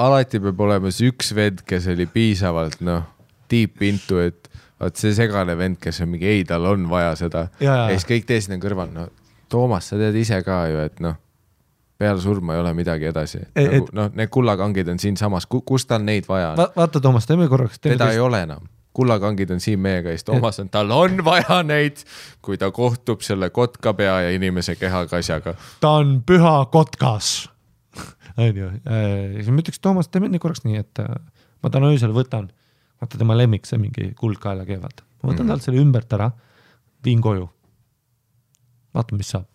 alati 0.00 0.42
peab 0.42 0.64
olema 0.66 0.90
see 0.94 1.12
üks 1.12 1.34
vend, 1.36 1.62
kes 1.68 1.90
oli 1.92 2.08
piisavalt 2.10 2.80
noh, 2.84 3.06
deep 3.50 3.82
into, 3.86 4.18
et 4.22 4.43
vot 4.84 5.00
see 5.00 5.14
segane 5.16 5.56
vend, 5.58 5.80
kes 5.82 6.02
on 6.04 6.12
mingi, 6.12 6.28
ei, 6.30 6.44
tal 6.48 6.64
on 6.70 6.88
vaja 6.90 7.14
seda. 7.18 7.48
Ja 7.64 7.84
siis 7.92 8.06
kõik 8.08 8.28
teised 8.28 8.52
on 8.54 8.62
kõrval, 8.62 8.92
no 8.94 9.08
Toomas, 9.52 9.90
sa 9.90 9.98
tead 10.00 10.16
ise 10.18 10.40
ka 10.42 10.64
ju, 10.70 10.80
et 10.88 11.00
noh, 11.04 11.18
peale 12.00 12.20
surma 12.20 12.56
ei 12.56 12.62
ole 12.62 12.72
midagi 12.74 13.06
edasi. 13.10 13.42
Et- 13.54 13.70
nagu 13.70 13.90
noh, 13.94 14.08
need 14.18 14.30
kullakangid 14.34 14.88
on 14.90 14.98
siinsamas, 14.98 15.46
kus 15.46 15.86
tal 15.86 16.02
neid 16.02 16.26
vaja 16.28 16.52
on? 16.54 16.62
Va 16.62 16.70
vaata, 16.76 17.00
Toomas, 17.00 17.26
teeme 17.28 17.48
korraks. 17.48 17.78
teda 17.82 18.10
ei 18.12 18.18
ole 18.22 18.42
enam. 18.42 18.70
kullakangid 18.94 19.50
on 19.50 19.60
siin 19.60 19.80
meiega 19.82 20.12
siis 20.14 20.24
Toomas 20.24 20.60
on, 20.62 20.68
tal 20.70 20.90
on 20.94 21.24
vaja 21.26 21.62
neid, 21.66 22.04
kui 22.42 22.58
ta 22.58 22.70
kohtub 22.70 23.24
selle 23.26 23.50
kotkapea 23.50 24.20
ja 24.26 24.30
inimese 24.30 24.76
kehakasjaga. 24.78 25.54
ta 25.80 25.90
on 25.90 26.22
püha 26.26 26.66
kotkas. 26.70 27.50
onju, 28.38 28.70
siis 29.34 29.50
ma 29.50 29.62
ütleks, 29.62 29.80
Toomas, 29.82 30.08
teeme 30.08 30.28
nii 30.30 30.42
korraks 30.42 30.62
nii, 30.64 30.78
et 30.82 31.02
äh, 31.02 31.10
ma 31.62 31.70
täna 31.74 31.90
öösel 31.90 32.14
võtan, 32.14 32.50
vaata 33.04 33.20
tema 33.20 33.36
lemmik, 33.36 33.66
see 33.68 33.78
mingi 33.80 34.12
kuldkaelakev, 34.18 34.80
vaata. 34.82 35.04
ma 35.22 35.30
võtan 35.32 35.44
Mhm. 35.44 35.48
talt 35.54 35.62
selle 35.68 35.80
ümbert 35.84 36.12
ära, 36.16 36.30
viin 37.04 37.20
koju. 37.24 37.48
vaatame, 38.94 39.18
mis 39.20 39.30
saab. 39.34 39.46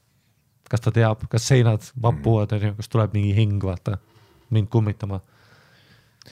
kas 0.69 0.81
ta 0.85 0.91
teab, 0.93 1.23
kas 1.31 1.47
seinad 1.49 1.81
vapuvad, 1.97 2.51
onju, 2.53 2.75
kas 2.77 2.87
tuleb 2.93 3.13
mingi 3.15 3.33
hing, 3.33 3.63
vaata, 3.63 3.95
mind 4.53 4.67
kummitama. 4.69 5.21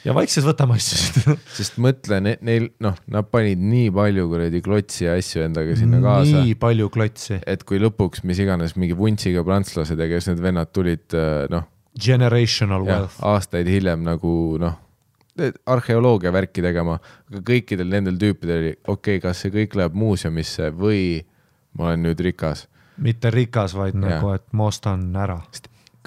ja 0.06 0.14
vaikselt 0.14 0.46
võtame 0.46 0.76
asju. 0.78 1.34
sest 1.58 1.80
mõtle, 1.82 2.20
neil 2.22 2.68
noh, 2.84 2.94
nad 3.10 3.26
panid 3.34 3.58
nii 3.58 3.90
palju 3.96 4.28
kuradi 4.30 4.62
klotsi 4.62 5.06
ja 5.08 5.16
asju 5.18 5.42
endaga 5.48 5.74
sinna 5.80 6.02
kaasa, 6.04 6.44
nii 6.44 6.54
palju 6.62 6.90
klotsi. 6.94 7.40
et 7.48 7.64
kui 7.66 7.80
lõpuks 7.82 8.22
mis 8.24 8.38
iganes 8.44 8.76
mingi 8.78 8.94
vuntsiga 9.00 9.42
prantslased 9.48 9.98
ja 9.98 10.06
kes 10.12 10.28
need 10.30 10.44
vennad 10.44 10.70
tulid 10.76 11.18
äh, 11.18 11.48
noh, 11.50 11.66
Generational 11.98 12.84
wealth., 12.86 13.16
aastaid 13.26 13.66
hiljem 13.66 14.04
nagu 14.06 14.58
noh, 14.62 14.76
arheoloogia 15.66 16.34
värki 16.34 16.64
tegema, 16.66 16.98
aga 17.32 17.44
kõikidel 17.46 17.92
nendel 17.92 18.18
tüüpidel 18.22 18.64
oli 18.64 18.74
okei 18.88 19.18
okay,, 19.18 19.24
kas 19.28 19.44
see 19.44 19.54
kõik 19.54 19.78
läheb 19.78 19.98
muuseumisse 19.98 20.72
või 20.74 21.22
ma 21.78 21.92
olen 21.92 22.08
nüüd 22.10 22.26
rikas 22.26 22.68
mitte 22.98 23.32
rikas, 23.32 23.76
vaid 23.76 23.96
Jah. 23.96 24.10
nagu, 24.10 24.32
et 24.36 24.54
ma 24.54 24.70
ostan 24.72 25.10
ära. 25.16 25.42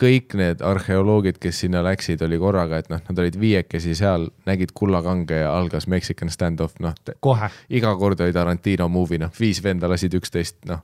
kõik 0.00 0.32
need 0.32 0.62
arheoloogid, 0.64 1.36
kes 1.36 1.58
sinna 1.60 1.82
läksid, 1.84 2.22
oli 2.24 2.38
korraga, 2.40 2.78
et 2.80 2.88
noh, 2.88 3.02
nad 3.04 3.18
olid 3.20 3.34
viiekesi 3.36 3.92
seal, 3.94 4.30
nägid 4.48 4.72
kullakange 4.74 5.42
ja 5.42 5.50
algas 5.52 5.86
Mexican 5.86 6.32
stand-off, 6.32 6.78
noh, 6.80 6.94
kohe 7.20 7.50
iga 7.68 7.92
kord 8.00 8.20
oli 8.24 8.32
Tarantino 8.32 8.88
movie, 8.88 9.20
noh, 9.20 9.32
viis 9.40 9.60
venda 9.62 9.90
lasid 9.92 10.16
üksteist, 10.16 10.62
noh, 10.70 10.80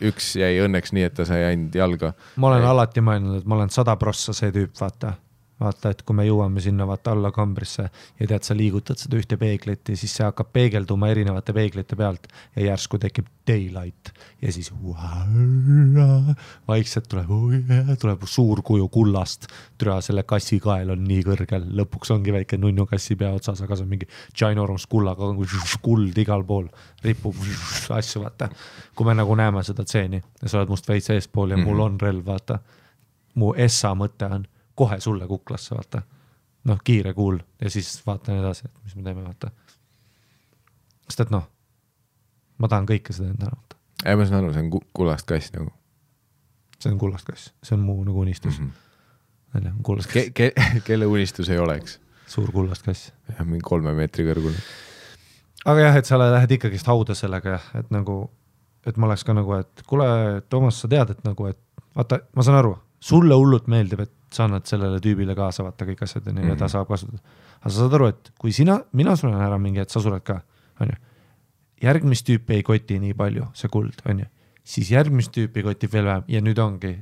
üks 0.00 0.30
jäi 0.40 0.62
õnneks 0.64 0.96
nii, 0.96 1.04
et 1.10 1.14
ta 1.18 1.28
sai 1.28 1.44
ainult 1.44 1.76
jalga. 1.76 2.14
ma 2.36 2.48
olen 2.48 2.64
alati 2.64 3.04
mõelnud, 3.04 3.42
et 3.42 3.44
ma 3.44 3.58
olen 3.58 3.74
sada 3.74 3.96
prossa 4.00 4.32
see 4.32 4.54
tüüp, 4.54 4.72
vaata. 4.80 5.12
vaata, 5.60 5.90
et 5.90 6.02
kui 6.06 6.14
me 6.16 6.24
jõuame 6.26 6.62
sinna 6.62 6.86
vaata 6.86 7.12
alla 7.16 7.30
kambrisse 7.34 7.88
ja 7.88 8.26
tead, 8.30 8.44
sa 8.46 8.54
liigutad 8.56 9.00
seda 9.00 9.18
ühte 9.18 9.38
peeglit 9.40 9.90
ja 9.90 9.96
siis 9.98 10.14
see 10.14 10.26
hakkab 10.26 10.52
peegelduma 10.54 11.10
erinevate 11.10 11.54
peeglite 11.56 11.96
pealt 11.98 12.28
ja 12.56 12.68
järsku 12.68 13.00
tekib 13.02 13.26
daylight 13.48 14.12
ja 14.42 14.52
siis 14.54 14.70
vaikselt 16.68 17.08
tuleb, 17.10 17.32
tuleb 18.00 18.26
suur 18.30 18.62
kuju 18.62 18.88
kullast. 18.92 19.48
türa, 19.78 20.00
selle 20.04 20.22
kassi 20.22 20.60
kael 20.62 20.92
on 20.94 21.02
nii 21.08 21.24
kõrgel, 21.26 21.66
lõpuks 21.80 22.12
ongi 22.14 22.34
väike 22.34 22.58
nunnu 22.58 22.86
kassi 22.86 23.16
pea 23.18 23.32
otsas, 23.34 23.62
aga 23.64 23.76
see 23.76 23.86
on 23.86 23.92
mingi 23.94 24.08
ginormous 24.34 24.86
kullaga, 24.86 25.32
kuld 25.82 26.18
igal 26.18 26.44
pool 26.46 26.68
ripub 27.04 27.34
asju, 27.98 28.22
vaata. 28.22 28.50
kui 28.94 29.06
me 29.06 29.16
nagu 29.18 29.34
näeme 29.38 29.62
seda 29.66 29.84
tseeni 29.84 30.22
ja 30.42 30.48
sa 30.48 30.60
oled 30.60 30.70
must 30.70 30.88
veits 30.88 31.10
eespool 31.14 31.50
ja 31.50 31.58
mul 31.58 31.82
on 31.82 31.98
relv, 32.00 32.26
vaata. 32.26 32.60
mu 33.34 33.52
essa 33.56 33.94
mõte 33.94 34.30
on 34.30 34.46
kohe 34.78 35.00
sulle 35.02 35.26
kuklasse, 35.30 35.74
vaata. 35.74 36.02
noh, 36.68 36.80
kiire 36.84 37.14
kuul 37.16 37.38
ja 37.60 37.70
siis 37.70 37.90
vaatan 38.06 38.40
edasi, 38.42 38.68
et 38.68 38.84
mis 38.84 38.96
me 38.96 39.02
teeme, 39.06 39.24
vaata. 39.24 39.50
sest 41.08 41.26
et 41.26 41.34
noh, 41.34 41.48
ma 42.58 42.70
tahan 42.70 42.88
kõike 42.88 43.16
seda 43.16 43.32
endale, 43.32 43.58
vaata. 43.58 43.82
ei, 44.04 44.16
ma 44.16 44.28
saan 44.28 44.42
aru, 44.42 44.54
see 44.54 44.66
on 44.66 44.72
ku- 44.76 44.86
kullast 44.96 45.28
kass 45.28 45.54
nagu 45.56 45.72
see 46.78 46.92
on 46.92 46.98
kullast 46.98 47.26
kass, 47.26 47.52
see 47.62 47.76
on 47.76 47.82
mu 47.86 47.96
nagu 48.04 48.20
unistus 48.20 48.60
mm. 48.60 48.66
-hmm. 48.66 49.56
onju, 49.58 49.72
kullast 49.82 50.12
Ke, 50.12 50.30
kass, 50.30 50.34
ke. 50.34 50.52
kelle 50.86 51.06
unistus 51.06 51.48
ei 51.48 51.58
oleks? 51.58 52.00
suur 52.26 52.52
kullast 52.52 52.82
kass. 52.82 53.12
jah, 53.28 53.46
mingi 53.46 53.64
kolme 53.64 53.94
meetri 53.94 54.26
kõrgune. 54.28 54.58
aga 55.64 55.80
jah, 55.80 55.96
et 55.96 56.06
sa 56.06 56.18
lähed 56.18 56.50
ikkagist 56.58 56.86
hauda 56.86 57.14
sellega 57.14 57.56
jah, 57.56 57.70
et 57.80 57.90
nagu, 57.90 58.30
et 58.86 58.96
ma 58.96 59.06
oleks 59.06 59.24
ka 59.24 59.34
nagu, 59.34 59.54
et 59.58 59.82
kuule, 59.86 60.08
Toomas, 60.48 60.80
sa 60.80 60.88
tead, 60.88 61.10
et 61.10 61.24
nagu, 61.24 61.46
et 61.46 61.58
vaata, 61.96 62.20
ma 62.34 62.46
saan 62.46 62.60
aru, 62.60 62.76
sulle 63.00 63.34
hullult 63.34 63.68
meeldib, 63.70 64.00
et 64.00 64.12
sa 64.34 64.44
annad 64.44 64.66
sellele 64.68 64.98
tüübile 65.00 65.34
kaasa, 65.38 65.64
vaata 65.64 65.86
kõik 65.88 66.02
asjad 66.04 66.26
onju 66.28 66.44
ja 66.48 66.56
ta 66.56 66.64
Mhm. 66.66 66.72
saab 66.72 66.88
kasutada. 66.88 67.18
aga 67.60 67.70
sa 67.70 67.78
saad 67.80 67.94
aru, 67.94 68.06
et 68.08 68.30
kui 68.38 68.52
sina, 68.52 68.80
mina 68.92 69.16
suren 69.16 69.40
ära 69.40 69.58
mingi 69.58 69.78
hetk, 69.80 69.90
sa 69.90 70.00
sured 70.00 70.22
ka, 70.24 70.42
onju. 70.80 70.94
järgmist 71.82 72.26
tüüpi 72.26 72.54
ei 72.58 72.62
koti 72.62 72.98
nii 72.98 73.14
palju, 73.14 73.48
see 73.54 73.68
kuld, 73.68 74.02
onju. 74.04 74.26
siis 74.64 74.90
järgmist 74.90 75.32
tüüpi 75.32 75.62
kotib 75.62 75.92
veel 75.92 76.04
vähem 76.04 76.24
ja 76.28 76.40
nüüd 76.40 76.58
ongi 76.58 76.98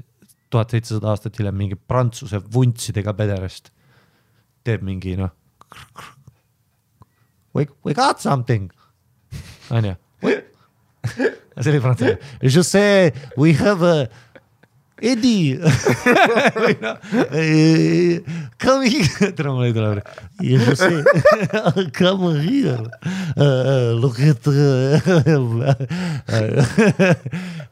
tuhat 0.50 0.70
seitsesada 0.70 1.08
aastat 1.10 1.38
hiljem 1.38 1.54
mingi 1.56 1.74
prantsuse 1.74 2.38
vuntsidega 2.40 3.12
pederast 3.12 3.70
teeb 4.64 4.82
mingi 4.82 5.16
noh. 5.16 5.30
We, 7.54 7.66
we 7.84 7.94
got 7.94 8.20
something, 8.20 8.70
onju. 9.70 9.96
see 11.56 11.70
oli 11.72 11.80
prantsuse. 11.80 12.18
Je 12.42 12.62
sais, 12.62 13.12
we 13.38 13.54
have 13.54 13.82
a 13.82 14.08
Eddie 15.02 15.58
või 16.56 16.76
noh, 16.80 16.96
come 18.62 18.88
here, 18.88 19.28
tere 19.36 19.50
mul 19.52 19.66
ei 19.66 19.74
tule. 19.76 20.02
Je 20.40 20.56
sais, 20.78 21.04
come 21.98 22.32
here 22.40 22.80
uh,, 23.36 23.92
look 24.00 24.16
at 24.24 24.46
uh, 24.48 24.54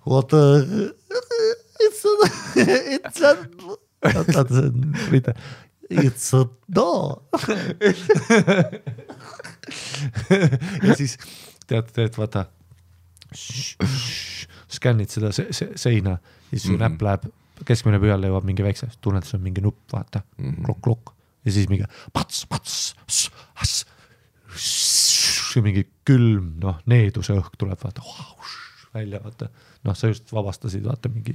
what 0.05 0.33
uh, 0.37 0.61
it's 1.81 2.05
a, 2.05 2.15
it's 2.99 3.21
a, 3.25 3.33
oota, 4.13 4.45
see 4.49 4.67
on, 4.69 4.95
mitte, 5.11 5.33
it's 5.89 6.33
a 6.37 6.45
door. 6.69 7.23
ja 10.85 10.95
siis 10.97 11.17
tead, 11.69 11.89
tead, 11.97 12.21
vaata. 12.21 12.45
skännid 14.75 15.11
seda 15.11 15.33
se 15.33 15.47
se 15.51 15.73
seina, 15.79 16.19
siis 16.55 16.69
su 16.69 16.73
mm. 16.73 16.77
-hmm. 16.77 16.89
näpp 16.89 17.03
läheb 17.03 17.67
keskmine 17.67 18.01
pöial 18.03 18.25
jõuab 18.27 18.47
mingi 18.47 18.65
väikse, 18.67 18.89
tunned, 19.01 19.27
see 19.27 19.39
on 19.39 19.45
mingi 19.45 19.63
nupp, 19.63 19.85
vaata 19.93 20.23
mm. 20.39 20.51
-hmm., 20.51 20.65
klokk-klokk 20.67 21.15
ja 21.45 21.53
siis 21.53 21.69
mingi 21.69 21.85
pats, 22.13 22.47
pats, 22.51 22.95
mingi 25.63 25.85
külm, 26.07 26.55
noh, 26.63 26.81
needuse 26.91 27.37
õhk 27.37 27.55
tuleb, 27.59 27.79
vaata 27.83 28.03
välja, 28.95 29.21
vaata. 29.23 29.49
noh, 29.85 29.97
sa 29.97 30.11
just 30.11 30.33
vabastasid, 30.33 30.85
vaata 30.85 31.09
mingi 31.09 31.35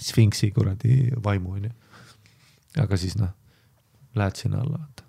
sfinksi 0.00 0.50
kuradi 0.50 1.10
vaimu 1.24 1.52
onju. 1.58 1.70
aga 2.78 2.96
siis 2.96 3.16
noh, 3.18 3.30
lähed 4.14 4.36
sinna 4.36 4.60
alla, 4.60 4.78
vaata. 4.78 5.02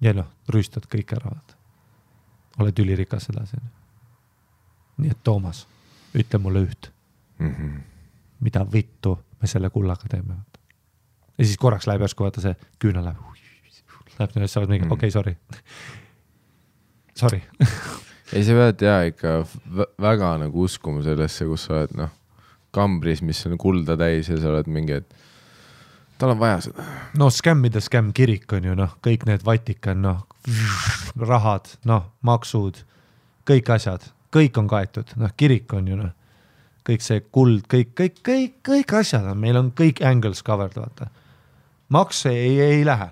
ja 0.00 0.14
noh, 0.14 0.30
rüüstad 0.48 0.88
kõik 0.90 1.16
ära, 1.16 1.34
vaata. 1.34 1.54
oled 2.58 2.78
ülirikas 2.78 3.30
edasi 3.32 3.58
onju. 3.60 3.72
nii 4.96 5.10
et 5.10 5.22
Toomas, 5.24 5.66
ütle 6.14 6.38
mulle 6.38 6.66
üht, 6.68 6.93
Mhm. 7.38 7.80
mida 8.40 8.66
vittu 8.72 9.18
me 9.40 9.46
selle 9.46 9.70
kullaga 9.70 10.08
teeme, 10.10 10.34
ja 11.38 11.44
siis 11.44 11.56
korraks 11.58 11.86
läheb 11.86 12.00
järsku 12.04 12.24
vaata 12.24 12.40
see 12.40 12.54
küünal 12.78 13.04
läheb. 13.04 13.18
Läheb 14.18 14.30
niimoodi, 14.36 14.48
sa 14.48 14.60
oled 14.60 14.68
mingi 14.70 14.84
Mhm. 14.84 14.92
okei, 14.92 15.10
sorry. 15.10 15.36
Sorry, 17.14 17.42
ei, 18.34 18.42
sa 18.44 18.52
pead 18.58 18.82
ja 18.82 18.94
ikka 19.06 19.32
vä- 19.70 19.90
väga 20.02 20.32
nagu 20.42 20.64
uskuma 20.66 21.02
sellesse, 21.02 21.46
kus 21.46 21.64
sa 21.68 21.74
oled 21.80 21.92
noh, 21.98 22.10
kambris, 22.74 23.22
mis 23.22 23.44
on 23.46 23.58
kulda 23.58 23.96
täis 23.96 24.28
ja 24.28 24.38
sa 24.42 24.50
oled 24.50 24.66
mingi, 24.66 24.92
et 24.98 25.14
tal 26.18 26.30
on 26.34 26.40
vaja 26.42 26.60
seda. 26.66 26.82
no 27.18 27.28
skämmide 27.30 27.80
skämm 27.80 28.10
kirik 28.12 28.50
on 28.52 28.64
ju 28.66 28.74
noh, 28.74 28.96
kõik 29.04 29.26
need 29.30 29.44
Vatikan 29.46 30.02
noh, 30.02 30.24
rahad, 31.20 31.70
noh, 31.86 32.08
maksud, 32.26 32.82
kõik 33.46 33.70
asjad, 33.76 34.10
kõik 34.34 34.58
on 34.58 34.66
kaetud, 34.70 35.14
noh, 35.16 35.30
kirik 35.38 35.70
on 35.78 35.86
ju 35.92 35.96
noh, 36.02 36.10
kõik 36.84 37.04
see 37.04 37.20
kuld, 37.32 37.64
kõik, 37.70 37.94
kõik, 37.96 38.18
kõik, 38.26 38.56
kõik 38.66 38.96
asjad 39.00 39.24
on, 39.30 39.38
meil 39.40 39.56
on 39.56 39.70
kõik 39.76 40.02
angles 40.04 40.42
covered, 40.44 40.76
vaata. 40.76 41.08
makse 41.88 42.30
ei, 42.30 42.58
ei 42.60 42.84
lähe. 42.84 43.10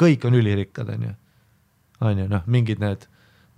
kõik 0.00 0.24
on 0.26 0.34
ülirikkad, 0.34 0.88
on 0.88 1.02
ju, 1.02 1.12
on 2.00 2.18
ju 2.18 2.28
noh, 2.28 2.42
mingid 2.46 2.80
need 2.82 3.06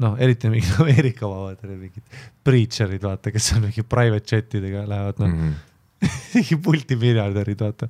noh, 0.02 0.16
eriti 0.20 0.50
mingid 0.52 0.74
Ameerika 0.82 1.28
vabad, 1.28 1.62
mingid 1.70 2.02
preacher'id, 2.44 3.02
vaata, 3.02 3.32
kes 3.32 3.52
on 3.56 3.62
mingi 3.68 3.82
private 3.82 4.36
jet 4.36 4.54
idega 4.60 4.84
lähevad 4.88 5.22
noh, 5.22 5.28
Mhm. 5.32 5.52
mingi 6.34 6.58
multimiljardärid, 6.66 7.60
vaata. 7.60 7.88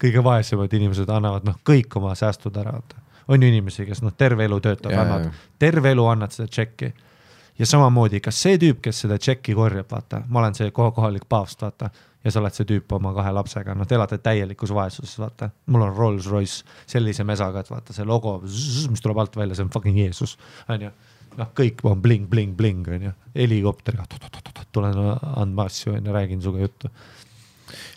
kõige 0.00 0.22
vaesemad 0.24 0.72
inimesed 0.72 1.08
annavad 1.10 1.44
noh, 1.44 1.56
kõik 1.66 1.96
oma 1.98 2.14
säästud 2.14 2.56
ära, 2.56 2.76
vaata. 2.78 3.00
on 3.28 3.42
ju 3.42 3.48
inimesi, 3.48 3.86
kes 3.86 4.02
noh, 4.02 4.12
terve 4.16 4.44
elu 4.44 4.60
Jaa, 4.64 5.02
annavad 5.02 5.32
terve 5.58 5.90
elu 5.90 6.06
annad 6.06 6.32
seda 6.32 6.48
tšekki. 6.48 6.92
Ja 7.60 7.68
samamoodi, 7.68 8.22
kas 8.24 8.38
see 8.40 8.56
tüüp, 8.60 8.80
kes 8.84 9.02
seda 9.04 9.18
tšekki 9.20 9.54
korjab, 9.58 9.88
vaata, 9.92 10.22
ma 10.28 10.40
olen 10.40 10.56
see 10.56 10.70
koha- 10.72 10.94
kohalik 10.96 11.26
paavst, 11.28 11.60
vaata. 11.62 11.90
ja 12.24 12.30
sa 12.32 12.40
oled 12.40 12.56
see 12.56 12.66
tüüp 12.68 12.92
oma 12.92 13.12
kahe 13.16 13.30
lapsega, 13.32 13.74
noh, 13.76 13.86
te 13.88 13.96
elate 13.96 14.18
täielikus 14.20 14.72
vaesuses, 14.76 15.18
vaata. 15.20 15.50
mul 15.66 15.86
on 15.86 15.94
Rolls-Royce 15.96 16.64
sellise 16.88 17.24
mesaga, 17.24 17.60
et 17.60 17.70
vaata 17.70 17.96
see 17.96 18.04
logo, 18.08 18.38
mis 18.44 19.00
tuleb 19.04 19.18
alt 19.22 19.36
välja, 19.36 19.56
see 19.56 19.64
on 19.68 19.72
fucking 19.72 19.96
Jeesus, 20.00 20.36
on 20.68 20.88
ju 20.88 20.90
noh, 21.38 21.52
kõik 21.56 21.84
on 21.88 22.02
bling-bling-bling, 22.02 22.88
on 22.96 23.08
ju, 23.08 23.12
helikopteriga 23.36 24.06
tulen 24.72 24.96
andma 25.36 25.66
asju, 25.70 25.94
on 25.96 26.06
ju, 26.06 26.12
räägin 26.12 26.42
sinuga 26.42 26.60
juttu. 26.66 26.90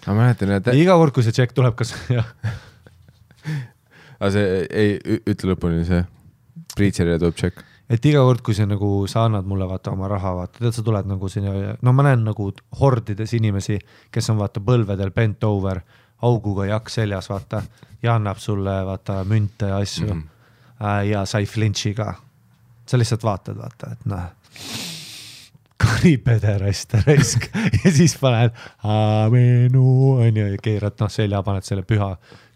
ma 0.07 0.14
mäletan, 0.14 0.52
et 0.57 0.68
iga 0.77 0.95
kord, 0.99 1.14
kui 1.15 1.23
see 1.26 1.35
tšekk 1.35 1.56
tuleb, 1.57 1.76
kas 1.80 1.94
jah, 2.18 2.27
aga 4.19 4.31
see 4.35 4.64
ei, 4.69 4.98
ütle 5.23 5.53
lõpuni 5.53 5.85
see. 5.88 6.03
Preacherile 6.73 7.19
tuleb 7.22 7.35
tšekk. 7.38 7.73
Et 7.89 8.05
iga 8.05 8.23
kord, 8.23 8.41
kui 8.45 8.55
see 8.57 8.68
nagu 8.69 8.91
sa 9.11 9.26
annad 9.27 9.47
mulle 9.47 9.68
vaata 9.69 9.91
oma 9.91 10.07
raha, 10.11 10.35
vaata 10.39 10.61
tead, 10.61 10.76
sa 10.76 10.84
tuled 10.85 11.10
nagu 11.10 11.30
sinna, 11.30 11.76
no 11.81 11.93
ma 11.93 12.05
näen 12.07 12.23
nagu 12.26 12.49
hordides 12.80 13.34
inimesi, 13.38 13.80
kes 14.11 14.30
on 14.34 14.39
vaata 14.41 14.64
põlvedel 14.64 15.11
bent 15.15 15.43
over, 15.47 15.81
auguga 16.23 16.69
jakk 16.69 16.89
seljas, 16.89 17.30
vaata 17.30 17.64
ja 18.03 18.15
annab 18.15 18.39
sulle 18.39 18.77
vaata 18.88 19.23
münte 19.27 19.68
ja 19.72 19.81
asju 19.84 20.14
mm. 20.14 20.22
-hmm. 20.22 21.03
ja 21.10 21.26
sa 21.26 21.39
ei 21.39 21.45
flinch'i 21.45 21.93
ka. 21.93 22.14
sa 22.85 22.97
lihtsalt 22.97 23.23
vaatad, 23.23 23.57
vaata, 23.57 23.91
et 23.91 24.05
noh 24.05 24.23
kari 25.84 26.18
pederast 26.18 26.93
raisk 27.07 27.47
ja 27.84 27.91
siis 27.91 28.15
paned 28.22 28.55
amenu 28.84 29.85
onju 30.23 30.47
ja 30.47 30.61
keerad 30.64 30.99
noh 30.99 31.11
selja, 31.11 31.43
paned 31.43 31.68
selle 31.68 31.84
püha 31.88 32.14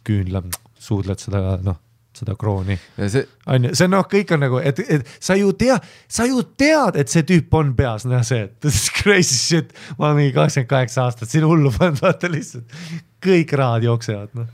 küünla, 0.08 0.44
suudled 0.80 1.20
seda 1.20 1.58
noh, 1.64 1.80
seda 2.18 2.36
krooni 2.40 2.78
see, 2.98 3.24
on 3.48 3.68
ju, 3.68 3.74
see 3.78 3.88
on 3.88 3.94
noh, 3.96 4.08
kõik 4.10 4.32
on 4.36 4.44
nagu, 4.46 4.62
et, 4.62 4.80
et 4.98 5.12
sa 5.24 5.38
ju 5.38 5.52
tea, 5.58 5.78
sa 6.12 6.26
ju 6.30 6.42
tead, 6.60 6.98
et 7.02 7.12
see 7.12 7.26
tüüp 7.28 7.54
on 7.60 7.74
peas, 7.78 8.08
noh 8.10 8.24
see, 8.28 8.48
et 8.48 8.56
this 8.64 8.82
is 8.84 8.94
crazy 8.94 9.38
shit. 9.38 9.76
ma 9.98 10.10
olen 10.10 10.22
mingi 10.22 10.36
kakskümmend 10.36 10.72
kaheksa 10.72 11.06
aastat 11.08 11.32
siin 11.32 11.46
hullu 11.48 11.72
pannud, 11.76 12.02
vaata 12.04 12.32
lihtsalt 12.32 12.76
kõik 13.24 13.54
rahad 13.60 13.88
jooksevad, 13.88 14.34
noh. 14.38 14.50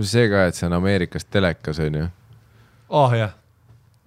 see 0.00 0.28
ka, 0.30 0.48
et 0.48 0.58
see 0.58 0.68
on 0.68 0.78
Ameerikas 0.78 1.28
telekas, 1.28 1.82
on 1.84 2.00
ju. 2.02 2.08
oh 3.02 3.18
jah, 3.18 3.34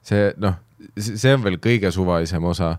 see 0.08 0.32
noh, 0.42 0.58
see 0.98 1.36
on 1.36 1.46
veel 1.46 1.60
kõige 1.62 1.92
suvalisem 1.94 2.48
osa, 2.52 2.76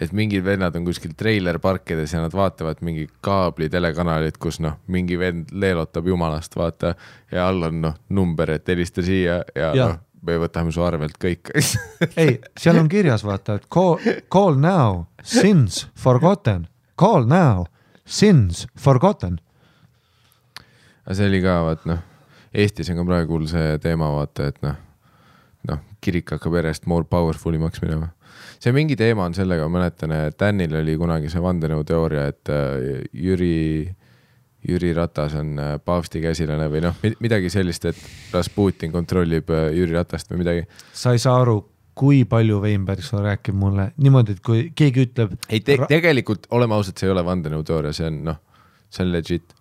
et 0.00 0.12
mingid 0.12 0.44
vennad 0.44 0.76
on 0.76 0.84
kuskil 0.84 1.14
treilerparkides 1.16 2.12
ja 2.12 2.20
nad 2.20 2.34
vaatavad 2.36 2.82
mingi 2.84 3.06
kaabli 3.24 3.68
telekanalit, 3.72 4.38
kus 4.38 4.60
noh, 4.60 4.78
mingi 4.92 5.18
vend 5.18 5.52
leelotab 5.52 6.06
jumalast, 6.06 6.56
vaata 6.56 6.94
ja 7.32 7.48
all 7.48 7.68
on 7.70 7.80
noh, 7.80 7.96
number, 8.08 8.56
et 8.58 8.68
helista 8.68 9.04
siia 9.04 9.40
ja, 9.56 9.70
ja. 9.74 9.88
noh, 9.88 10.02
me 10.26 10.38
võtame 10.42 10.74
su 10.74 10.84
arvelt 10.84 11.16
kõik 11.22 11.52
ei, 12.22 12.36
seal 12.58 12.80
on 12.80 12.90
kirjas 12.92 13.24
vaata, 13.24 13.60
et 13.60 13.68
call, 13.72 13.96
call 14.32 14.60
now, 14.60 15.06
sins 15.22 15.86
forgotten, 15.96 16.68
call 17.00 17.28
now, 17.30 17.64
sins 18.04 18.66
forgotten. 18.76 19.40
aga 21.06 21.16
see 21.16 21.30
oli 21.32 21.42
ka 21.44 21.62
vaat 21.70 21.88
noh, 21.88 22.04
Eestis 22.56 22.88
on 22.92 23.00
ka 23.00 23.04
praegu 23.04 23.42
see 23.48 23.76
teema, 23.84 24.08
vaata, 24.14 24.46
et 24.48 24.60
noh, 24.64 24.76
kirik 26.06 26.32
hakkab 26.36 26.56
järjest 26.60 26.88
more 26.90 27.06
powerful 27.10 27.54
imaks 27.56 27.82
minema. 27.84 28.12
see 28.60 28.72
mingi 28.72 28.96
teema 28.96 29.26
on 29.26 29.34
sellega, 29.36 29.68
ma 29.68 29.80
mäletan, 29.80 30.12
et 30.16 30.38
Danil 30.40 30.74
oli 30.80 30.96
kunagi 31.00 31.30
see 31.32 31.42
vandenõuteooria, 31.42 32.26
et 32.32 32.52
äh, 32.52 33.04
Jüri, 33.12 33.86
Jüri 34.66 34.92
Ratas 34.96 35.36
on 35.38 35.56
äh, 35.60 35.76
paavsti 35.84 36.22
käsilane 36.24 36.68
või 36.72 36.82
noh, 36.84 36.96
midagi 37.20 37.52
sellist, 37.52 37.84
et 37.90 38.00
Rasputin 38.32 38.92
kontrollib 38.94 39.52
äh, 39.52 39.70
Jüri 39.76 39.96
Ratast 39.96 40.32
või 40.32 40.44
midagi. 40.44 40.64
sa 40.92 41.12
ei 41.16 41.22
saa 41.22 41.36
aru, 41.42 41.58
kui 41.96 42.24
palju 42.28 42.62
Veinberg 42.64 43.04
sulle 43.04 43.26
räägib 43.28 43.56
mulle 43.56 43.90
niimoodi, 43.96 44.36
et 44.36 44.42
kui 44.44 44.70
keegi 44.76 45.08
ütleb, 45.10 45.36
ei 45.48 45.60
te, 45.64 45.78
tegelikult 45.88 46.48
oleme 46.56 46.76
ausad, 46.76 46.96
see 46.96 47.08
ei 47.10 47.14
ole 47.16 47.24
vandenõuteooria, 47.26 47.94
see 47.96 48.08
on 48.08 48.24
noh, 48.30 48.42
see 48.88 49.04
on 49.04 49.14
legit 49.16 49.56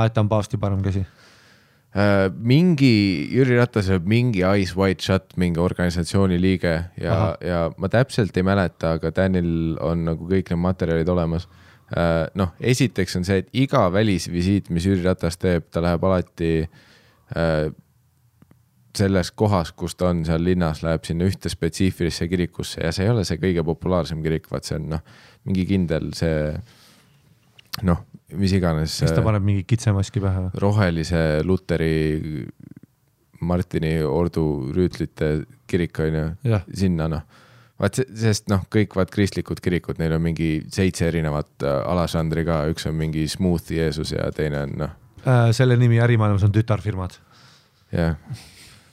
et 0.00 0.14
ta 0.14 0.22
on 0.22 0.28
paavsti 0.28 0.58
parem 0.60 0.82
käsi. 0.82 1.04
Äh, 1.92 2.30
mingi 2.32 3.28
Jüri 3.28 3.58
Ratasel 3.58 4.00
mingi 4.08 4.40
Ice 4.40 4.72
White 4.76 5.04
Shut 5.04 5.34
mingi 5.36 5.60
organisatsiooni 5.60 6.38
liige 6.40 6.72
ja 6.96 7.16
ja 7.44 7.66
ma 7.76 7.90
täpselt 7.92 8.36
ei 8.36 8.46
mäleta, 8.48 8.94
aga 8.96 9.10
Danil 9.12 9.76
on 9.76 10.06
nagu 10.06 10.28
kõik 10.30 10.48
need 10.54 10.62
materjalid 10.62 11.08
olemas. 11.12 11.48
noh, 12.34 12.54
esiteks 12.56 13.18
on 13.18 13.26
see, 13.28 13.42
et 13.42 13.48
iga 13.52 13.82
välisvisiit, 13.92 14.70
mis 14.72 14.86
Jüri 14.88 15.02
Ratas 15.04 15.36
teeb, 15.36 15.66
ta 15.68 15.82
läheb 15.84 16.04
alati 16.08 16.62
äh, 17.36 17.66
selles 18.96 19.30
kohas, 19.36 19.74
kus 19.76 19.94
ta 19.96 20.08
on 20.08 20.22
seal 20.24 20.40
linnas, 20.44 20.80
läheb 20.84 21.04
sinna 21.04 21.28
ühte 21.28 21.52
spetsiifilisse 21.52 22.28
kirikusse 22.28 22.80
ja 22.84 22.92
see 22.92 23.04
ei 23.04 23.12
ole 23.12 23.26
see 23.28 23.36
kõige 23.40 23.64
populaarsem 23.68 24.24
kirik, 24.24 24.48
vaat 24.52 24.68
see 24.68 24.78
on 24.80 24.88
noh, 24.94 25.04
mingi 25.44 25.66
kindel 25.68 26.12
see 26.16 26.56
noh, 27.88 28.00
mis 28.38 28.54
iganes. 28.56 28.98
siis 29.02 29.12
ta 29.14 29.24
paneb 29.24 29.44
mingi 29.46 29.66
kitsemaski 29.68 30.22
pähe 30.22 30.46
või? 30.46 30.62
rohelise 30.64 31.22
luteri 31.46 32.46
Martini 33.42 33.96
ordu 34.06 34.70
rüütlite 34.74 35.32
kirik 35.66 35.98
on 36.04 36.18
ju 36.18 36.60
sinna 36.78 37.08
noh, 37.10 37.22
vaat 37.82 37.98
sest 37.98 38.46
noh, 38.52 38.62
kõik 38.70 38.94
vaat 38.94 39.10
kristlikud 39.10 39.58
kirikud, 39.64 39.98
neil 39.98 40.14
on 40.14 40.22
mingi 40.22 40.50
seitse 40.70 41.08
erinevat 41.10 41.66
äh, 41.66 41.78
alažanri 41.90 42.46
ka, 42.46 42.64
üks 42.70 42.86
on 42.86 42.98
mingi 43.00 43.26
smooth 43.28 43.72
Jeesus 43.74 44.14
ja 44.14 44.30
teine 44.36 44.66
on 44.68 44.76
noh, 44.84 44.98
Äh, 45.22 45.52
selle 45.54 45.76
nimi 45.78 46.00
ärimaailmas 46.02 46.42
on 46.42 46.52
tütarfirmad. 46.52 47.14
jah. 47.92 48.16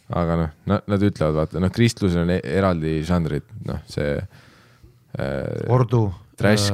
aga 0.09 0.35
noh, 0.37 0.49
nad, 0.69 0.85
nad 0.89 1.03
ütlevad, 1.05 1.35
vaata 1.37 1.61
noh, 1.61 1.71
kristlusel 1.73 2.21
on 2.23 2.33
e- 2.33 2.41
eraldi 2.43 2.99
žanrid, 3.05 3.45
noh 3.65 3.81
see 3.89 4.11
äh, 4.17 5.73
ordu. 5.73 6.07
Trash. 6.39 6.69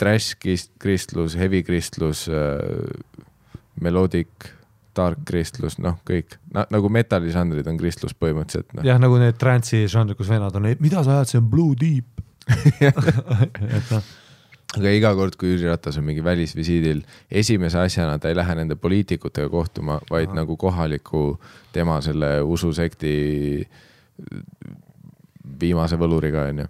trash 0.00 0.36
krist- 0.42 0.74
kristlus, 0.78 1.34
heavy 1.38 1.64
kristlus 1.66 2.26
äh,, 2.30 3.24
melodic, 3.82 4.52
dark 4.98 5.24
kristlus, 5.28 5.78
noh, 5.82 5.98
kõik 6.06 6.38
Na, 6.54 6.64
nagu 6.74 6.90
metalli 6.90 7.30
žanrid 7.34 7.66
on 7.70 7.78
kristlus 7.80 8.14
põhimõtteliselt 8.18 8.78
noh. 8.78 8.86
jah, 8.86 9.00
nagu 9.02 9.18
need 9.20 9.38
trance'i 9.40 9.90
žanrid, 9.90 10.18
kus 10.18 10.30
vennad 10.30 10.54
on, 10.58 10.70
mida 10.82 11.04
sa 11.06 11.18
ajad, 11.18 11.32
see 11.32 11.42
on 11.42 11.50
Blue 11.50 11.76
Deep. 11.78 12.24
et 13.78 13.92
noh, 13.92 14.08
aga 14.76 14.92
iga 14.92 15.12
kord, 15.16 15.36
kui 15.40 15.54
Jüri 15.54 15.68
Ratas 15.70 15.96
on 16.00 16.06
mingi 16.06 16.24
välisvisiidil, 16.24 17.02
esimese 17.30 17.80
asjana 17.80 18.18
ta 18.20 18.30
ei 18.30 18.36
lähe 18.36 18.56
nende 18.58 18.76
poliitikutega 18.80 19.48
kohtuma, 19.52 20.00
vaid. 20.10 20.28
Aha. 20.32 20.40
nagu 20.42 20.56
kohaliku 20.60 21.38
tema 21.72 22.00
selle 22.04 22.38
ususekti 22.44 23.14
viimase 25.60 25.96
võluriga 26.00 26.48
onju. 26.50 26.66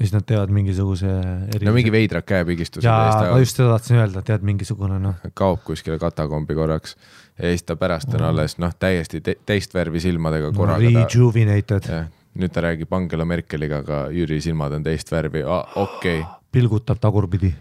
Siis 0.00 0.12
nad 0.14 0.24
teevad 0.26 0.52
mingisuguse 0.54 1.10
eri- 1.54 1.66
no 1.66 1.74
mingi 1.76 1.92
veidrad 1.92 2.24
käepigistuse 2.26 2.86
jaa, 2.86 3.32
ma 3.32 3.40
just 3.42 3.58
seda 3.58 3.74
tahtsin 3.74 4.00
öelda, 4.00 4.22
tead 4.26 4.44
mingisugune 4.46 4.98
noh, 5.02 5.18
kaob 5.36 5.60
kuskile 5.66 5.98
katakombi 6.00 6.56
korraks 6.56 6.96
ja 7.36 7.50
siis 7.50 7.66
ta 7.68 7.76
pärast 7.80 8.14
on 8.16 8.24
alles 8.30 8.56
noh, 8.62 8.72
täiesti 8.78 9.20
te 9.24 9.36
teist 9.46 9.74
värvi 9.76 10.00
silmadega 10.00 10.52
korraga 10.56 10.92
ta, 10.94 11.04
rejuvenated, 11.04 11.90
jah, 11.92 12.08
nüüd 12.40 12.54
ta 12.54 12.64
räägib 12.64 12.92
Angela 12.96 13.26
Merkeliga, 13.28 13.82
aga 13.84 14.00
Jüri 14.14 14.40
silmad 14.44 14.78
on 14.78 14.86
teist 14.86 15.12
värvi, 15.12 15.44
okei 15.44 16.20
okay.. 16.22 16.24
pilgutab 16.52 17.00
tagurpidi. 17.02 17.52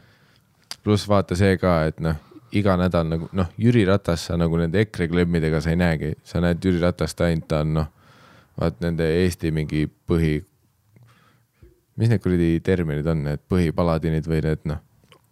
pluss 0.83 1.07
vaata 1.09 1.35
see 1.35 1.57
ka, 1.59 1.81
et 1.91 1.99
noh, 2.03 2.17
iga 2.55 2.75
nädal 2.79 3.07
nagu 3.09 3.29
noh, 3.35 3.51
Jüri 3.59 3.83
Ratas 3.89 4.29
sa 4.29 4.37
nagu 4.39 4.57
nende 4.57 4.81
EKRE 4.85 5.09
klemmidega 5.11 5.61
sa 5.61 5.73
ei 5.73 5.79
näegi, 5.81 6.13
sa 6.23 6.41
näed 6.43 6.63
Jüri 6.63 6.81
Ratast 6.83 7.21
ainult 7.25 7.49
ta 7.51 7.63
on 7.65 7.75
noh, 7.81 7.91
vaat 8.59 8.79
nende 8.83 9.07
Eesti 9.23 9.51
mingi 9.55 9.85
põhi, 9.87 10.39
mis 11.99 12.11
need 12.11 12.23
kuradi 12.23 12.53
terminid 12.63 13.07
on, 13.11 13.26
need 13.27 13.43
põhipaladinid 13.51 14.27
või 14.31 14.43
need 14.45 14.63
noh, 14.71 14.80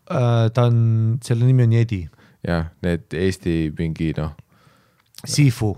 Äh, 0.07 0.47
ta 0.55 0.69
on, 0.69 1.17
selle 1.23 1.47
nimi 1.47 1.65
on 1.67 1.73
Jedi, 1.75 2.05
jah, 2.47 2.69
need 2.85 3.11
Eesti 3.11 3.73
mingi 3.75 4.13
noh, 4.15 4.31
Sifu, 5.27 5.73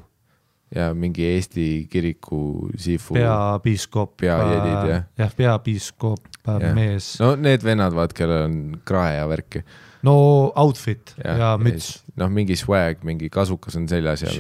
ja 0.76 0.92
mingi 0.94 1.26
Eesti 1.32 1.88
kiriku 1.90 2.70
sifu. 2.78 3.16
peapiiskop. 3.18 4.20
Peajedid, 4.22 4.92
jah. 4.92 5.08
jah, 5.18 5.34
peapiiskop, 5.34 6.28
Jah. 6.46 6.76
mees, 6.78 7.16
no 7.22 7.32
need 7.40 7.66
vennad, 7.66 7.96
vaat, 7.98 8.14
kellel 8.14 8.46
on 8.46 8.60
krae 8.86 9.16
ja 9.18 9.26
värki. 9.32 9.64
no 10.06 10.14
outfit 10.56 11.16
ja, 11.18 11.34
ja 11.34 11.50
müts. 11.58 12.04
noh, 12.20 12.30
mingi 12.30 12.56
swag, 12.60 13.02
mingi 13.08 13.32
kasukas 13.34 13.80
on 13.82 13.90
seljas 13.90 14.28
ja 14.28 14.36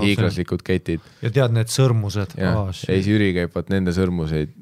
hiiglaslikud 0.00 0.64
ketid 0.64 1.04
ja 1.20 1.30
tead 1.30 1.52
need 1.52 1.68
sõrmused, 1.68 2.32
ja 2.40 2.56
oh, 2.62 2.72
siis 2.72 3.06
Jüri 3.06 3.34
käib 3.36 3.52
vaat 3.52 3.68
nende 3.74 3.92
sõrmuseid 3.92 4.56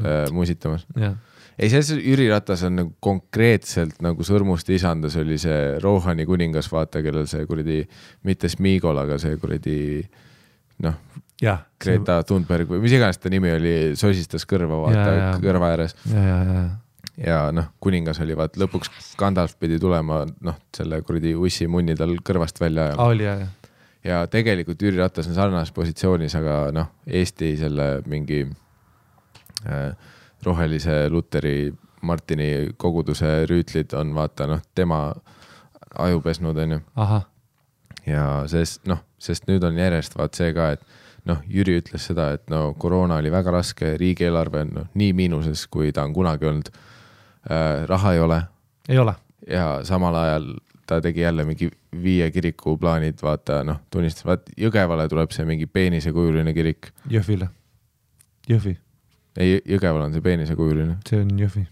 äh, 0.00 0.24
musitamas. 0.34 0.86
jah, 0.98 1.16
ei, 1.60 1.68
suhtes 1.68 1.92
Jüri 2.00 2.28
Ratas 2.30 2.64
on 2.68 2.78
nagu 2.78 2.92
konkreetselt 3.04 4.00
nagu 4.04 4.24
sõrmuste 4.26 4.74
isandas 4.76 5.16
oli 5.20 5.38
see 5.40 5.78
Rohani 5.82 6.26
kuningas, 6.28 6.70
vaata, 6.72 7.02
kellel 7.04 7.28
see 7.30 7.44
kuradi, 7.48 7.82
mitte 8.26 8.48
Smigol, 8.52 9.00
aga 9.02 9.18
see 9.20 9.36
kuradi 9.40 9.80
noh, 10.84 10.96
jah, 11.42 11.64
Greta 11.80 12.20
Thunberg 12.26 12.70
või 12.70 12.84
mis 12.84 12.94
iganes 12.96 13.20
ta 13.20 13.32
nimi 13.32 13.52
oli, 13.52 13.74
sosistas 13.98 14.46
kõrva, 14.48 14.80
vaata 14.86 15.40
kõrva 15.42 15.72
ääres. 15.74 15.96
Ja, 16.10 16.24
ja, 16.24 16.38
ja, 16.46 16.64
ja 17.26 17.40
noh, 17.54 17.72
kuningas 17.82 18.20
oli 18.24 18.36
vaat 18.38 18.56
lõpuks 18.60 19.14
Gandalf 19.20 19.56
pidi 19.60 19.80
tulema 19.82 20.22
noh, 20.28 20.60
selle 20.76 21.02
kuradi 21.06 21.34
ussi 21.36 21.68
munni 21.70 21.96
tal 21.98 22.16
kõrvast 22.24 22.60
välja 22.62 22.90
ajama. 22.90 23.10
Oli 23.12 23.28
ja, 23.28 23.36
ja, 23.42 23.76
ja 24.06 24.24
tegelikult 24.32 24.80
Jüri 24.80 25.00
Ratas 25.00 25.28
on 25.28 25.36
sarnases 25.36 25.76
positsioonis, 25.76 26.36
aga 26.40 26.62
noh, 26.76 26.92
Eesti 27.06 27.54
selle 27.60 27.92
mingi 28.08 28.46
rohelise 30.44 31.08
luteri 31.12 31.72
Martini 32.02 32.70
koguduse 32.80 33.44
rüütlid 33.48 33.92
on 33.98 34.14
vaata 34.16 34.46
noh, 34.48 34.62
tema 34.74 35.12
aju 35.98 36.20
pesnud, 36.24 36.56
onju. 36.56 36.80
ja 38.06 38.24
sest 38.48 38.86
noh, 38.88 39.02
sest 39.18 39.44
nüüd 39.50 39.64
on 39.66 39.76
järjest 39.76 40.16
vaat 40.16 40.38
see 40.38 40.54
ka, 40.56 40.70
et 40.78 41.28
noh, 41.28 41.42
Jüri 41.44 41.76
ütles 41.82 42.06
seda, 42.08 42.30
et 42.38 42.48
no 42.48 42.70
koroona 42.80 43.18
oli 43.20 43.32
väga 43.32 43.52
raske, 43.52 43.96
riigieelarve 44.00 44.64
on 44.64 44.72
noh 44.78 44.88
nii 44.94 45.12
miinuses, 45.12 45.66
kui 45.68 45.92
ta 45.92 46.06
on 46.08 46.16
kunagi 46.16 46.48
olnud 46.48 46.72
äh,. 46.72 47.84
raha 47.90 48.14
ei 48.16 48.24
ole 48.24 48.40
ei 48.88 48.98
ole. 48.98 49.14
ja 49.46 49.80
samal 49.84 50.14
ajal 50.14 50.54
ta 50.86 51.00
tegi 51.00 51.20
jälle 51.20 51.44
mingi 51.44 51.70
viie 52.02 52.30
kiriku 52.30 52.76
plaanid, 52.78 53.18
vaata 53.22 53.62
noh, 53.64 53.78
tunnistas, 53.90 54.24
vaat 54.26 54.50
Jõgevale 54.58 55.06
tuleb 55.08 55.30
see 55.34 55.46
mingi 55.46 55.66
peenisekujuline 55.70 56.54
kirik. 56.54 56.90
Jõhvile. 57.10 57.46
Jõhvi, 58.50 58.74
ei, 59.40 59.58
Jõgeval 59.74 60.04
on 60.06 60.12
see 60.16 60.20
peenisekujuline. 60.24 60.98
see 61.08 61.20
on 61.24 61.34
Jõhvi. 61.40 61.66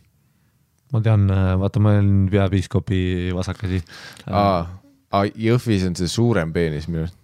ma 0.93 1.01
tean, 1.05 1.28
vaata, 1.61 1.81
ma 1.85 1.95
olen 1.99 2.12
peapiiskopi 2.32 3.01
vasakasi. 3.36 3.82
aa, 4.27 4.61
aa, 5.12 5.24
Jõhvis 5.36 5.85
on 5.89 5.97
see 6.01 6.09
suurem 6.09 6.53
peenis 6.55 6.89
minu 6.89 7.05
arust. 7.07 7.19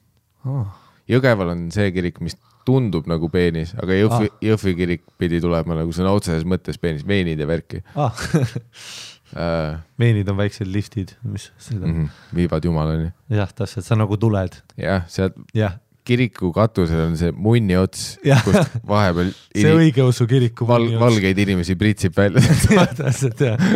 Jõgeval 1.08 1.50
on 1.54 1.70
see 1.72 1.90
kirik, 1.92 2.20
mis 2.24 2.36
tundub 2.64 3.04
nagu 3.08 3.28
peenis, 3.32 3.74
aga 3.80 3.96
Jõhvi 3.96 4.28
ah., 4.30 4.38
Jõhvi 4.44 4.72
kirik 4.76 5.02
pidi 5.20 5.40
tulema 5.44 5.76
nagu 5.76 5.92
sõna 5.92 6.12
otseses 6.16 6.44
mõttes 6.48 6.78
peenis, 6.80 7.04
veenid 7.08 7.40
ja 7.40 7.48
värki 7.48 7.82
Ah, 7.96 8.12
äh,. 9.36 9.80
veenid 10.00 10.28
on 10.32 10.38
väiksed 10.38 10.68
liftid, 10.72 11.12
mis 11.28 11.50
seda 11.58 11.84
mm, 11.86 11.92
Mm 11.92 12.04
-hmm. 12.06 12.36
viivad 12.38 12.64
jumalani. 12.64 13.10
jah, 13.30 13.52
täpselt, 13.52 13.84
sa 13.84 13.96
nagu 14.00 14.16
tuled, 14.16 14.56
jah, 14.80 15.04
sealt 15.08 15.36
jah, 15.54 15.76
kiriku 16.04 16.50
katusel 16.52 17.06
on 17.06 17.16
see 17.16 17.32
munni 17.32 17.76
ots, 17.80 18.18
kust 18.44 18.76
vahepeal 18.88 19.30
see 19.56 19.72
õigeusu 19.72 20.26
kiriku 20.28 20.68
val, 20.68 20.86
valgeid 21.00 21.40
inimesi 21.46 21.76
pritsib 21.80 22.16
välja. 22.16 22.42
täpselt 23.00 23.40
jah, 23.40 23.66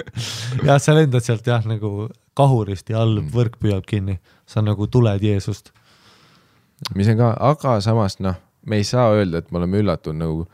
jah, 0.64 0.80
sa 0.82 0.96
lendad 0.96 1.24
sealt 1.24 1.48
jah, 1.48 1.64
nagu 1.68 2.09
kahurist 2.38 2.92
ja 2.92 3.02
all 3.02 3.22
võrk 3.32 3.59
püüab 3.62 3.88
kinni, 3.88 4.18
sa 4.46 4.62
nagu 4.64 4.86
tuled 4.92 5.24
Jeesust. 5.24 5.72
mis 6.94 7.09
on 7.10 7.18
ka, 7.20 7.32
aga 7.50 7.78
samas 7.84 8.20
noh, 8.24 8.36
me 8.68 8.80
ei 8.80 8.86
saa 8.86 9.10
öelda, 9.16 9.40
et 9.40 9.52
me 9.52 9.62
oleme 9.62 9.84
üllatunud 9.84 10.24
nagu 10.24 10.48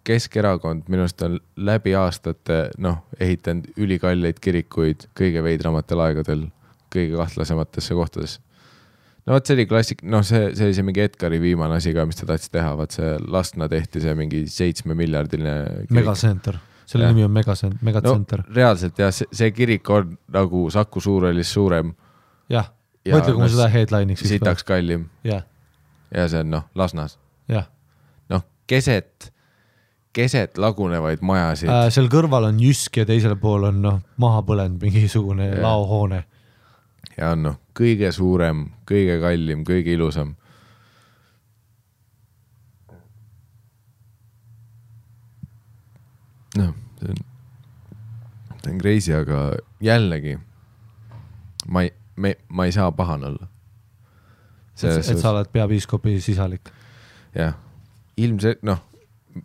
Keskerakond 0.00 0.86
minu 0.88 1.04
arust 1.04 1.20
on 1.22 1.34
läbi 1.60 1.92
aastate 1.94 2.70
noh, 2.80 3.02
ehitanud 3.20 3.66
ülikalleid 3.76 4.38
kirikuid 4.40 5.04
kõige 5.18 5.42
veidramatel 5.44 6.00
aegadel 6.06 6.46
kõige 6.90 7.18
kahtlasematesse 7.20 7.94
kohtadesse. 7.94 8.40
No 9.30 9.36
vot, 9.36 9.46
see 9.46 9.54
oli 9.54 9.66
klassik, 9.70 10.02
noh, 10.10 10.24
see, 10.26 10.50
see 10.58 10.66
oli 10.66 10.74
see 10.76 10.86
mingi 10.88 11.04
Edgari 11.04 11.38
viimane 11.42 11.78
asi 11.78 11.94
ka, 11.94 12.04
mis 12.08 12.18
ta 12.18 12.26
tahtis 12.32 12.50
teha, 12.50 12.74
vaat 12.80 12.96
see 12.98 13.14
Lasna 13.30 13.70
tehti 13.70 14.02
see 14.02 14.16
mingi 14.18 14.42
seitsmemiljardiline. 14.50 15.86
megacenter, 15.94 16.58
selle 16.90 17.06
Jah. 17.06 17.14
nimi 17.14 17.28
on 17.28 17.32
megacenter, 17.38 17.78
no 17.78 17.90
megacenter 17.92 18.44
no., 18.44 18.56
reaalselt 18.58 18.98
jah, 18.98 19.14
see, 19.14 19.30
see 19.30 19.54
kirik 19.54 19.88
on 19.94 20.16
nagu 20.34 20.66
Saku 20.74 21.02
Suurhallis 21.04 21.54
suurem 21.54 21.94
jah, 22.50 22.72
ja 23.06 23.16
mõtle, 23.16 23.36
kui 23.38 23.46
ma 23.46 23.52
seda 23.54 23.70
headline'iks 23.70 24.26
sitaks 24.34 24.66
kallim 24.66 25.06
ja 25.24 25.44
see 26.26 26.42
on 26.42 26.56
noh, 26.58 26.66
Lasnas, 26.74 27.16
noh 27.48 27.70
keset, 28.70 29.30
keset 30.14 30.58
lagunevaid 30.58 31.22
majasid 31.26 31.70
äh,. 31.70 31.86
seal 31.94 32.10
kõrval 32.12 32.50
on 32.50 32.60
Jysk 32.62 33.00
ja 33.02 33.06
teisel 33.08 33.36
pool 33.40 33.66
on 33.70 33.80
noh, 33.84 34.02
maha 34.22 34.42
põlenud 34.46 34.82
mingisugune 34.82 35.52
Jah. 35.52 35.62
laohoone. 35.64 36.24
Ja 37.20 37.34
on 37.34 37.42
noh, 37.44 37.56
kõige 37.76 38.10
suurem, 38.16 38.64
kõige 38.88 39.18
kallim, 39.22 39.64
kõige 39.68 39.92
ilusam. 39.94 40.34
noh, 46.58 46.72
see 46.98 47.12
on, 47.12 47.18
see 48.58 48.72
on 48.72 48.78
crazy, 48.80 49.12
aga 49.14 49.42
jällegi 49.80 50.32
ma 51.70 51.84
ei, 51.86 51.92
me, 52.18 52.32
ma 52.50 52.66
ei 52.66 52.74
saa 52.74 52.90
pahane 52.92 53.28
olla. 53.28 53.46
et, 54.82 54.96
et 54.98 55.20
sa 55.20 55.30
oled 55.30 55.52
peapiiskopi 55.52 56.16
sisalik. 56.20 56.72
jah, 57.36 57.54
ilmselt 58.16 58.64
noh, 58.66 58.82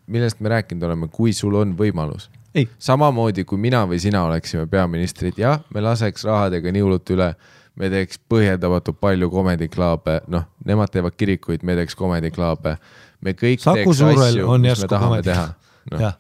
millest 0.08 0.42
me 0.42 0.50
rääkinud 0.56 0.88
oleme, 0.88 1.12
kui 1.14 1.36
sul 1.38 1.60
on 1.62 1.78
võimalus 1.78 2.32
ei, 2.56 2.70
samamoodi 2.80 3.44
kui 3.44 3.60
mina 3.60 3.84
või 3.88 4.00
sina 4.00 4.24
oleksime 4.30 4.66
peaministrid, 4.72 5.36
jah, 5.38 5.60
me 5.76 5.84
laseks 5.84 6.24
rahadega 6.26 6.72
niulut 6.72 7.10
üle, 7.12 7.34
me 7.80 7.90
teeks 7.92 8.20
põhjendamatult 8.32 9.00
palju 9.04 9.30
comedy 9.34 9.68
club'e, 9.72 10.20
noh, 10.32 10.48
nemad 10.66 10.92
teevad 10.94 11.16
kirikuid, 11.20 11.64
me 11.68 11.76
teeks 11.80 11.98
comedy 12.00 12.32
club'e. 12.32 12.78
me 13.22 13.34
kõik 13.36 13.64
Saku 13.64 13.92
teeks 13.92 14.02
asju, 14.02 14.58
mis 14.64 14.82
me 14.82 14.92
tahame 14.92 15.22
comedy. 15.22 15.30
teha. 15.32 16.02
jah, 16.06 16.18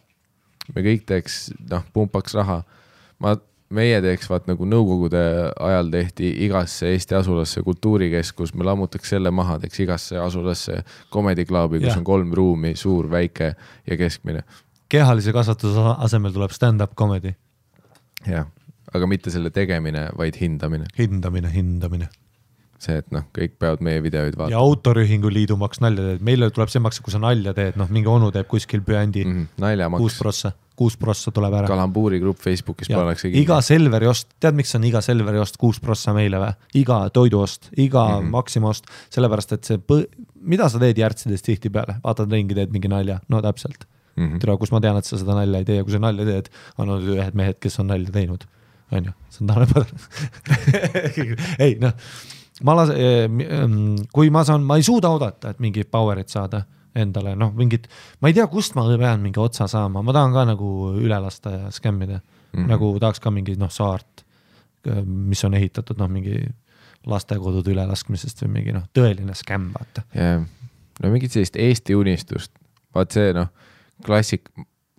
me 0.75 0.85
kõik 0.85 1.05
teeks, 1.07 1.41
noh, 1.71 1.83
pumpaks 1.93 2.35
raha. 2.37 2.61
ma, 3.19 3.35
meie 3.75 4.01
teeks 4.03 4.29
vaat 4.29 4.49
nagu 4.49 4.67
nõukogude 4.69 5.21
ajal 5.67 5.89
tehti 5.93 6.29
igasse 6.45 6.91
Eesti 6.93 7.17
asulasse 7.17 7.63
kultuurikeskus, 7.65 8.53
me 8.53 8.67
lammutaks 8.67 9.15
selle 9.15 9.31
maha, 9.33 9.57
teeks 9.63 9.81
igasse 9.85 10.19
asulasse 10.21 10.81
comedy 11.13 11.47
club'i, 11.47 11.79
kus 11.81 11.93
Jah. 11.93 11.99
on 12.01 12.05
kolm 12.07 12.33
ruumi, 12.35 12.75
suur, 12.79 13.09
väike 13.11 13.55
ja 13.87 13.97
keskmine. 13.97 14.43
kehalise 14.89 15.33
kasvatuse 15.33 15.81
asemel 15.97 16.33
tuleb 16.35 16.53
stand-up 16.53 16.93
comedy, 16.95 17.33
jah, 18.27 18.45
aga 18.95 19.09
mitte 19.09 19.33
selle 19.33 19.51
tegemine, 19.55 20.09
vaid 20.17 20.37
hindamine. 20.41 20.89
hindamine, 20.99 21.51
hindamine 21.53 22.11
see, 22.85 22.99
et 23.01 23.07
noh, 23.13 23.25
kõik 23.35 23.55
peavad 23.61 23.81
meie 23.85 24.01
videoid 24.03 24.35
ja 24.35 24.41
vaatama. 24.43 24.61
autoriühingu 24.61 25.31
liidu 25.31 25.57
maks 25.59 25.81
nalja 25.83 26.11
teed, 26.11 26.21
meile 26.25 26.49
tuleb 26.53 26.71
see 26.71 26.83
maksta, 26.83 27.03
kui 27.05 27.13
sa 27.13 27.21
nalja 27.23 27.53
teed, 27.57 27.79
noh, 27.79 27.89
mingi 27.93 28.11
onu 28.11 28.31
teeb 28.35 28.49
kuskil 28.51 28.83
püändi 28.85 29.23
mm, 29.25 29.47
kuus 29.55 29.63
naljamaks, 29.63 30.19
prossa, 30.19 30.51
kuus 30.77 30.97
prossa 30.99 31.33
tuleb 31.35 31.55
ära. 31.61 31.69
kalambuuri 31.71 32.19
grupp 32.23 32.43
Facebookis 32.43 32.91
pannakse 32.91 33.31
iga 33.31 33.61
Selveri 33.65 34.09
ost, 34.11 34.29
tead, 34.43 34.57
miks 34.59 34.75
on 34.77 34.87
iga 34.89 35.01
Selveri 35.05 35.41
ost 35.41 35.59
kuus 35.61 35.79
prossa 35.83 36.13
meile 36.17 36.41
või? 36.41 36.53
iga 36.83 37.01
toiduost, 37.15 37.71
iga 37.77 38.03
mm. 38.03 38.21
-hmm. 38.21 38.31
Maxima 38.35 38.71
ost, 38.73 38.91
sellepärast 39.15 39.55
et 39.57 39.71
see 39.71 39.81
põ-, 39.81 40.05
mida 40.41 40.69
sa 40.69 40.81
teed 40.81 40.99
järtsides 41.01 41.45
tihtipeale, 41.45 41.99
vaatad 42.03 42.31
ringi, 42.31 42.57
teed 42.57 42.75
mingi 42.75 42.91
nalja, 42.91 43.21
no 43.29 43.41
täpselt 43.45 43.87
mm. 44.15 44.27
-hmm. 44.27 44.43
tere, 44.43 44.57
kus 44.59 44.75
ma 44.75 44.83
tean, 44.83 44.99
et 44.99 45.07
sa 45.07 45.21
seda 45.21 45.37
nalja 45.39 45.63
ei 45.63 45.71
tee 45.71 45.79
ja 45.79 45.87
kui 45.87 45.95
sa 45.95 46.03
nalja 46.03 46.27
teed, 46.27 46.51
on 46.77 46.89
olnud 46.89 47.15
ühed 47.17 47.39
mehed, 47.39 47.61
kes 47.63 47.79
on 47.79 47.91
nalja 47.93 48.11
teinud, 48.11 48.45
on 48.99 49.09
ju, 49.11 49.17
see 49.29 49.43
on 49.43 49.51
Tanel 49.51 49.67
Padar. 49.71 49.91
ei 51.65 51.77
noh, 51.81 51.93
ma 52.63 52.77
las-, 52.79 52.93
kui 54.15 54.31
ma 54.33 54.45
saan, 54.47 54.65
ma 54.67 54.79
ei 54.79 54.87
suuda 54.87 55.11
oodata, 55.15 55.53
et 55.53 55.61
mingit 55.63 55.91
power'it 55.91 56.31
saada 56.31 56.63
endale, 56.95 57.35
noh, 57.35 57.51
mingit, 57.55 57.89
ma 58.23 58.31
ei 58.31 58.35
tea, 58.37 58.45
kust 58.51 58.75
ma 58.77 58.85
pean 58.95 59.23
mingi 59.23 59.41
otsa 59.41 59.67
saama, 59.71 60.03
ma 60.05 60.15
tahan 60.15 60.35
ka 60.35 60.45
nagu 60.53 60.69
üle 60.95 61.17
lasta 61.19 61.51
ja 61.51 61.71
skämmida 61.73 62.19
mm. 62.19 62.27
-hmm. 62.53 62.69
nagu 62.71 62.93
tahaks 62.99 63.19
ka 63.19 63.31
mingi 63.31 63.57
noh, 63.59 63.71
saart, 63.71 64.23
mis 65.05 65.43
on 65.43 65.57
ehitatud 65.57 65.99
noh, 65.99 66.09
mingi 66.11 66.39
lastekodude 67.05 67.73
ülelaskmisest 67.73 68.45
või 68.45 68.53
mingi 68.59 68.75
noh, 68.77 68.87
tõeline 68.95 69.35
skämm, 69.35 69.73
vaata. 69.73 70.05
jah, 70.15 70.45
no 71.03 71.11
mingit 71.11 71.35
sellist 71.35 71.59
Eesti 71.59 71.95
unistust, 71.95 72.53
vaat 72.95 73.11
see 73.11 73.33
noh, 73.35 73.51
klassik, 74.05 74.49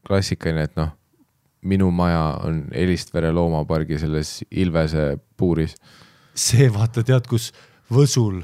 klassikaline, 0.07 0.69
et 0.69 0.77
noh, 0.77 0.93
minu 1.67 1.91
maja 1.95 2.39
on 2.47 2.65
Elistvere 2.73 3.33
loomapargi 3.35 3.99
selles 3.99 4.41
Ilvese 4.51 5.19
puuris. 5.37 5.75
see 6.37 6.69
vaata, 6.73 7.03
tead, 7.07 7.27
kus 7.31 7.53
Võsul 7.93 8.41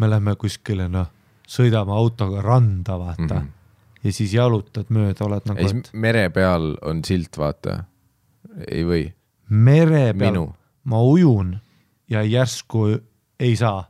me 0.00 0.08
lähme 0.08 0.32
kuskile 0.40 0.88
noh, 0.88 1.10
sõidame 1.46 1.92
autoga 1.92 2.40
randa, 2.42 2.96
vaata 2.98 3.34
mm. 3.34 3.40
-hmm. 3.40 4.04
ja 4.04 4.12
siis 4.12 4.32
jalutad 4.34 4.88
mööda, 4.90 5.24
oled 5.24 5.50
nagu 5.50 5.68
et 5.68 5.90
mere 5.92 6.30
peal 6.30 6.74
on 6.82 7.04
silt, 7.04 7.36
vaata. 7.38 7.84
ei 8.70 8.84
või, 8.84 9.12
mere 9.48 10.14
peal 10.14 10.32
Minu. 10.32 10.46
ma 10.84 11.02
ujun 11.02 11.58
ja 12.08 12.22
järsku 12.22 12.98
ei 13.40 13.56
saa. 13.56 13.84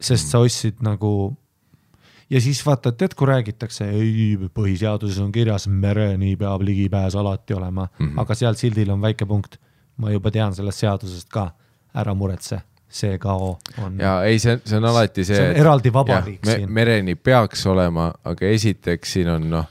sest 0.00 0.24
Mhm. 0.24 0.30
sa 0.30 0.38
ostsid 0.38 0.76
nagu 0.80 1.36
ja 2.30 2.40
siis 2.40 2.60
vaata, 2.66 2.92
tead, 2.92 3.14
kui 3.18 3.28
räägitakse, 3.28 3.86
ei 3.90 4.38
põhiseaduses 4.54 5.20
on 5.22 5.32
kirjas, 5.34 5.66
mereni 5.68 6.36
peab 6.38 6.62
ligipääs 6.66 7.16
alati 7.18 7.54
olema 7.54 7.86
mm. 7.86 8.06
-hmm. 8.06 8.20
aga 8.20 8.34
seal 8.34 8.54
sildil 8.54 8.90
on 8.90 9.02
väike 9.02 9.26
punkt. 9.26 9.58
ma 9.96 10.10
juba 10.10 10.30
tean 10.30 10.54
sellest 10.54 10.78
seadusest 10.78 11.28
ka, 11.28 11.50
ära 11.94 12.14
muretse, 12.14 12.60
see 12.88 13.18
kao 13.18 13.58
on. 13.84 13.98
ja 13.98 14.22
ei, 14.24 14.38
see, 14.38 14.60
see 14.64 14.76
on 14.76 14.84
alati 14.84 15.24
see. 15.24 15.36
see 15.36 15.50
on 15.50 15.56
eraldi 15.56 15.92
vabariik 15.92 16.46
me, 16.46 16.54
siin. 16.54 16.72
mereni 16.72 17.14
peaks 17.14 17.66
olema, 17.66 18.12
aga 18.24 18.46
esiteks 18.46 19.12
siin 19.12 19.28
on 19.28 19.50
noh, 19.50 19.66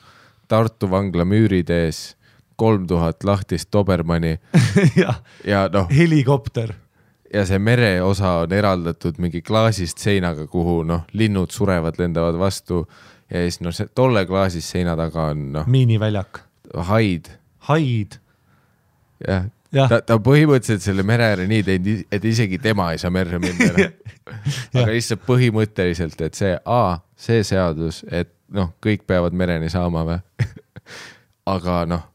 Tartu 0.48 0.90
vangla 0.90 1.26
müürid 1.26 1.70
ees, 1.70 2.18
kolm 2.56 2.88
tuhat 2.88 3.24
lahtist 3.24 3.74
Dobermanni 3.74 4.40
jah, 5.04 5.22
ja 5.46 5.70
noh, 5.74 5.90
helikopter, 5.90 6.74
ja 7.34 7.46
see 7.46 7.60
mereosa 7.62 8.32
on 8.44 8.54
eraldatud 8.54 9.20
mingi 9.22 9.42
klaasist 9.46 10.02
seinaga, 10.02 10.48
kuhu 10.48 10.82
noh, 10.88 11.06
linnud 11.14 11.54
surevad, 11.54 12.00
lendavad 12.00 12.40
vastu 12.40 12.84
ja 13.30 13.44
siis 13.46 13.60
noh, 13.62 13.76
see 13.76 13.90
tolle 13.96 14.26
klaasist 14.30 14.74
seina 14.76 14.96
taga 15.00 15.30
on 15.34 15.46
noh, 15.58 15.70
miiniväljak, 15.70 16.42
haid, 16.90 17.30
haid, 17.70 18.20
jah. 19.26 19.48
jah 19.76 19.92
ta, 19.92 20.02
ta 20.02 20.18
põhimõtteliselt 20.24 20.86
selle 20.86 21.06
mere 21.08 21.30
ääre 21.34 21.48
nii 21.50 21.66
teinud, 21.68 22.04
et 22.12 22.26
isegi 22.26 22.60
tema 22.62 22.92
ei 22.94 23.02
saa 23.02 23.14
merre 23.14 23.42
minna 23.42 23.72
no.. 23.78 23.90
aga 24.82 24.90
lihtsalt 24.92 25.26
põhimõtteliselt, 25.28 26.22
et 26.26 26.40
see, 26.40 26.56
aa, 26.66 26.98
see 27.20 27.44
seadus, 27.48 28.04
et 28.10 28.34
noh, 28.56 28.74
kõik 28.82 29.06
peavad 29.10 29.38
mereni 29.38 29.70
saama 29.70 30.06
või? 30.08 30.50
aga 31.56 31.84
noh, 31.90 32.08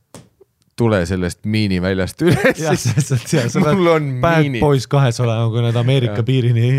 tule 0.79 1.05
sellest 1.07 1.45
miiniväljast 1.47 2.25
üles 2.27 2.63
jah, 2.63 2.79
sest 2.79 3.33
ja 3.35 3.45
sa 3.51 3.63
mul 3.63 3.75
pead 3.75 3.93
on 3.95 4.09
Bad. 4.25 4.57
Boys 4.61 4.89
kahes 4.91 5.21
olema, 5.23 5.47
kui 5.53 5.63
nad 5.65 5.77
Ameerika 5.79 6.21
Jah. 6.21 6.27
piirini 6.27 6.71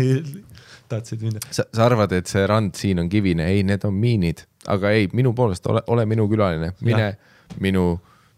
tahtsid 0.90 1.22
minna. 1.24 1.40
sa, 1.50 1.64
sa 1.72 1.86
arvad, 1.88 2.12
et 2.16 2.28
see 2.30 2.44
rand 2.46 2.76
siin 2.78 3.00
on 3.02 3.08
kivine, 3.12 3.48
ei, 3.52 3.64
need 3.66 3.84
on 3.88 3.96
miinid, 3.96 4.44
aga 4.72 4.92
ei, 4.94 5.08
minu 5.16 5.32
poolest 5.36 5.66
ole, 5.72 5.82
ole 5.92 6.06
minu 6.06 6.28
külaline, 6.30 6.74
mine 6.84 7.14
minu 7.62 7.96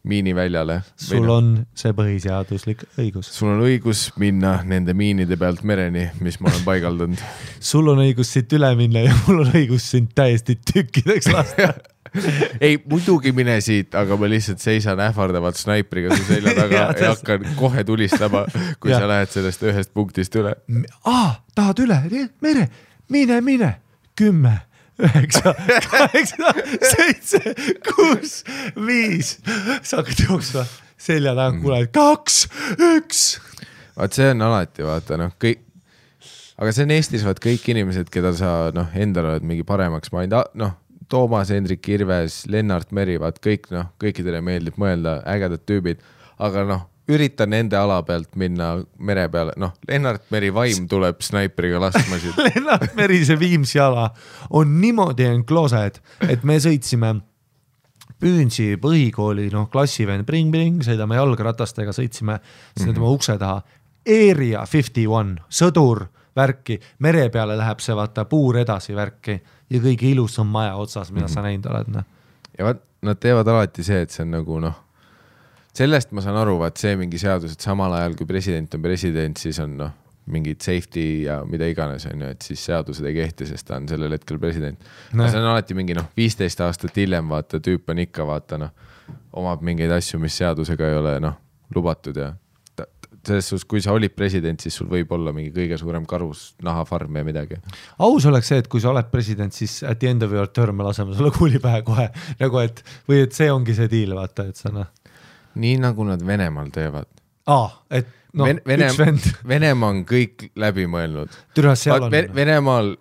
miiniväljale. 0.09 0.81
sul 0.97 1.29
on 1.29 1.51
see 1.77 1.93
põhiseaduslik 1.97 2.85
õigus. 3.01 3.29
sul 3.35 3.51
on 3.53 3.63
õigus 3.67 4.07
minna 4.21 4.59
nende 4.65 4.95
miinide 4.97 5.37
pealt 5.37 5.65
mereni, 5.67 6.07
mis 6.25 6.39
ma 6.41 6.53
olen 6.53 6.65
paigaldanud. 6.65 7.25
sul 7.71 7.91
on 7.93 8.03
õigus 8.07 8.33
siit 8.37 8.53
üle 8.57 8.71
minna 8.79 9.05
ja 9.05 9.17
mul 9.27 9.43
on 9.45 9.53
õigus 9.59 9.91
sind 9.93 10.15
täiesti 10.17 10.59
tükkideks 10.73 11.33
lasta. 11.35 11.73
ei, 12.65 12.79
muidugi 12.89 13.33
mine 13.37 13.59
siit, 13.65 13.95
aga 13.99 14.17
ma 14.21 14.31
lihtsalt 14.31 14.63
seisan 14.63 15.01
ähvardavalt 15.03 15.59
snaipriga 15.61 16.17
su 16.17 16.25
selja 16.29 16.55
taga 16.61 16.81
Jaa, 16.83 16.95
ja 17.01 17.13
hakkan 17.15 17.47
kohe 17.59 17.85
tulistama, 17.85 18.47
kui 18.81 18.93
Jah. 18.93 19.03
sa 19.03 19.11
lähed 19.11 19.35
sellest 19.35 19.67
ühest 19.69 19.95
punktist 19.95 20.39
üle. 20.39 20.55
aa, 21.05 21.39
tahad 21.55 21.85
üle, 21.85 22.01
mere, 22.45 22.69
mine, 23.13 23.41
mine, 23.45 23.71
kümme, 24.19 24.57
üheksa, 24.99 25.55
kaheksa, 25.91 26.53
seitse, 26.95 27.43
kuus, 27.93 28.43
viis. 28.77 29.39
sa 29.83 30.03
hakkad 30.03 30.27
jooksma 30.29 30.67
selja 30.99 31.35
taga, 31.39 31.57
kuuled 31.63 31.93
kaks, 31.95 32.43
üks. 32.97 33.25
vaat 33.99 34.19
see 34.19 34.33
on 34.33 34.45
alati 34.49 34.87
vaata 34.87 35.19
noh, 35.21 35.33
kõik, 35.41 35.63
aga 36.59 36.75
see 36.75 36.87
on 36.89 36.95
Eestis 36.97 37.25
vaat 37.27 37.41
kõik 37.43 37.71
inimesed, 37.75 38.11
keda 38.13 38.35
sa 38.37 38.53
noh, 38.75 38.91
endal 38.99 39.33
oled 39.33 39.47
mingi 39.47 39.67
paremaks 39.67 40.13
maininud, 40.15 40.53
noh, 40.59 40.75
Toomas 41.09 41.51
Hendrik 41.55 41.89
Irves, 41.89 42.43
Lennart 42.51 42.93
Meri, 42.93 43.17
vaat 43.21 43.41
kõik 43.45 43.71
noh, 43.73 43.91
kõikidele 44.01 44.43
meeldib 44.45 44.77
mõelda, 44.81 45.19
ägedad 45.29 45.65
tüübid, 45.69 46.03
aga 46.45 46.65
noh, 46.69 46.85
ürita 47.09 47.47
nende 47.49 47.79
ala 47.79 48.03
pealt 48.05 48.37
minna 48.37 48.75
mere 49.01 49.25
peale, 49.33 49.55
noh, 49.61 49.73
Lennart 49.89 50.29
Meri 50.35 50.51
vaim 50.55 50.89
tuleb 50.91 51.23
snaipriga 51.25 51.81
laskma 51.81 52.21
sind. 52.21 52.37
Lennart 52.51 52.93
Merise 52.99 53.39
Viimsi 53.41 53.81
ala 53.81 54.11
on 54.51 54.77
niimoodi 54.83 55.29
enclosed, 55.31 56.03
et 56.29 56.45
me 56.45 56.61
sõitsime 56.63 57.17
Püünsi 58.19 58.73
põhikooli, 58.83 59.45
noh, 59.53 59.69
klassivend 59.71 60.27
pring-pring, 60.27 60.81
sõidame 60.83 61.15
jalgratastega, 61.15 61.93
sõitsime 61.95 62.41
sinna 62.75 62.95
tema 62.97 63.13
ukse 63.15 63.37
taha. 63.39 63.61
Area 64.11 64.65
fifty 64.67 65.05
one, 65.07 65.37
sõdur, 65.47 66.01
värki, 66.35 66.81
mere 67.05 67.29
peale 67.31 67.55
läheb 67.61 67.79
see 67.85 67.95
vaata 67.95 68.25
puur 68.27 68.59
edasi 68.59 68.97
värki 68.97 69.37
ja 69.71 69.81
kõige 69.85 70.11
ilusam 70.11 70.51
maja 70.53 70.77
otsas, 70.81 71.13
mida 71.15 71.29
sa 71.31 71.45
näinud 71.45 71.69
oled, 71.71 71.95
noh. 71.99 72.05
ja 72.59 72.69
vaat 72.71 72.85
nad 73.05 73.21
teevad 73.23 73.49
alati 73.53 73.85
see, 73.87 74.03
et 74.05 74.15
see 74.15 74.25
on 74.25 74.35
nagu 74.35 74.61
noh, 74.63 74.77
sellest 75.77 76.13
ma 76.17 76.25
saan 76.25 76.39
aru, 76.41 76.59
vaat 76.63 76.81
see 76.81 76.97
mingi 76.99 77.21
seadus, 77.21 77.55
et 77.55 77.65
samal 77.65 77.95
ajal 78.01 78.17
kui 78.19 78.29
president 78.29 78.75
on 78.75 78.85
president, 78.85 79.41
siis 79.41 79.61
on 79.63 79.77
noh, 79.79 79.97
mingid 80.29 80.61
safety 80.61 81.05
ja 81.25 81.39
mida 81.49 81.69
iganes 81.71 82.05
on 82.11 82.25
ju, 82.25 82.31
et 82.35 82.45
siis 82.45 82.65
seadused 82.69 83.07
ei 83.09 83.15
kehti, 83.17 83.47
sest 83.49 83.69
ta 83.69 83.79
on 83.79 83.87
sellel 83.89 84.13
hetkel 84.13 84.41
president 84.43 84.83
no.. 85.17 85.25
See 85.25 85.41
on 85.41 85.49
alati 85.55 85.77
mingi 85.79 85.97
noh, 85.97 86.11
viisteist 86.17 86.61
aastat 86.65 86.97
hiljem 87.01 87.31
vaata 87.33 87.63
tüüp 87.65 87.89
on 87.95 88.03
ikka 88.05 88.27
vaata 88.29 88.59
noh, 88.61 88.75
omab 89.41 89.65
mingeid 89.65 89.95
asju, 89.97 90.21
mis 90.21 90.37
seadusega 90.37 90.91
ei 90.91 90.99
ole 91.01 91.15
noh 91.25 91.39
lubatud 91.75 92.17
ja 92.17 92.33
selles 93.29 93.47
suhtes, 93.51 93.67
kui 93.69 93.83
sa 93.85 93.93
olid 93.97 94.15
president, 94.17 94.61
siis 94.65 94.75
sul 94.81 94.89
võib 94.91 95.13
olla 95.15 95.33
mingi 95.37 95.53
kõige 95.55 95.79
suurem 95.81 96.07
karusnahafarm 96.09 97.21
ja 97.21 97.25
midagi. 97.27 97.61
aus 98.05 98.27
oleks 98.31 98.51
see, 98.51 98.59
et 98.65 98.69
kui 98.73 98.81
sa 98.83 98.91
oled 98.95 99.11
president, 99.13 99.55
siis 99.55 99.83
at 99.87 100.01
the 100.03 100.11
end 100.11 100.25
of 100.27 100.33
your 100.35 100.49
term 100.49 100.77
me 100.81 100.87
laseme 100.89 101.15
sulle 101.17 101.31
kuuli 101.37 101.61
pähe 101.63 101.83
kohe. 101.87 102.09
Nagu, 102.41 102.63
et 102.65 102.83
või 103.09 103.23
et 103.27 103.37
see 103.37 103.51
ongi 103.53 103.77
see 103.77 103.89
diil, 103.93 104.15
vaata, 104.19 104.49
et 104.51 104.57
sa 104.59 104.73
noh, 104.75 104.89
nii 105.59 105.79
nagu 105.85 106.05
nad 106.09 106.23
Venemaal 106.27 106.73
teevad. 106.75 107.09
Aa, 107.49 107.69
et 107.91 108.09
noh 108.37 108.49
Ven- 108.51 108.61
Vene,, 108.67 108.91
üks 108.91 108.99
vend, 109.01 109.31
Venemaa 109.49 109.95
on 109.95 110.03
kõik 110.09 110.49
läbi 110.61 110.85
mõelnud. 110.91 111.33
Türa 111.57 111.75
seal 111.81 112.03
on. 112.09 112.13
Ven-. 112.13 112.29
Venemaal 112.37 112.93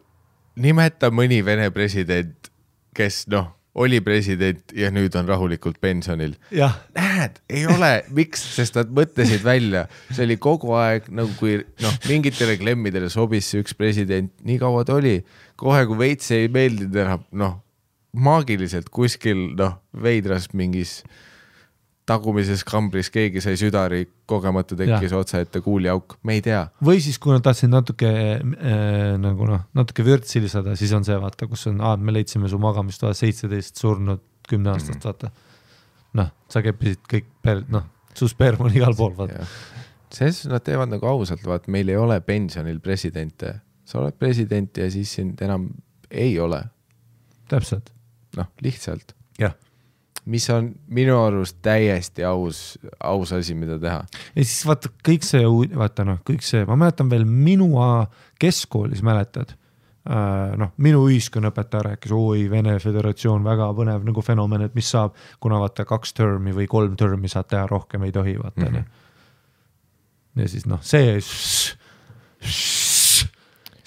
nimeta 0.64 1.10
mõni 1.14 1.42
Vene 1.46 1.68
president, 1.76 2.52
kes 2.98 3.26
noh, 3.34 3.52
oli 3.78 4.00
president 4.02 4.74
ja 4.76 4.90
nüüd 4.94 5.16
on 5.20 5.28
rahulikult 5.30 5.78
pensionil. 5.82 6.34
näed, 6.96 7.38
ei 7.50 7.66
ole, 7.70 7.92
miks, 8.16 8.42
sest 8.56 8.78
nad 8.80 8.90
mõtlesid 8.94 9.46
välja, 9.46 9.86
see 10.10 10.26
oli 10.26 10.40
kogu 10.42 10.74
aeg 10.78 11.12
nagu 11.14 11.32
kui 11.40 11.60
noh, 11.84 12.00
mingitele 12.10 12.58
klemmidele 12.62 13.12
sobis 13.14 13.52
see 13.52 13.62
üks 13.64 13.78
president, 13.78 14.34
nii 14.48 14.58
kaua 14.62 14.84
ta 14.88 14.98
oli, 14.98 15.20
kohe 15.60 15.86
kui 15.90 16.02
veits 16.02 16.34
ei 16.36 16.50
meeldinud 16.54 16.98
enam, 17.06 17.24
noh, 17.38 17.60
maagiliselt 18.18 18.90
kuskil 18.94 19.52
noh, 19.58 19.78
veidras 19.94 20.50
mingis 20.58 21.02
tagumises 22.08 22.64
kambris 22.68 23.10
keegi 23.12 23.42
sai 23.44 23.58
südari, 23.60 24.06
kogemata 24.30 24.78
tekkis 24.80 25.14
otse 25.18 25.42
ette 25.44 25.62
kuuliauk, 25.64 26.18
me 26.28 26.38
ei 26.38 26.44
tea. 26.46 26.62
Või 26.84 27.02
siis, 27.04 27.20
kui 27.22 27.34
nad 27.36 27.44
tahtsid 27.46 27.72
natuke 27.72 28.12
äh, 28.38 29.18
nagu 29.22 29.50
noh, 29.50 29.66
natuke 29.78 30.06
vürtsi 30.08 30.42
lisada, 30.44 30.78
siis 30.80 30.94
on 30.96 31.06
see 31.08 31.18
vaata, 31.20 31.50
kus 31.52 31.68
on, 31.72 31.84
me 32.00 32.16
leidsime 32.16 32.50
su 32.52 32.60
magamistoas 32.64 33.24
seitseteist 33.24 33.84
surnud 33.84 34.24
kümneaastast, 34.48 35.04
vaata. 35.04 35.34
noh, 36.20 36.32
sa 36.52 36.64
keppisid 36.64 37.04
kõik 37.12 37.68
noh, 37.74 37.90
su 38.16 38.30
sperm 38.32 38.70
on 38.70 38.80
igal 38.80 38.96
pool, 38.98 39.12
vaata. 39.18 39.44
selles 40.08 40.40
suhtes 40.40 40.54
nad 40.54 40.64
teevad 40.64 40.94
nagu 40.94 41.12
ausalt, 41.12 41.44
vaat 41.48 41.68
meil 41.72 41.92
ei 41.92 42.00
ole 42.00 42.22
pensionil 42.24 42.80
presidente, 42.84 43.58
sa 43.88 44.00
oled 44.00 44.16
president 44.20 44.80
ja 44.80 44.88
siis 44.92 45.12
sind 45.20 45.44
enam 45.44 45.68
ei 46.08 46.40
ole, 46.40 46.64
täpselt, 47.52 47.92
noh, 48.40 48.48
lihtsalt. 48.64 49.17
Mis 50.28 50.48
on 50.52 50.72
minu 50.94 51.16
arust 51.22 51.58
täiesti 51.66 52.26
aus, 52.28 52.78
aus 53.04 53.32
asi, 53.36 53.56
mida 53.56 53.78
teha. 53.80 54.02
ja 54.36 54.44
siis 54.44 54.66
vaata 54.68 54.92
kõik 55.08 55.26
see, 55.28 55.46
vaata 55.78 56.06
noh, 56.08 56.20
kõik 56.28 56.44
see, 56.46 56.66
ma 56.68 56.76
mäletan 56.80 57.10
veel 57.12 57.26
minu 57.28 57.70
keskkoolis 58.42 59.04
mäletad 59.06 59.54
äh, 59.54 60.54
noh, 60.60 60.74
minu 60.84 61.06
ühiskonnaõpetaja 61.08 61.84
rääkis, 61.92 62.14
oi, 62.16 62.46
Vene 62.52 62.78
Föderatsioon, 62.84 63.46
väga 63.48 63.70
põnev 63.78 64.06
nagu 64.08 64.24
fenomen, 64.26 64.68
et 64.68 64.78
mis 64.78 64.92
saab, 64.94 65.16
kuna 65.44 65.62
vaata 65.64 65.88
kaks 65.88 66.16
termi 66.18 66.56
või 66.56 66.68
kolm 66.72 66.96
termi 67.00 67.32
saad 67.32 67.52
teha, 67.54 67.66
rohkem 67.72 68.08
ei 68.08 68.16
tohi, 68.16 68.38
vaata 68.42 68.66
onju 68.66 68.80
mm. 68.80 68.86
-hmm. 68.86 70.42
ja 70.44 70.50
siis 70.54 70.68
noh, 70.70 70.84
see, 70.84 71.20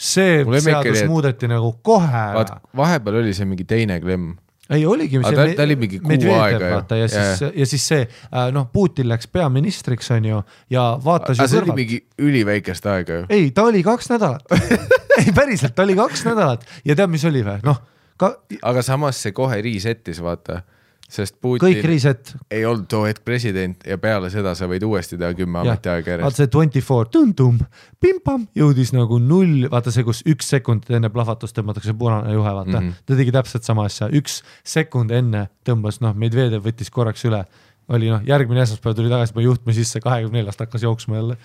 see 0.01 0.45
seadus 0.61 1.03
et- 1.03 1.09
muudeti 1.09 1.51
nagu 1.51 1.75
kohe 1.83 2.29
ära. 2.31 2.61
vahepeal 2.77 3.21
oli 3.23 3.35
see 3.37 3.49
mingi 3.49 3.69
teine 3.69 4.01
klemm, 4.01 4.39
ei 4.71 4.87
oligi. 4.87 5.19
Aga 5.19 5.35
ta- 5.37 5.55
ta 5.57 5.67
oli 5.67 5.77
mingi 5.77 5.99
kuu 6.03 6.35
aega 6.37 6.69
ju. 6.71 6.99
ja 7.01 7.09
siis 7.11 7.43
Jaa., 7.43 7.53
ja 7.55 7.67
siis 7.67 7.87
see 7.91 8.01
äh, 8.07 8.51
noh, 8.55 8.69
Putin 8.73 9.09
läks 9.11 9.27
peaministriks 9.33 10.11
onju 10.15 10.43
ja 10.71 10.85
vaatas 11.05 11.39
aga 11.39 11.47
ju 11.49 11.55
see 11.55 11.63
oli 11.65 11.77
mingi 11.77 12.01
üliväikest 12.19 12.87
aega 12.87 13.21
ju. 13.23 13.27
ei, 13.29 13.51
ta 13.51 13.67
oli 13.71 13.83
kaks 13.87 14.11
nädalat 14.13 14.45
ei 15.23 15.33
päriselt, 15.35 15.75
ta 15.75 15.83
oli 15.87 15.97
kaks 15.99 16.25
nädalat 16.29 16.67
ja 16.85 16.97
tead, 16.97 17.11
mis 17.11 17.25
oli 17.29 17.43
või, 17.47 17.59
noh, 17.67 17.81
ka 18.21 18.35
aga 18.63 18.83
samas 18.87 19.21
see 19.23 19.33
kohe 19.37 19.59
reset'is, 19.65 20.23
vaata, 20.23 20.63
sest 21.11 21.37
kõik 21.43 21.63
Putin 21.63 21.87
reset. 21.89 22.33
ei 22.51 22.65
olnud 22.67 22.87
too 22.91 23.05
hetk 23.09 23.25
president 23.27 23.87
ja 23.87 23.99
peale 23.99 24.31
seda 24.33 24.55
sa 24.59 24.69
võid 24.71 24.85
uuesti 24.87 25.19
teha 25.21 25.33
kümme 25.39 25.61
ametiaega 25.63 26.01
vaata 26.01 26.13
järjest. 26.15 26.41
see 26.41 26.51
twenty 26.53 26.83
four, 26.85 27.09
tum-tum, 27.13 27.59
pim-pam, 28.01 28.47
jõudis 28.57 28.95
nagu 28.97 29.19
null, 29.23 29.67
vaata 29.73 29.93
see, 29.95 30.07
kus 30.07 30.23
üks 30.31 30.53
sekund 30.55 30.89
enne 30.91 31.11
plahvatust 31.13 31.57
tõmmatakse 31.59 31.97
punane 31.99 32.35
juhe, 32.37 32.55
vaata 32.61 32.77
mm. 32.77 32.87
-hmm. 32.87 33.05
ta 33.07 33.19
tegi 33.21 33.35
täpselt 33.35 33.67
sama 33.67 33.89
asja, 33.91 34.09
üks 34.09 34.41
sekund 34.65 35.11
enne 35.15 35.49
tõmbas, 35.67 36.01
noh, 36.05 36.15
Medvedev 36.15 36.65
võttis 36.65 36.91
korraks 36.91 37.25
üle, 37.29 37.45
oli 37.89 38.11
noh, 38.13 38.25
järgmine 38.27 38.63
esmaspäev 38.67 38.97
tuli 38.97 39.13
tagasi 39.13 39.35
juba 39.35 39.47
juhtme 39.49 39.77
sisse, 39.77 40.01
kahekümne 40.01 40.41
neljast 40.41 40.61
hakkas 40.63 40.87
jooksma 40.87 41.21
jälle. 41.21 41.37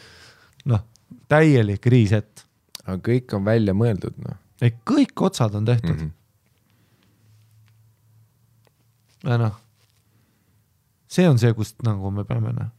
noh, 0.66 0.82
täielik 1.30 1.86
reset, 1.86 2.46
aga 2.86 2.98
kõik 3.02 3.34
on 3.38 3.46
välja 3.46 3.74
mõeldud, 3.74 4.18
noh 4.22 4.42
ei 4.64 4.76
kõik 4.88 5.26
otsad 5.28 5.56
on 5.58 5.66
tehtud 5.68 5.96
mm. 5.96 6.02
-hmm. 6.02 6.12
Ja 9.26 9.38
noh, 9.42 9.56
see 11.08 11.28
on 11.30 11.40
see, 11.42 11.54
kust 11.58 11.82
nagu 11.86 12.12
me 12.14 12.26
peame 12.28 12.54
noh, 12.56 12.72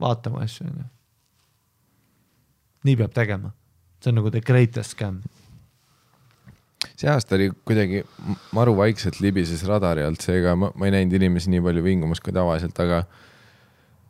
vaatama 0.00 0.44
asju 0.44 0.66
onju. 0.68 0.86
nii 2.84 2.96
peab 3.00 3.14
tegema, 3.16 3.54
see 4.02 4.12
on 4.12 4.20
nagu 4.20 4.30
the 4.30 4.42
greatest 4.44 4.96
scam. 4.96 5.22
see 6.94 7.10
aasta 7.10 7.34
oli 7.38 7.50
kuidagi 7.64 8.04
maru 8.52 8.76
vaikselt 8.76 9.20
libises 9.24 9.64
radari 9.68 10.04
alt, 10.04 10.20
seega 10.20 10.56
ma, 10.56 10.70
ma 10.74 10.88
ei 10.88 10.98
näinud 10.98 11.18
inimesi 11.20 11.52
nii 11.54 11.62
palju 11.64 11.84
vingumas 11.84 12.22
kui 12.22 12.34
tavaliselt, 12.36 12.78
aga 12.80 13.04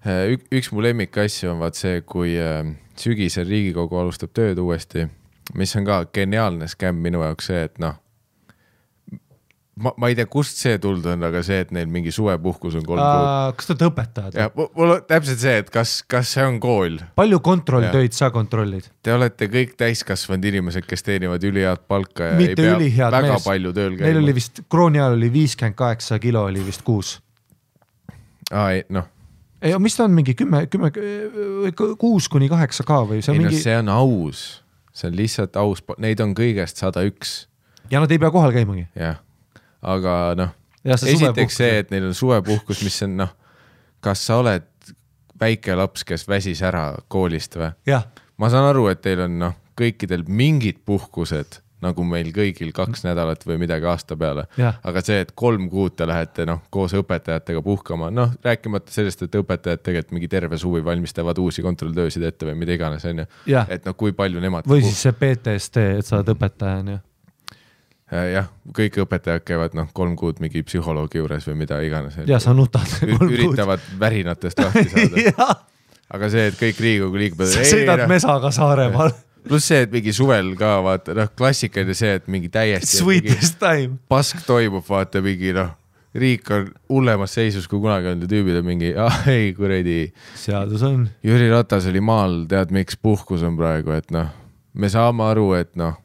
äh, 0.04 0.34
ük, 0.34 0.48
üks 0.60 0.72
mu 0.72 0.84
lemmikasju 0.84 1.54
on 1.54 1.62
vaat 1.62 1.78
see, 1.78 2.00
kui 2.06 2.36
äh, 2.40 2.64
sügisel 3.00 3.48
Riigikogu 3.48 4.00
alustab 4.00 4.34
tööd 4.36 4.58
uuesti, 4.60 5.08
mis 5.54 5.76
on 5.78 5.86
ka 5.86 6.04
geniaalne 6.12 6.68
skämm 6.68 7.00
minu 7.04 7.22
jaoks 7.24 7.52
see, 7.52 7.64
et 7.68 7.78
noh, 7.82 8.00
ma, 9.80 9.92
ma 9.98 10.10
ei 10.10 10.16
tea, 10.18 10.26
kust 10.30 10.60
see 10.60 10.76
tulnud 10.82 11.06
on, 11.14 11.24
aga 11.26 11.42
see, 11.46 11.60
et 11.64 11.72
neil 11.74 11.88
mingi 11.90 12.12
suvepuhkus 12.14 12.76
on 12.78 12.84
kolm 12.86 13.02
kuud. 13.02 13.56
kas 13.58 13.68
te 13.68 13.74
olete 13.74 13.88
õpetajad 13.90 14.38
ja? 14.38 14.48
mul 14.54 14.94
on 14.96 15.06
täpselt 15.08 15.42
see, 15.42 15.54
et 15.64 15.70
kas, 15.74 15.96
kas 16.10 16.34
see 16.36 16.44
on 16.46 16.60
kool 16.62 17.00
palju 17.18 17.40
kontrolltöid 17.44 18.16
sa 18.16 18.30
kontrollid? 18.34 18.86
Te 19.04 19.14
olete 19.14 19.48
kõik 19.52 19.74
täiskasvanud 19.80 20.46
inimesed, 20.52 20.86
kes 20.88 21.06
teenivad 21.06 21.44
ülihead 21.46 21.86
palka 21.90 22.32
ja 22.32 22.38
mitte 22.38 22.68
ei 22.68 22.92
pea 22.92 23.10
väga 23.14 23.34
mees. 23.34 23.48
palju 23.48 23.74
tööl 23.76 23.96
Neil 23.96 24.04
käima 24.06 24.22
oli. 24.22 24.36
vist, 24.38 24.62
krooni 24.70 25.02
ajal 25.02 25.18
oli 25.18 25.32
viiskümmend 25.34 25.78
kaheksa 25.78 26.20
kilo 26.22 26.46
oli 26.50 26.62
vist 26.66 26.86
kuus. 26.86 27.16
aa 28.52 28.70
ei 28.76 28.84
noh, 28.94 29.10
ei, 29.64 29.74
mis 29.82 29.96
ta 29.96 30.06
on, 30.06 30.14
mingi 30.14 30.36
kümme, 30.38 30.66
kümme, 30.70 30.92
kuus 31.98 32.28
kuni 32.30 32.50
kaheksa 32.52 32.86
K 32.86 33.00
või 33.08 33.24
see 33.24 33.34
on 33.34 33.40
ei 33.40 33.42
no 33.42 33.50
mingi 33.50 33.64
see 33.64 33.76
on 33.80 33.90
aus, 33.90 34.46
see 34.94 35.10
on 35.10 35.18
lihtsalt 35.18 35.58
aus, 35.58 35.82
neid 35.98 36.22
on 36.22 36.36
kõigest 36.36 36.82
sada 36.82 37.02
üks, 37.06 37.44
ja 37.90 38.02
nad 38.02 38.12
ei 38.12 38.20
pea 38.22 38.30
kohal 38.34 38.54
käimagi. 38.54 38.86
jah. 38.94 39.18
Aga 39.84 40.18
noh, 40.38 40.54
esiteks 40.84 41.58
see, 41.60 41.80
et 41.82 41.90
neil 41.94 42.08
on 42.10 42.16
suvepuhkus, 42.16 42.84
mis 42.84 43.02
on 43.06 43.18
noh, 43.24 43.34
kas 44.04 44.26
sa 44.28 44.40
oled 44.42 44.68
väike 45.40 45.76
laps, 45.76 46.04
kes 46.06 46.28
väsis 46.28 46.62
ära 46.64 46.90
koolist 47.08 47.58
või? 47.58 47.72
ma 48.38 48.50
saan 48.52 48.68
aru, 48.70 48.88
et 48.92 49.02
teil 49.04 49.26
on 49.26 49.38
noh, 49.40 49.60
kõikidel 49.78 50.26
mingid 50.28 50.84
puhkused 50.86 51.60
nagu 51.84 52.04
meil 52.06 52.30
kõigil 52.34 52.70
kaks 52.74 53.04
nädalat 53.04 53.42
või 53.44 53.58
midagi 53.60 53.84
aasta 53.88 54.16
peale 54.16 54.46
aga 54.56 55.02
see, 55.04 55.20
et 55.24 55.32
kolm 55.36 55.66
kuud 55.72 55.96
te 55.98 56.06
lähete 56.08 56.46
noh, 56.48 56.62
koos 56.72 56.94
õpetajatega 56.96 57.62
puhkama, 57.64 58.10
noh, 58.14 58.34
rääkimata 58.44 58.94
sellest, 58.94 59.26
et 59.26 59.40
õpetajad 59.40 59.82
tegelikult 59.84 60.16
mingi 60.16 60.30
terve 60.32 60.58
suvi 60.60 60.84
valmistavad 60.84 61.38
uusi 61.42 61.64
kontrolltöösid 61.66 62.24
ette 62.24 62.48
või 62.48 62.56
mida 62.62 62.76
iganes, 62.78 63.04
onju 63.10 63.26
Jah.. 63.50 63.68
et 63.68 63.84
noh, 63.84 63.96
kui 63.98 64.14
palju 64.16 64.42
nemad 64.44 64.70
või 64.70 64.84
siis 64.86 65.02
see 65.06 65.16
PTSD, 65.18 65.88
et 66.00 66.08
sa 66.08 66.20
oled 66.20 66.32
õpetaja 66.36 66.80
onju. 66.84 67.00
Äh, 67.00 67.13
jah, 68.14 68.48
kõik 68.76 68.98
õpetajad 69.04 69.44
käivad 69.46 69.76
noh, 69.78 69.90
kolm 69.96 70.14
kuud 70.18 70.40
mingi 70.42 70.62
psühholoogi 70.66 71.20
juures 71.20 71.46
või 71.48 71.60
mida 71.64 71.80
iganes. 71.84 72.18
ja 72.28 72.40
sa 72.42 72.54
nutad 72.56 72.88
kolm 73.00 73.18
kuud. 73.18 73.36
üritavad 73.36 73.84
värinatest 74.00 74.60
lahti 74.62 74.88
saada, 74.94 75.56
aga 76.14 76.32
see, 76.32 76.48
et 76.52 76.58
kõik 76.60 76.82
Riigikogu 76.86 77.22
liikmed. 77.22 77.52
sa 77.52 77.64
sõidad 77.68 78.04
mesaga 78.10 78.52
Saaremaal. 78.54 79.14
pluss 79.48 79.68
see, 79.68 79.84
et 79.84 79.92
mingi 79.92 80.14
suvel 80.16 80.54
ka 80.58 80.76
vaata 80.84 81.16
noh, 81.16 81.30
klassikaline 81.36 81.96
see, 81.96 82.14
et 82.20 82.28
mingi 82.32 82.50
täiesti. 82.52 83.00
Sweetest 83.00 83.58
time. 83.62 83.98
pask 84.08 84.44
toimub, 84.46 84.84
vaata 84.88 85.20
mingi 85.24 85.52
noh, 85.56 85.74
riik 86.14 86.48
on 86.54 86.70
hullemas 86.92 87.34
seisus 87.34 87.66
kui 87.68 87.82
kunagi 87.82 88.12
olnud 88.12 88.28
ja 88.28 88.30
tüübid 88.30 88.60
on 88.60 88.66
mingi, 88.68 88.94
ah 88.96 89.26
ei 89.30 89.52
kuradi. 89.56 89.98
seadus 90.38 90.84
on. 90.86 91.08
Jüri 91.26 91.50
Ratas 91.52 91.88
oli 91.90 92.00
maal, 92.04 92.44
tead 92.50 92.72
miks 92.74 92.96
puhkus 93.00 93.44
on 93.46 93.58
praegu, 93.58 93.94
et 93.96 94.14
noh, 94.14 94.30
me 94.74 94.90
saame 94.92 95.26
aru, 95.26 95.52
et 95.58 95.74
noh, 95.80 95.98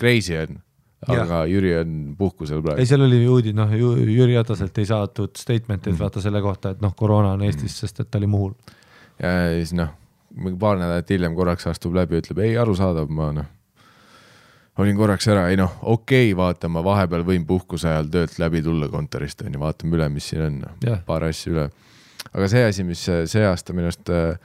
crazy 0.00 0.38
on, 0.38 0.60
aga 1.08 1.38
ja. 1.40 1.44
Jüri 1.48 1.70
on 1.80 1.94
puhkusel 2.18 2.58
ei, 2.58 2.62
praegu. 2.62 2.86
seal 2.86 3.04
oli 3.06 3.20
uudis, 3.28 3.54
noh, 3.56 3.70
Jüri 3.72 4.34
Rataselt 4.36 4.78
ei 4.78 4.86
saadud 4.88 5.32
statement'id 5.36 5.94
Mhm. 5.94 6.00
vaata 6.02 6.20
selle 6.20 6.42
kohta, 6.44 6.70
et 6.70 6.80
noh, 6.84 6.92
koroona 6.96 7.32
on 7.32 7.42
Eestis, 7.42 7.78
sest 7.80 8.00
et 8.00 8.10
ta 8.10 8.18
oli 8.18 8.26
Muhul. 8.26 8.52
ja 9.22 9.30
siis 9.56 9.72
noh, 9.72 9.88
paar 10.58 10.76
nädalat 10.78 11.08
hiljem 11.10 11.34
korraks 11.34 11.66
astub 11.66 11.94
läbi, 11.94 12.20
ütleb 12.20 12.38
ei, 12.44 12.56
arusaadav, 12.56 13.08
ma 13.08 13.32
noh, 13.32 13.48
olin 14.80 14.96
korraks 14.96 15.26
ära, 15.28 15.48
ei 15.50 15.56
noh, 15.56 15.72
okei 15.82 16.30
okay,, 16.32 16.36
vaata, 16.36 16.68
ma 16.68 16.84
vahepeal 16.84 17.24
võin 17.26 17.44
puhkuse 17.48 17.88
ajal 17.88 18.08
töölt 18.12 18.38
läbi 18.38 18.62
tulla 18.62 18.88
kontorist 18.88 19.42
onju, 19.42 19.60
vaatame 19.60 19.96
üle, 19.98 20.08
mis 20.12 20.28
siin 20.30 20.42
on 20.46 20.62
Jah., 20.84 21.02
paar 21.06 21.24
asja 21.28 21.52
üle. 21.52 21.66
aga 22.32 22.48
see 22.48 22.64
asi, 22.64 22.84
mis 22.84 23.02
see 23.04 23.44
aasta 23.46 23.72
minu 23.76 23.88
arust 23.90 24.08
äh, 24.14 24.38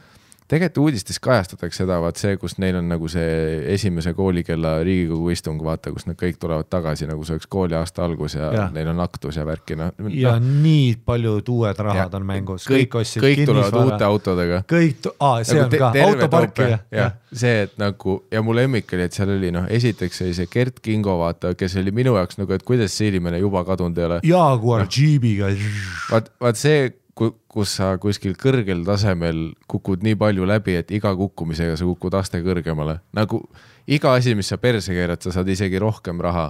tegelikult 0.48 0.78
uudistes 0.86 1.18
kajastatakse 1.24 1.84
seda, 1.84 1.98
vaat 2.04 2.20
see, 2.22 2.36
kus 2.42 2.58
neil 2.62 2.78
on 2.78 2.90
nagu 2.92 3.08
see 3.10 3.62
esimese 3.74 4.14
koolikella 4.18 4.76
Riigikogu 4.86 5.32
istung, 5.34 5.62
vaata, 5.66 5.94
kus 5.96 6.06
nad 6.06 6.18
kõik 6.20 6.38
tulevad 6.42 6.70
tagasi, 6.70 7.08
nagu 7.10 7.26
see 7.26 7.38
oleks 7.38 7.50
kooliaasta 7.50 8.06
algus 8.06 8.38
ja, 8.38 8.52
ja. 8.54 8.66
neil 8.76 8.92
on 8.92 9.02
aktus 9.02 9.40
ja 9.40 9.46
värki, 9.48 9.78
noh. 9.80 9.94
ja 10.14 10.36
nii 10.42 10.96
paljud 11.06 11.50
uued 11.56 11.82
rahad 11.88 12.14
Ja 12.14 12.20
on 12.20 12.28
mängus, 12.28 12.68
kõik, 12.70 12.92
kõik 12.92 13.00
ostsid 13.02 13.26
kõik 13.26 13.42
tulevad 13.50 13.80
uute 13.82 14.06
autodega 14.06 14.62
kõik, 14.70 15.10
aa, 15.18 15.42
see 15.48 15.64
on 15.64 15.72
te- 15.74 15.82
ka 15.82 15.90
terve 15.96 16.12
autopark 16.14 16.54
Toompea, 16.54 16.78
ja, 16.92 17.00
jah, 17.00 17.16
see, 17.34 17.56
et 17.66 17.74
nagu 17.82 18.20
ja 18.32 18.44
mu 18.46 18.54
lemmik 18.56 18.94
oli, 18.94 19.08
et 19.10 19.18
seal 19.18 19.34
oli 19.34 19.50
noh, 19.56 19.66
esiteks 19.80 20.22
oli 20.28 20.36
see 20.38 20.52
Gert 20.52 20.78
Kingo, 20.86 21.18
vaata, 21.24 21.56
kes 21.58 21.80
oli 21.82 21.94
minu 21.96 22.14
jaoks 22.20 22.38
nagu, 22.42 22.54
et 22.54 22.66
kuidas 22.68 22.94
see 22.94 23.10
inimene 23.14 23.42
juba 23.42 23.66
kadunud 23.66 23.98
ei 23.98 24.08
ole. 24.10 24.20
Jaguar 24.26 24.86
Jeebiga. 24.86 25.50
vaat, 26.12 26.30
vaat 26.42 26.60
see, 26.62 26.92
kus 27.16 27.78
sa 27.78 27.94
kuskil 28.02 28.36
kõrgel 28.40 28.84
tasemel 28.88 29.54
kukud 29.72 30.04
nii 30.04 30.18
palju 30.20 30.48
läbi, 30.50 30.76
et 30.82 30.92
iga 30.96 31.14
kukkumisega 31.16 31.78
sa 31.80 31.88
kukud 31.88 32.18
aste 32.20 32.42
kõrgemale, 32.44 33.00
nagu 33.16 33.42
iga 33.88 34.16
asi, 34.18 34.36
mis 34.36 34.52
sa 34.52 34.60
perse 34.62 34.94
keerad, 34.94 35.24
sa 35.24 35.32
saad 35.36 35.50
isegi 35.52 35.80
rohkem 35.82 36.20
raha, 36.24 36.50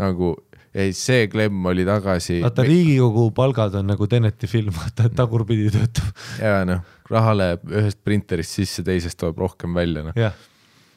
nagu 0.00 0.32
ei, 0.74 0.94
see 0.96 1.28
klemm 1.30 1.68
oli 1.70 1.84
tagasi. 1.86 2.40
vaata 2.42 2.64
Riigikogu 2.66 3.28
palgad 3.36 3.76
on 3.78 3.92
nagu 3.92 4.08
Teneti 4.10 4.48
film, 4.50 4.72
vaata, 4.74 5.06
et 5.10 5.14
tagurpidi 5.18 5.68
töötab, 5.74 6.24
ja 6.40 6.64
noh, 6.68 6.82
raha 7.10 7.36
läheb 7.36 7.68
ühest 7.70 8.00
printerist 8.06 8.56
sisse, 8.56 8.86
teisest 8.86 9.20
tuleb 9.20 9.44
rohkem 9.44 9.76
välja, 9.76 10.08
noh. 10.08 10.16
jah. 10.18 10.34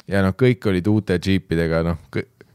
ja 0.07 0.23
noh, 0.26 0.35
kõik 0.39 0.72
olid 0.72 0.88
uute 0.91 1.19
džiipidega, 1.19 1.84
noh, 1.91 2.01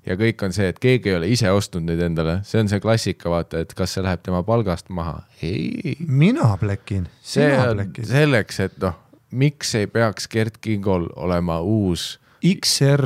ja 0.06 0.16
kõik 0.18 0.42
on 0.46 0.54
see, 0.54 0.70
et 0.72 0.80
keegi 0.82 1.12
ei 1.12 1.18
ole 1.18 1.28
ise 1.32 1.50
ostnud 1.54 1.86
neid 1.86 2.02
endale, 2.02 2.40
see 2.48 2.62
on 2.62 2.70
see 2.70 2.82
klassika, 2.82 3.30
vaata, 3.32 3.62
et 3.62 3.74
kas 3.78 3.96
see 3.96 4.04
läheb 4.04 4.24
tema 4.24 4.42
palgast 4.46 4.90
maha. 4.90 5.22
ei, 5.42 5.96
mina 6.06 6.52
plekin, 6.60 7.06
sina 7.22 7.68
on 7.70 7.82
plekin. 7.82 8.08
selleks, 8.10 8.60
et 8.66 8.80
noh, 8.82 8.98
miks 9.30 9.74
ei 9.78 9.86
peaks 9.90 10.28
Gert 10.32 10.58
Kingol 10.62 11.08
olema 11.16 11.60
uus, 11.60 12.16
XR, 12.42 13.04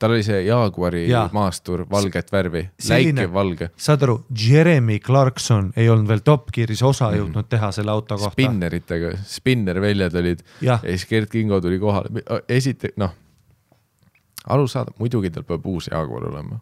tal 0.00 0.14
oli 0.14 0.22
see 0.24 0.38
Jaguari 0.46 1.02
Jaa. 1.10 1.26
maastur 1.36 1.82
valget 1.90 2.30
värvi, 2.32 2.62
läikev 2.88 3.34
valge, 3.34 3.68
saad 3.76 4.06
aru, 4.06 4.14
Jeremy 4.32 4.96
Clarkson 5.04 5.68
ei 5.76 5.90
olnud 5.92 6.08
veel 6.08 6.22
Top 6.24 6.48
Gearis 6.54 6.80
osa 6.88 7.10
jõudnud 7.12 7.50
teha 7.52 7.68
selle 7.76 7.92
auto 7.92 8.16
kohta. 8.16 8.32
spinneritega, 8.38 9.12
spinnerväljad 9.28 10.16
olid. 10.22 10.40
Jah, 10.64 10.80
ja 10.80 10.96
siis 10.96 11.04
Gert 11.12 11.28
Kingo 11.34 11.60
tuli 11.60 11.76
kohale, 11.82 12.24
esite-, 12.48 12.94
noh, 13.00 13.12
arusaadav, 14.46 14.96
muidugi 14.98 15.30
tal 15.34 15.44
peab 15.44 15.66
uus 15.66 15.90
Jaguar 15.92 16.28
olema. 16.30 16.60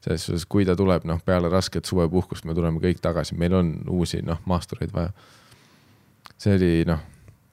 selles 0.00 0.22
suhtes, 0.24 0.46
kui 0.48 0.64
ta 0.64 0.72
tuleb, 0.76 1.04
noh, 1.04 1.18
peale 1.24 1.48
rasket 1.52 1.84
suvepuhkust 1.84 2.46
me 2.48 2.54
tuleme 2.56 2.80
kõik 2.80 3.02
tagasi, 3.04 3.34
meil 3.36 3.52
on 3.54 3.74
uusi, 3.92 4.22
noh, 4.24 4.38
maastureid 4.48 4.92
vaja. 4.92 5.10
see 6.40 6.54
oli, 6.56 6.70
noh, 6.88 7.02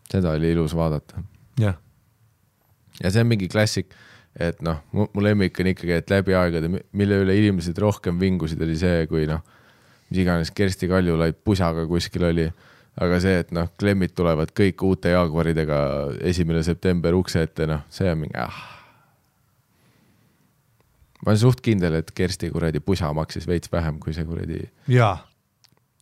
seda 0.07 0.31
oli 0.31 0.51
ilus 0.51 0.75
vaadata 0.75 1.23
jah, 1.59 1.75
ja 3.03 3.11
see 3.11 3.21
on 3.21 3.27
mingi 3.27 3.49
klassik, 3.51 3.91
et 4.39 4.61
noh, 4.63 4.79
mu 4.93 5.23
lemmik 5.23 5.59
on 5.59 5.71
ikkagi, 5.73 5.97
et 5.97 6.13
läbi 6.13 6.37
aegade, 6.37 6.71
mille 6.71 7.19
üle 7.25 7.35
inimesed 7.35 7.77
rohkem 7.83 8.19
vingusid, 8.19 8.61
oli 8.63 8.77
see, 8.79 9.03
kui 9.11 9.27
noh, 9.27 9.43
mis 10.09 10.23
iganes 10.23 10.53
Kersti 10.55 10.87
Kaljulaid 10.87 11.41
pusaga 11.43 11.83
kuskil 11.89 12.29
oli, 12.29 12.47
aga 13.03 13.19
see, 13.21 13.35
et 13.43 13.51
noh, 13.51 13.67
klemmid 13.79 14.15
tulevad 14.15 14.55
kõik 14.55 14.87
uute 14.87 15.11
Jaguaridega 15.11 15.83
esimene 16.31 16.63
september 16.63 17.17
ukse 17.17 17.43
ette, 17.43 17.67
noh, 17.69 17.83
see 17.91 18.07
on 18.13 18.23
mingi 18.23 18.39
ah.. 18.39 18.76
Ma 21.23 21.31
olen 21.31 21.41
suht 21.41 21.63
kindel, 21.65 21.99
et 22.01 22.11
Kersti 22.15 22.51
kuradi 22.53 22.79
pusa 22.79 23.13
maksis 23.13 23.47
veits 23.47 23.71
vähem 23.71 23.99
kui 23.99 24.13
see 24.13 24.25
kuradi 24.25 24.61
jaa, 24.91 25.17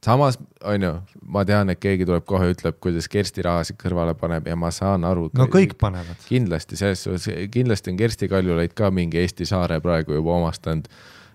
samas 0.05 0.39
on 0.63 0.83
ju, 0.83 0.91
ma 1.25 1.43
tean, 1.47 1.69
et 1.73 1.79
keegi 1.81 2.05
tuleb 2.07 2.25
kohe, 2.29 2.51
ütleb, 2.53 2.77
kuidas 2.83 3.07
Kersti 3.11 3.45
rahasid 3.45 3.77
kõrvale 3.81 4.15
paneb 4.19 4.47
ja 4.49 4.57
ma 4.59 4.71
saan 4.75 5.05
aru. 5.07 5.29
no 5.37 5.47
kõik 5.51 5.77
panevad. 5.81 6.21
kindlasti 6.29 6.79
selles 6.79 7.05
suhtes, 7.07 7.29
kindlasti 7.53 7.93
on 7.93 7.99
Kersti 8.01 8.29
Kaljulaid 8.31 8.75
ka 8.77 8.91
mingi 8.91 9.21
Eesti 9.23 9.47
saare 9.49 9.79
praegu 9.81 10.17
juba 10.19 10.37
omastanud. 10.39 10.89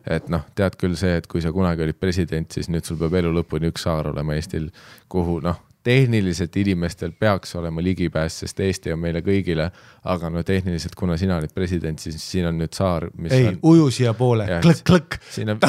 et 0.06 0.28
noh, 0.32 0.46
tead 0.56 0.78
küll 0.80 0.96
see, 0.96 1.18
et 1.20 1.26
kui 1.28 1.42
sa 1.44 1.52
kunagi 1.52 1.84
olid 1.84 1.98
president, 2.00 2.50
siis 2.50 2.70
nüüd 2.72 2.86
sul 2.88 2.96
peab 3.00 3.18
elu 3.20 3.34
lõpuni 3.36 3.68
üks 3.68 3.84
saar 3.84 4.08
olema 4.08 4.34
Eestil, 4.38 4.70
kuhu 5.12 5.40
noh, 5.44 5.58
tehniliselt 5.82 6.56
inimestel 6.56 7.12
peaks 7.18 7.54
olema 7.56 7.82
ligipääs, 7.82 8.38
sest 8.42 8.60
Eesti 8.60 8.92
on 8.92 9.00
meile 9.00 9.22
kõigile, 9.24 9.70
aga 10.04 10.30
no 10.30 10.42
tehniliselt, 10.46 10.94
kuna 10.98 11.16
sina 11.20 11.38
olid 11.40 11.52
president, 11.54 11.98
siis 11.98 12.20
siin 12.20 12.48
on 12.50 12.58
nüüd 12.60 12.76
saar, 12.76 13.08
mis 13.16 13.32
ei 13.32 13.46
on, 13.48 13.58
uju 13.72 13.88
siiapoole 13.96 14.46
klõkk-klõkk. 14.64 15.18
siin 15.30 15.54
on 15.54 15.60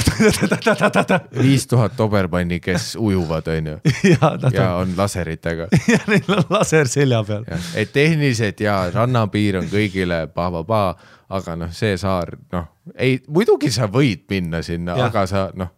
viis 1.39 1.67
tuhat 1.71 1.99
obermanni, 2.03 2.59
kes 2.63 2.95
ujuvad, 2.99 3.47
onju, 3.55 3.77
ja 4.11 4.33
nad 4.41 4.51
ja 4.53 4.67
on, 4.75 4.91
on 4.91 4.97
laseritega. 4.99 5.69
Ja 5.91 5.99
neil 6.07 6.27
on 6.31 6.45
laser 6.49 6.87
selja 6.87 7.23
peal. 7.27 7.45
et 7.75 7.91
tehniliselt 7.93 8.59
ja 8.63 8.77
rannapiir 8.93 9.61
on 9.61 9.67
kõigile 9.71 10.25
pa-pa-pa, 10.33 10.85
aga 11.31 11.55
noh, 11.55 11.71
see 11.75 11.95
saar, 11.99 12.35
noh, 12.51 12.67
ei, 12.95 13.19
muidugi 13.27 13.71
sa 13.71 13.87
võid 13.91 14.27
minna 14.29 14.61
sinna, 14.65 14.97
aga 15.07 15.25
sa 15.29 15.49
noh, 15.55 15.71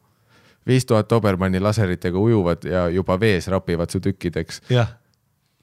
viis 0.67 0.85
tuhat 0.85 1.09
Dobermanni 1.09 1.59
laseritega 1.59 2.19
ujuvad 2.19 2.67
ja 2.69 2.87
juba 2.89 3.19
vees 3.19 3.47
rapivad 3.51 3.89
su 3.91 3.99
tükkideks. 4.03 4.61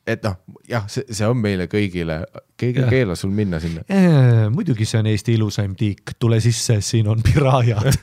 et 0.07 0.25
noh, 0.25 0.37
jah, 0.69 0.89
see, 0.91 1.05
see 1.13 1.29
on 1.29 1.39
meile 1.39 1.69
kõigile, 1.71 2.23
keegi 2.59 2.83
ei 2.85 2.91
keela 2.91 3.15
sul 3.19 3.31
minna 3.35 3.61
sinna. 3.61 3.85
muidugi 4.51 4.89
see 4.89 5.01
on 5.03 5.11
Eesti 5.13 5.37
ilusaim 5.39 5.77
tiik, 5.79 6.15
tule 6.19 6.41
sisse, 6.41 6.81
siin 6.85 7.09
on 7.09 7.23
pirajad. 7.23 7.91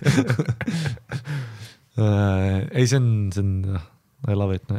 ei, 2.71 2.87
see 2.87 2.99
on, 2.99 3.09
see 3.33 3.43
on, 3.43 3.79
I 4.27 4.35
love 4.35 4.55
it, 4.55 4.71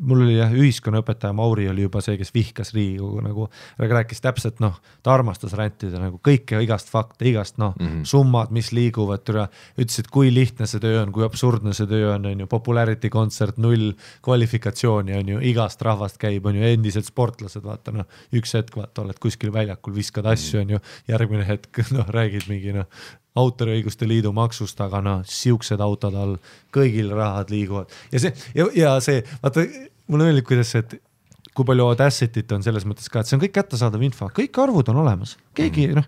mul 0.00 0.22
oli 0.24 0.38
jah, 0.38 0.52
ühiskonnaõpetaja 0.56 1.34
Mauri 1.36 1.66
oli 1.68 1.84
juba 1.84 2.00
see, 2.04 2.16
kes 2.16 2.32
vihkas 2.32 2.72
Riigikogu 2.76 3.20
nagu, 3.24 3.48
rääkis 3.78 4.22
täpselt 4.24 4.62
noh, 4.64 4.78
ta 5.04 5.12
armastas 5.12 5.52
rändida 5.58 6.00
nagu 6.00 6.20
kõike 6.24 6.60
igast 6.64 6.88
fakte, 6.92 7.26
igast 7.28 7.60
noh 7.60 7.74
mm. 7.76 7.86
-hmm. 7.86 8.06
summad, 8.08 8.54
mis 8.56 8.72
liiguvad, 8.72 9.24
türa, 9.26 9.48
ütles, 9.76 9.98
et 10.00 10.08
kui 10.12 10.32
lihtne 10.32 10.68
see 10.70 10.80
töö 10.80 11.02
on, 11.02 11.12
kui 11.12 11.26
absurdne 11.26 11.74
see 11.76 11.88
töö 11.90 12.14
on, 12.14 12.26
on 12.30 12.40
ju, 12.44 12.46
popularity 12.46 13.10
kontsert, 13.12 13.60
null 13.60 13.92
kvalifikatsiooni 14.24 15.18
on 15.18 15.34
ju, 15.34 15.42
igast 15.52 15.82
rahvast 15.82 16.18
käib, 16.22 16.46
on 16.46 16.56
ju, 16.56 16.64
endised 16.64 17.04
sportlased, 17.04 17.64
vaata 17.64 17.92
noh, 17.92 18.08
üks 18.32 18.56
hetk 18.56 18.76
vaata, 18.76 19.04
oled 19.04 19.20
kuskil 19.20 19.52
väljakul, 19.52 19.94
viskad 19.96 20.26
asju, 20.32 20.64
on 20.64 20.76
ju, 20.76 20.82
järgmine 21.08 21.44
hetk 21.44 21.84
noh, 21.96 22.08
räägid 22.08 22.48
mingi 22.48 22.72
noh, 22.80 22.88
autoriõiguste 23.36 24.08
liidu 24.08 24.32
maksust, 24.36 24.80
aga 24.80 25.02
noh, 25.04 25.24
siuksed 25.28 25.80
autod 25.84 26.14
all, 26.16 26.36
kõigil 26.74 27.10
rahad 27.14 27.52
liiguvad 27.52 27.92
ja 28.12 28.22
see 28.22 28.32
ja, 28.56 28.68
ja 28.76 28.94
see, 29.04 29.22
vaata 29.42 29.66
mulle 30.08 30.30
meeldib, 30.30 30.46
kuidas 30.48 30.72
see, 30.74 30.84
et 30.84 30.96
kui 31.56 31.64
palju 31.68 31.86
Audacity't 31.90 32.52
on 32.56 32.64
selles 32.64 32.84
mõttes 32.88 33.08
ka, 33.12 33.22
et 33.22 33.30
see 33.30 33.36
on 33.38 33.42
kõik 33.44 33.54
kättesaadav 33.56 34.02
info, 34.04 34.28
kõik 34.36 34.60
arvud 34.62 34.92
on 34.92 35.02
olemas, 35.04 35.36
keegi 35.56 35.88
noh, 35.96 36.06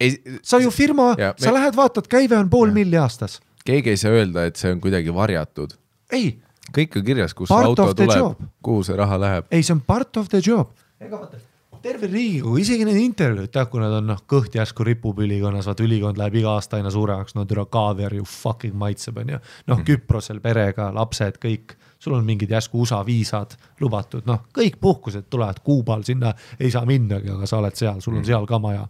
ei, 0.00 0.16
sa 0.42 0.60
ju 0.62 0.72
firma 0.74 1.12
sa 1.16 1.50
me- 1.50 1.56
lähed 1.58 1.76
vaatad, 1.78 2.08
käive 2.10 2.38
on 2.38 2.50
pool 2.52 2.72
milli 2.74 2.98
aastas. 3.00 3.40
keegi 3.64 3.94
ei 3.94 4.00
saa 4.00 4.12
öelda, 4.16 4.46
et 4.48 4.60
see 4.60 4.72
on 4.72 4.80
kuidagi 4.84 5.14
varjatud. 5.14 5.76
ei, 6.12 6.38
kõik 6.74 7.00
on 7.00 7.04
kirjas, 7.04 7.34
kus 7.34 7.48
Part 7.52 7.72
auto 7.72 7.92
tuleb 7.94 8.46
kuhu 8.64 8.84
see 8.84 8.96
raha 8.96 9.20
läheb. 9.20 9.50
ei, 9.50 9.62
see 9.62 9.74
on 9.76 9.82
part 9.84 10.16
of 10.16 10.28
the 10.32 10.40
job. 10.44 10.72
ega 11.00 11.18
vaata, 11.18 11.40
terve 11.84 12.08
Riigikogu, 12.08 12.56
isegi 12.62 12.84
need 12.88 12.96
intervjuud, 13.02 13.50
tead, 13.52 13.68
kui 13.68 13.82
nad 13.82 13.92
on 13.98 14.06
noh, 14.08 14.20
kõht 14.30 14.54
järsku 14.56 14.86
ripub 14.86 15.18
ülikonnas, 15.20 15.66
vaata 15.68 15.84
ülikond 15.84 16.16
läheb 16.20 16.38
iga 16.40 16.54
aasta 16.56 16.78
aina 16.78 16.92
suuremaks, 16.92 17.36
no 17.36 17.44
türa 17.48 17.66
kaaviar 17.68 18.14
ju 18.16 18.24
fucking 18.28 18.76
maitseb, 18.80 19.18
onju. 19.20 19.40
noh, 19.68 19.82
Küprosel 19.84 20.40
perega, 20.44 20.88
lapsed, 20.96 21.36
kõik, 21.42 21.76
sul 22.00 22.16
on 22.16 22.24
mingid 22.24 22.52
järsku 22.56 22.80
USA 22.80 23.02
viisad 23.04 23.56
lubatud, 23.84 24.24
noh, 24.28 24.46
kõik 24.56 24.78
puhkused 24.80 25.28
tulevad 25.32 25.60
Kuubal, 25.64 26.06
sinna 26.08 26.32
ei 26.58 26.72
saa 26.72 26.88
minnagi, 26.88 27.34
aga 27.34 27.48
sa 27.50 27.60
oled 27.60 27.76
seal, 27.76 28.00
sul 28.04 28.16
on 28.16 28.24
seal 28.24 28.48
ka 28.48 28.60
maja, 28.64 28.86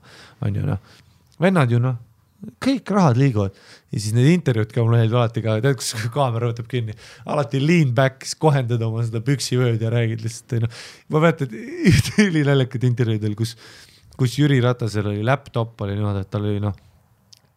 onju 0.46 0.66
noh. 0.70 1.00
vennad 1.42 1.74
ju 1.74 1.82
noh, 1.82 1.98
kõik 2.64 2.90
rahad 2.94 3.18
liiguvad. 3.20 3.56
Ja 3.94 4.00
siis 4.00 4.14
need 4.16 4.30
intervjuud 4.32 4.72
ka 4.74 4.84
mul 4.84 4.96
meeldivad 4.96 5.24
alati 5.24 5.42
ka, 5.44 5.56
tead, 5.64 5.78
kus 5.80 5.92
kaamera 6.16 6.50
võtab 6.50 6.68
kinni, 6.70 6.96
alati 7.30 7.60
lean 7.62 7.92
back, 7.96 8.26
siis 8.26 8.38
kohendad 8.40 8.82
oma 8.84 9.04
seda 9.06 9.22
püksivööd 9.24 9.82
ja 9.82 9.92
räägid 9.94 10.24
lihtsalt, 10.24 10.56
noh. 10.64 10.80
ma 11.12 11.22
mäletan 11.26 11.54
ühte 11.90 12.28
ülinaljakat 12.28 12.88
intervjuudel, 12.90 13.36
kus, 13.38 13.54
kus 14.18 14.38
Jüri 14.40 14.60
Ratasel 14.64 15.12
oli 15.12 15.24
laptop 15.26 15.84
oli 15.86 15.98
niimoodi, 15.98 16.24
et 16.24 16.32
tal 16.32 16.48
oli 16.48 16.62
noh, 16.62 16.74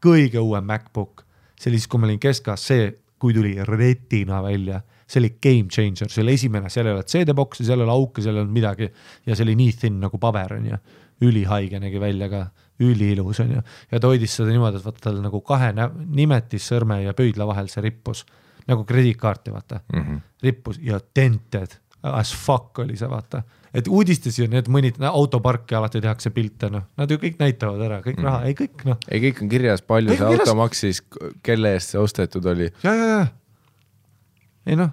kõige 0.03 0.41
uuem 0.43 0.67
MacBook. 0.67 1.25
see 1.57 1.71
oli 1.71 1.81
siis, 1.81 1.89
kui 1.89 2.01
ma 2.01 2.05
olin 2.05 2.21
keskkojas, 2.21 2.67
see, 2.69 2.91
kui 3.17 3.33
tuli 3.33 3.55
retina 3.65 4.43
välja, 4.45 4.81
see 5.07 5.21
oli 5.23 5.31
game 5.41 5.71
changer, 5.73 6.11
see 6.11 6.21
oli 6.21 6.35
esimene, 6.37 6.69
seal 6.69 6.89
ei 6.89 6.93
olnud 6.93 7.09
CD-boksi, 7.09 7.65
seal 7.65 7.81
ei 7.81 7.87
olnud 7.87 7.95
auke, 7.95 8.21
seal 8.21 8.37
ei 8.37 8.43
olnud 8.43 8.53
midagi. 8.53 8.89
Ja 9.25 9.35
see 9.35 9.47
oli 9.47 9.55
nii 9.57 9.73
thin 9.79 9.97
nagu 10.03 10.19
paber 10.21 10.57
onju, 10.59 10.77
ülihaige 11.25 11.81
nägi 11.81 12.01
välja 12.01 12.29
ka, 12.29 12.43
üliilus 12.79 13.39
onju 13.43 13.61
ja 13.91 13.99
ta 13.99 14.07
hoidis 14.07 14.35
seda 14.37 14.49
niimoodi, 14.53 14.77
et 14.77 14.85
vaata 14.85 14.99
tal 15.09 15.21
nagu 15.23 15.41
kahe 15.41 15.71
nä- 15.73 15.89
nimetissõrme 16.19 17.01
ja 17.03 17.13
pöidla 17.17 17.47
vahel 17.49 17.67
see 17.73 17.81
rippus 17.87 18.25
nagu 18.67 18.83
krediitkaarti 18.85 19.51
vaata 19.53 19.79
mm, 19.93 19.99
Mhm. 19.99 20.11
-hmm. 20.15 20.21
rippus 20.43 20.79
ja 20.83 20.99
dented 21.15 21.77
as 22.03 22.33
fuck 22.35 22.79
oli 22.79 22.95
see 22.97 23.09
vaata, 23.09 23.41
et 23.73 23.87
uudistes 23.87 24.37
ju 24.39 24.45
need 24.47 24.67
mõnid 24.71 24.99
no, 25.01 25.09
autoparki 25.11 25.75
alati 25.75 25.99
tehakse 26.01 26.29
pilte 26.29 26.69
noh, 26.69 26.83
nad 26.97 27.09
ju 27.11 27.17
kõik 27.17 27.39
näitavad 27.39 27.81
ära 27.81 27.97
kõik 28.05 28.17
mm 28.19 28.23
raha, 28.29 28.43
ei 28.45 28.53
kõik 28.53 28.85
noh, 28.85 28.97
ei, 29.09 29.19
kõik 29.23 29.41
on 29.41 29.49
kirjas, 29.49 29.81
palju 29.81 30.09
Kõik 30.13 30.17
see 30.17 30.25
on 30.25 30.31
kirjas. 30.31 30.47
auto 30.49 30.55
maksis, 30.61 31.01
kelle 31.43 31.73
eest 31.73 31.89
see 31.95 31.99
ostetud 31.99 32.45
oli. 32.45 32.69
ja, 32.83 32.93
ja, 32.93 33.07
ja 33.17 33.27
ei 34.67 34.75
noh, 34.75 34.89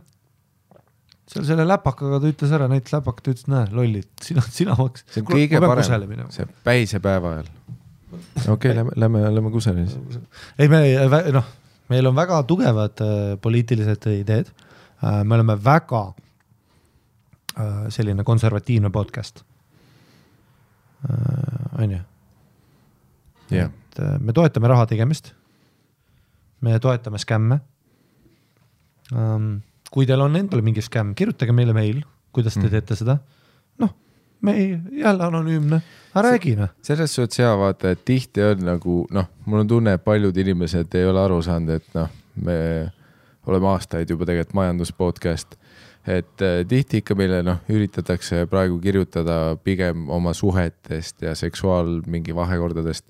seal 1.26 1.44
selle 1.48 1.64
läpakaga 1.66 2.20
ta 2.22 2.30
ütles 2.30 2.52
ära, 2.56 2.68
näitas 2.70 2.92
läpaka, 2.96 3.22
ta 3.24 3.32
ütles, 3.34 3.46
näe 3.50 3.66
lollid, 3.74 4.08
sina, 4.22 4.42
sina 4.58 4.74
maks. 4.78 5.04
see 5.10 5.22
on 5.22 5.26
kõige 5.32 5.60
parem, 5.60 6.26
see 6.30 6.46
päisepäeva 6.66 7.32
ajal. 7.36 7.48
Okei 8.14 8.52
okay,, 8.52 8.74
lähme, 8.74 8.90
lähme, 8.96 9.34
lähme 9.34 9.50
kusagile 9.50 9.86
siis. 9.86 10.18
ei, 10.58 10.68
me 10.68 10.82
noh, 11.32 11.44
meil 11.88 12.06
on 12.06 12.16
väga 12.16 12.42
tugevad 12.48 13.00
äh, 13.04 13.38
poliitilised 13.40 14.06
ideed 14.12 14.48
äh,. 15.02 15.24
me 15.24 15.34
oleme 15.34 15.56
väga 15.64 16.02
äh, 17.58 17.88
selline 17.88 18.24
konservatiivne 18.24 18.90
podcast 18.90 19.44
äh,. 21.04 21.82
on 21.82 21.90
ju, 21.90 21.98
et 23.50 23.98
äh, 23.98 24.18
me 24.20 24.32
toetame 24.32 24.68
raha 24.68 24.86
tegemist. 24.86 25.32
me 26.60 26.78
toetame 26.78 27.18
skämme 27.18 27.60
ähm,. 29.12 29.62
kui 29.90 30.06
teil 30.06 30.20
on 30.20 30.36
endal 30.36 30.62
mingi 30.62 30.82
skämm, 30.82 31.14
kirjutage 31.14 31.52
meile 31.52 31.72
meil, 31.72 32.02
kuidas 32.32 32.54
te 32.54 32.66
Mm. 32.66 32.70
teete 32.70 32.96
seda. 32.96 33.18
noh, 33.78 33.94
me 34.40 34.52
ei, 34.52 34.78
jälle 34.90 35.24
anonüümne, 35.24 35.82
aga 36.14 36.28
räägi 36.28 36.54
noh. 36.56 36.70
selles 36.82 37.14
suhtes 37.14 37.38
jaa, 37.38 37.54
vaata, 37.58 37.90
et 37.94 38.04
tihti 38.06 38.42
on 38.46 38.62
nagu 38.68 39.00
noh, 39.14 39.26
mul 39.46 39.64
on 39.64 39.70
tunne, 39.70 39.96
et 39.96 40.04
paljud 40.04 40.36
inimesed 40.36 40.94
ei 40.94 41.08
ole 41.10 41.20
aru 41.20 41.40
saanud, 41.42 41.80
et 41.80 41.98
noh, 41.98 42.10
me 42.46 42.58
oleme 43.50 43.68
aastaid 43.74 44.10
juba 44.10 44.28
tegelikult 44.28 44.54
majandus 44.60 44.92
podcast, 44.94 45.58
et 46.06 46.44
eh, 46.44 46.62
tihti 46.68 47.02
ikka 47.02 47.16
meile 47.18 47.42
noh, 47.46 47.60
üritatakse 47.70 48.44
praegu 48.50 48.78
kirjutada 48.82 49.56
pigem 49.64 50.08
oma 50.12 50.34
suhetest 50.36 51.26
ja 51.26 51.34
seksuaal 51.38 52.00
mingi 52.06 52.36
vahekordadest, 52.36 53.06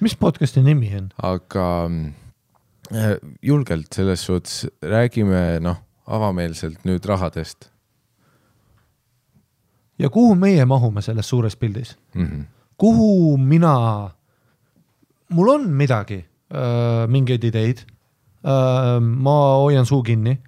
mis 0.00 0.16
podcast'i 0.16 0.64
nimi 0.64 0.94
on? 0.96 1.10
aga 1.28 1.68
eh, 2.94 3.16
julgelt 3.42 3.92
selles 3.92 4.24
suhtes 4.26 4.64
räägime 4.82 5.60
noh, 5.64 5.82
avameelselt 6.06 6.86
nüüd 6.88 7.04
rahadest 7.04 7.70
ja 9.98 10.10
kuhu 10.12 10.34
meie 10.34 10.64
mahume 10.64 11.02
selles 11.02 11.28
suures 11.28 11.56
pildis? 11.56 11.96
mm. 12.14 12.26
-hmm. 12.26 12.44
kuhu 12.78 13.36
mina, 13.36 14.10
mul 15.28 15.48
on 15.48 15.70
midagi, 15.70 16.26
mingeid 17.08 17.44
ideid. 17.44 17.78
ma 19.00 19.36
hoian 19.56 19.86
suu 19.86 20.02
kinni. 20.02 20.38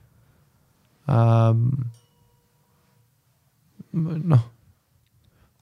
noh, 4.25 4.45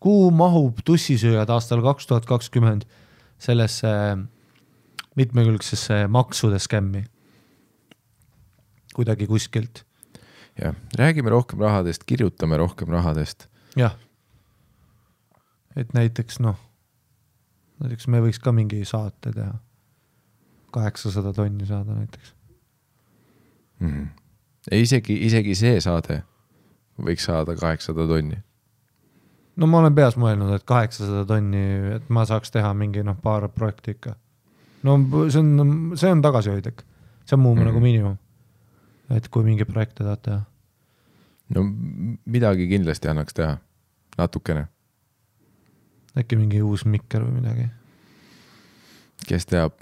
kuhu 0.01 0.31
mahub 0.31 0.79
tussisööjad 0.85 1.51
aastal 1.51 1.83
kaks 1.83 2.07
tuhat 2.07 2.27
kakskümmend 2.27 2.85
sellesse 3.39 3.89
mitmekülgsesse 5.17 6.07
maksude 6.09 6.59
skämmi? 6.59 7.05
kuidagi 8.97 9.27
kuskilt, 9.27 9.85
jah, 10.63 10.75
räägime 10.99 11.31
rohkem 11.31 11.61
rahadest, 11.61 12.05
kirjutame 12.05 12.57
rohkem 12.57 12.89
rahadest 12.89 13.49
jah. 13.77 13.97
et 15.77 15.93
näiteks 15.95 16.41
noh, 16.41 16.57
näiteks 17.81 18.09
me 18.09 18.21
võiks 18.21 18.41
ka 18.43 18.53
mingi 18.53 18.85
saate 18.85 19.33
teha. 19.33 19.55
kaheksasada 20.71 21.33
tonni 21.33 21.67
saada 21.67 21.95
näiteks. 21.95 22.35
mm. 23.81 23.91
-hmm. 23.91 24.09
isegi, 24.73 25.27
isegi 25.27 25.55
see 25.55 25.81
saade 25.81 26.23
võiks 27.03 27.27
saada 27.29 27.57
kaheksasada 27.57 28.07
tonni. 28.09 28.39
no 29.57 29.69
ma 29.71 29.81
olen 29.83 29.95
peas 29.95 30.17
mõelnud, 30.21 30.53
et 30.57 30.65
kaheksasada 30.69 31.25
tonni, 31.29 31.65
et 31.97 32.09
ma 32.13 32.27
saaks 32.29 32.53
teha 32.55 32.73
mingi 32.75 33.05
noh, 33.05 33.19
paar 33.23 33.49
projekti 33.53 33.97
ikka. 33.97 34.17
no 34.87 34.99
see 35.29 35.43
on, 35.43 35.93
see 35.97 36.13
on 36.13 36.23
tagasihoidlik, 36.25 36.85
see 37.25 37.37
on 37.37 37.43
mu 37.43 37.55
mm. 37.55 37.61
-hmm. 37.61 37.71
nagu 37.71 37.81
miinimum. 37.81 38.19
et 39.11 39.29
kui 39.29 39.45
mingeid 39.45 39.73
projekte 39.73 40.05
tahad 40.05 40.23
teha. 40.23 40.41
no 41.55 41.65
midagi 42.25 42.69
kindlasti 42.69 43.09
annaks 43.09 43.35
teha, 43.35 43.59
natukene, 44.19 44.67
äkki 46.17 46.37
mingi 46.41 46.63
uus 46.65 46.85
mikker 46.89 47.25
või 47.27 47.41
midagi. 47.41 47.67
kes 49.27 49.47
teab, 49.51 49.73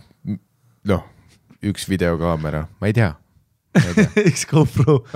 noh, 0.89 1.05
üks 1.65 1.87
videokaamera, 1.89 2.67
ma 2.81 2.87
ei 2.91 2.97
tea, 2.97 3.13
üks 4.29 4.47
GoPro. 4.51 5.01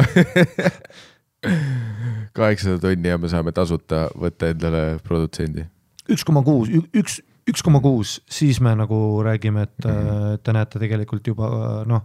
kaheksasada 2.38 2.80
tonni 2.82 3.08
ja 3.12 3.18
me 3.18 3.28
saame 3.30 3.52
tasuta 3.54 4.08
võtta 4.18 4.50
endale 4.52 4.84
produtsendi. 5.06 5.64
üks 6.10 6.24
koma 6.26 6.42
kuus, 6.46 6.70
üks, 6.96 7.20
üks 7.48 7.62
koma 7.64 7.80
kuus, 7.84 8.18
siis 8.30 8.60
me 8.64 8.74
nagu 8.78 8.98
räägime, 9.24 9.62
et 9.68 9.84
Mhm. 9.84 9.92
mm. 9.94 10.38
te 10.42 10.52
näete 10.56 10.78
tegelikult 10.82 11.26
juba 11.26 11.84
noh, 11.86 12.02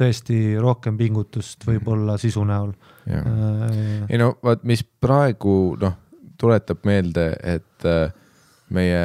tõesti 0.00 0.56
rohkem 0.60 0.96
pingutust 0.96 1.64
võib-olla 1.66 2.14
sisu 2.18 2.44
näol. 2.48 2.70
Äh, 3.04 4.06
ei 4.08 4.18
no 4.18 4.30
vaat, 4.42 4.62
mis 4.64 4.82
praegu 4.82 5.76
noh, 5.80 5.96
tuletab 6.40 6.86
meelde, 6.88 7.32
et 7.44 7.86
äh, 7.88 8.12
meie 8.74 9.04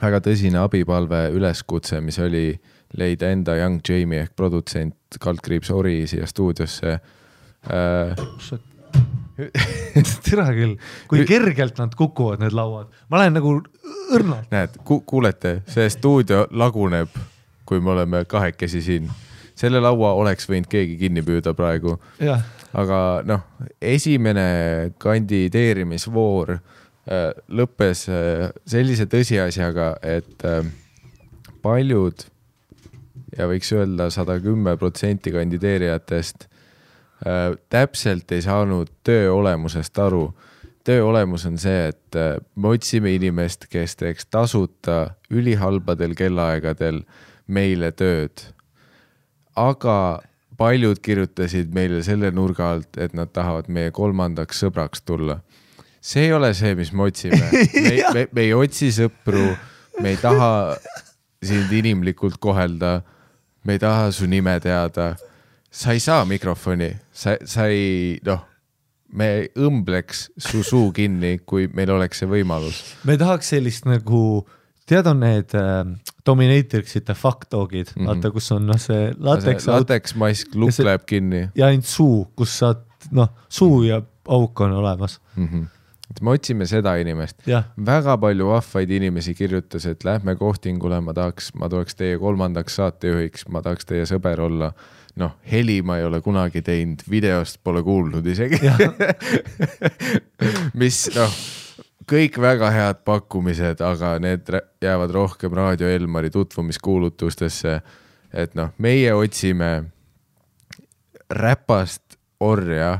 väga 0.00 0.20
tõsine 0.24 0.60
abipalve 0.62 1.26
üleskutse, 1.34 2.00
mis 2.04 2.18
oli 2.22 2.52
leida 2.98 3.30
enda 3.34 3.56
Young 3.58 3.80
Jamie 3.86 4.22
ehk 4.24 4.36
produtsent 4.38 5.18
kaldkriips 5.20 5.70
Ori 5.74 6.04
siia 6.10 6.26
stuudiosse 6.30 6.94
äh. 6.94 8.22
tere 10.28 10.46
küll, 10.54 10.74
kui 11.10 11.24
kergelt 11.26 11.78
nad 11.80 11.94
kukuvad, 11.98 12.42
need 12.42 12.54
lauad, 12.54 12.90
ma 13.10 13.22
lähen 13.22 13.34
nagu 13.34 13.56
õrnalt. 14.14 14.46
näed 14.52 14.76
ku,, 14.86 15.00
kuulete, 15.06 15.56
see 15.70 15.88
stuudio 15.90 16.44
laguneb, 16.54 17.10
kui 17.66 17.82
me 17.82 17.94
oleme 17.96 18.22
kahekesi 18.30 18.82
siin. 18.84 19.10
Selle 19.58 19.80
laua 19.82 20.12
oleks 20.18 20.48
võinud 20.50 20.68
keegi 20.70 20.96
kinni 20.98 21.22
püüda 21.26 21.54
praegu, 21.54 21.96
aga 22.74 23.00
noh, 23.26 23.44
esimene 23.82 24.46
kandideerimisvoor 25.02 26.56
äh, 26.56 27.28
lõppes 27.48 28.06
äh, 28.10 28.48
sellise 28.66 29.06
tõsiasjaga, 29.10 29.94
et 30.02 30.46
äh, 30.48 30.64
paljud 31.62 32.26
ja 33.38 33.46
võiks 33.50 33.70
öelda 33.74 34.10
sada 34.14 34.38
kümme 34.42 34.76
protsenti 34.78 35.32
kandideerijatest 35.34 36.48
täpselt 37.72 38.32
ei 38.36 38.42
saanud 38.44 38.90
töö 39.06 39.30
olemusest 39.32 39.96
aru. 40.02 40.34
töö 40.84 41.04
olemus 41.06 41.46
on 41.46 41.54
see, 41.58 41.86
et 41.88 42.18
me 42.54 42.68
otsime 42.74 43.14
inimest, 43.14 43.64
kes 43.72 43.96
teeks 43.96 44.26
tasuta 44.26 45.14
ülihalbadel 45.30 46.12
kellaaegadel 46.18 47.00
meile 47.46 47.92
tööd. 47.96 48.53
Aga 49.56 50.20
paljud 50.58 51.00
kirjutasid 51.02 51.72
meile 51.74 52.02
selle 52.06 52.30
nurga 52.34 52.70
alt, 52.74 52.98
et 52.98 53.14
nad 53.16 53.30
tahavad 53.34 53.68
meie 53.68 53.90
kolmandaks 53.94 54.62
sõbraks 54.64 55.02
tulla. 55.06 55.40
see 56.04 56.26
ei 56.26 56.32
ole 56.36 56.52
see, 56.54 56.74
mis 56.74 56.92
me 56.92 57.06
otsime. 57.08 57.40
me, 57.86 57.92
me, 58.14 58.26
me 58.32 58.42
ei 58.42 58.54
otsi 58.54 58.90
sõpru, 58.92 59.54
me 60.00 60.14
ei 60.14 60.18
taha 60.20 60.76
sind 61.44 61.72
inimlikult 61.72 62.36
kohelda, 62.40 62.98
me 63.64 63.76
ei 63.76 63.80
taha 63.82 64.10
su 64.12 64.26
nime 64.26 64.58
teada. 64.60 65.14
sa 65.70 65.92
ei 65.92 66.00
saa 66.00 66.24
mikrofoni, 66.24 66.92
sa, 67.12 67.34
sa 67.44 67.66
ei, 67.66 68.20
noh, 68.22 68.44
me 69.14 69.48
õmbleks 69.58 70.28
su 70.38 70.62
suu 70.62 70.92
kinni, 70.94 71.40
kui 71.46 71.66
meil 71.74 71.90
oleks 71.90 72.22
see 72.22 72.30
võimalus. 72.30 72.82
me 73.04 73.16
tahaks 73.18 73.54
sellist 73.54 73.88
nagu, 73.88 74.44
tead, 74.88 75.06
on 75.06 75.20
need 75.24 75.54
äh, 75.56 75.84
Dominatrixite 76.26 77.14
fuck 77.14 77.48
dog'id 77.52 77.92
mm. 77.94 78.02
-hmm. 78.02 78.08
vaata, 78.08 78.30
kus 78.30 78.50
on 78.52 78.66
noh, 78.66 78.80
see 78.80 79.12
lateks 79.18 79.68
lateksmask, 79.68 80.54
lukk 80.54 80.82
läheb 80.84 81.06
kinni 81.08 81.46
ja 81.54 81.70
ainult 81.70 81.88
suu, 81.88 82.24
kus 82.36 82.58
saad, 82.58 82.84
noh, 83.12 83.30
suu 83.48 83.82
ja 83.88 84.02
auk 84.28 84.60
on 84.60 84.72
olemas, 84.72 85.20
mm. 85.36 85.48
-hmm. 85.48 85.66
et 86.10 86.20
me 86.20 86.30
otsime 86.30 86.66
seda 86.66 86.96
inimest. 86.96 87.46
väga 87.86 88.18
palju 88.18 88.48
vahvaid 88.48 88.90
inimesi 88.90 89.34
kirjutas, 89.34 89.86
et 89.86 90.04
lähme 90.04 90.36
kohtingule, 90.36 91.00
ma 91.00 91.14
tahaks, 91.14 91.54
ma 91.54 91.68
tuleks 91.68 91.94
teie 91.94 92.18
kolmandaks 92.18 92.76
saatejuhiks, 92.76 93.48
ma 93.48 93.62
tahaks 93.62 93.84
teie 93.84 94.04
sõber 94.04 94.40
olla. 94.40 94.72
noh, 95.16 95.30
heli 95.46 95.82
ma 95.82 95.98
ei 95.98 96.04
ole 96.04 96.20
kunagi 96.20 96.62
teinud, 96.62 97.02
videost 97.10 97.60
pole 97.62 97.82
kuulnud 97.82 98.26
isegi. 98.26 98.58
mis 100.80 101.10
noh, 101.14 101.30
kõik 102.10 102.40
väga 102.40 102.70
head 102.70 103.02
pakkumised, 103.04 103.80
aga 103.80 104.18
need 104.18 104.50
jäävad 104.82 105.10
rohkem 105.10 105.52
Raadio 105.52 105.88
Elmari 105.88 106.30
tutvumiskuulutustesse. 106.30 107.80
et 108.34 108.54
noh, 108.54 108.72
meie 108.78 109.14
otsime 109.14 109.84
räpast 111.30 112.18
orja 112.40 112.98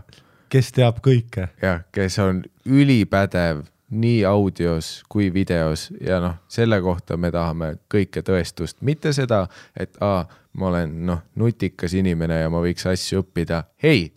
kes 0.54 0.70
teab 0.74 1.00
kõike, 1.02 1.48
jah, 1.62 1.82
kes 1.94 2.18
on 2.22 2.44
ülipädev 2.70 3.64
nii 3.94 4.22
audios 4.26 5.02
kui 5.10 5.28
videos 5.34 5.88
ja 6.02 6.20
noh, 6.22 6.38
selle 6.50 6.78
kohta 6.82 7.18
me 7.20 7.30
tahame 7.34 7.74
kõike 7.90 8.22
tõestust, 8.26 8.78
mitte 8.86 9.12
seda, 9.14 9.44
et 9.76 9.98
aa, 10.02 10.24
ma 10.58 10.70
olen 10.70 10.94
noh, 11.08 11.24
nutikas 11.38 11.94
inimene 11.98 12.40
ja 12.44 12.52
ma 12.54 12.62
võiks 12.62 12.86
asju 12.90 13.24
õppida. 13.24 13.64
hei, 13.82 14.12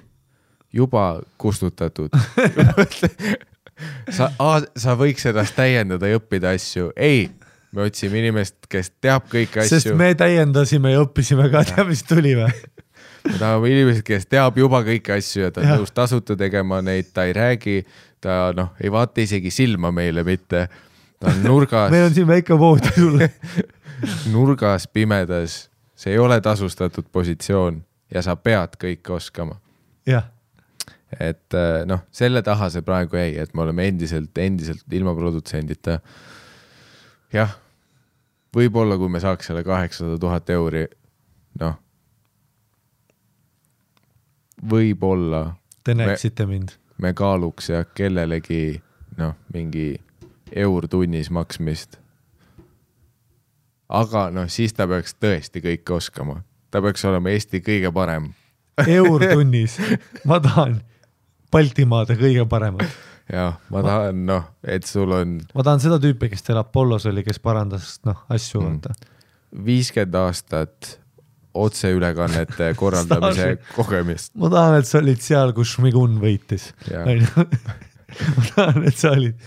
juba 0.74 1.22
kustutatud. 1.42 2.14
sa, 4.10 4.32
sa 4.78 4.96
võiks 5.00 5.28
ennast 5.30 5.56
täiendada 5.58 6.10
ja 6.10 6.20
õppida 6.20 6.54
asju, 6.58 6.92
ei, 6.96 7.28
me 7.76 7.88
otsime 7.88 8.22
inimest, 8.22 8.56
kes 8.72 8.92
teab 9.04 9.28
kõiki 9.32 9.66
sest 9.68 9.88
asju. 9.88 9.96
me 10.00 10.14
täiendasime 10.18 10.94
ja 10.96 11.04
õppisime 11.06 11.50
ka, 11.54 11.64
tead, 11.68 11.88
mis 11.90 12.04
tuli 12.08 12.34
või? 12.40 12.52
me 13.28 13.38
tahame 13.38 13.72
inimest, 13.72 14.04
kes 14.08 14.28
teab 14.32 14.58
juba 14.60 14.82
kõiki 14.88 15.16
asju 15.18 15.48
ja 15.48 15.54
ta 15.54 15.64
on 15.64 15.72
nõus 15.76 15.94
tasuta 15.96 16.38
tegema 16.40 16.82
neid, 16.86 17.12
ta 17.14 17.28
ei 17.28 17.36
räägi, 17.38 17.82
ta 18.24 18.54
noh, 18.58 18.74
ei 18.82 18.92
vaata 18.94 19.24
isegi 19.24 19.52
silma 19.54 19.92
meile 19.96 20.24
mitte. 20.28 20.68
ta 21.20 21.32
on 21.34 21.44
nurgas, 21.44 21.92
meil 21.94 22.08
on 22.08 22.16
siin 22.16 22.28
väike 22.30 22.58
voodi 22.58 22.94
sulle. 22.96 23.32
nurgas 24.34 24.88
pimedas, 24.88 25.68
see 25.98 26.14
ei 26.16 26.22
ole 26.22 26.40
tasustatud 26.42 27.10
positsioon 27.12 27.82
ja 28.14 28.24
sa 28.24 28.36
pead 28.36 28.78
kõike 28.80 29.18
oskama. 29.18 29.60
jah, 30.08 30.30
et 31.20 31.54
eh, 31.56 31.86
noh, 31.88 32.02
selle 32.12 32.42
taha 32.44 32.70
see 32.74 32.82
praegu 32.86 33.16
jäi, 33.20 33.38
et 33.40 33.54
me 33.56 33.64
oleme 33.64 33.88
endiselt, 33.88 34.38
endiselt 34.38 34.84
ilma 34.94 35.14
produtsendita. 35.16 36.00
jah, 37.34 37.54
võib-olla 38.56 38.98
kui 38.98 39.10
me 39.12 39.20
saaks 39.24 39.48
selle 39.52 39.64
kaheksasada 39.64 40.18
tuhat 40.20 40.50
euri, 40.50 40.86
noh, 41.62 41.78
võib-olla 44.72 45.54
te 45.84 45.94
Me- 45.96 46.06
näeksite 46.08 46.46
mind. 46.46 46.70
me 46.98 47.14
kaaluks 47.14 47.70
jah 47.70 47.86
kellelegi 47.96 48.82
noh, 49.18 49.36
mingi 49.54 49.96
eur 50.52 50.88
tunnis 50.88 51.30
maksmist. 51.30 51.98
aga 53.90 54.30
noh, 54.32 54.50
siis 54.52 54.74
ta 54.74 54.88
peaks 54.88 55.16
tõesti 55.16 55.62
kõike 55.64 55.94
oskama, 55.94 56.42
ta 56.72 56.82
peaks 56.82 57.06
olema 57.06 57.30
Eesti 57.30 57.62
kõige 57.62 57.92
parem 57.94 58.32
eur 58.88 59.24
tunnis, 59.34 59.78
ma 60.26 60.40
tahan 60.40 60.82
Baltimaade 61.52 62.18
kõige 62.20 62.44
paremat. 62.50 62.88
jah, 63.38 63.58
ma 63.74 63.82
tahan 63.86 64.26
noh, 64.28 64.46
et 64.64 64.86
sul 64.88 65.12
on 65.16 65.38
ma 65.56 65.64
tahan 65.68 65.80
seda 65.84 65.98
tüüpi, 66.04 66.30
kes 66.32 66.44
teil 66.48 66.60
Apollos 66.62 67.06
oli, 67.10 67.24
kes 67.28 67.40
parandas 67.44 67.98
noh 68.08 68.24
asju 68.32 68.62
Mm. 68.62 68.80
vaata. 68.84 68.94
viiskümmend 69.68 70.16
aastat 70.16 70.98
otseülekannete 71.58 72.74
korraldamise 72.82 73.58
kogemist. 73.76 74.34
ma 74.36 74.50
tahan, 74.54 74.80
et 74.82 74.88
sa 74.90 75.00
olid 75.02 75.22
seal, 75.24 75.54
kus 75.58 75.76
Šmigun 75.78 76.20
võitis. 76.22 76.70
Onju, 76.92 77.48
ma 78.38 78.44
tahan, 78.56 78.84
et 78.88 78.98
sa 79.00 79.12
olid, 79.16 79.40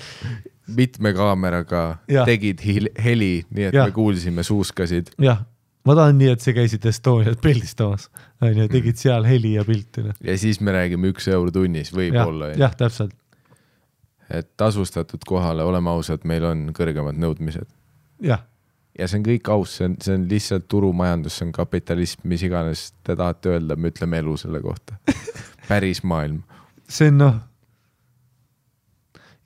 mitme 0.70 1.12
kaameraga 1.16 1.84
Jah. 2.10 2.26
tegid 2.28 2.60
heli, 2.64 3.32
nii 3.50 3.68
et 3.70 3.74
Jah. 3.78 3.88
me 3.88 3.94
kuulsime 3.96 4.44
suuskasid. 4.46 5.12
jah, 5.22 5.44
ma 5.90 5.96
tahan 5.98 6.20
nii, 6.20 6.28
et 6.36 6.44
sa 6.44 6.54
käisid 6.56 6.86
Estoniat 6.86 7.40
pildistamas, 7.42 8.06
onju, 8.40 8.66
Mm. 8.66 8.70
tegid 8.76 9.00
seal 9.00 9.26
heli 9.26 9.56
ja 9.56 9.64
pilti. 9.66 10.04
ja 10.22 10.36
siis 10.38 10.60
me 10.62 10.74
räägime 10.76 11.10
üks 11.10 11.26
eur 11.32 11.50
tunnis, 11.54 11.90
võib-olla,. 11.96 12.52
jah, 12.58 12.76
täpselt, 12.78 13.16
et 14.30 14.52
tasustatud 14.60 15.26
kohale, 15.26 15.66
oleme 15.66 15.90
ausad, 15.90 16.22
meil 16.24 16.46
on 16.46 16.70
kõrgemad 16.76 17.18
nõudmised 17.18 17.66
jah, 18.22 18.44
ja 18.98 19.08
see 19.08 19.20
on 19.20 19.26
kõik 19.26 19.50
aus, 19.52 19.76
see 19.78 19.88
on, 19.88 19.96
see 20.02 20.14
on 20.18 20.26
lihtsalt 20.30 20.66
turumajandus, 20.70 21.38
see 21.38 21.48
on 21.48 21.52
kapitalism, 21.56 22.22
mis 22.28 22.42
iganes 22.46 22.90
te 23.06 23.16
tahate 23.18 23.54
öelda, 23.54 23.76
me 23.76 23.90
ütleme 23.92 24.18
elu 24.22 24.36
selle 24.40 24.60
kohta. 24.64 24.98
päris 25.70 26.02
maailm. 26.02 26.42
see 26.88 27.08
on 27.12 27.18
noh. 27.20 27.36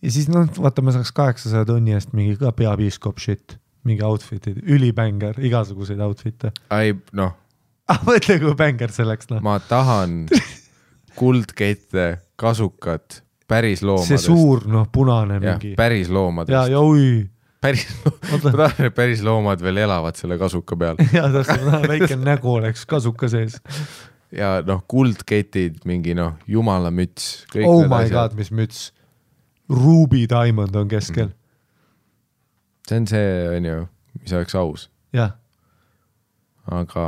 ja 0.02 0.10
siis 0.14 0.28
noh, 0.32 0.48
vaata, 0.60 0.82
me 0.84 0.94
saaks 0.94 1.12
kaheksasaja 1.16 1.68
tonni 1.68 1.94
eest 1.96 2.12
mingi 2.16 2.36
ka 2.40 2.52
peapiiskop 2.56 3.20
shit, 3.22 3.58
mingi 3.88 4.04
outfit'id, 4.06 4.62
ülibänger, 4.64 5.38
igasuguseid 5.44 6.00
outfit'e. 6.04 6.52
ei 6.78 6.94
noh, 7.16 7.34
ah 7.90 8.00
mõtle, 8.06 8.38
kui 8.42 8.54
bänger 8.58 8.94
see 8.94 9.04
oleks 9.06 9.30
noh. 9.32 9.42
ma 9.44 9.58
tahan 9.62 10.24
kuldkette, 11.20 12.08
kasukat, 12.40 13.20
päris 13.50 13.82
see 13.82 13.90
loomadest. 13.90 14.26
suur 14.30 14.64
noh, 14.70 14.88
punane 14.92 15.38
jah 15.38 15.58
mingi, 15.58 15.74
päris 15.78 16.08
ja, 16.08 16.16
loomadest. 16.16 16.72
ja 16.72 16.80
oi, 16.80 17.28
päris, 17.64 17.86
ma 18.30 18.40
tahan, 18.46 18.88
et 18.88 18.96
päris 18.96 19.22
loomad 19.26 19.62
veel 19.64 19.84
elavad 19.84 20.18
selle 20.18 20.38
kasuka 20.40 20.78
peal 20.80 21.00
ja 21.16 21.28
täpselt, 21.32 21.88
väike 21.90 22.18
nägu 22.20 22.56
oleks 22.58 22.84
kasuka 22.88 23.30
sees. 23.32 23.60
ja 24.34 24.58
noh, 24.66 24.84
kuldketid, 24.90 25.82
mingi 25.88 26.16
noh, 26.18 26.38
jumalamüts. 26.50 27.46
oh 27.62 27.84
my 27.88 28.08
god, 28.12 28.36
mis 28.38 28.52
müts. 28.54 28.90
Ruby 29.64 30.26
Diamond 30.28 30.74
on 30.76 30.90
keskel, 30.90 31.30
see 32.88 33.00
on 33.00 33.06
see, 33.08 33.30
onju, 33.56 33.78
mis 34.20 34.34
oleks 34.36 34.54
aus, 34.58 34.88
jah, 35.16 35.34
aga 36.70 37.06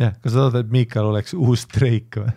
jah, 0.00 0.14
kas 0.22 0.32
sa 0.32 0.46
tahad, 0.46 0.62
et 0.62 0.72
Miikal 0.72 1.10
oleks 1.10 1.36
uus 1.36 1.66
Drake 1.72 2.22
või? 2.22 2.32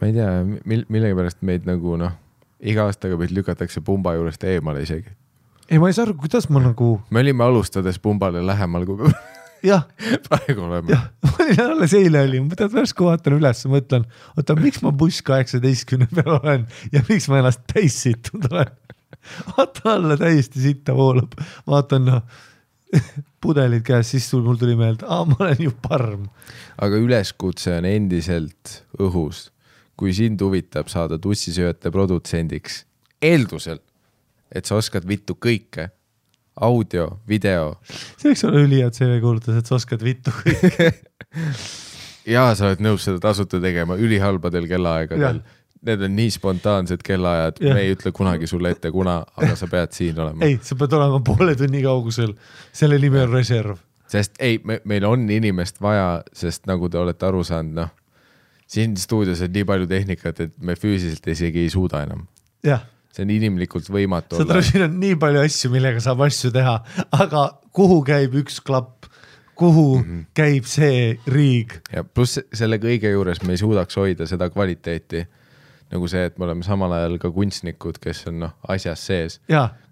ma 0.00 0.08
ei 0.08 0.16
tea, 0.16 0.30
mil-, 0.66 0.86
millegipärast 0.90 1.44
meid 1.46 1.68
nagu 1.68 1.98
noh, 2.00 2.16
iga 2.64 2.88
aastaga 2.88 3.18
meid 3.20 3.34
lükatakse 3.34 3.82
pumba 3.84 4.16
juurest 4.16 4.44
eemale 4.48 4.82
isegi. 4.84 5.14
ei, 5.68 5.78
ma 5.78 5.90
ei 5.90 5.96
saa 5.96 6.08
aru, 6.08 6.18
kuidas 6.24 6.50
ma 6.50 6.62
nagu, 6.64 6.96
me 7.10 7.22
olime 7.24 7.46
alustades 7.46 8.00
pumbale 8.02 8.42
lähemal, 8.46 8.86
kui 8.88 9.14
jah, 9.64 9.84
praegu 10.28 10.66
oleme. 10.66 10.98
ma 11.24 11.34
olin 11.40 11.62
alles 11.66 11.94
eile 11.98 12.24
olin, 12.28 12.48
ma 12.48 12.70
järsku 12.78 13.08
vaatan 13.08 13.38
üles, 13.38 13.64
mõtlen, 13.70 14.06
oota, 14.36 14.56
miks 14.60 14.82
ma 14.84 14.92
buss 14.92 15.24
kaheksateistkümne 15.26 16.08
peal 16.12 16.36
olen 16.38 16.66
ja 16.92 17.04
miks 17.08 17.28
ma 17.32 17.40
ennast 17.42 17.64
täis 17.72 18.00
sittunud 18.04 18.50
olen. 18.52 18.74
vaata 19.56 19.94
alla 19.94 20.16
täiesti 20.20 20.60
sitta 20.60 20.94
voolab, 20.96 21.36
vaatan 21.70 22.08
noh, 22.10 22.42
pudelid 23.42 23.82
käes, 23.86 24.12
siis 24.14 24.28
tul- 24.30 24.44
mul 24.46 24.58
tuli 24.60 24.76
meelde, 24.78 25.06
aa, 25.08 25.24
ma 25.28 25.38
olen 25.40 25.64
ju 25.66 25.72
parm. 25.82 26.28
aga 26.78 27.00
üleskutse 27.00 27.78
on 27.78 27.88
endiselt 27.88 28.78
õhus. 29.00 29.50
kui 29.94 30.10
sind 30.10 30.40
huvitab 30.42 30.88
saada 30.90 31.14
tussisööjate 31.22 31.90
produtsendiks, 31.94 32.80
eeldusel, 33.22 33.78
et 34.50 34.66
sa 34.66 34.74
oskad 34.74 35.06
vittu 35.06 35.36
kõike, 35.38 35.92
audio, 36.60 37.08
video 37.28 37.74
see 38.18 38.30
võiks 38.30 38.44
olla 38.46 38.62
ülihea 38.62 38.90
CV 38.94 39.18
kuulutus, 39.22 39.58
et 39.58 39.66
sa 39.66 39.78
oskad 39.78 40.04
vittu 40.04 40.34
kõike. 40.34 40.92
ja 42.30 42.46
sa 42.54 42.70
oled 42.70 42.82
nõus 42.84 43.06
seda 43.06 43.20
tasuta 43.22 43.60
tegema 43.62 43.98
ülihalbadel 44.00 44.68
kellaaegadel. 44.70 45.42
Need 45.84 46.00
on 46.00 46.14
nii 46.16 46.30
spontaansed 46.32 47.02
kellaajad, 47.04 47.58
me 47.60 47.82
ei 47.82 47.90
ütle 47.92 48.08
kunagi 48.16 48.46
sulle 48.48 48.70
ette, 48.72 48.88
kuna, 48.88 49.18
aga 49.36 49.52
sa 49.58 49.66
pead 49.68 49.92
siin 49.92 50.16
olema. 50.16 50.46
ei, 50.46 50.56
sa 50.64 50.78
pead 50.80 50.94
olema 50.96 51.18
poole 51.24 51.52
tunni 51.60 51.82
kaugusel, 51.84 52.32
selle 52.72 52.96
nimi 53.02 53.20
on 53.20 53.34
reserv. 53.34 53.82
sest 54.08 54.40
ei 54.40 54.56
me,, 54.64 54.78
meil 54.88 55.04
on 55.04 55.28
inimest 55.28 55.82
vaja, 55.84 56.22
sest 56.32 56.64
nagu 56.70 56.88
te 56.88 56.96
olete 57.02 57.28
aru 57.28 57.42
saanud, 57.44 57.76
noh, 57.82 57.92
siin 58.70 58.96
stuudios 58.96 59.44
on 59.44 59.52
nii 59.52 59.66
palju 59.68 59.90
tehnikat, 59.90 60.40
et 60.40 60.56
me 60.56 60.78
füüsiliselt 60.78 61.28
isegi 61.34 61.66
ei 61.66 61.74
suuda 61.76 62.00
enam. 62.06 62.24
jah, 62.64 62.86
see 63.14 63.24
on 63.26 63.32
inimlikult 63.34 63.88
võimatu 63.94 64.40
saad 64.40 64.54
aru, 64.54 64.64
siin 64.66 64.86
on 64.88 64.98
nii 65.02 65.18
palju 65.20 65.44
asju, 65.44 65.70
millega 65.74 66.02
saab 66.02 66.24
asju 66.26 66.50
teha, 66.54 66.78
aga 67.14 67.44
kuhu 67.74 68.00
käib 68.06 68.34
üks 68.42 68.60
klapp, 68.64 69.08
kuhu 69.54 69.86
mm. 70.00 70.02
-hmm. 70.02 70.26
käib 70.34 70.68
see 70.70 71.14
riig. 71.30 71.78
ja 71.92 72.04
pluss 72.04 72.42
selle 72.52 72.80
kõige 72.82 73.14
juures 73.14 73.42
me 73.42 73.54
ei 73.54 73.62
suudaks 73.62 73.96
hoida 74.00 74.26
seda 74.30 74.50
kvaliteeti 74.50 75.24
nagu 75.94 76.08
see, 76.10 76.24
et 76.26 76.38
me 76.38 76.48
oleme 76.48 76.64
samal 76.66 76.92
ajal 76.96 77.18
ka 77.22 77.30
kunstnikud, 77.30 78.00
kes 78.02 78.26
on 78.30 78.40
noh, 78.46 78.54
asjas 78.68 79.06
sees. 79.06 79.40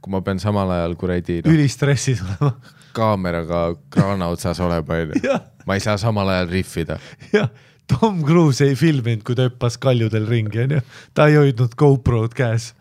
kui 0.03 0.11
ma 0.11 0.21
pean 0.21 0.41
samal 0.43 0.71
ajal 0.71 0.97
kuradi 0.99 1.43
noh, 1.45 1.53
ülistressis 1.53 2.23
olema. 2.25 2.57
kaameraga 2.97 3.77
kraana 3.93 4.29
otsas 4.33 4.61
olema, 4.61 4.99
onju 5.05 5.39
ma 5.67 5.79
ei 5.79 5.85
saa 5.85 5.97
samal 6.01 6.29
ajal 6.29 6.51
rihvida. 6.51 6.99
jah, 7.33 7.49
Tom 7.91 8.23
Cruise 8.25 8.65
ei 8.67 8.77
filminud, 8.79 9.25
kui 9.27 9.37
ta 9.39 9.49
hüppas 9.49 9.79
kaljudel 9.83 10.27
ringi, 10.29 10.63
onju. 10.65 10.81
ta 11.15 11.29
ei 11.31 11.39
hoidnud 11.41 11.77
GoPro-d 11.79 12.37
käes. 12.39 12.73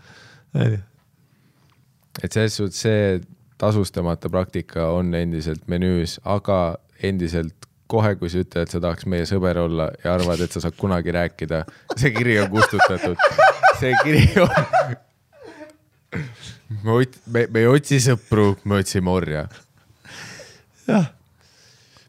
Et 0.55 2.31
selles 2.31 2.57
suhtes 2.57 2.81
see 2.83 3.19
tasustamata 3.61 4.29
praktika 4.29 4.89
on 4.95 5.13
endiselt 5.15 5.67
menüüs, 5.71 6.17
aga 6.25 6.77
endiselt 7.03 7.67
kohe, 7.91 8.15
kui 8.19 8.31
sa 8.31 8.41
ütled, 8.41 8.65
et 8.65 8.73
sa 8.73 8.81
tahaks 8.83 9.07
meie 9.09 9.27
sõber 9.29 9.59
olla 9.61 9.89
ja 10.03 10.15
arvad, 10.15 10.41
et 10.43 10.53
sa 10.53 10.63
saad 10.63 10.77
kunagi 10.79 11.13
rääkida, 11.15 11.63
see 11.99 12.13
kiri 12.15 12.39
on 12.41 12.51
kustutatud. 12.53 13.19
see 13.81 13.93
kiri 14.03 14.27
on. 14.41 14.53
me 16.83 16.99
ot-, 17.01 17.19
me, 17.27 17.47
me 17.51 17.65
ei 17.65 17.71
otsi 17.71 17.99
sõpru, 18.03 18.53
me 18.63 18.79
otsime 18.81 19.11
orja. 19.11 19.47
jah, 20.87 21.09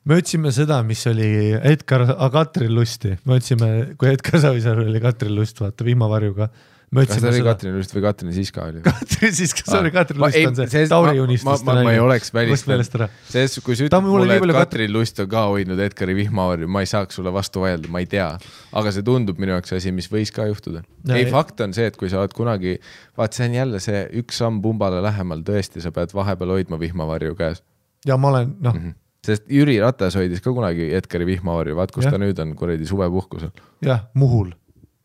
me 0.08 0.18
otsime 0.22 0.52
seda, 0.54 0.80
mis 0.86 1.02
oli 1.10 1.30
Edgar 1.58 2.06
Katril 2.34 2.74
lusti, 2.78 3.16
me 3.26 3.40
otsime, 3.40 3.72
kui 3.98 4.12
Edgar 4.12 4.40
Savisaar 4.42 4.84
oli 4.84 5.02
Katril 5.02 5.34
lust, 5.38 5.60
vaata 5.62 5.86
vihmavarjuga. 5.86 6.48
Kas 6.92 7.22
ta 7.22 7.30
oli. 7.30 7.42
Katrin 7.46 7.76
Lust 7.78 7.94
või 7.96 8.02
Katrin 8.04 8.34
Siska 8.36 8.66
oli? 8.68 8.82
Katri 8.84 9.30
siis, 9.32 9.54
kas 9.56 9.74
oli 9.78 9.90
Katri 9.94 10.18
Ma- 10.20 10.28
lust 10.28 10.62
on 10.62 10.70
see, 10.74 10.84
Tauri 10.90 11.22
unistuste 11.22 11.66
ma- 11.68 11.78
ma- 11.86 11.94
ei 11.94 12.02
oleks 12.02 12.32
välistanud. 12.34 13.08
selles, 13.28 13.58
kui 13.64 13.78
sa 13.78 13.88
ütled 13.88 14.06
mulle 14.06 14.36
et 14.36 14.54
Katrin 14.58 14.92
Lust 14.92 15.20
on 15.24 15.30
ka 15.32 15.46
hoidnud 15.48 15.80
Edgari 15.86 16.16
vihmavarju, 16.18 16.68
ma 16.68 16.84
ei 16.84 16.90
saaks 16.90 17.16
sulle 17.20 17.32
vastu 17.32 17.64
vaielda, 17.64 17.88
ma 17.88 18.04
ei 18.04 18.06
tea. 18.06 18.30
aga 18.72 18.92
see 18.92 19.02
tundub 19.02 19.40
minu 19.40 19.56
jaoks 19.56 19.72
asi, 19.78 19.92
mis 19.92 20.10
võis 20.12 20.32
ka 20.34 20.46
juhtuda. 20.50 20.84
Ja- 21.08 21.16
ei, 21.16 21.26
fakt 21.30 21.60
on 21.64 21.72
see, 21.72 21.86
et 21.88 21.96
kui 21.96 22.12
sa 22.12 22.20
oled 22.20 22.36
kunagi, 22.36 22.78
vaat 23.16 23.32
see 23.32 23.48
on 23.48 23.54
jälle 23.60 23.80
see 23.80 24.06
üks 24.22 24.42
samm 24.44 24.60
pumbale 24.62 25.00
lähemal, 25.02 25.42
tõesti, 25.46 25.80
sa 25.80 25.90
pead 25.90 26.12
vahepeal 26.14 26.58
hoidma 26.58 26.78
vihmavarju 26.80 27.36
käes 27.38 27.62
ja 28.06 28.16
ma 28.18 28.28
olen, 28.28 28.56
noh, 28.60 28.74
mm. 28.74 28.80
-hmm. 28.80 28.94
sest 29.26 29.44
Jüri 29.50 29.78
Ratas 29.80 30.16
hoidis 30.18 30.40
ka 30.40 30.52
kunagi 30.52 30.90
Edgari 30.94 31.26
vihmavarju, 31.26 31.76
vaat 31.76 31.92
kus 31.94 32.04
Jah. 32.04 32.12
ta 32.12 32.18
nüüd 32.18 32.38
on 32.42 32.56
kuradi 32.56 32.86
suvepuhkusel 32.86 33.50
jah, 33.82 34.06
Muhul. 34.14 34.52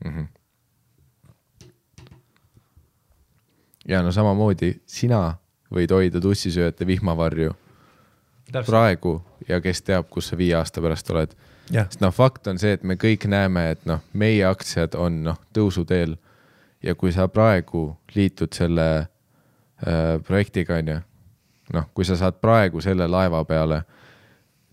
mm. 0.06 0.12
-hmm. 0.12 0.28
Ja 3.88 4.02
no 4.04 4.12
samamoodi 4.12 4.74
sina 4.86 5.38
võid 5.74 5.92
hoida 5.92 6.22
tussisööjate 6.24 6.88
vihmavarju 6.88 7.54
praegu 8.66 9.18
ja 9.48 9.60
kes 9.62 9.82
teab, 9.82 10.08
kus 10.10 10.32
sa 10.32 10.38
viie 10.40 10.56
aasta 10.56 10.82
pärast 10.84 11.10
oled. 11.12 11.36
sest 11.72 12.02
noh, 12.02 12.14
fakt 12.16 12.48
on 12.48 12.60
see, 12.60 12.78
et 12.78 12.84
me 12.84 12.96
kõik 12.96 13.28
näeme, 13.28 13.72
et 13.72 13.86
noh, 13.86 14.00
meie 14.14 14.46
aktsiad 14.48 14.96
on 14.96 15.24
noh, 15.24 15.40
tõusuteel. 15.54 16.16
Ja 16.84 16.94
kui 16.96 17.12
sa 17.12 17.26
praegu 17.28 17.98
liitud 18.16 18.54
selle 18.54 18.88
äh, 19.02 20.20
projektiga, 20.24 20.78
onju, 20.78 21.00
noh, 21.74 21.88
kui 21.94 22.06
sa 22.06 22.16
saad 22.16 22.38
praegu 22.40 22.82
selle 22.82 23.08
laeva 23.10 23.42
peale, 23.50 23.82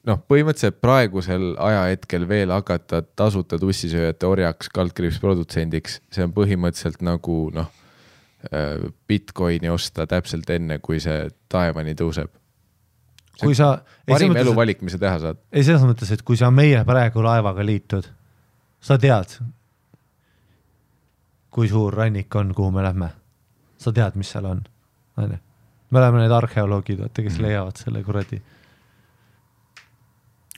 noh, 0.06 0.20
põhimõtteliselt 0.28 0.82
praegusel 0.84 1.54
ajahetkel 1.58 2.28
veel 2.28 2.52
hakata 2.52 3.02
tasuta 3.16 3.58
tussisööjate 3.58 4.28
orjaks, 4.28 4.68
kaldkriips 4.68 5.18
produtsendiks, 5.22 5.98
see 6.12 6.26
on 6.28 6.36
põhimõtteliselt 6.36 7.02
nagu 7.02 7.48
noh, 7.56 7.72
Bitcoini 9.08 9.68
osta 9.72 10.06
täpselt 10.06 10.50
enne, 10.50 10.78
kui 10.78 11.00
see 11.00 11.28
taevani 11.48 11.94
tõuseb. 11.94 12.28
kui 13.40 13.54
sa, 13.54 13.78
parim 14.06 14.36
eluvalik, 14.36 14.82
mis 14.82 14.92
sa 14.94 14.98
teha 14.98 15.18
saad. 15.18 15.38
ei 15.52 15.64
selles 15.64 15.82
mõttes, 15.82 16.12
et 16.12 16.22
kui 16.22 16.36
sa 16.36 16.50
meie 16.50 16.84
praegu 16.84 17.22
laevaga 17.24 17.64
liitud, 17.66 18.06
sa 18.80 18.98
tead, 18.98 19.38
kui 21.50 21.68
suur 21.68 21.94
rannik 21.94 22.34
on, 22.36 22.54
kuhu 22.54 22.70
me 22.70 22.82
lähme. 22.82 23.10
sa 23.78 23.92
tead, 23.92 24.14
mis 24.16 24.30
seal 24.30 24.44
on, 24.48 24.62
onju. 25.16 25.38
me 25.90 25.98
oleme 25.98 26.20
need 26.22 26.32
arheoloogid, 26.32 26.98
vaata, 27.00 27.22
kes 27.22 27.34
Mhm. 27.38 27.42
leiavad 27.42 27.76
selle 27.76 28.02
kuradi. 28.02 28.42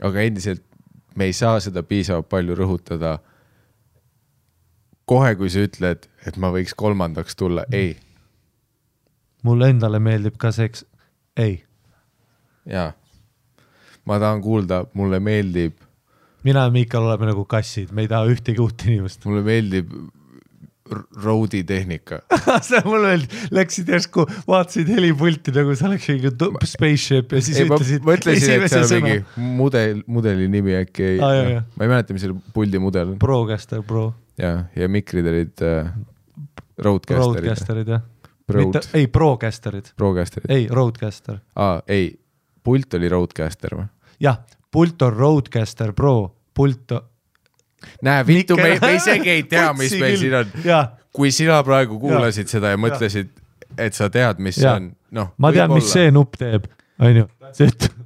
aga 0.03 0.21
endiselt 0.21 0.63
me 1.17 1.25
ei 1.25 1.33
saa 1.33 1.61
seda 1.61 1.83
piisavalt 1.83 2.29
palju 2.29 2.55
rõhutada. 2.55 3.19
kohe, 5.07 5.35
kui 5.39 5.51
sa 5.53 5.65
ütled, 5.67 6.09
et 6.27 6.37
ma 6.43 6.51
võiks 6.55 6.75
kolmandaks 6.79 7.39
tulla, 7.39 7.67
ei, 7.75 7.95
mulle 9.47 9.71
endale 9.75 10.01
meeldib 10.03 10.39
ka 10.43 10.53
seks, 10.55 10.85
ei, 11.39 11.61
jaa. 12.67 12.93
ma 14.07 14.21
tahan 14.23 14.43
kuulda, 14.45 14.85
mulle 14.99 15.23
meeldib, 15.23 15.79
mina 16.47 16.67
ja 16.67 16.75
Miikal 16.75 17.07
oleme 17.09 17.31
nagu 17.31 17.47
kassid, 17.49 17.95
me 17.95 18.07
ei 18.07 18.11
taha 18.11 18.29
ühtegi 18.31 18.63
uut 18.63 18.87
inimest. 18.87 19.25
mulle 19.27 19.43
meeldib 19.47 19.91
road'i 21.23 21.63
tehnika. 21.67 22.21
see 22.67 22.83
mulle 22.87 23.11
meeldib, 23.11 23.33
läksid 23.55 23.89
järsku, 23.91 24.27
vaatasid 24.47 24.91
helipulti 24.95 25.55
nagu 25.57 25.75
see 25.79 25.89
oleks 25.89 26.11
mingi 26.13 26.33
spaceship 26.71 27.35
ja 27.35 27.43
siis 27.43 27.63
ei, 27.63 27.71
ma 27.71 27.79
ütlesid 27.79 28.07
mõtlesin, 28.07 28.67
et 28.67 28.71
see 28.71 28.83
on 28.83 28.91
sõna. 28.93 29.09
mingi 29.09 29.49
mudel, 29.59 30.05
mudeli 30.07 30.47
nimi 30.53 30.77
äkki 30.79 31.09
ei 31.15 31.19
jah. 31.19 31.67
ma 31.75 31.89
ei 31.89 31.93
mäleta, 31.95 32.17
mis 32.17 32.27
selle 32.27 32.39
puldi 32.55 32.83
mudel 32.83 33.15
on. 33.15 33.19
Procaster 33.23 33.83
Pro, 33.87 34.09
ja, 34.39 34.53
ja 34.77 34.89
mikrid 34.89 35.27
olid 35.27 35.63
äh, 35.65 35.91
roadcaster'id. 36.79 37.47
Roadcasterid 37.47 37.89
jah. 37.89 38.05
Mitte, 38.55 38.81
ei 38.95 39.07
Procasterid, 39.07 39.85
Procasterid. 39.97 40.51
ei 40.51 40.69
Roadcaster, 40.71 41.39
aa, 41.57 41.81
ei, 41.89 42.13
pult 42.63 42.95
oli 42.95 43.09
roadcaster 43.11 43.75
või? 43.75 43.89
jah, 44.23 44.39
pult 44.71 45.03
on 45.03 45.17
Roadcaster 45.17 45.91
Pro, 45.93 46.13
pult 46.55 46.95
on. 46.95 47.03
näe, 48.07 48.27
vittu, 48.27 48.57
me, 48.57 48.77
me 48.81 48.93
isegi 48.95 49.31
ei 49.31 49.43
tea, 49.51 49.73
mis 49.75 49.97
meil 49.99 50.15
siin 50.21 50.39
on. 50.39 50.55
kui 51.11 51.33
sina 51.35 51.59
praegu 51.67 51.99
kuulasid 51.99 52.47
seda 52.53 52.71
ja 52.71 52.79
mõtlesid, 52.79 53.35
et 53.79 53.99
sa 53.99 54.07
tead, 54.15 54.39
mis 54.39 54.61
see 54.61 54.69
Jaa. 54.69 54.79
on, 54.79 54.93
noh. 55.19 55.35
ma 55.43 55.51
tean, 55.57 55.75
mis 55.75 55.91
see 55.91 56.15
nupp 56.15 56.39
teeb, 56.39 56.71
onju, 57.03 57.27
see 57.51 57.73
ütleb 57.73 58.06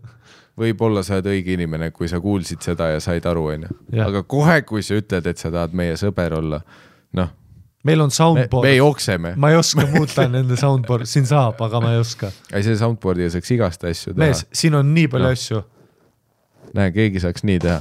võib-olla 0.60 1.02
sa 1.06 1.18
oled 1.18 1.30
õige 1.32 1.56
inimene, 1.56 1.90
kui 1.96 2.08
sa 2.10 2.20
kuulsid 2.20 2.62
seda 2.64 2.90
ja 2.92 3.00
said 3.02 3.26
aru, 3.26 3.46
onju. 3.54 3.74
Aga 4.04 4.22
kohe, 4.28 4.60
kui 4.68 4.84
sa 4.86 4.98
ütled, 5.00 5.26
et 5.30 5.40
sa 5.40 5.52
tahad 5.52 5.76
meie 5.76 5.96
sõber 6.00 6.36
olla, 6.38 6.60
noh, 7.18 7.32
meil 7.84 8.00
on 8.04 8.10
soundboard. 8.10 8.68
me, 8.68 8.74
jookseme. 8.76 9.34
ma 9.36 9.50
ei 9.50 9.56
oska 9.56 9.86
muuta 9.88 10.28
nende 10.28 10.56
soundboard, 10.60 11.08
siin 11.08 11.26
saab, 11.28 11.60
aga 11.64 11.80
ma 11.80 11.94
ei 11.94 12.00
oska. 12.02 12.32
ei, 12.52 12.62
see 12.66 12.76
soundboard'iga 12.76 13.32
saaks 13.36 13.52
igast 13.56 13.84
asju 13.88 14.14
teha. 14.14 14.26
Mees, 14.26 14.44
siin 14.52 14.76
on 14.76 14.94
nii 14.94 15.08
palju 15.12 15.28
Noh. 15.28 15.36
asju, 15.38 15.62
näe, 16.76 16.92
keegi 16.96 17.24
saaks 17.24 17.46
nii 17.48 17.58
teha, 17.64 17.80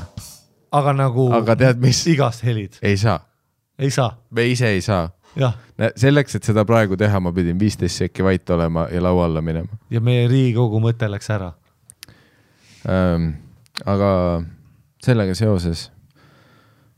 aga 0.80 0.96
nagu 0.96 1.30
aga 1.36 1.58
tead 1.60 1.84
mis, 1.84 2.02
igast 2.14 2.46
helid, 2.48 2.80
ei 2.82 2.98
saa, 2.98 3.20
ei 3.80 3.92
saa, 3.94 4.14
me 4.32 4.48
ise 4.48 4.72
ei 4.76 4.84
saa. 4.86 5.10
jah, 5.40 5.58
selleks, 6.00 6.40
et 6.40 6.48
seda 6.48 6.64
praegu 6.68 6.98
teha, 7.00 7.20
ma 7.20 7.36
pidin 7.36 7.60
viisteist 7.60 8.06
sekki 8.06 8.24
vait 8.26 8.56
olema 8.56 8.88
ja 8.94 9.04
laua 9.04 9.28
alla 9.28 9.44
minema. 9.46 9.82
Ja 9.92 10.02
meie 10.02 10.28
Riigikogu 10.32 10.80
mõte 10.84 11.12
läks 11.12 11.30
ära. 11.36 11.52
ähm,. 12.88 13.32
aga 13.86 14.44
sellega 15.04 15.36
seoses 15.36 15.92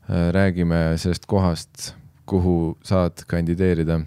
äh, 0.10 0.32
räägime 0.34 0.98
sellest 0.98 1.26
kohast, 1.26 1.94
kuhu 2.26 2.78
saad 2.84 3.24
kandideerida, 3.28 4.00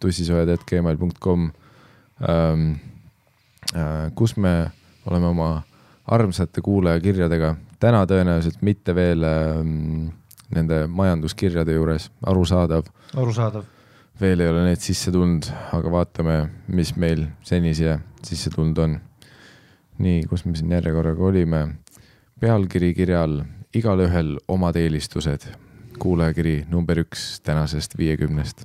tussisoojad.gmail.com 0.00 1.50
ähm,, 2.28 2.70
äh, 3.74 4.12
kus 4.14 4.36
me 4.36 4.70
oleme 5.06 5.26
oma 5.26 5.50
armsate 6.10 6.62
kuulajakirjadega, 6.64 7.54
täna 7.80 8.04
tõenäoliselt 8.08 8.62
mitte 8.66 8.94
veel 8.94 9.24
ähm, 9.26 10.08
nende 10.54 10.84
majanduskirjade 10.90 11.76
juures, 11.76 12.08
arusaadav, 12.26 12.88
arusaadav. 13.14 13.66
veel 14.20 14.42
ei 14.42 14.50
ole 14.50 14.64
need 14.66 14.82
sisse 14.82 15.12
tulnud, 15.14 15.46
aga 15.76 15.92
vaatame, 15.94 16.40
mis 16.74 16.94
meil 16.98 17.28
seni 17.46 17.74
siia 17.76 18.00
sisse 18.26 18.50
tulnud 18.54 18.78
on. 18.82 18.98
nii, 20.00 20.24
kus 20.28 20.44
me 20.44 20.56
siin 20.56 20.72
järjekorraga 20.72 21.24
olime? 21.24 21.68
pealkiri 22.40 22.94
kirja 22.96 23.22
all, 23.22 23.42
igalühel 23.76 24.38
omad 24.48 24.76
eelistused. 24.80 25.50
kuulajakiri 26.00 26.64
number 26.70 27.02
üks 27.02 27.40
tänasest 27.44 27.98
viiekümnest. 27.98 28.64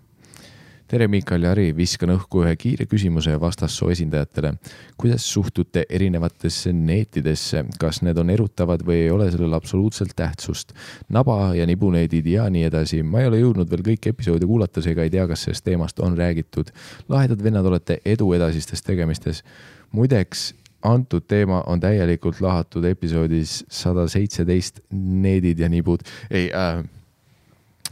tere, 0.88 1.08
Miikal 1.08 1.44
ja 1.44 1.52
Harri, 1.52 1.76
viskan 1.76 2.14
õhku 2.16 2.46
ühe 2.46 2.56
kiire 2.56 2.86
küsimuse 2.86 3.36
vastassoo 3.42 3.90
esindajatele. 3.92 4.54
kuidas 4.98 5.28
suhtute 5.34 5.86
erinevatesse 5.90 6.74
neetidesse, 6.74 7.66
kas 7.80 8.02
need 8.02 8.18
on 8.18 8.30
erutavad 8.30 8.88
või 8.88 9.04
ei 9.04 9.12
ole 9.12 9.32
sellel 9.32 9.60
absoluutselt 9.60 10.16
tähtsust? 10.16 10.74
naba 11.10 11.56
ja 11.56 11.66
nibuneedid 11.66 12.26
ja 12.26 12.50
nii 12.50 12.64
edasi, 12.72 13.04
ma 13.04 13.20
ei 13.20 13.28
ole 13.28 13.44
jõudnud 13.44 13.72
veel 13.72 13.84
kõiki 13.92 14.16
episoode 14.16 14.46
kuulata, 14.46 14.82
seega 14.82 15.04
ei 15.04 15.10
tea, 15.10 15.28
kas 15.28 15.44
sellest 15.44 15.68
teemast 15.68 16.00
on 16.00 16.18
räägitud. 16.18 16.72
lahedad 17.10 17.44
vennad 17.44 17.66
olete, 17.66 18.00
edu 18.06 18.34
edasistes 18.34 18.82
tegemistes. 18.82 19.44
muideks, 19.92 20.54
antud 20.86 21.26
teema 21.28 21.64
on 21.68 21.80
täielikult 21.84 22.42
lahatud 22.44 22.86
episoodis 22.90 23.64
sada 23.72 24.08
seitseteist 24.12 24.84
Needid 24.94 25.60
ja 25.60 25.70
nibud. 25.70 26.06
ei 26.32 26.50
äh, 26.54 26.84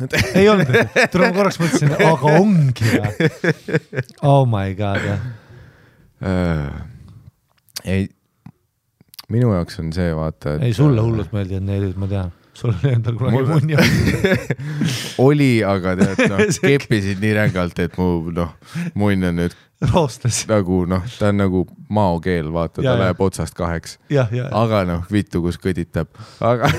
ei 0.39 0.49
olnud, 0.49 0.71
tule 1.11 1.29
ma 1.29 1.35
korraks 1.35 1.59
mõtlesin, 1.61 1.93
aga 1.93 2.33
ongi 2.39 2.89
või? 2.95 3.27
Oh 4.25 4.43
my 4.49 4.73
god, 4.77 5.05
jah. 5.05 5.27
äh, 6.25 6.79
ei, 7.85 8.07
minu 9.33 9.53
jaoks 9.53 9.77
on 9.83 9.91
see 9.95 10.13
vaata, 10.17 10.57
et 10.57 10.69
ei, 10.69 10.77
sulle 10.77 11.03
hullult 11.03 11.33
meeldivad 11.35 11.67
needid, 11.67 11.93
ma 11.99 12.09
tean. 12.09 12.33
Sul 12.53 12.73
oli 12.73 12.93
endal 12.93 13.15
kunagi 13.17 13.37
Mul- 13.37 13.47
munni 13.49 13.77
oli, 15.27 15.51
aga 15.65 15.95
tead 15.99 16.23
noh, 16.31 16.41
keppisid 16.67 17.21
nii 17.23 17.33
rängalt, 17.39 17.79
et 17.81 17.97
mu 17.97 18.31
noh, 18.33 18.53
munn 18.99 19.25
on 19.29 19.39
nüüd 19.41 19.55
roostes. 19.93 20.43
nagu 20.51 20.83
noh, 20.89 21.03
ta 21.19 21.31
on 21.33 21.41
nagu 21.41 21.63
maokeel, 21.93 22.51
vaata, 22.53 22.81
ta 22.81 22.87
Ja, 22.87 22.97
läheb 23.01 23.23
otsast 23.25 23.57
kaheks, 23.57 23.97
aga 24.51 24.83
noh, 24.89 25.01
vittu, 25.11 25.41
kus 25.45 25.57
kõditab, 25.61 26.11
aga 26.43 26.69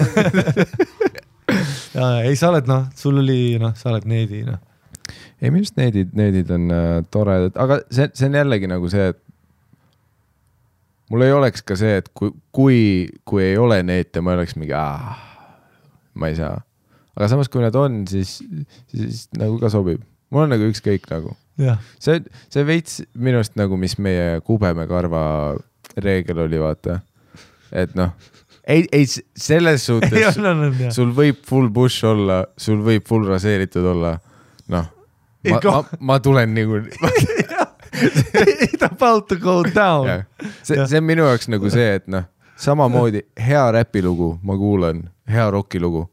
ja, 1.98 2.06
ei, 2.24 2.36
sa 2.38 2.52
oled 2.52 2.70
noh, 2.70 2.86
sul 2.98 3.18
oli 3.22 3.58
noh, 3.62 3.74
sa 3.78 3.90
oled 3.92 4.06
needi 4.10 4.44
noh. 4.46 4.62
ei, 5.40 5.50
minu 5.50 5.64
arust 5.64 5.76
needid, 5.80 6.14
needid 6.16 6.50
on 6.54 6.70
äh, 6.72 6.96
toredad, 7.12 7.54
aga 7.60 7.82
see, 7.90 8.08
see 8.16 8.30
on 8.30 8.38
jällegi 8.40 8.70
nagu 8.70 8.88
see, 8.92 9.10
et 9.12 9.20
mul 11.12 11.26
ei 11.26 11.34
oleks 11.36 11.62
ka 11.66 11.76
see, 11.78 11.98
et 12.00 12.08
kui, 12.16 12.32
kui, 12.54 12.80
kui 13.28 13.44
ei 13.50 13.58
ole 13.60 13.82
neete, 13.86 14.22
ma 14.24 14.38
oleks 14.38 14.56
mingi, 14.56 14.74
ma 16.14 16.30
ei 16.32 16.38
saa. 16.38 16.58
aga 17.14 17.30
samas, 17.30 17.50
kui 17.52 17.62
nad 17.62 17.76
on, 17.78 18.02
siis, 18.10 18.38
siis 18.90 19.26
nagu 19.38 19.58
ka 19.62 19.70
sobib. 19.72 20.02
mul 20.34 20.46
on 20.46 20.54
nagu 20.54 20.68
ükskõik 20.70 21.08
nagu. 21.12 21.36
see, 22.02 22.20
see 22.52 22.66
veits 22.66 23.02
minu 23.14 23.40
arust 23.40 23.58
nagu, 23.60 23.78
mis 23.80 23.98
meie 24.02 24.40
kubemekarva 24.46 25.24
reegel 25.96 26.44
oli, 26.46 26.60
vaata. 26.62 27.00
et 27.72 27.94
noh, 27.98 28.14
ei, 28.66 28.86
ei 28.92 29.06
selles 29.08 29.86
suhtes 29.86 30.38
sul 30.94 31.14
võib 31.14 31.44
full 31.46 31.70
bush 31.74 32.06
olla, 32.08 32.44
sul 32.56 32.82
võib 32.84 33.06
full 33.08 33.28
raseeritud 33.28 33.92
olla, 33.94 34.18
noh. 34.72 34.90
Ma, 35.44 35.58
ma, 35.60 35.80
ma 36.00 36.14
tulen 36.24 36.54
niikuinii, 36.56 37.42
It's 37.94 38.82
about 38.82 39.28
to 39.28 39.36
go 39.36 39.62
down. 39.62 40.24
see, 40.62 40.86
see 40.86 40.98
on 40.98 41.04
minu 41.06 41.26
jaoks 41.28 41.48
nagu 41.52 41.70
see, 41.70 41.98
et 42.00 42.08
noh, 42.10 42.26
samamoodi 42.60 43.24
hea 43.40 43.64
räpilugu 43.76 44.34
ma 44.42 44.56
kuulan, 44.58 45.04
hea 45.30 45.50
rokilugu 45.50 46.04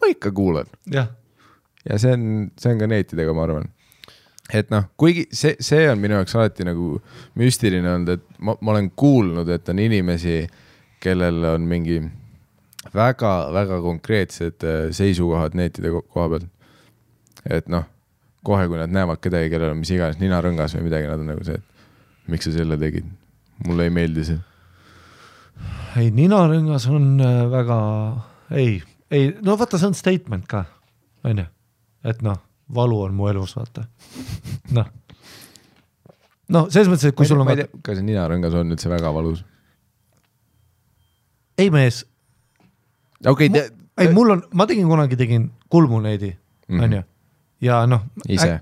ma 0.00 0.10
ikka 0.10 0.32
kuulan 0.32 0.68
ja 1.88 1.98
see 1.98 2.12
on, 2.12 2.24
see 2.60 2.72
on 2.74 2.80
ka 2.80 2.88
neetidega, 2.90 3.34
ma 3.36 3.44
arvan. 3.46 3.68
et 4.52 4.70
noh, 4.72 4.88
kuigi 5.00 5.26
see, 5.32 5.56
see 5.62 5.86
on 5.90 6.00
minu 6.02 6.18
jaoks 6.18 6.34
alati 6.36 6.66
nagu 6.66 6.96
müstiline 7.40 7.94
olnud, 7.94 8.16
et 8.18 8.24
ma, 8.38 8.56
ma 8.60 8.74
olen 8.74 8.90
kuulnud, 8.98 9.48
et 9.48 9.68
on 9.72 9.78
inimesi, 9.78 10.42
kellel 11.00 11.44
on 11.54 11.68
mingi 11.70 12.00
väga-väga 12.94 13.80
konkreetsed 13.84 14.66
äh, 14.66 14.82
seisukohad 14.96 15.56
neetide 15.58 15.92
ko- 15.94 16.04
koha 16.08 16.28
peal. 16.34 16.46
et 17.48 17.68
noh, 17.72 17.86
kohe, 18.44 18.66
kui 18.68 18.80
nad 18.80 18.92
näevad 18.92 19.20
kedagi, 19.22 19.50
kellel 19.52 19.74
on 19.74 19.82
mis 19.82 19.92
iganes 19.94 20.20
ninarõngas 20.20 20.76
või 20.76 20.88
midagi, 20.88 21.08
nad 21.08 21.22
on 21.22 21.32
nagu 21.32 21.44
see, 21.46 21.56
et 21.60 22.32
miks 22.32 22.48
sa 22.48 22.54
selle 22.56 22.78
tegid, 22.80 23.06
mulle 23.66 23.86
ei 23.88 23.94
meeldi 23.94 24.26
see. 24.32 24.40
ei 26.00 26.10
ninarõngas 26.14 26.88
on 26.90 27.12
äh, 27.24 27.44
väga, 27.52 27.78
ei, 28.50 28.82
ei 29.10 29.30
no 29.42 29.56
vaata, 29.58 29.78
see 29.78 29.86
on 29.90 29.94
statement 29.98 30.46
ka, 30.50 30.64
onju, 31.24 31.44
et 32.04 32.22
noh, 32.22 32.38
valu 32.74 33.00
on 33.06 33.14
mu 33.14 33.28
elus, 33.30 33.54
vaata, 33.58 33.84
noh. 34.76 34.88
noh, 36.48 36.68
selles 36.70 36.88
mõttes, 36.90 37.10
et 37.10 37.16
kui 37.18 37.26
sul 37.28 37.40
on 37.42 37.48
ma 37.50 37.56
kas 37.86 38.02
ninarõngas 38.04 38.54
on 38.60 38.74
üldse 38.76 38.90
väga 38.92 39.12
valus? 39.14 39.44
ei 41.60 41.70
mees, 41.70 42.02
okei 43.26 43.50
okay,, 43.52 43.68
ei 44.00 44.12
mul 44.16 44.36
on, 44.36 44.42
ma 44.56 44.66
tegin 44.70 44.88
kunagi, 44.88 45.16
tegin 45.20 45.50
kulmuneidi, 45.70 46.36
Mhm. 46.70 46.82
onju, 46.86 47.02
ja 47.66 47.80
noh. 47.86 48.04
ise. 48.28 48.60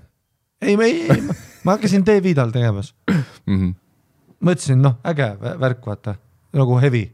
ei, 0.61 0.73
ei, 0.75 0.95
ei, 1.11 1.21
ma 1.63 1.75
hakkasin 1.77 2.03
D-Vidal 2.05 2.51
tegemas, 2.51 2.93
mm. 3.09 3.23
-hmm. 3.47 3.73
mõtlesin, 4.41 4.81
noh, 4.81 4.97
äge 5.05 5.29
vä- 5.41 5.59
värk, 5.59 5.85
vaata, 5.85 6.15
nagu 6.53 6.79
heavy. 6.81 7.05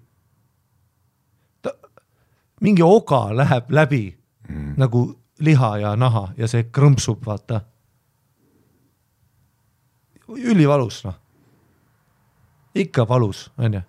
Mingi 2.62 2.84
oga 2.84 3.28
läheb 3.36 3.72
läbi 3.74 4.04
mm. 4.50 4.74
nagu 4.78 5.08
liha 5.40 5.78
ja 5.78 5.96
naha 6.00 6.30
ja 6.38 6.48
see 6.48 6.68
krõmpsub, 6.72 7.26
vaata. 7.26 7.62
ülivalus, 10.28 11.04
noh. 11.06 11.18
ikka 12.76 13.06
valus, 13.08 13.50
onju, 13.58 13.82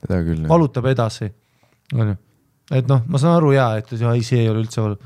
seda 0.00 0.20
küll. 0.24 0.46
valutab 0.48 0.86
edasi, 0.92 1.28
onju. 1.94 2.16
et 2.70 2.88
noh, 2.88 3.02
ma 3.06 3.18
saan 3.18 3.36
aru 3.40 3.52
ja, 3.56 3.72
et 3.78 3.92
ei, 3.92 4.22
see 4.22 4.40
ei 4.44 4.48
ole 4.48 4.62
üldse 4.62 4.82
valu. 4.82 4.96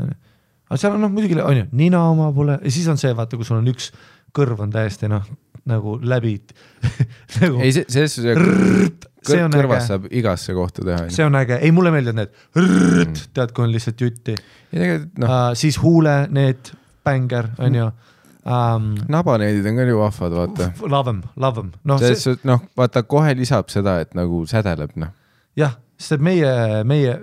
aga 0.00 0.80
seal 0.80 0.96
on 0.96 1.06
noh, 1.06 1.12
muidugi 1.12 1.38
onju, 1.40 1.68
nina 1.78 2.02
oma 2.10 2.32
pole 2.32 2.58
ja 2.58 2.72
siis 2.72 2.88
on 2.88 3.00
see, 3.00 3.12
vaata, 3.16 3.36
kui 3.36 3.48
sul 3.48 3.60
on 3.60 3.70
üks 3.72 3.92
kõrv 4.32 4.64
on 4.64 4.72
täiesti 4.72 5.10
noh, 5.12 5.28
nagu 5.68 5.98
läbi 6.00 6.38
nagu 7.42 7.60
ei, 7.60 7.76
see, 7.76 7.86
selles 7.92 8.16
suhtes 8.16 9.11
see 9.26 9.42
on 9.44 9.54
kõrvas 9.54 9.82
äge. 9.82 9.88
saab 9.90 10.06
igasse 10.10 10.54
kohta 10.56 10.84
teha. 10.86 11.08
see 11.12 11.26
on 11.26 11.36
äge, 11.38 11.58
ei 11.62 11.72
mulle 11.74 11.92
meeldivad 11.94 12.20
need 12.20 12.32
rrrt, 12.58 13.26
tead, 13.34 13.52
kui 13.56 13.66
on 13.66 13.74
lihtsalt 13.74 14.00
jutti 14.00 14.36
no. 14.36 15.26
uh,, 15.26 15.50
siis 15.58 15.78
huule 15.82 16.16
need 16.30 16.72
bängar 17.04 17.52
onju 17.58 17.86
um,. 17.86 18.92
nabaneedid 19.12 19.66
on 19.70 19.80
ka 19.80 19.88
ju 19.88 19.98
vahvad, 20.00 20.38
vaata. 20.40 20.70
Love 20.96 21.16
em, 21.16 21.22
love 21.36 21.66
em, 21.66 21.72
noh, 21.84 22.02
suhtes 22.02 22.46
noh, 22.48 22.64
vaata 22.78 23.04
kohe 23.06 23.34
lisab 23.38 23.70
seda, 23.72 24.00
et 24.04 24.16
nagu 24.18 24.44
sädeleb 24.50 24.96
noh. 25.00 25.12
jah, 25.58 25.76
sest 26.00 26.22
meie, 26.22 26.82
meie, 26.88 27.14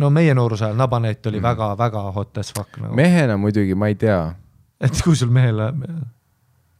no 0.00 0.10
meie 0.14 0.34
nooruse 0.36 0.68
ajal 0.68 0.80
nabaneet 0.80 1.26
oli 1.32 1.42
väga-väga 1.44 2.08
hot 2.16 2.42
as 2.42 2.52
fuck 2.56 2.80
nagu. 2.80 2.94
mehena 2.96 3.36
muidugi 3.40 3.76
ma 3.78 3.92
ei 3.92 4.00
tea 4.00 4.22
et 4.84 5.00
kui 5.04 5.16
sul 5.16 5.32
mehel, 5.32 5.60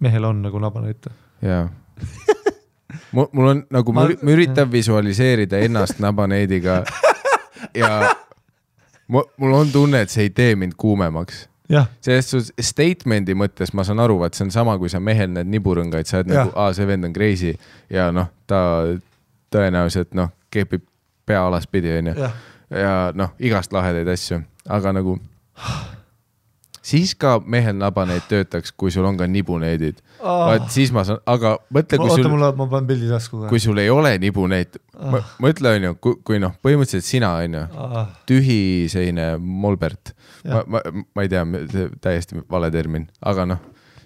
mehel 0.03 0.29
on 0.29 0.43
nagu 0.45 0.61
nabaneet. 0.63 1.09
ja 1.43 1.65
mul, 3.13 3.47
on 3.49 3.65
nagu, 3.71 3.93
ma 3.93 4.01
Ma- 4.05 4.09
üri- 4.11 4.19
ma 4.23 4.31
üritan 4.37 4.71
visualiseerida 4.73 5.59
ennast 5.67 5.99
nabaneediga 6.03 6.83
ja 7.83 7.91
mul, 9.09 9.53
on 9.53 9.73
tunne, 9.73 10.01
et 10.05 10.11
see 10.13 10.23
ei 10.29 10.31
tee 10.31 10.55
mind 10.57 10.73
kuumemaks. 10.77 11.49
selles 12.05 12.29
suhtes 12.31 12.53
statement'i 12.61 13.35
mõttes 13.35 13.73
ma 13.75 13.85
saan 13.85 14.01
aru, 14.05 14.19
vaat 14.21 14.35
see 14.37 14.45
on 14.45 14.51
sama, 14.53 14.75
kui 14.79 14.89
sa 14.93 15.01
mehel 15.01 15.31
näed 15.33 15.49
niburõngaid, 15.49 16.07
sa 16.07 16.19
oled 16.21 16.29
nagu 16.33 16.53
aa, 16.61 16.73
see 16.77 16.87
vend 16.87 17.05
on 17.09 17.13
crazy. 17.17 17.55
Ja 17.91 18.11
noh, 18.13 18.29
ta 18.47 18.59
tõenäoliselt 19.55 20.13
noh, 20.19 20.29
kepib 20.53 20.85
pea 21.27 21.41
alaspidi, 21.47 21.89
onju. 21.99 22.15
jah, 22.21 22.35
ja 22.71 22.93
noh, 23.17 23.33
igast 23.41 23.73
lahedaid 23.73 24.09
asju, 24.13 24.43
aga 24.69 24.93
nagu 24.93 25.17
siis 26.85 27.15
ka 27.19 27.37
mehel 27.41 27.77
nabaneid 27.79 28.27
töötaks, 28.29 28.73
kui 28.77 28.93
sul 28.93 29.07
on 29.09 29.17
ka 29.17 29.27
nibuneedid. 29.31 30.01
vaat 30.25 30.69
siis 30.73 30.93
ma 30.93 31.05
saan, 31.05 31.21
aga 31.29 31.57
mõtle, 31.75 31.99
kui 32.01 32.11
oota, 32.11 32.23
sul, 32.23 32.31
mul, 32.33 32.45
ma 32.59 32.67
panen 32.71 32.89
pildi 32.89 33.09
tasku 33.11 33.45
kui 33.51 33.61
sul 33.61 33.81
ei 33.81 33.91
ole 33.93 34.15
nibuneid, 34.21 34.79
mõtle 35.43 35.75
onju, 35.79 35.95
kui, 36.05 36.19
kui 36.25 36.41
noh, 36.43 36.55
põhimõtteliselt 36.65 37.09
sina 37.09 37.35
onju, 37.41 37.65
ka. 37.73 38.05
tühi 38.29 38.59
selline 38.93 39.35
molbert, 39.41 40.15
ma 40.49 40.63
ma, 40.69 40.85
ma 41.17 41.27
ei 41.27 41.33
tea, 41.33 41.45
täiesti 42.05 42.41
vale 42.51 42.71
termin, 42.75 43.09
aga 43.25 43.49
noh, 43.55 43.65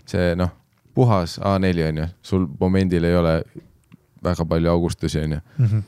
see 0.08 0.32
noh, 0.38 0.54
puhas 0.94 1.38
A4 1.38 1.90
onju, 1.92 2.08
sul 2.22 2.46
momendil 2.60 3.06
ei 3.06 3.18
ole 3.18 3.38
väga 4.24 4.46
palju 4.48 4.74
augustusi 4.74 5.22
onju. 5.26 5.42
Mhm. 5.58 5.86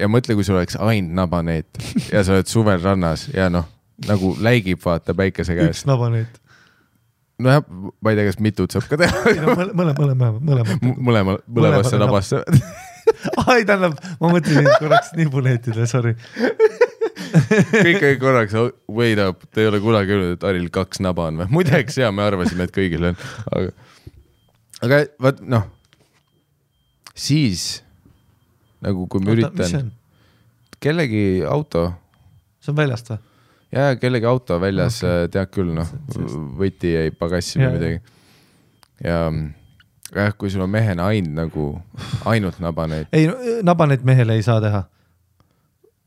ja 0.00 0.08
mõtle, 0.08 0.36
kui 0.36 0.44
sul 0.44 0.56
oleks 0.56 0.76
ainult 0.80 1.16
nabaneet 1.16 1.84
ja 2.12 2.24
sa 2.24 2.38
oled 2.38 2.48
suvel 2.48 2.80
rannas 2.80 3.28
ja 3.32 3.50
noh, 3.52 3.68
nagu 4.08 4.34
läigib 4.42 4.80
vaata 4.84 5.14
päikese 5.16 5.56
üks 5.56 5.62
käes. 5.62 5.82
nabaneet. 5.88 6.40
nojah, 7.42 7.64
ma 7.68 8.12
ei 8.12 8.18
tea, 8.18 8.28
kas 8.30 8.38
mitut 8.44 8.74
saab 8.74 8.88
ka 8.90 9.00
teha. 9.00 9.24
mõlema, 9.48 9.94
mõlema, 9.98 10.30
mõlema. 10.38 10.78
mõlema, 10.96 11.36
mõlemasse 11.46 12.00
nabasse. 12.00 12.42
ai, 13.48 13.62
tähendab, 13.66 13.98
ma 14.20 14.32
mõtlesin 14.32 14.68
korraks 14.78 15.12
nibuneetide, 15.18 15.86
sorry. 15.90 16.14
kõik 17.32 18.02
olid 18.02 18.20
korraks, 18.22 18.58
wait 18.92 19.22
up, 19.22 19.46
te 19.50 19.64
ei 19.64 19.70
ole 19.70 19.80
kunagi 19.82 20.14
öelnud, 20.14 20.36
et 20.36 20.46
Haril 20.46 20.68
kaks 20.74 21.02
naba 21.04 21.30
on 21.30 21.42
või? 21.42 21.48
muideks 21.58 21.98
ja 22.02 22.12
me 22.14 22.26
arvasime, 22.26 22.68
et 22.68 22.74
kõigil 22.74 23.10
on, 23.10 23.18
aga, 23.56 23.72
aga 24.84 25.00
vaat 25.22 25.40
noh, 25.54 25.66
siis 27.16 27.82
nagu 28.82 29.06
kui 29.10 29.22
ma 29.22 29.32
see 29.32 29.40
üritan 29.40 29.92
kellegi 30.82 31.24
auto 31.46 31.86
see 32.62 32.72
on 32.72 32.78
väljast 32.78 33.12
või? 33.12 33.20
Ja 33.72 33.96
kellegi 33.96 34.28
auto 34.28 34.60
väljas 34.60 35.00
okay., 35.02 35.28
tead 35.32 35.50
küll 35.54 35.72
noh 35.76 35.88
võti 36.58 36.92
jäi 36.94 37.12
pagassi 37.16 37.60
või 37.60 37.72
midagi. 37.76 38.00
ja 39.04 39.20
jah, 40.12 40.34
kui 40.38 40.50
sul 40.52 40.64
on 40.64 40.72
mehena 40.72 41.08
ainult 41.12 41.36
nagu, 41.36 41.68
ainult 42.28 42.60
nabaneid, 42.62 43.08
ei, 43.16 43.28
nabaneet 43.64 44.04
mehele 44.06 44.36
ei 44.38 44.44
saa 44.46 44.60
teha. 44.62 44.84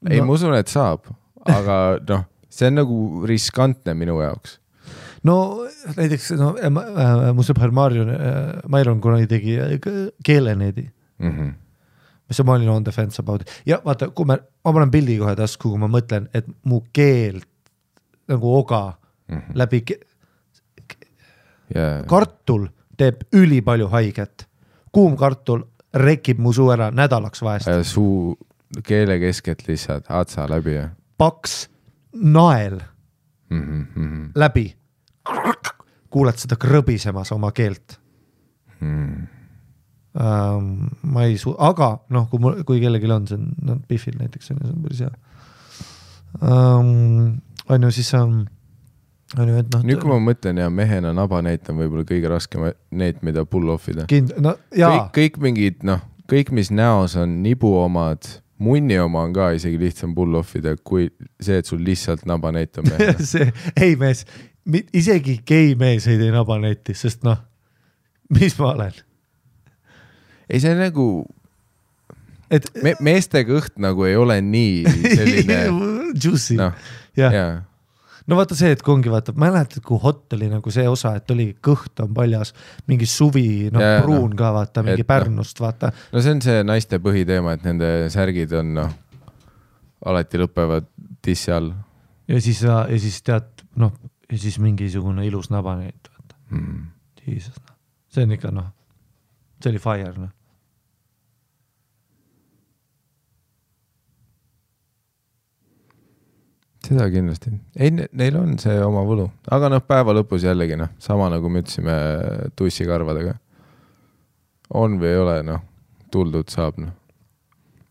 ei 0.10 0.22
ma 0.22 0.38
usun, 0.38 0.56
et 0.58 0.72
saab, 0.72 1.10
aga 1.50 1.80
noh, 2.06 2.28
see 2.54 2.70
on 2.70 2.80
nagu 2.82 3.00
riskantne 3.30 3.96
minu 3.98 4.20
jaoks. 4.22 4.60
no 5.26 5.66
näiteks 5.98 6.36
no 6.38 6.54
äh, 6.60 6.70
äh, 6.70 7.28
mu 7.34 7.46
sõber 7.46 7.74
Marju 7.74 8.06
äh,, 8.14 8.62
Mairon 8.70 9.02
kunagi 9.02 9.30
tegi 9.32 9.60
äh, 9.60 9.80
keeleneedi, 10.24 10.92
Mm 11.16 11.32
-hmm. 11.32 11.52
mis 12.28 12.42
ma 12.44 12.54
olin 12.54 12.70
on 12.70 12.84
the 12.84 12.92
fence 12.92 13.22
about 13.22 13.44
ja 13.66 13.80
vaata, 13.86 14.10
kui 14.10 14.26
me, 14.26 14.36
ma 14.66 14.74
panen 14.74 14.92
pildi 14.92 15.18
kohe 15.18 15.36
tasku, 15.36 15.70
kui 15.70 15.80
ma 15.80 15.88
mõtlen, 15.88 16.28
et 16.34 16.46
mu 16.64 16.82
keel 16.92 17.40
nagu 18.28 18.58
oga 18.58 18.94
Mm 19.28 19.38
-hmm. 19.38 19.52
läbi 19.54 19.84
ja 21.76 22.04
kartul 22.08 22.68
teeb 22.98 23.16
ülipalju 23.34 23.88
haiget. 23.88 24.48
kuum 24.92 25.18
kartul 25.18 25.64
rekib 25.94 26.40
mu 26.40 26.54
suu 26.54 26.70
ära 26.72 26.92
nädalaks 26.92 27.42
vahest. 27.42 27.68
ja 27.68 27.84
suu 27.84 28.38
keele 28.84 29.20
keskelt 29.20 29.68
lihtsalt 29.68 30.06
atsa 30.10 30.50
läbi 30.50 30.74
ja 30.74 30.90
paks 31.18 31.70
nael 32.14 32.80
mm. 33.50 33.88
-hmm. 33.96 34.32
läbi. 34.36 34.76
kuuled 36.10 36.38
seda 36.38 36.56
krõbisemas 36.56 37.34
oma 37.34 37.52
keelt 37.52 38.00
Mm. 38.80 39.28
ähm,. 40.20 40.88
ma 41.02 41.24
ei 41.24 41.38
su-, 41.38 41.56
aga 41.58 42.00
noh, 42.10 42.30
kui 42.30 42.40
mul, 42.40 42.64
kui 42.64 42.80
kellelgi 42.80 43.12
on 43.12 43.28
see, 43.28 43.38
noh, 43.38 43.78
Biffil 43.88 44.18
näiteks 44.20 44.52
on 44.52 44.58
ju, 44.62 44.68
see 44.68 44.76
on 44.76 44.82
päris 44.84 45.00
hea 45.00 45.12
ähm,. 46.44 47.42
On 47.70 47.88
ju, 47.88 47.92
siis 47.92 48.14
on, 48.18 48.46
on 49.38 49.50
ju, 49.50 49.60
et 49.62 49.70
noh. 49.74 49.84
nüüd, 49.86 50.00
kui 50.02 50.12
ma 50.12 50.20
mõtlen 50.24 50.62
ja 50.62 50.70
mehena 50.74 51.14
nabaneit 51.16 51.70
on 51.72 51.80
võib-olla 51.82 52.06
kõige 52.08 52.32
raskem 52.32 52.68
neet, 52.92 53.22
mida 53.26 53.46
pull 53.50 53.70
off 53.74 53.90
ida. 53.92 54.08
kind-, 54.12 54.36
no 54.42 54.56
jaa 54.76 55.08
kõik, 55.16 55.40
mingid 55.44 55.86
noh, 55.88 56.04
kõik, 56.32 56.52
mis 56.56 56.72
näos 56.74 57.18
on 57.20 57.40
nibu 57.44 57.76
omad, 57.80 58.28
munni 58.62 59.00
oma 59.02 59.26
on 59.28 59.36
ka 59.36 59.52
isegi 59.58 59.80
lihtsam 59.82 60.16
pull 60.18 60.38
off 60.40 60.56
ida, 60.58 60.76
kui 60.78 61.10
see, 61.40 61.60
et 61.60 61.70
sul 61.70 61.84
lihtsalt 61.86 62.26
nabaneit 62.30 62.78
on 62.82 62.90
mehena. 62.90 63.18
see, 63.34 63.50
ei 63.76 63.98
mees, 64.00 64.26
isegi 64.94 65.40
gei 65.48 65.74
mees 65.80 66.08
ei 66.12 66.22
tee 66.22 66.32
nabanetti, 66.34 66.98
sest 66.98 67.26
noh, 67.28 67.42
mis 68.34 68.58
ma 68.62 68.74
olen, 68.74 69.02
ei, 70.50 70.62
see 70.62 70.78
nagu 70.78 71.10
et 72.54 72.68
me, 72.84 72.94
meeste 73.04 73.42
kõht 73.48 73.80
nagu 73.82 74.06
ei 74.08 74.16
ole 74.20 74.38
nii 74.46 74.86
selline 75.18 75.60
juicy 76.22 76.58
noh, 76.60 76.76
jah, 77.18 77.34
jaa 77.34 77.56
no 78.30 78.38
vaata 78.40 78.58
see, 78.58 78.74
et 78.74 78.82
kui 78.82 78.94
ongi 78.96 79.12
vaata, 79.12 79.36
mäletad, 79.40 79.84
kui 79.86 80.00
hot 80.02 80.34
oli 80.38 80.48
nagu 80.50 80.74
see 80.74 80.86
osa, 80.90 81.16
et 81.20 81.32
oli 81.34 81.48
kõht 81.64 82.02
on 82.04 82.14
paljas, 82.16 82.54
mingi 82.90 83.08
suvi, 83.10 83.70
noh 83.74 83.84
Jaa, 83.84 84.02
pruun 84.04 84.32
noh, 84.32 84.38
ka 84.40 84.52
vaata, 84.56 84.84
mingi 84.86 85.04
et 85.04 85.06
noh. 85.06 85.10
Pärnust 85.12 85.62
vaata, 85.62 85.92
no 86.14 86.24
see 86.24 86.36
on 86.36 86.44
see 86.46 86.64
naiste 86.68 87.00
põhiteema, 87.04 87.56
et 87.58 87.68
nende 87.68 87.92
särgid 88.14 88.56
on 88.58 88.74
noh, 88.80 88.96
alati 90.10 90.42
lõpevad 90.42 90.90
dissi 91.26 91.54
all 91.54 91.72
ja 92.32 92.42
siis, 92.42 92.64
ja 92.66 92.86
siis 93.02 93.22
tead, 93.26 93.66
noh, 93.82 93.94
ja 94.32 94.42
siis 94.42 94.58
mingisugune 94.64 95.26
ilus 95.28 95.52
nabaneit, 95.54 96.10
vaata, 96.10 96.40
mm.. 96.50 96.82
jesus, 97.28 97.62
noh, 97.62 97.78
see 98.10 98.26
on 98.26 98.36
ikka 98.38 98.54
noh, 98.56 98.72
see 99.62 99.74
oli 99.74 99.84
fire, 99.84 100.16
noh. 100.18 100.34
Seda 106.86 107.08
kindlasti, 107.12 107.54
ei, 107.80 107.92
neil 107.96 108.38
on 108.40 108.58
see 108.62 108.76
oma 108.84 109.04
võlu, 109.08 109.30
aga 109.52 109.70
noh, 109.74 109.82
päeva 109.86 110.14
lõpus 110.18 110.46
jällegi 110.46 110.78
noh, 110.80 110.92
sama 111.02 111.30
nagu 111.34 111.50
me 111.50 111.64
ütlesime 111.64 111.96
tussikarvadega. 112.56 113.36
on 114.76 115.00
või 115.02 115.12
ei 115.12 115.18
ole, 115.22 115.40
noh, 115.48 115.62
tuldud 116.12 116.50
saab, 116.54 116.80
noh. 116.82 116.94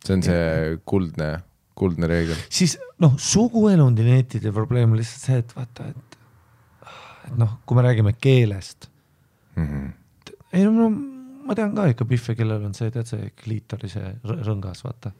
see 0.04 0.16
on 0.18 0.22
see 0.26 0.78
kuldne, 0.84 1.30
kuldne 1.74 2.10
reegel. 2.10 2.38
siis 2.48 2.78
noh, 3.02 3.16
suguelundineetide 3.18 4.52
probleem 4.52 4.92
on 4.92 5.00
lihtsalt 5.02 5.28
see, 5.28 5.38
et 5.44 5.56
vaata, 5.56 5.90
et, 5.90 6.18
et 7.28 7.36
noh, 7.40 7.58
kui 7.66 7.78
me 7.78 7.86
räägime 7.88 8.16
keelest, 8.18 8.90
Mm 9.54 9.66
-hmm. 9.66 10.32
ei 10.52 10.64
no 10.64 10.88
ma 11.46 11.54
tean 11.54 11.74
ka 11.76 11.86
ikka 11.86 12.04
Biffe, 12.08 12.34
kellel 12.34 12.64
on 12.64 12.74
see, 12.74 12.90
tead 12.90 13.06
see 13.06 13.30
kliitori 13.42 13.88
see 13.88 14.14
rõ- 14.24 14.40
rõngas, 14.48 14.82
vaata. 14.84 15.12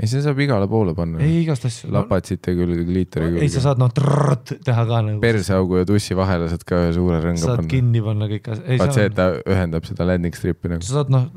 ei, 0.00 0.08
see 0.10 0.22
saab 0.24 0.40
igale 0.42 0.68
poole 0.70 0.94
panna. 0.96 1.20
ei 1.24 1.42
igast 1.42 1.66
asju 1.68 1.92
lapatsite 1.94 2.54
külge, 2.58 2.82
kliitori 2.88 3.38
ei, 3.38 3.50
sa 3.52 3.62
saad 3.68 3.82
noh 3.82 3.92
trrrt 3.94 4.56
teha 4.66 4.86
ka 4.88 5.02
nagu. 5.06 5.20
perseaugu 5.22 5.82
ja 5.82 5.88
tussi 5.88 6.16
vahele 6.18 6.48
saad 6.52 6.64
ka 6.66 6.80
ühe 6.82 6.94
suure 6.96 7.20
rõnga 7.24 7.44
saad 7.44 7.62
panna. 7.62 7.72
kinni 7.74 8.02
panna 8.04 8.30
kõik 8.30 8.50
asjad. 8.54 8.80
vaat 8.82 8.98
see, 8.98 9.10
et 9.10 9.18
ta 9.18 9.30
ühendab 9.42 9.86
seda 9.90 10.08
landing 10.08 10.38
strip'i 10.38 10.74
nagu. 10.74 10.86
sa 10.86 11.00
saad 11.00 11.14
noh 11.14 11.30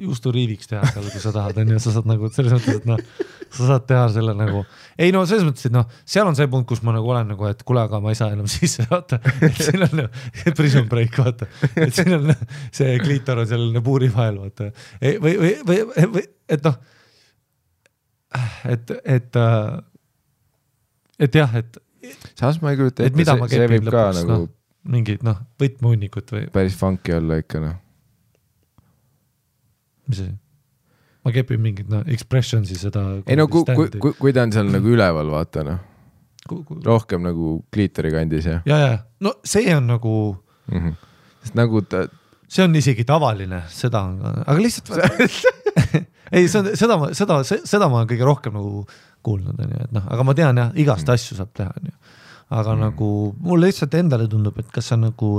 juusturiiviks 0.00 0.70
teha 0.70 0.86
seal, 0.88 1.06
kui 1.12 1.22
sa 1.22 1.32
tahad, 1.34 1.58
onju, 1.60 1.78
sa 1.82 1.92
saad 1.94 2.08
nagu 2.08 2.30
selles 2.32 2.54
mõttes, 2.54 2.78
et 2.80 2.86
noh, 2.88 3.00
sa 3.52 3.68
saad 3.68 3.86
teha 3.88 4.04
selle 4.14 4.34
nagu, 4.38 4.62
ei 5.00 5.12
no 5.14 5.22
selles 5.28 5.46
mõttes, 5.46 5.66
et 5.68 5.74
noh, 5.74 5.86
seal 6.08 6.28
on 6.28 6.38
see 6.38 6.48
punkt, 6.50 6.68
kus 6.70 6.82
ma 6.86 6.94
nagu 6.96 7.10
olen 7.12 7.28
nagu, 7.34 7.46
et 7.50 7.62
kuule, 7.66 7.84
aga 7.84 8.00
ma 8.02 8.14
ei 8.14 8.18
saa 8.18 8.32
enam 8.34 8.48
sisse, 8.54 8.86
vaata, 8.90 9.20
et 9.46 9.60
siin 9.60 9.84
on 9.86 9.96
nagu 10.02 10.54
prison 10.58 10.88
break, 10.90 11.18
vaata, 11.20 11.48
et 11.74 11.92
siin 11.96 12.16
on 12.16 12.32
see 12.76 12.96
kliitor 13.02 13.42
on 13.44 13.50
seal 13.50 13.82
puuri 13.84 14.10
vahel, 14.14 14.40
vaata, 14.46 14.70
või, 15.02 15.36
või, 15.42 15.52
või, 15.68 16.08
või, 16.16 16.24
et 16.50 16.64
noh, 16.66 16.80
et, 18.74 18.90
et, 19.04 19.38
et 21.18 21.38
jah, 21.40 21.54
et, 21.58 21.78
samas 22.38 22.60
ma 22.62 22.72
ei 22.72 22.80
kujuta 22.80 23.04
et 23.04 23.12
ette, 23.12 23.24
see, 23.26 23.48
see 23.54 23.70
võib 23.72 23.88
ka 23.88 24.04
lõpuks, 24.10 24.20
nagu 24.20 24.30
noh, 24.32 24.44
mingid 24.90 25.24
noh, 25.26 25.40
võtmehunnikut 25.60 26.30
või 26.34 26.46
päris 26.54 26.78
funky 26.78 27.16
olla 27.16 27.40
ikka 27.42 27.62
noh. 27.64 27.74
mis 30.10 30.22
asi? 30.24 30.36
ma 31.24 31.34
kepin 31.34 31.60
mingit 31.60 31.90
noh, 31.92 32.06
expressions'i 32.08 32.78
seda. 32.80 33.04
ei 33.26 33.36
no 33.38 33.48
kui, 33.50 33.66
kui, 33.68 33.90
kui, 34.00 34.16
kui 34.16 34.36
ta 34.36 34.46
on 34.46 34.54
seal 34.54 34.70
nagu 34.72 34.94
üleval, 34.94 35.32
vaata 35.34 35.66
noh, 35.66 35.82
rohkem 36.86 37.26
nagu 37.26 37.58
kliitori 37.72 38.12
kandis 38.14 38.48
ja 38.48 38.60
ja, 38.68 38.80
ja 38.86 38.96
no 39.26 39.36
see 39.44 39.74
on 39.74 39.90
nagu, 39.90 40.14
mm. 40.70 40.78
-hmm. 40.78 40.96
sest 41.44 41.58
nagu 41.58 41.82
ta, 41.84 42.06
see 42.48 42.64
on 42.64 42.76
isegi 42.80 43.04
tavaline, 43.04 43.62
seda 43.68 44.06
on, 44.08 44.22
aga 44.46 44.58
lihtsalt 44.60 44.96
ei, 46.36 46.46
on 46.46 46.70
seda 46.78 46.98
ma, 47.00 47.10
seda, 47.16 47.40
seda 47.44 47.88
ma 47.90 48.00
olen 48.00 48.10
kõige 48.10 48.26
rohkem 48.28 48.56
nagu 48.56 48.84
kuulnud, 49.26 49.58
onju, 49.60 49.84
et 49.84 49.92
noh, 49.94 50.08
aga 50.14 50.24
ma 50.26 50.34
tean 50.36 50.60
jah, 50.60 50.72
igast 50.80 51.06
mm. 51.06 51.14
asju 51.16 51.38
saab 51.38 51.52
teha, 51.56 51.74
onju. 51.76 51.94
aga 52.48 52.74
mm. 52.74 52.82
nagu 52.86 53.10
mulle 53.44 53.70
lihtsalt 53.70 53.94
endale 54.00 54.28
tundub, 54.30 54.58
et 54.62 54.68
kas 54.72 54.90
see 54.90 54.96
on 54.98 55.06
nagu, 55.10 55.30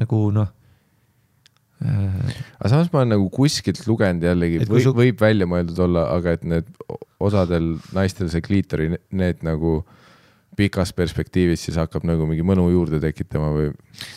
nagu 0.00 0.22
noh 0.36 0.50
äh, 1.84 2.34
aga 2.60 2.72
samas 2.74 2.92
ma 2.92 3.02
olen 3.02 3.14
nagu 3.16 3.30
kuskilt 3.34 3.82
lugenud 3.88 4.26
jällegi 4.28 4.66
või, 4.68 4.84
su- 4.84 4.94
võib 4.96 5.22
välja 5.22 5.48
mõeldud 5.50 5.80
olla, 5.88 6.06
aga 6.16 6.36
et 6.38 6.46
need 6.48 6.70
osadel 7.20 7.72
naistel 7.96 8.30
see 8.32 8.44
kliitori 8.44 8.92
ne- 8.94 9.02
need 9.22 9.42
nagu 9.46 9.80
pikas 10.60 10.94
perspektiivis 10.96 11.66
siis 11.66 11.78
hakkab 11.80 12.06
nagu 12.08 12.28
mingi 12.28 12.44
mõnu 12.46 12.68
juurde 12.74 13.00
tekitama 13.02 13.50
või? 13.56 13.70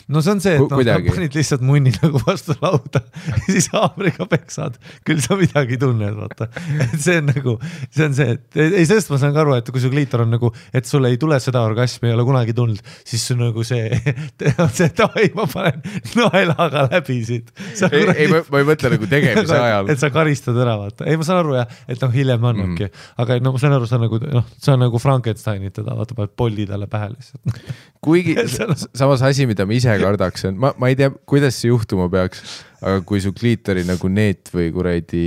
No 0.08 0.20
see 0.24 0.34
on 0.34 0.40
see, 0.40 0.54
et 0.56 0.62
noh, 0.70 0.80
panid 1.10 1.34
lihtsalt 1.36 1.64
munni 1.64 1.92
nagu 1.96 2.20
vastu 2.24 2.54
lauda 2.60 3.02
ja 3.28 3.40
siis 3.48 3.68
haamriga 3.72 4.26
peksad, 4.30 4.76
küll 5.06 5.20
sa 5.24 5.36
midagi 5.38 5.78
tunned, 5.80 6.16
vaata. 6.16 6.48
et 6.86 6.96
see 7.00 7.18
on 7.20 7.30
nagu, 7.32 7.56
see 7.88 8.06
on 8.06 8.16
see, 8.16 8.36
et 8.36 8.60
ei, 8.60 8.84
sellest 8.88 9.12
ma 9.12 9.20
saan 9.20 9.34
ka 9.36 9.42
aru, 9.44 9.56
et 9.58 9.70
kui 9.74 9.82
su 9.82 9.90
kliitor 9.92 10.24
on 10.24 10.32
nagu, 10.34 10.50
et 10.76 10.88
sul 10.88 11.08
ei 11.08 11.18
tule 11.20 11.38
seda 11.42 11.64
orgasmi, 11.66 12.10
ei 12.10 12.16
ole 12.16 12.26
kunagi 12.28 12.56
tulnud, 12.56 12.80
siis 13.04 13.24
see 13.24 13.36
on 13.36 13.44
nagu 13.48 13.64
see, 13.66 14.00
see 14.78 14.90
davai, 14.96 15.28
ma 15.36 15.48
panen 15.50 15.82
naelaga 16.14 16.86
läbi 16.90 17.20
siit. 17.26 17.52
ei, 17.90 18.06
ei 18.14 18.30
ma, 18.32 18.42
ei 18.44 18.68
mõtle 18.68 18.94
nagu 18.96 19.10
tegemise 19.10 19.58
ajal. 19.68 19.90
et 19.92 20.00
sa 20.00 20.12
karistad 20.14 20.58
ära, 20.64 20.76
vaata, 20.80 21.08
ei, 21.08 21.18
ma 21.20 21.26
saan 21.26 21.42
aru 21.42 21.58
jah, 21.58 21.78
et 21.88 22.00
noh, 22.04 22.14
hiljem 22.14 22.48
annabki. 22.52 22.88
Mm, 22.88 23.04
aga 23.24 23.38
no 23.44 23.54
ma 23.54 23.62
saan 23.62 23.76
aru, 23.78 23.88
sa 23.90 24.00
nagu 24.02 24.20
noh, 24.22 24.48
sa 24.60 24.78
nagu 24.80 25.00
Frankensteinid 25.02 25.76
teda, 25.76 25.96
vaata, 25.98 26.16
paned 26.18 26.33
polli 26.36 26.66
talle 26.68 26.86
pähe 26.90 27.10
lihtsalt. 27.14 27.60
kuigi 28.04 28.36
samas 29.00 29.22
asi, 29.22 29.48
mida 29.50 29.66
ma 29.66 29.76
ise 29.76 29.96
kardaks, 30.02 30.48
on, 30.50 30.60
ma, 30.60 30.74
ma 30.78 30.92
ei 30.92 30.98
tea, 30.98 31.10
kuidas 31.28 31.58
see 31.60 31.72
juhtuma 31.72 32.08
peaks, 32.12 32.44
aga 32.82 33.00
kui 33.08 33.22
su 33.24 33.32
kliitori 33.36 33.86
nagu 33.88 34.10
neet 34.12 34.52
või 34.54 34.70
kuradi 34.74 35.24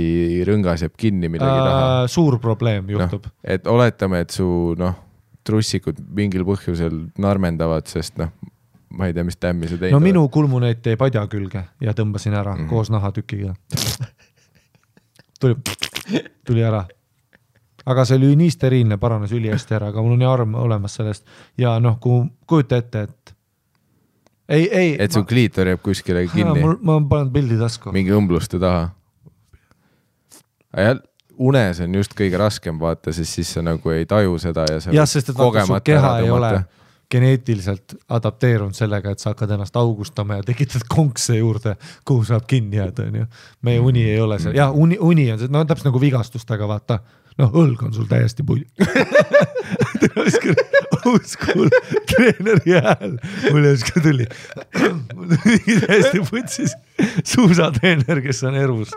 rõngas 0.48 0.86
jääb 0.86 0.96
kinni 1.00 1.30
millegi 1.32 1.64
taha, 1.64 1.88
Äh, 1.88 2.10
suur 2.10 2.38
probleem 2.42 2.88
juhtub, 2.90 3.26
et 3.44 3.66
oletame, 3.70 4.22
et 4.24 4.34
su 4.34 4.46
noh, 4.78 4.94
trussikud 5.46 6.00
mingil 6.14 6.44
põhjusel 6.48 7.06
narmendavad, 7.20 7.88
sest 7.90 8.18
noh, 8.20 8.32
ma 8.94 9.08
ei 9.08 9.16
tea, 9.16 9.24
mis 9.26 9.38
tämmi 9.40 9.68
sa 9.70 9.78
teinud 9.80 9.96
no 9.96 10.02
minu 10.04 10.24
kulmuneet 10.32 10.86
jäi 10.86 10.98
padja 11.00 11.24
külge 11.30 11.64
ja 11.84 11.94
tõmbasin 11.96 12.36
ära 12.36 12.54
mm. 12.54 12.62
-hmm. 12.64 12.68
koos 12.70 12.90
nahatükiga. 12.92 13.54
tuli, 15.40 15.56
tuli 16.46 16.64
ära. 16.64 16.86
Aga 17.88 18.04
see 18.08 18.18
oli 18.20 18.34
nii 18.38 18.52
steriilne, 18.52 18.98
paranes 19.00 19.32
ülihästi 19.36 19.76
ära, 19.78 19.90
aga 19.92 20.04
mul 20.04 20.16
on 20.16 20.22
nii 20.22 20.28
arm 20.28 20.54
olemas 20.60 20.98
sellest 20.98 21.26
ja 21.58 21.76
noh, 21.82 21.98
kui 22.02 22.24
kujuta 22.48 22.80
ette, 22.82 23.02
et 23.08 23.34
ei, 24.48 24.68
ei. 24.68 24.96
et 24.98 25.12
su 25.12 25.24
kliitor 25.28 25.68
jääb 25.72 25.82
kuskile 25.84 26.26
kinni 26.32 26.64
ma 26.82 26.98
panen 27.08 27.32
pildi 27.32 27.58
tasku. 27.60 27.92
mingi 27.96 28.14
õmbluste 28.14 28.60
taha. 28.62 28.88
jah, 30.76 30.98
unes 31.38 31.82
on 31.84 32.00
just 32.00 32.16
kõige 32.18 32.40
raskem 32.40 32.80
vaata, 32.80 33.14
sest 33.14 33.38
siis 33.38 33.54
sa 33.56 33.64
nagu 33.64 33.94
ei 33.94 34.08
taju 34.08 34.38
seda 34.42 34.66
ja 34.70 34.82
sa 34.82 34.94
jah, 34.96 35.08
sest 35.08 35.32
et 35.32 35.38
vaata 35.38 35.66
su 35.68 35.80
keha 35.84 36.18
ei 36.24 36.34
ole 36.34 36.52
geneetiliselt 37.10 37.94
adapteerunud 38.08 38.76
sellega, 38.76 39.12
et 39.12 39.22
sa 39.22 39.32
hakkad 39.32 39.54
ennast 39.56 39.76
augustama 39.80 40.38
ja 40.38 40.44
tekitad 40.44 40.84
konkse 40.88 41.38
juurde, 41.38 41.74
kuhu 42.04 42.26
saab 42.28 42.44
kinni 42.46 42.76
jääda, 42.76 43.06
onju. 43.08 43.24
meie 43.64 43.80
uni 43.80 44.04
ei 44.10 44.20
ole 44.20 44.38
see, 44.42 44.52
jah, 44.56 44.74
uni, 44.76 44.98
uni 45.00 45.30
on 45.32 45.40
see, 45.40 45.48
no 45.52 45.64
täpselt 45.64 45.88
nagu 45.88 46.00
vigastustega, 46.02 46.68
vaata. 46.68 46.98
noh, 47.38 47.50
õlg 47.62 47.78
on 47.86 47.92
sul 47.94 48.08
täiesti 48.10 48.42
pull. 48.46 48.62
old 51.06 51.26
school 51.28 51.68
treeneri 52.10 52.72
hääl, 52.74 53.12
mul 53.50 53.64
järsku 53.68 53.96
tuli. 54.04 54.26
mul 55.14 55.28
tuli 55.34 55.74
täiesti 55.84 56.18
putsis 56.30 56.72
suusatreener, 57.22 58.18
kes 58.24 58.40
on 58.48 58.54
erus. 58.58 58.90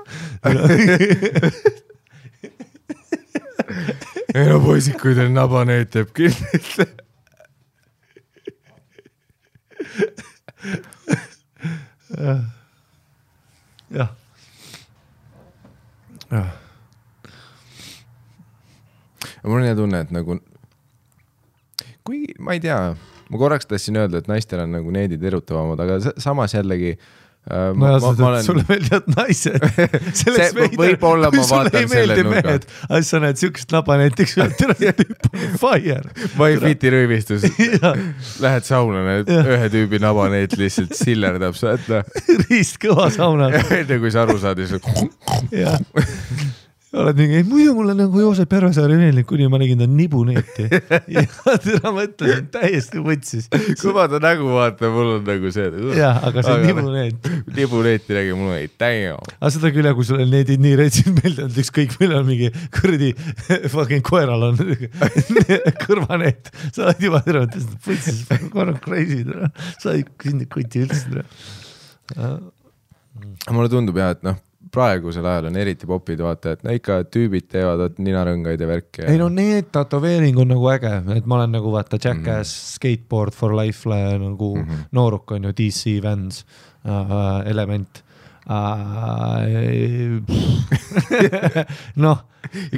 ei 4.36 4.46
no 4.50 4.58
poisid, 4.64 4.96
kui 5.02 5.14
teil 5.18 5.32
nabaneet 5.36 5.92
jääb 5.96 6.10
kinni. 6.16 6.48
jah. 13.92 14.10
jah. 16.32 16.61
Mul 19.46 19.62
on 19.62 19.66
hea 19.70 19.78
tunne, 19.78 20.04
et 20.06 20.12
nagu, 20.16 20.38
kuigi 22.08 22.36
ma 22.42 22.54
ei 22.58 22.62
tea, 22.64 22.78
ma 23.32 23.40
korraks 23.42 23.68
tahtsin 23.70 23.98
öelda, 24.02 24.22
et 24.22 24.30
naistel 24.32 24.64
on 24.66 24.72
nagu 24.78 24.94
needid 24.94 25.24
erutavamad, 25.32 25.82
aga 25.86 26.00
sa- 26.04 26.14
samas 26.22 26.54
jällegi 26.56 26.92
äh, 26.98 27.72
no 27.78 27.88
ja 27.94 28.00
seda, 28.04 28.32
et 28.40 28.46
sulle 28.46 28.64
meeldivad 28.70 29.08
naised. 29.16 29.58
See- 30.20 30.50
võib-olla 30.78 31.32
ma 31.34 31.46
vaatan 31.50 31.88
selle 31.90 32.18
nurga. 32.26 32.56
aga 32.90 33.00
siis 33.02 33.10
sa 33.16 33.22
näed 33.24 33.40
siukest 33.42 33.74
naba 33.74 33.98
näiteks, 34.02 34.36
tere, 34.60 34.76
see 34.82 34.94
tüüp 35.00 35.30
on 35.32 35.58
fire. 35.62 36.02
My 36.42 36.52
Fiti 36.62 36.92
röövistus, 36.94 37.46
ja 37.82 37.94
lähed 38.46 38.68
sauna, 38.70 39.02
näed 39.08 39.32
ühe 39.38 39.70
tüübi 39.74 40.02
nabaneet 40.04 40.58
lihtsalt 40.62 40.94
sillerdab, 41.02 41.58
sa 41.58 41.74
oled 41.76 41.90
noh, 41.96 42.04
riist 42.50 42.78
kõva 42.84 43.10
saunas 43.14 43.58
enne 43.80 44.02
kui 44.06 44.14
sa 44.14 44.26
aru 44.28 44.38
saad, 44.42 44.62
siis 44.62 44.82
oled 46.92 47.20
mingi, 47.22 47.40
muidu 47.48 47.72
mulle 47.78 47.94
nagu 47.96 48.20
Joosep 48.20 48.52
Järvesaare 48.52 48.98
meeldib, 49.00 49.24
kuni 49.30 49.46
ma 49.48 49.60
nägin 49.62 49.80
ta 49.80 49.86
nibuneeti. 49.88 50.66
ja 51.16 51.24
täna 51.64 51.94
mõtlesin 51.96 52.50
täiesti 52.52 53.04
võtsis. 53.04 53.48
kui 53.80 53.94
ma 53.96 54.10
ta 54.12 54.20
nägu 54.24 54.50
vaatan, 54.52 54.92
mul 54.92 55.14
on 55.14 55.24
nagu 55.28 55.54
see. 55.56 55.70
jah, 55.96 56.20
aga 56.28 56.44
see 56.44 56.58
nibuneet. 56.66 57.32
nibuneeti 57.56 58.18
nägin, 58.18 58.42
mul 58.42 58.52
oli 58.58 58.68
damn. 58.82 59.24
aga 59.40 59.54
seda 59.56 59.72
küll 59.72 59.88
jah, 59.88 59.96
kui 59.96 60.10
sulle 60.10 60.28
needid 60.28 60.64
nii 60.66 60.76
retsid 60.82 61.16
meeldivad, 61.16 61.56
ükskõik 61.64 61.96
millal 62.04 62.28
mingi 62.28 62.52
kuradi 62.76 63.14
fucking 63.74 64.04
koeral 64.12 64.50
on 64.52 64.60
kõrvaneet, 65.86 66.52
sa 66.76 66.90
oled 66.90 67.08
juba 67.08 67.24
terve, 67.24 67.48
võtsis 67.88 68.26
korra 68.52 68.76
crazy, 68.84 69.24
sa 69.80 69.96
ei 69.96 70.04
sinna 70.26 70.52
kuti 70.52 70.84
üldse. 70.84 71.24
mulle 73.48 73.72
tundub 73.72 74.04
jah, 74.04 74.18
et 74.18 74.28
noh, 74.28 74.44
praegusel 74.72 75.26
ajal 75.28 75.50
on 75.50 75.58
eriti 75.60 75.88
popid, 75.90 76.22
vaata, 76.24 76.56
et 76.56 76.64
no 76.66 76.76
ikka 76.76 77.02
tüübid 77.12 77.48
teevad 77.52 77.82
vaat 77.84 78.00
ninarõngaid 78.04 78.64
ja 78.64 78.70
värki. 78.70 79.06
ei 79.12 79.20
no 79.20 79.28
need 79.34 79.72
tätoveering 79.76 80.40
on 80.42 80.54
nagu 80.54 80.70
äge, 80.74 80.94
et 81.18 81.28
ma 81.28 81.42
olen 81.42 81.58
nagu 81.58 81.74
vaata 81.74 82.00
Jackass 82.00 82.24
mm. 82.24 82.62
-hmm. 82.62 82.76
Skateboard 82.76 83.34
for 83.36 83.56
Life 83.58 83.90
nagu 83.90 84.56
mm 84.56 84.64
-hmm. 84.64 84.88
nooruk 84.92 85.32
on 85.32 85.44
ju 85.44 85.52
DC 85.52 86.04
Vans 86.04 86.46
uh, 86.86 87.48
element 87.50 88.04
uh. 88.50 88.62
noh, 92.06 92.24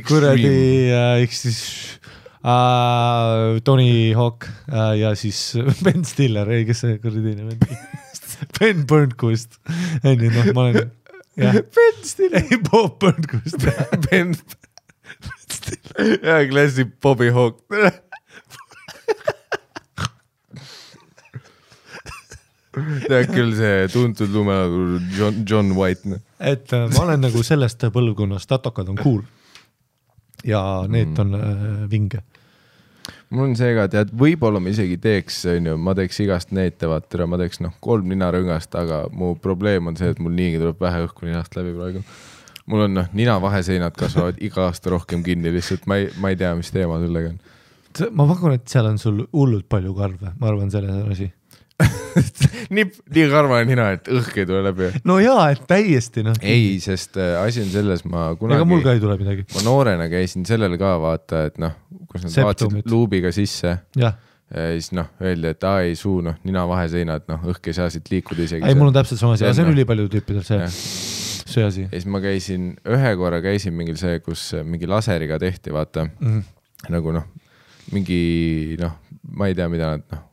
kuradi 0.07 0.89
uh,, 0.91 1.21
eks 1.23 1.41
siis 1.41 1.61
uh, 2.43 3.59
Tony 3.63 4.13
Hawk 4.13 4.47
uh, 4.71 4.97
ja 4.97 5.15
siis 5.15 5.53
Ben 5.83 6.05
Stiller, 6.05 6.49
ei 6.49 6.65
kes 6.65 6.79
see 6.85 6.97
kuradi 6.97 7.21
teine 7.33 7.49
vend 7.49 7.65
Ben 8.59 8.85
Burnkust, 8.87 9.59
onju 10.03 10.29
noh, 10.33 10.53
ma 10.53 10.67
olen 10.67 10.91
Ben 11.75 12.03
Stiller. 12.03 12.43
ei 12.51 12.59
Bob 12.69 12.99
Burnkust 13.01 13.65
Ben. 14.09 14.35
jaa, 16.23 16.41
klassik 16.49 16.99
Bobby 17.01 17.29
Hawk. 17.33 17.63
tead 22.73 23.29
küll 23.29 23.53
see 23.57 23.87
tuntud 23.93 24.31
lumelaulu 24.33 24.99
John, 25.13 25.43
John 25.45 25.73
White, 25.77 26.09
noh. 26.09 26.21
et 26.41 26.73
äh, 26.73 26.87
ma 26.93 27.03
olen 27.05 27.21
nagu 27.27 27.43
sellest 27.45 27.85
põlvkonnast, 27.93 28.49
tatokad 28.49 28.89
on 28.89 28.97
cool. 29.01 29.21
ja 30.47 30.61
need 30.89 31.19
on 31.21 31.35
äh, 31.37 31.83
vinge. 31.91 32.23
Mul 33.33 33.49
on 33.49 33.55
see 33.57 33.73
ka, 33.77 33.87
tead, 33.91 34.11
võib-olla 34.17 34.61
ma 34.61 34.71
isegi 34.73 34.97
teeks, 35.01 35.39
onju, 35.55 35.75
ma 35.81 35.95
teeks 35.97 36.19
igast 36.23 36.53
neete, 36.55 36.87
vaata, 36.89 37.27
ma 37.29 37.39
teeks 37.41 37.61
noh, 37.65 37.73
kolm 37.83 38.11
ninarõngast, 38.11 38.75
aga 38.79 39.03
mu 39.13 39.33
probleem 39.41 39.89
on 39.89 39.97
see, 39.99 40.11
et 40.13 40.21
mul 40.23 40.35
niigi 40.37 40.61
tuleb 40.61 40.81
vähe 40.83 41.03
õhku 41.07 41.27
ninast 41.27 41.57
läbi 41.57 41.73
praegu. 41.77 42.03
mul 42.69 42.85
on 42.85 42.93
noh, 42.99 43.09
nina 43.17 43.39
vaheseinad 43.43 43.97
kasvavad 43.99 44.37
iga 44.43 44.67
aasta 44.69 44.93
rohkem 44.93 45.23
kinni, 45.25 45.51
lihtsalt 45.51 45.87
ma 45.89 45.99
ei, 46.01 46.11
ma 46.21 46.31
ei 46.31 46.39
tea, 46.39 46.53
mis 46.55 46.71
teema 46.71 46.99
sellega 47.01 47.33
on. 47.33 47.39
ma 48.19 48.27
pakun, 48.29 48.57
et 48.57 48.67
seal 48.69 48.91
on 48.91 49.01
sul 49.01 49.23
hullult 49.31 49.67
palju 49.69 49.95
karve, 49.97 50.35
ma 50.39 50.51
arvan, 50.51 50.71
selles 50.73 51.01
on 51.01 51.15
asi. 51.17 51.31
nii, 52.75 52.85
nii 53.15 53.29
karva 53.31 53.61
nina, 53.67 53.89
et 53.97 54.09
õhk 54.11 54.41
ei 54.41 54.49
tule 54.49 54.63
läbi. 54.65 54.89
no 55.09 55.19
jaa, 55.21 55.47
et 55.53 55.63
täiesti 55.69 56.25
noh. 56.25 56.37
ei, 56.41 56.75
sest 56.83 57.17
äh, 57.21 57.35
asi 57.41 57.63
on 57.63 57.71
selles, 57.73 58.05
ma 58.09 58.29
ega 58.33 58.65
mul 58.65 58.83
kunagi 58.83 58.83
ka, 58.85 58.97
ei 58.97 59.03
tule 59.03 59.17
midagi. 59.21 59.47
ma 59.55 59.65
noorena 59.67 60.09
käisin 60.11 60.45
sellel 60.49 60.77
ka 60.81 60.95
vaata, 61.03 61.47
et 61.49 61.59
noh, 61.61 61.75
kus 62.11 62.27
nad 62.27 62.37
vaatasid 62.49 62.91
luubiga 62.91 63.33
sisse 63.35 63.77
jah, 63.99 64.17
ja 64.53 64.67
siis 64.75 64.91
noh, 64.95 65.09
öeldi, 65.23 65.53
et 65.55 65.67
aa 65.67 65.81
ei 65.87 65.97
suu 65.99 66.21
noh, 66.25 66.37
nina 66.47 66.65
vaheseinad, 66.69 67.25
noh 67.31 67.47
õhk 67.53 67.71
ei 67.71 67.77
saa 67.77 67.89
siit 67.93 68.11
liikuda 68.13 68.47
isegi. 68.47 68.67
ei 68.69 68.77
mul 68.77 68.91
on 68.91 68.97
täpselt 68.99 69.21
sama 69.21 69.37
asi, 69.37 69.47
aga 69.47 69.55
see 69.57 69.65
on 69.65 69.71
Enne. 69.71 69.81
ülipaljude 69.81 70.19
tüüpidel 70.19 70.45
see 70.47 71.21
see 71.53 71.65
asi 71.67 71.85
ja 71.85 71.93
siis 71.93 72.09
ma 72.09 72.21
käisin, 72.23 72.73
ühe 72.89 73.15
korra 73.19 73.41
käisin 73.43 73.75
mingil 73.77 73.97
see, 73.99 74.19
kus 74.25 74.51
mingi 74.67 74.89
laseriga 74.89 75.39
tehti, 75.41 75.73
vaata 75.73 76.05
mm. 76.05 76.27
-hmm. 76.27 76.91
nagu 76.93 77.15
noh, 77.15 77.25
mingi 77.93 78.77
noh, 78.81 78.97
ma 79.37 79.49
ei 79.49 79.57
tea, 79.57 79.69
mida 79.71 79.95
nad 79.95 80.05
noh, 80.11 80.23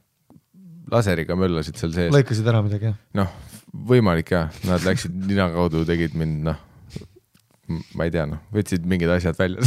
laseriga 0.90 1.36
möllasid 1.38 1.78
seal 1.80 1.94
sees, 1.96 2.12
lõikasid 2.14 2.48
ära 2.50 2.62
midagi 2.66 2.90
jah? 2.90 2.98
noh, 3.18 3.32
võimalik 3.90 4.32
jah, 4.34 4.50
nad 4.68 4.84
läksid 4.86 5.14
nina 5.30 5.50
kaudu, 5.54 5.84
tegid 5.88 6.16
mind 6.18 6.44
noh, 6.50 6.62
ma 7.94 8.06
ei 8.06 8.14
tea 8.14 8.26
noh, 8.30 8.42
võtsid 8.54 8.86
mingid 8.88 9.12
asjad 9.14 9.38
välja 9.38 9.62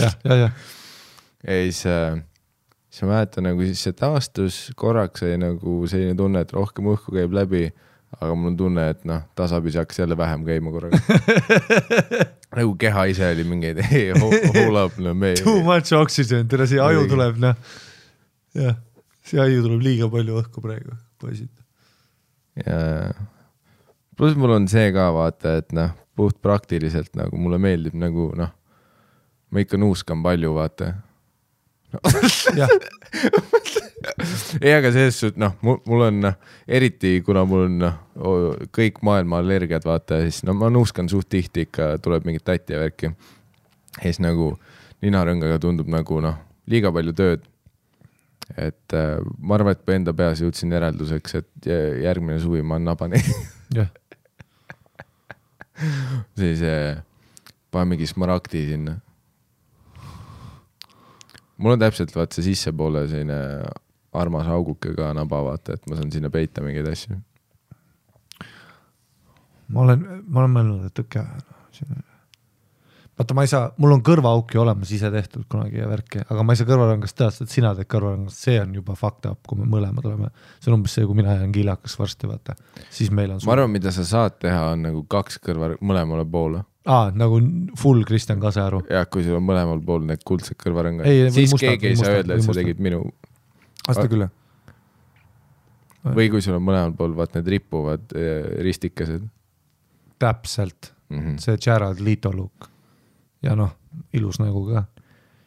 jah, 0.00 0.16
ja, 0.26 0.40
ja 0.46 0.54
ja 1.44 1.62
siis 1.62 1.86
äh,, 1.86 2.22
siis 2.90 3.02
ma 3.02 3.14
mäletan 3.14 3.48
nagu 3.48 3.64
siis 3.66 3.82
see 3.84 3.96
taastus, 3.96 4.60
korraks 4.80 5.24
sai 5.24 5.36
nagu 5.40 5.82
selline 5.90 6.16
tunne, 6.18 6.44
et 6.44 6.54
rohkem 6.56 6.88
õhku 6.94 7.14
käib 7.14 7.34
läbi, 7.36 7.66
aga 8.16 8.30
mul 8.38 8.52
on 8.52 8.56
tunne, 8.58 8.86
et 8.94 9.04
noh, 9.08 9.24
tasapisi 9.36 9.80
hakkas 9.80 10.00
jälle 10.00 10.16
vähem 10.16 10.44
käima 10.46 10.72
korraga. 10.72 11.00
nagu 12.58 12.74
keha 12.80 13.06
ise 13.12 13.28
oli 13.34 13.46
mingi, 13.48 13.74
ei, 13.90 14.12
hold 14.14 14.80
up, 14.80 14.98
no 15.02 15.14
me. 15.14 15.34
too 15.42 15.60
much 15.66 15.92
oxygen, 15.98 16.48
tere 16.48 16.68
see 16.70 16.80
aju 16.82 17.06
tuleb 17.10 17.40
noh, 17.42 17.76
jah, 18.56 18.78
see 19.24 19.40
aju 19.40 19.62
tuleb 19.66 19.84
liiga 19.84 20.10
palju 20.12 20.40
õhku 20.42 20.64
praegu, 20.64 20.96
poisid. 21.22 21.50
ja 22.60 22.78
pluss 24.16 24.38
mul 24.38 24.56
on 24.58 24.68
see 24.70 24.92
ka 24.94 25.08
vaata, 25.14 25.58
et 25.62 25.72
noh, 25.76 25.94
puht 26.14 26.38
praktiliselt 26.44 27.16
nagu 27.18 27.38
mulle 27.40 27.58
meeldib 27.62 27.96
nagu 27.98 28.30
noh, 28.38 28.52
ma 29.50 29.64
ikka 29.64 29.80
nuuskan 29.80 30.22
palju, 30.24 30.54
vaata 30.56 30.94
jah, 32.58 32.70
ei, 34.60 34.72
aga 34.74 34.90
selles 34.94 35.18
suhtes 35.20 35.38
noh, 35.40 35.54
mul 35.62 36.04
on 36.06 36.20
noh, 36.24 36.36
eriti 36.66 37.16
kuna 37.24 37.44
mul 37.48 37.66
on 37.68 37.78
noh, 37.82 37.96
kõik 38.74 39.00
maailma 39.06 39.40
allergiad, 39.42 39.84
vaata, 39.86 40.20
siis 40.26 40.42
no 40.46 40.56
ma 40.58 40.70
nuuskan 40.72 41.08
suht 41.10 41.30
tihti 41.32 41.66
ikka, 41.68 41.94
tuleb 42.04 42.26
mingit 42.28 42.46
tatti 42.46 42.74
ja 42.74 42.82
värki. 42.82 43.12
ja 43.96 44.04
siis 44.04 44.20
nagu 44.22 44.54
ninarõngaga 45.04 45.60
tundub 45.62 45.90
nagu 45.92 46.20
noh, 46.24 46.38
liiga 46.70 46.92
palju 46.94 47.16
tööd. 47.16 47.44
Et 48.56 48.94
äh, 48.94 49.18
ma 49.38 49.58
arvan, 49.58 49.74
et 49.74 49.94
enda 49.96 50.14
peas 50.16 50.42
jõudsin 50.42 50.72
järelduseks, 50.74 51.34
et 51.40 51.68
jä- 51.68 51.96
järgmine 52.04 52.38
suvi 52.42 52.62
ma 52.62 52.78
naban 52.78 53.16
jah, 53.74 53.82
sellise, 56.38 56.72
panen 57.74 57.94
mingi 57.94 58.06
smaragdi 58.06 58.62
sinna. 58.70 58.94
mul 61.58 61.74
on 61.74 61.82
täpselt 61.82 62.14
vaat 62.14 62.34
see 62.34 62.46
sissepoole 62.50 63.06
selline 63.10 63.38
armas 64.14 64.46
auguke 64.50 64.94
ka 64.94 65.12
naba, 65.16 65.42
vaata, 65.50 65.74
et 65.74 65.86
ma 65.90 65.98
saan 65.98 66.12
sinna 66.14 66.30
peita 66.30 66.62
mingeid 66.62 66.88
asju. 66.90 67.18
ma 69.74 69.86
olen, 69.86 70.00
ma 70.26 70.44
olen 70.44 70.58
mõelnud, 70.58 70.90
et 70.90 71.06
okei 71.06 71.22
okay,. 71.22 72.12
vaata, 73.18 73.36
ma 73.36 73.44
ei 73.44 73.50
saa, 73.50 73.68
mul 73.80 73.94
on 73.96 74.02
kõrvaauk 74.04 74.54
ju 74.54 74.62
olemas 74.62 74.90
ise 74.94 75.10
tehtud 75.12 75.46
kunagi 75.50 75.80
ja 75.80 75.88
värki, 75.90 76.22
aga 76.24 76.44
ma 76.46 76.54
ei 76.54 76.60
saa 76.60 76.68
kõrvarõngast 76.68 77.16
teha, 77.18 77.30
sest 77.34 77.54
sina 77.54 77.72
teed 77.78 77.88
kõrvarõngast, 77.92 78.42
see 78.46 78.58
on 78.62 78.74
juba 78.78 78.96
fucked 78.98 79.28
up, 79.30 79.40
kui 79.48 79.60
me 79.60 79.68
mõlemad 79.70 80.06
oleme. 80.10 80.30
see 80.58 80.70
on 80.72 80.78
umbes 80.78 80.96
see, 80.96 81.06
kui 81.08 81.18
mina 81.18 81.36
jään 81.38 81.52
kiilakaks 81.54 81.98
varsti, 81.98 82.30
vaata, 82.30 82.56
siis 82.90 83.12
meil 83.14 83.34
on. 83.34 83.42
ma 83.46 83.56
arvan, 83.56 83.74
mida 83.74 83.92
sa 83.94 84.06
saad 84.08 84.38
teha, 84.42 84.70
on 84.74 84.86
nagu 84.88 85.04
kaks 85.10 85.38
kõrva 85.44 85.74
mõlemale 85.80 86.26
poole. 86.30 86.64
aa, 86.90 87.12
nagu 87.14 87.40
full 87.80 88.06
Kristjan 88.08 88.42
Kasearu. 88.42 88.84
jah, 88.90 89.06
kui 89.10 89.26
sul 89.26 89.38
on 89.38 89.46
mõlemal 89.46 89.82
pool 89.84 90.06
need 90.08 90.24
kuldsed 90.26 90.58
või 91.30 91.36
siis 91.38 91.54
mustad, 91.54 91.68
keegi 91.68 91.92
ei 91.92 91.94
või 91.94 92.00
saa 92.00 92.08
mustad, 92.08 92.18
öelda, 92.18 92.34
et 92.34 92.42
sa 92.42 92.50
mustad. 92.50 92.62
tegid 92.62 92.82
minu 92.82 93.04
asta 93.88 94.08
küll, 94.10 94.26
või 96.18 96.28
kui 96.34 96.42
sul 96.44 96.58
on 96.58 96.66
mõlemal 96.66 96.98
pool 96.98 97.14
vaat 97.16 97.38
need 97.38 97.54
rippuvad 97.56 98.18
eh, 98.18 98.58
ristikesed 98.66 99.30
täpselt, 100.18 100.94
mm. 101.08 101.20
-hmm. 101.20 101.38
see 101.38 101.56
Jared 101.66 102.00
Leto 102.00 102.32
look. 102.36 102.73
Ja 103.44 103.54
noh, 103.58 103.72
ilus 104.16 104.40
nägu 104.42 104.64
ka. 104.72 104.84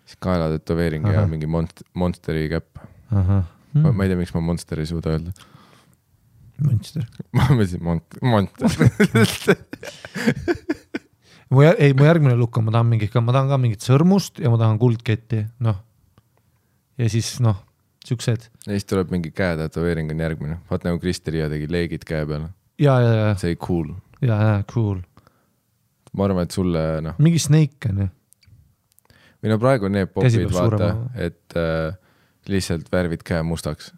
siis 0.05 0.19
kaelatätoveering 0.23 1.07
ja 1.07 1.19
Ahah. 1.19 1.29
mingi 1.29 1.49
monst-, 1.49 1.83
Monsteri 1.93 2.47
käpp 2.51 2.79
ahah, 3.11 3.45
mm.. 3.73 3.93
ma 3.93 4.05
ei 4.05 4.11
tea, 4.11 4.19
miks 4.19 4.33
ma 4.35 4.43
Monster 4.51 4.81
ei 4.81 4.89
suuda 4.89 5.15
öelda. 5.15 5.33
Münster. 6.63 7.05
ma 7.37 7.45
mõtlesin 7.51 7.83
Mont-, 7.85 8.17
Monster. 8.25 9.57
mu, 11.53 11.63
ei 11.69 11.93
mu 11.93 12.07
järgmine 12.07 12.37
look 12.39 12.57
on, 12.57 12.67
ma 12.67 12.73
tahan 12.75 12.89
mingit, 12.89 13.17
ma 13.21 13.35
tahan 13.35 13.51
ka 13.51 13.59
mingit 13.61 13.85
sõrmust 13.85 14.41
ja 14.43 14.51
ma 14.53 14.59
tahan 14.61 14.79
kuldketti, 14.81 15.43
noh. 15.65 15.81
ja 16.97 17.09
siis 17.13 17.35
noh, 17.43 17.59
siuksed 18.07 18.47
ja 18.47 18.71
siis 18.71 18.87
tuleb 18.89 19.13
mingi 19.13 19.31
käetätoveering 19.35 20.11
on 20.13 20.25
järgmine, 20.25 20.59
vaat 20.71 20.87
nagu 20.87 20.99
Kristi 21.03 21.35
Riia 21.35 21.51
tegi 21.51 21.69
leegid 21.71 22.07
käe 22.07 22.25
peale, 22.29 22.49
ja, 22.81 22.97
ja, 23.03 23.13
ja, 23.21 23.29
see 23.37 23.53
oli 23.53 23.61
cool. 23.67 23.93
ja, 24.21 24.39
ja 24.41 24.57
cool, 24.71 25.03
ma 26.17 26.27
arvan, 26.27 26.47
et 26.47 26.55
sulle 26.55 26.83
noh, 27.05 27.17
mingi 27.21 27.41
snake 27.41 27.91
on 27.91 28.03
ju, 28.03 28.09
või 29.43 29.53
no 29.53 29.59
praegu 29.61 29.87
on 29.89 29.97
need 29.97 30.11
popid, 30.13 30.43
vaata 30.53 30.91
et 31.27 31.57
äh, 31.59 31.95
lihtsalt 32.51 32.91
värvid 32.91 33.23
käe 33.27 33.43
mustaks. 33.45 33.91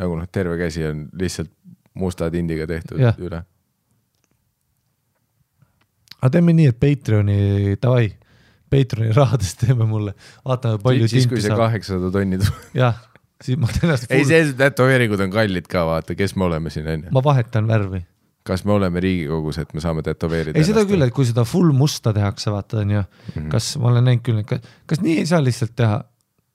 nagu 0.00 0.16
noh, 0.16 0.28
terve 0.32 0.58
käsi 0.60 0.84
on 0.88 1.08
lihtsalt 1.18 1.52
musta 1.98 2.30
tindiga 2.30 2.66
tehtud 2.70 3.00
Jah. 3.02 3.18
üle. 3.18 3.42
aga 6.20 6.32
teeme 6.36 6.54
nii, 6.56 6.70
et 6.70 6.80
Patreoni, 6.80 7.38
davai, 7.82 8.10
Patreoni 8.70 9.14
rahadest 9.16 9.64
teeme 9.64 9.88
mulle, 9.88 10.14
vaatame 10.46 10.80
palju 10.82 11.08
siis, 11.08 11.26
kui 11.26 11.38
tinti 11.40 11.48
see 11.48 11.54
saab, 11.54 11.64
kaheksasada 11.64 12.12
tonni 12.14 12.40
tuleb. 12.42 12.62
jah, 12.78 13.02
siis 13.42 13.58
ma 13.60 13.72
teen 13.72 13.88
ennast 13.88 14.14
ei, 14.14 14.24
see 14.28 14.54
tätoveeringud 14.60 15.26
on 15.26 15.34
kallid 15.34 15.68
ka, 15.70 15.84
vaata, 15.88 16.16
kes 16.18 16.36
me 16.36 16.48
oleme 16.48 16.72
siin 16.72 16.88
onju. 16.94 17.12
ma 17.16 17.24
vahetan 17.24 17.68
värvi. 17.70 18.04
Kas 18.46 18.64
me 18.64 18.72
oleme 18.72 19.00
Riigikogus, 19.04 19.58
et 19.60 19.74
me 19.76 19.82
saame 19.84 20.02
tätoveerida 20.06 20.56
ei, 20.58 20.64
seda 20.64 20.84
küll, 20.88 21.02
et 21.04 21.12
kui 21.14 21.26
seda 21.28 21.44
full 21.44 21.72
musta 21.76 22.12
tehakse, 22.16 22.50
vaata 22.54 22.80
onju, 22.84 23.02
Mhm. 23.34 23.50
kas 23.52 23.74
ma 23.78 23.90
olen 23.92 24.04
näinud 24.08 24.24
küll, 24.26 24.60
kas 24.86 25.02
nii 25.04 25.18
ei 25.20 25.26
saa 25.28 25.42
lihtsalt 25.44 25.74
teha, 25.76 26.00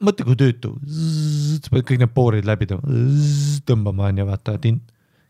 mõtle 0.04 0.26
kui 0.28 0.36
tüütu, 0.40 0.74
sa 1.62 1.70
pead 1.72 1.86
kõik 1.88 2.02
need 2.02 2.14
poorid 2.16 2.46
läbi 2.50 2.66
tõmbama, 2.72 3.06
tõmbama 3.70 4.10
onju, 4.10 4.26
vaata, 4.28 4.58
tin-, 4.62 4.82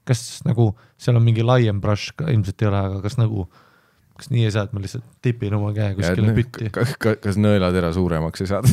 kas 0.07 0.41
nagu 0.45 0.71
seal 0.97 1.17
on 1.19 1.23
mingi 1.27 1.43
laiem 1.45 1.81
brush 1.83 2.13
ilmselt 2.23 2.61
ei 2.63 2.67
ole, 2.71 2.81
aga 2.89 3.01
kas 3.03 3.17
nagu, 3.19 3.47
kas 4.17 4.31
nii 4.31 4.45
ei 4.47 4.51
saa, 4.55 4.63
et 4.69 4.73
ma 4.73 4.79
lihtsalt 4.83 5.03
tipin 5.25 5.53
oma 5.57 5.73
käe 5.75 5.91
kuskile 5.97 6.33
pütti. 6.39 6.71
kas 6.71 7.35
nõelatera 7.41 7.91
suuremaks 7.93 8.41
ei 8.45 8.47
saada? 8.47 8.69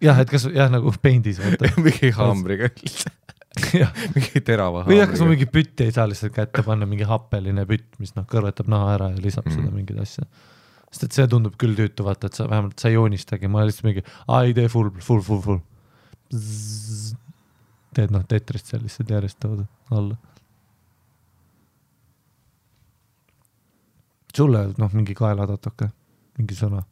jah, 0.00 0.16
et 0.22 0.30
kas 0.32 0.46
jah, 0.48 0.70
nagu 0.72 0.92
peindis 1.02 1.38
vaata. 1.42 1.68
mingi 1.84 2.10
haamriga, 2.16 2.70
jah, 2.72 3.12
mingi 4.14 4.40
terava 4.46 4.84
või 4.86 5.00
jah, 5.00 5.08
kas 5.10 5.18
ma 5.18 5.26
haamriga. 5.26 5.32
mingi 5.32 5.48
pütti 5.50 5.86
ei 5.88 5.94
saa 5.94 6.06
lihtsalt 6.06 6.34
kätte 6.36 6.62
panna, 6.66 6.86
mingi 6.86 7.06
happeline 7.08 7.64
pütt, 7.66 7.88
mis 7.98 8.14
noh, 8.14 8.26
kõrvetab 8.30 8.70
naha 8.70 8.94
ära 8.94 9.08
ja 9.10 9.18
lisab 9.24 9.48
mm. 9.48 9.56
seda 9.56 9.74
mingeid 9.74 9.98
asju. 10.04 10.26
sest 10.90 11.06
et 11.08 11.18
see 11.18 11.26
tundub 11.32 11.56
küll 11.58 11.74
tüütu, 11.78 12.06
vaata, 12.06 12.30
et 12.30 12.38
sa 12.38 12.46
vähemalt 12.50 12.78
sa 12.78 12.90
ei 12.90 12.94
joonistagi, 12.94 13.50
ma 13.50 13.66
lihtsalt 13.66 13.88
mingi, 13.88 14.04
aa 14.28 14.44
ei 14.46 14.54
tee 14.54 14.70
full, 14.70 14.92
full, 15.02 15.24
full, 15.26 15.42
full. 15.42 15.60
teed 17.98 18.14
noh, 18.14 18.22
tetrist 18.30 18.70
seal 18.70 18.84
lihtsalt 18.86 19.10
järjest 19.16 19.40
tood 19.42 19.64
alla. 19.90 20.18
sulle 24.30 24.68
noh, 24.78 24.92
mingi 24.94 25.14
kaelatatoke, 25.18 25.90
mingi 26.38 26.54
sõna. 26.54 26.84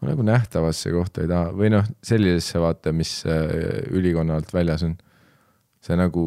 Ma 0.00 0.10
nagu 0.12 0.24
nähtavasse 0.24 0.92
kohta 0.94 1.24
ei 1.24 1.30
taha 1.30 1.52
või 1.56 1.70
noh, 1.74 1.86
sellisesse 2.04 2.60
vaata, 2.62 2.92
mis 2.96 3.20
äh, 3.28 3.84
ülikonna 3.92 4.38
alt 4.40 4.52
väljas 4.54 4.84
on. 4.86 4.96
see 5.84 5.96
nagu 5.96 6.24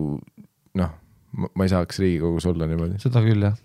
noh, 0.79 0.95
ma 1.33 1.65
ei 1.65 1.71
saaks 1.71 2.01
Riigikogus 2.01 2.47
olla 2.49 2.69
niimoodi, 2.69 2.99
seda 3.01 3.23
küll 3.25 3.45
jah. 3.47 3.57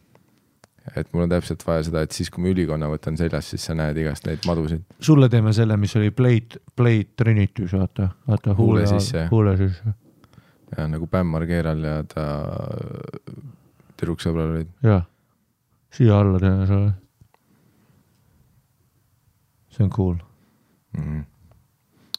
et 0.97 1.12
mul 1.12 1.26
on 1.26 1.32
täpselt 1.32 1.64
vaja 1.66 1.85
seda, 1.90 2.02
et 2.05 2.16
siis, 2.16 2.30
kui 2.32 2.44
ma 2.44 2.52
ülikonna 2.52 2.89
võtan 2.93 3.18
seljas, 3.20 3.52
siis 3.52 3.68
sa 3.68 3.76
näed 3.76 4.01
igast 4.01 4.28
neid 4.28 4.44
madusid. 4.48 4.85
sulle 5.01 5.28
teeme 5.32 5.52
selle, 5.56 5.76
mis 5.80 5.97
oli 6.01 6.10
Blade, 6.10 6.62
Blade 6.76 7.12
Trinity's 7.16 7.76
vaata, 7.76 8.10
vaata 8.28 8.56
Huule 8.56 8.85
huule 8.85 9.01
sisse. 9.01 9.26
huule 9.32 9.56
sisse, 9.60 9.94
ja 10.76 10.89
nagu 10.89 11.06
Bämmar 11.06 11.47
Keeral 11.48 11.85
ja 11.85 12.01
ta 12.09 12.24
tüdruksõbral 13.98 14.55
olid. 14.55 14.72
jah. 14.85 15.05
siia 15.93 16.18
alla 16.20 16.40
teeme 16.43 16.66
selle. 16.68 16.97
See 19.79 19.85
on 19.87 19.91
cool. 19.95 20.17
mm.. 20.99 21.21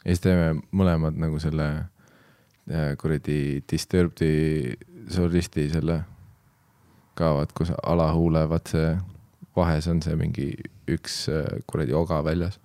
ja 0.06 0.14
siis 0.14 0.24
teeme 0.24 0.54
mõlemad 0.72 1.18
nagu 1.20 1.40
selle 1.44 1.66
äh, 2.72 2.94
kuradi 3.02 3.60
Disturbed'i 3.68 4.78
solisti 5.12 5.68
selle 5.74 6.00
ka 7.20 7.34
vaat, 7.36 7.52
kus 7.58 7.72
alahuule, 7.84 8.46
vaat 8.50 8.72
see 8.72 8.92
vahes 9.60 9.88
on 9.92 10.00
see 10.06 10.16
mingi 10.16 10.54
üks 10.88 11.26
äh, 11.34 11.50
kuradi 11.68 11.92
oga 11.98 12.22
väljas. 12.24 12.60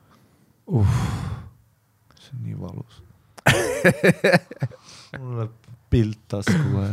see 2.20 2.36
on 2.36 2.44
nii 2.44 2.54
valus. 2.60 3.00
mul 5.18 5.34
läheb 5.40 5.50
pilt 5.90 6.20
tasku 6.30 6.54
kohe. 6.72 6.92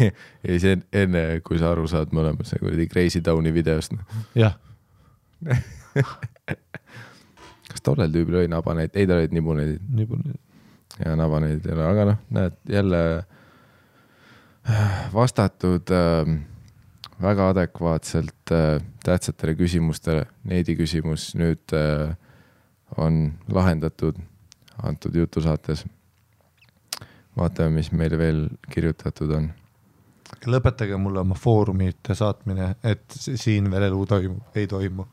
ja 0.00 0.10
siis 0.48 0.64
en- 0.72 0.86
enne, 0.92 1.22
kui 1.44 1.58
sa 1.60 1.70
aru 1.74 1.86
saad, 1.88 2.10
me 2.12 2.20
oleme 2.24 2.44
see 2.48 2.58
kuradi 2.60 2.88
Crazy 2.88 3.20
Towni 3.24 3.52
videost. 3.54 3.92
jah, 4.34 4.56
kas 7.70 7.82
tollel 7.86 8.12
tüübil 8.14 8.42
oli 8.42 8.52
nabaneid? 8.52 8.94
ei, 8.94 9.06
tal 9.06 9.22
olid 9.22 9.34
nibuneidid 9.36 10.06
palju. 10.10 10.38
ja 11.04 11.16
nabaneidid 11.18 11.66
ei 11.66 11.76
ole, 11.76 11.88
aga 11.88 12.08
noh, 12.12 12.22
näed 12.36 12.56
jälle 12.70 13.02
äh, 13.18 13.28
vastatud 15.14 15.90
äh, 15.90 16.34
väga 17.22 17.48
adekvaatselt 17.48 18.52
äh, 18.52 18.80
tähtsatele 19.04 19.54
küsimustele. 19.58 20.26
Neidi 20.44 20.76
küsimus 20.78 21.30
nüüd 21.38 21.74
äh, 21.76 22.16
on 22.96 23.32
lahendatud 23.52 24.18
antud 24.82 25.14
jutusaates. 25.14 25.86
vaatame, 27.36 27.70
mis 27.70 27.92
meile 27.92 28.18
veel 28.18 28.48
kirjutatud 28.70 29.30
on. 29.36 29.50
lõpetage 30.46 30.96
mulle 30.96 31.20
oma 31.20 31.34
foorumite 31.34 32.14
saatmine, 32.14 32.74
et 32.84 33.04
siin 33.16 33.70
veel 33.70 33.86
elu 33.88 34.06
toimub, 34.06 34.56
ei 34.56 34.66
toimu. 34.66 35.06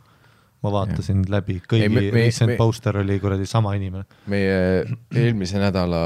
Ma 0.63 0.71
vaatasin 0.73 1.23
ja. 1.23 1.31
läbi, 1.37 1.59
kõigi 1.69 1.89
me- 1.89 2.01
me- 2.01 2.11
recent 2.11 2.51
me- 2.51 2.57
poster 2.57 2.97
oli 2.97 3.19
kuradi 3.19 3.45
sama 3.45 3.73
inimene. 3.77 4.05
meie 4.27 4.85
eelmise 5.15 5.61
nädala 5.61 6.01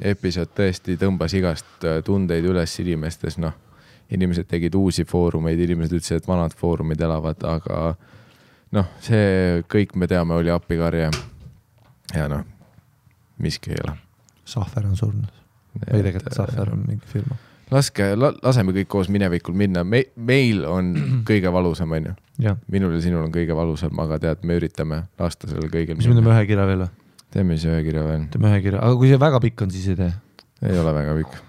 episood 0.00 0.52
tõesti 0.56 0.96
tõmbas 1.00 1.34
igast 1.36 1.84
äh, 1.84 2.00
tundeid 2.04 2.44
üles 2.44 2.76
inimestes, 2.80 3.38
noh, 3.38 3.56
inimesed 4.10 4.48
tegid 4.50 4.74
uusi 4.74 5.04
foorumeid, 5.04 5.60
inimesed 5.60 5.98
ütlesid, 5.98 6.22
et 6.22 6.28
vanad 6.28 6.54
foorumid 6.56 7.00
elavad, 7.00 7.42
aga 7.46 7.82
noh, 8.76 8.88
see 9.04 9.60
kõik 9.70 9.96
me 9.96 10.08
teame, 10.10 10.34
oli 10.40 10.50
appikarje. 10.50 11.10
ja 12.14 12.28
noh, 12.28 12.44
miski 13.38 13.74
ei 13.74 13.82
ole. 13.84 13.96
Sahver 14.44 14.86
on 14.88 14.96
surnud 14.96 15.30
või 15.76 16.02
tegelikult 16.02 16.34
Sahver 16.34 16.72
on 16.74 16.82
mingi 16.86 17.06
firma. 17.06 17.36
Laske 17.70 18.10
la,, 18.18 18.32
laseme 18.42 18.74
kõik 18.76 18.88
koos 18.90 19.10
minevikul 19.12 19.56
minna 19.56 19.84
Me,, 19.86 20.04
meil 20.16 20.64
on 20.68 20.92
kõige 21.28 21.52
valusam, 21.54 21.92
onju. 21.98 22.14
jah, 22.42 22.58
minul 22.72 22.96
ja 22.96 23.04
sinul 23.04 23.24
on 23.26 23.34
kõige 23.34 23.56
valusam, 23.56 23.94
aga 24.02 24.20
tead, 24.22 24.44
me 24.48 24.58
üritame 24.60 25.04
lasta 25.20 25.50
sellel 25.50 25.70
kõigil 25.72 25.98
mis 25.98 26.10
me 26.10 26.18
teeme 26.18 26.34
ühe 26.34 26.48
kirja 26.50 26.66
veel 26.70 26.84
või? 26.86 26.92
teeme 27.30 27.56
siis 27.56 27.70
ühe 27.70 27.80
kirja 27.86 28.04
veel. 28.06 28.26
teeme 28.34 28.52
ühe 28.52 28.60
kirja, 28.66 28.82
aga 28.82 29.00
kui 29.00 29.10
see 29.12 29.22
väga 29.22 29.40
pikk 29.46 29.66
on, 29.66 29.74
siis 29.74 29.88
ei 29.92 29.98
tee. 30.02 30.12
ei 30.66 30.78
ole 30.82 30.94
väga 30.96 31.16
pikk. 31.22 31.40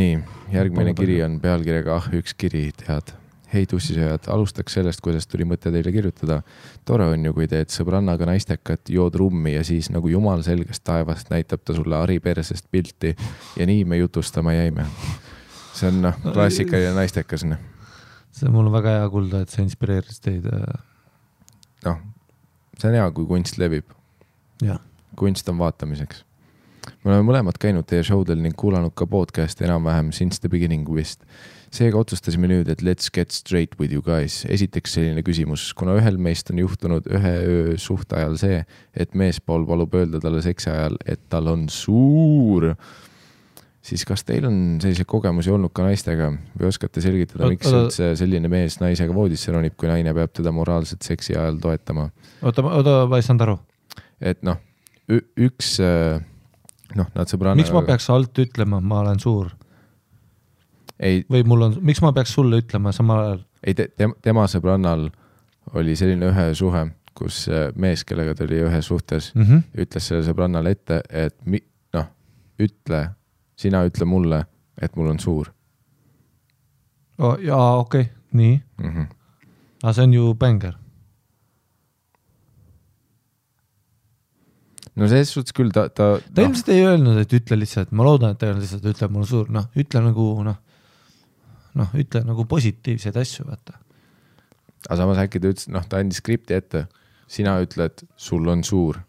nii, 0.00 0.16
järgmine 0.54 0.96
kiri 0.98 1.20
on 1.26 1.38
pealkirjaga 1.42 2.00
Ah 2.00 2.10
üks 2.20 2.36
kiri, 2.38 2.66
tead. 2.84 3.14
Hei 3.54 3.66
tussisööjad, 3.70 4.26
alustaks 4.34 4.74
sellest, 4.76 5.00
kuidas 5.04 5.28
tuli 5.30 5.46
mõte 5.48 5.70
teile 5.72 5.92
kirjutada. 5.94 6.40
tore 6.84 7.06
on 7.12 7.24
ju, 7.24 7.34
kui 7.36 7.46
teed 7.50 7.70
sõbrannaga 7.70 8.26
naistekat, 8.28 8.90
jood 8.90 9.14
rummi 9.20 9.54
ja 9.54 9.64
siis 9.64 9.90
nagu 9.94 10.10
jumal 10.10 10.42
selgest 10.42 10.84
taevast 10.84 11.30
näitab 11.30 11.62
ta 11.64 11.76
sulle 11.76 11.96
Ari 11.96 12.18
persest 12.20 12.66
pilti 12.70 13.14
ja 13.56 13.66
nii 13.66 13.84
me 13.84 13.98
jutustama 13.98 14.52
jäime. 14.52 14.86
see 15.74 15.88
on 15.88 16.02
noh, 16.02 16.18
klassikaline 16.32 16.94
naistekas 16.94 17.44
noh, 17.44 17.62
see 18.34 18.50
mul 18.50 18.66
on 18.66 18.74
väga 18.74 18.98
hea 18.98 19.08
kuulda, 19.10 19.42
et 19.44 19.54
see 19.54 19.64
inspireeris 19.64 20.20
teid. 20.24 20.46
äh, 20.46 20.84
noh, 21.86 21.98
see 22.78 22.90
on 22.90 22.98
hea, 22.98 23.10
kui 23.10 23.26
kunst 23.30 23.58
levib. 23.58 23.90
kunst 25.16 25.48
on 25.48 25.58
vaatamiseks. 25.58 26.24
me 27.04 27.12
oleme 27.12 27.26
mõlemad 27.30 27.58
käinud 27.60 27.86
teie 27.86 28.02
show 28.02 28.26
del 28.26 28.42
ning 28.42 28.56
kuulanud 28.56 28.94
ka 28.94 29.06
podcast'e 29.06 29.68
enam-vähem 29.68 30.12
since 30.12 30.40
the 30.40 30.48
beginning 30.48 30.88
vist. 30.94 31.22
Seega 31.74 31.98
otsustasime 32.00 32.48
nüüd, 32.50 32.68
et 32.70 32.82
let's 32.84 33.10
get 33.12 33.34
straight 33.34 33.74
with 33.80 33.94
you 33.94 34.02
guys. 34.04 34.42
esiteks 34.50 34.96
selline 34.98 35.24
küsimus, 35.26 35.66
kuna 35.76 35.96
ühel 35.98 36.18
meist 36.22 36.50
on 36.52 36.60
juhtunud 36.62 37.08
ühe 37.10 37.32
öö 37.44 37.78
suhte 37.80 38.18
ajal 38.20 38.36
see, 38.40 38.60
et 38.94 39.16
meespool 39.18 39.66
palub 39.68 39.94
öelda 39.98 40.20
talle 40.22 40.42
seksi 40.44 40.70
ajal, 40.72 40.98
et 41.06 41.24
tal 41.32 41.50
on 41.50 41.66
suur, 41.72 42.70
siis 43.84 44.04
kas 44.08 44.24
teil 44.26 44.46
on 44.48 44.60
selliseid 44.82 45.08
kogemusi 45.10 45.52
olnud 45.54 45.74
ka 45.74 45.86
naistega 45.88 46.30
või 46.54 46.68
oskate 46.70 47.02
selgitada, 47.04 47.48
miks 47.50 47.72
üldse 47.72 48.12
selline 48.20 48.50
mees 48.52 48.78
naisega 48.82 49.16
voodisse 49.16 49.54
ronib, 49.54 49.76
kui 49.80 49.90
naine 49.90 50.14
peab 50.16 50.34
teda 50.36 50.54
moraalselt 50.54 51.02
seksi 51.06 51.36
ajal 51.36 51.58
toetama? 51.62 52.10
oota, 52.42 52.64
oota, 52.70 53.00
ma 53.10 53.20
ei 53.20 53.26
saanud 53.26 53.48
aru. 53.48 53.58
et 54.22 54.46
noh, 54.46 54.62
üks 55.10 55.76
äh, 55.84 56.22
noh, 56.94 57.10
nad 57.18 57.28
sõbrannaga. 57.28 57.60
miks 57.62 57.74
ma 57.74 57.84
peaks 57.88 58.08
alt 58.14 58.44
ütlema, 58.46 58.80
ma 58.80 59.02
olen 59.02 59.20
suur 59.22 59.52
ei, 61.04 61.22
või 61.30 61.44
mul 61.48 61.68
on, 61.68 61.76
miks 61.84 62.02
ma 62.04 62.12
peaks 62.16 62.34
sulle 62.36 62.62
ütlema 62.62 62.92
samal 62.96 63.22
ajal? 63.24 63.42
ei 63.66 63.76
te, 63.78 63.88
tema, 63.96 64.16
tema 64.24 64.46
sõbrannal 64.50 65.08
oli 65.78 65.96
selline 65.96 66.28
ühe 66.30 66.46
suhe, 66.56 66.84
kus 67.16 67.44
äh, 67.48 67.68
mees, 67.80 68.04
kellega 68.08 68.34
ta 68.36 68.44
oli 68.46 68.62
ühes 68.66 68.90
suhtes, 68.90 69.32
Mm 69.34 69.42
-hmm. 69.42 69.62
ütles 69.86 70.08
sellele 70.08 70.26
sõbrannale 70.28 70.74
ette, 70.76 71.02
et 71.10 71.36
mi, 71.46 71.60
noh, 71.94 72.08
ütle, 72.58 73.08
sina 73.56 73.84
ütle 73.86 74.04
mulle, 74.04 74.44
et 74.80 74.96
mul 74.96 75.10
on 75.14 75.18
suur 75.18 75.52
oh,. 77.18 77.36
jaa, 77.40 77.76
okei 77.78 78.00
okay., 78.00 78.12
nii, 78.32 78.62
mm. 78.78 78.90
-hmm. 78.90 79.06
aga 79.82 79.92
see 79.92 80.04
on 80.04 80.14
ju 80.14 80.34
bängar. 80.34 80.74
no 84.94 85.08
selles 85.08 85.32
suhtes 85.32 85.52
küll 85.52 85.72
ta, 85.74 85.88
ta, 85.88 86.18
ta 86.18 86.42
noh, 86.42 86.48
ilmselt 86.48 86.68
ei 86.68 86.84
öelnud, 86.86 87.18
et 87.18 87.32
ütle 87.32 87.58
lihtsalt, 87.58 87.92
ma 87.92 88.06
loodan, 88.06 88.34
et 88.34 88.38
ta 88.38 88.46
ei 88.46 88.52
öelnud 88.52 88.66
lihtsalt, 88.66 88.84
ütle 88.84 89.08
mul 89.08 89.26
suur, 89.26 89.50
noh, 89.50 89.66
ütle 89.76 90.02
nagu 90.04 90.28
noh, 90.46 90.60
noh, 91.78 91.96
ütle 91.98 92.22
nagu 92.26 92.46
positiivseid 92.50 93.16
asju, 93.20 93.46
vaata. 93.48 93.78
aga 94.86 95.00
samas 95.00 95.20
äkki 95.24 95.42
ta 95.42 95.50
ütles, 95.54 95.68
noh, 95.72 95.84
ta 95.88 96.00
andis 96.02 96.20
skripti 96.22 96.56
ette, 96.56 96.86
sina 97.30 97.56
ütled, 97.64 98.04
sul 98.16 98.48
on 98.52 98.64
suur. 98.66 99.00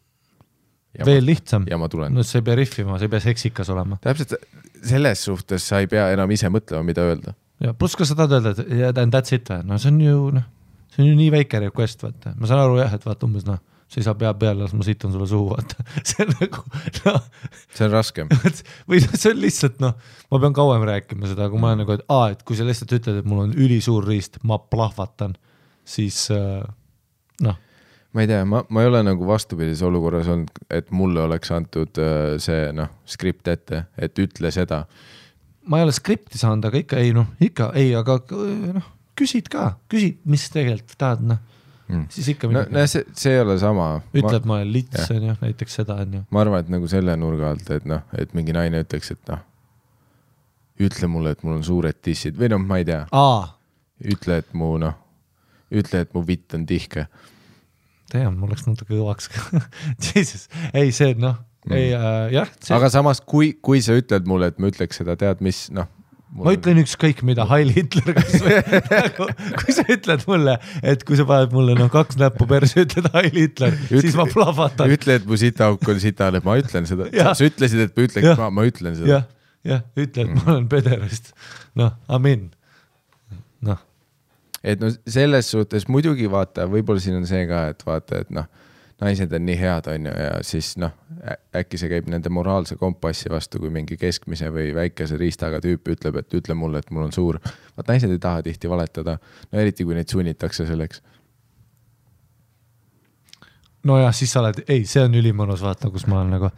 veel 1.06 1.26
lihtsam. 1.28 1.66
ja 1.68 1.78
ma 1.78 1.90
tulen 1.92 2.14
no 2.16 2.24
sa 2.24 2.40
ei 2.40 2.46
pea 2.48 2.56
rihvima, 2.56 3.00
sa 3.00 3.08
ei 3.08 3.12
pea 3.12 3.24
seksikas 3.26 3.72
olema. 3.74 4.00
täpselt 4.04 4.38
selles 4.86 5.24
suhtes 5.28 5.68
sa 5.68 5.82
ei 5.84 5.90
pea 5.92 6.10
enam 6.16 6.32
ise 6.32 6.50
mõtlema, 6.52 6.86
mida 6.88 7.06
öelda. 7.08 7.36
ja 7.64 7.74
pluss, 7.74 7.98
kas 8.00 8.12
sa 8.12 8.20
tahad 8.20 8.38
öelda, 8.40 8.56
et 8.56 8.76
yeah, 8.80 8.94
that's 9.12 9.36
it 9.36 9.50
või, 9.52 9.66
no 9.68 9.80
see 9.82 9.92
on 9.92 10.02
ju 10.02 10.18
noh, 10.40 10.50
see 10.94 11.04
on 11.04 11.12
ju 11.12 11.16
nii 11.20 11.32
väike 11.36 11.64
request, 11.68 12.06
vaata, 12.08 12.36
ma 12.40 12.50
saan 12.50 12.64
aru 12.64 12.80
jah, 12.80 12.96
et 12.96 13.08
vaata 13.08 13.28
umbes 13.28 13.48
noh, 13.48 13.60
sa 13.88 13.99
ei 13.99 14.06
saa 14.06 14.16
pea 14.18 14.34
peale 14.34 14.64
las 14.64 14.74
ma 14.74 14.86
sitan 14.86 15.14
sulle 15.14 15.28
suhu, 15.30 15.52
vaata, 15.53 15.84
see 16.10 16.26
on 16.26 16.34
nagu 16.40 16.64
noh, 17.06 17.20
see 17.70 17.86
on 17.86 17.94
raskem. 17.94 18.32
või 18.90 19.02
noh, 19.03 19.14
see 19.14 19.34
on 19.34 19.41
lihtsalt 19.44 19.84
noh, 19.84 19.94
ma 20.32 20.41
pean 20.41 20.56
kauem 20.57 20.86
rääkima 20.90 21.30
seda, 21.32 21.49
kui 21.52 21.62
ma 21.62 21.72
olen 21.72 21.84
nagu, 21.84 21.98
et 21.98 22.06
aa, 22.12 22.32
et 22.34 22.41
kui 22.48 22.57
sa 22.57 22.66
lihtsalt 22.68 22.95
ütled, 22.98 23.22
et 23.22 23.30
mul 23.30 23.45
on 23.45 23.53
ülisuur 23.53 24.07
riist, 24.10 24.41
ma 24.48 24.57
plahvatan, 24.60 25.38
siis 25.86 26.26
äh, 26.34 26.66
noh, 27.45 27.62
ma 28.16 28.26
ei 28.26 28.32
tea, 28.32 28.41
ma, 28.49 28.64
ma 28.74 28.84
ei 28.84 28.90
ole 28.90 29.03
nagu 29.06 29.28
vastupidises 29.30 29.86
olukorras 29.86 30.32
olnud, 30.34 30.64
et 30.74 30.90
mulle 30.95 31.22
oleks 31.28 31.53
antud 31.53 32.02
äh, 32.02 32.36
see 32.41 32.72
noh, 32.76 32.90
skript 33.06 33.53
ette, 33.53 33.86
et 34.02 34.24
ütle 34.24 34.52
seda. 34.56 34.86
ma 35.70 35.80
ei 35.80 35.86
ole 35.86 35.94
skripti 35.95 36.41
saanud, 36.41 36.66
aga 36.72 36.82
ikka 36.82 37.02
ei 37.06 37.14
noh, 37.14 37.30
ikka 37.44 37.70
ei, 37.78 37.94
aga 37.98 38.18
noh, 38.80 38.94
küsid 39.16 39.52
ka, 39.53 39.76
küsid, 39.91 40.24
mis 40.26 40.49
tegelikult 40.53 40.98
tahad, 40.98 41.28
noh, 41.30 41.44
siis 42.10 42.30
ikka 42.34 42.49
no, 42.49 42.64
no 42.72 42.86
see, 42.90 43.06
see 43.18 43.34
ei 43.36 43.41
ole 43.44 43.57
sama. 43.62 43.90
ütled, 44.14 44.48
ma 44.49 44.60
olen 44.60 44.72
lits 44.74 45.12
on 45.14 45.28
ju, 45.30 45.36
näiteks 45.41 45.78
seda 45.82 45.99
on 46.02 46.18
ju. 46.20 46.24
ma 46.34 46.41
arvan, 46.41 46.66
et 46.66 46.72
nagu 46.74 46.90
selle 46.90 47.16
nurga 47.20 47.52
alt, 47.53 47.70
et 47.76 47.86
noh, 47.90 48.06
et 48.18 48.34
mingi 48.38 48.56
naine 48.56 48.82
ütleks, 48.86 49.12
et 49.14 49.32
noh, 49.32 49.44
ütle 50.86 51.10
mulle, 51.12 51.36
et 51.36 51.44
mul 51.45 51.60
on 51.60 51.66
suured 51.66 52.02
tissid 52.03 52.38
või 52.40 52.49
noh, 52.53 52.62
ma 52.62 52.82
ei 52.82 52.88
tea, 52.88 53.03
ütle, 54.16 54.40
et 54.41 54.53
mu 54.57 54.74
noh, 54.82 54.98
ütle, 55.76 56.03
et 56.06 56.14
mu 56.16 56.26
vitt 56.26 56.57
on 56.57 56.66
tihke. 56.70 57.07
tean, 58.12 58.38
mul 58.40 58.53
läks 58.53 58.66
natuke 58.68 58.94
kõvaks 58.94 59.30
ka. 59.34 59.62
Jesus, 60.07 60.48
ei 60.74 60.94
see 60.95 61.14
noh, 61.20 61.38
ei 61.72 61.91
äh, 61.94 62.34
jah, 62.34 62.49
aga 62.78 62.90
samas, 62.94 63.22
kui, 63.22 63.53
kui 63.62 63.82
sa 63.86 63.98
ütled 63.98 64.28
mulle, 64.30 64.52
et 64.52 64.62
ma 64.62 64.74
ütleks 64.74 65.02
seda, 65.02 65.18
tead 65.20 65.44
mis, 65.45 65.68
noh. 65.76 65.90
Ma 66.36 66.53
ütlen 66.56 66.80
ükskõik 66.82 67.22
mida, 67.28 67.45
Heil 67.49 67.72
Hitler 67.76 68.16
kasvõi 68.18 68.57
nagu, 68.91 69.28
kui 69.62 69.76
sa 69.76 69.86
ütled 69.91 70.26
mulle, 70.30 70.57
et 70.84 71.06
kui 71.07 71.20
sa 71.20 71.26
paned 71.30 71.56
mulle 71.56 71.78
noh 71.80 71.90
kaks 71.94 72.20
näppu 72.20 72.48
perse, 72.49 72.84
ütled 72.84 73.07
Heil 73.14 73.32
Hitler, 73.38 73.78
siis 73.88 74.18
ma 74.20 74.28
plahvatan. 74.30 74.91
ütle, 74.95 75.20
et 75.22 75.30
mu 75.30 75.40
sitaauk 75.40 75.88
on 75.94 76.02
sitane, 76.03 76.41
ma 76.45 76.57
ütlen 76.62 76.90
seda. 76.90 77.07
Sa 77.32 77.48
ütlesid, 77.48 77.86
et 77.88 77.95
ma 77.95 78.07
ütleks 78.10 78.41
ma, 78.41 78.52
ma 78.53 78.68
ütlen 78.68 78.99
seda. 78.99 79.12
jah, 79.14 79.26
jah, 79.68 79.86
ütle, 79.95 80.28
et 80.28 80.36
ma 80.36 80.45
olen 80.57 80.68
pederast. 80.72 81.32
noh, 81.80 81.95
amin. 82.20 82.49
noh, 83.66 83.80
et 84.66 84.84
no 84.84 84.91
selles 85.07 85.53
suhtes 85.56 85.88
muidugi 85.91 86.28
vaata, 86.32 86.68
võib-olla 86.72 87.03
siin 87.03 87.22
on 87.22 87.28
see 87.30 87.45
ka, 87.49 87.70
et 87.72 87.88
vaata, 87.88 88.26
et 88.26 88.36
noh, 88.36 88.49
naised 89.02 89.34
on 89.34 89.46
nii 89.46 89.58
head, 89.60 89.88
on 89.92 90.06
ju, 90.08 90.14
ja 90.24 90.36
siis 90.46 90.76
noh, 90.80 90.94
äkki 91.56 91.80
see 91.80 91.90
käib 91.92 92.08
nende 92.12 92.32
moraalse 92.32 92.78
kompassi 92.80 93.30
vastu, 93.32 93.60
kui 93.60 93.72
mingi 93.74 93.98
keskmise 94.00 94.50
või 94.56 94.70
väikese 94.76 95.20
riistaga 95.20 95.60
tüüp 95.64 95.92
ütleb, 95.96 96.22
et 96.22 96.38
ütle 96.40 96.56
mulle, 96.56 96.80
et 96.80 96.92
mul 96.96 97.10
on 97.10 97.16
suur. 97.16 97.40
vaat 97.76 97.92
naised 97.92 98.12
ei 98.12 98.22
taha 98.22 98.44
tihti 98.46 98.72
valetada, 98.72 99.18
no 99.52 99.60
eriti 99.60 99.84
kui 99.84 99.98
neid 99.98 100.12
sunnitakse 100.12 100.68
selleks. 100.68 101.02
nojah, 103.84 104.14
siis 104.16 104.32
sa 104.32 104.42
oled, 104.42 104.64
ei, 104.68 104.86
see 104.90 105.04
on 105.04 105.16
ülimõnus, 105.16 105.62
vaata, 105.62 105.92
kus 105.94 106.08
ma 106.08 106.22
olen 106.22 106.38
nagu, 106.38 106.50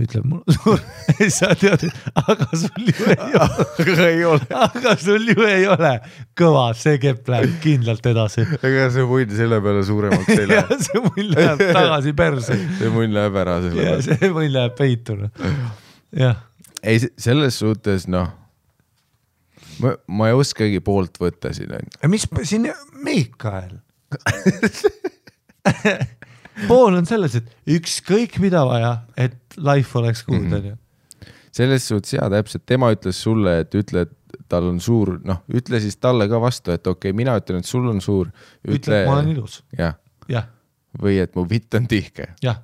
ütleb 0.00 0.26
mulle 0.26 1.28
sa 1.32 1.52
tead, 1.58 1.84
aga 2.18 2.46
sul 2.58 2.88
ju 2.90 3.08
ei 3.12 3.36
ole, 3.38 3.66
aga 3.84 4.06
ei 4.08 4.22
ole. 4.28 4.48
aga 4.58 4.94
sul 5.00 5.28
ju 5.30 5.46
ei 5.46 5.66
ole 5.70 5.92
kõva, 6.38 6.66
see 6.78 6.98
kepp 7.02 7.30
läheb 7.30 7.58
kindlalt 7.64 8.06
edasi. 8.10 8.46
ega 8.60 8.88
see 8.94 9.06
munn 9.08 9.34
selle 9.38 9.60
peale 9.64 9.84
suuremaks 9.86 10.32
ei 10.34 10.48
lähe. 10.50 10.80
see 10.86 11.04
mull 11.04 11.34
läheb 11.34 11.64
tagasi 11.78 12.14
perse 12.18 12.58
see 12.80 12.94
munn 12.94 13.14
läheb 13.14 13.38
ära 13.44 13.58
selle 13.64 13.88
peale. 13.90 14.06
see 14.08 14.32
mull 14.34 14.58
läheb 14.58 14.78
peitu. 14.78 15.18
jah, 16.24 16.42
ei, 16.82 17.00
selles 17.28 17.60
suhtes 17.62 18.08
noh, 18.10 18.32
ma, 19.84 19.94
ma 20.08 20.32
ei 20.32 20.38
oskagi 20.38 20.82
poolt 20.84 21.22
võtta 21.22 21.54
siin 21.56 21.74
mis 22.10 22.28
siin, 22.42 22.70
Miikael 23.04 23.78
pool 26.68 26.94
on 26.94 27.06
selles, 27.06 27.34
et 27.40 27.48
ükskõik 27.76 28.38
mida 28.42 28.64
vaja, 28.68 28.92
et 29.16 29.38
life 29.56 29.98
oleks 29.98 30.24
good, 30.26 30.42
Mhm. 30.42 30.54
onju. 30.54 30.76
selles 31.54 31.86
suhtes 31.88 32.12
jaa, 32.16 32.28
täpselt, 32.30 32.64
tema 32.66 32.90
ütles 32.94 33.18
sulle, 33.22 33.60
et 33.60 33.74
ütle, 33.74 34.02
et 34.08 34.44
tal 34.50 34.64
on 34.68 34.80
suur, 34.80 35.20
noh, 35.24 35.42
ütle 35.54 35.80
siis 35.80 35.96
talle 35.96 36.26
ka 36.28 36.40
vastu, 36.42 36.72
et 36.74 36.86
okei 36.86 37.10
okay,, 37.10 37.16
mina 37.16 37.36
ütlen, 37.38 37.58
et 37.62 37.64
sul 37.66 37.86
on 37.88 38.00
suur. 38.00 38.30
ütle, 38.66 39.02
et 39.02 39.06
ma 39.08 39.18
olen 39.20 39.28
ilus. 39.36 39.62
jah, 39.78 39.94
jah, 40.28 40.48
või 41.00 41.20
et 41.22 41.34
mu 41.36 41.46
vitt 41.48 41.74
on 41.74 41.86
tihke. 41.86 42.34
jah, 42.42 42.58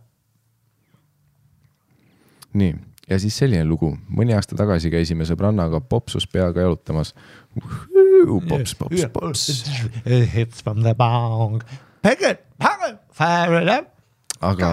nii, 2.53 2.75
ja 3.11 3.19
siis 3.19 3.37
selline 3.39 3.65
lugu, 3.67 3.93
mõni 4.11 4.35
aasta 4.35 4.57
tagasi 4.59 4.91
käisime 4.91 5.27
sõbrannaga 5.29 5.81
popsus 5.81 6.27
peaga 6.27 6.61
jalutamas. 6.67 7.15
pops, 8.49 8.75
pops, 8.75 9.07
pops. 9.13 9.47
Hits 10.35 10.63
from 10.63 10.83
the 10.83 10.95
bong. 10.95 11.63
Pegel, 12.03 12.37
pegel, 12.59 12.59
fire 12.59 12.93
it. 12.93 12.99
aga, 14.41 14.71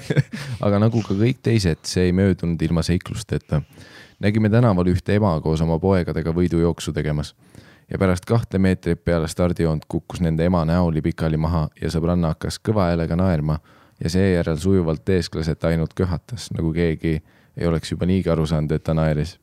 aga 0.66 0.80
nagu 0.82 1.02
ka 1.06 1.16
kõik 1.16 1.40
teised, 1.42 1.80
see 1.88 2.10
ei 2.10 2.12
möödunud 2.12 2.60
ilma 2.62 2.82
seiklusteta. 2.84 3.62
nägime 4.20 4.50
tänaval 4.50 4.90
ühte 4.92 5.14
ema 5.16 5.38
koos 5.40 5.60
oma 5.64 5.78
poegadega 5.78 6.34
võidujooksu 6.34 6.92
tegemas 6.92 7.34
ja 7.90 7.98
pärast 7.98 8.24
kahte 8.28 8.58
meetrit 8.58 9.04
peale 9.04 9.28
stardijoont 9.28 9.84
kukkus 9.88 10.20
nende 10.20 10.44
ema 10.44 10.64
näoli 10.64 11.02
pikali 11.02 11.36
maha 11.36 11.68
ja 11.80 11.90
sõbranna 11.90 12.34
hakkas 12.34 12.60
kõva 12.60 12.90
häälega 12.90 13.16
naerma 13.16 13.58
ja 14.00 14.10
seejärel 14.10 14.58
sujuvalt 14.58 15.04
teeskles, 15.04 15.48
et 15.48 15.64
ainult 15.64 15.94
köhatas, 15.94 16.50
nagu 16.54 16.72
keegi 16.72 17.18
ei 17.56 17.66
oleks 17.66 17.92
juba 17.92 18.06
niigi 18.06 18.30
aru 18.30 18.46
saanud, 18.46 18.72
et 18.72 18.84
ta 18.84 18.94
naeris. 18.94 19.38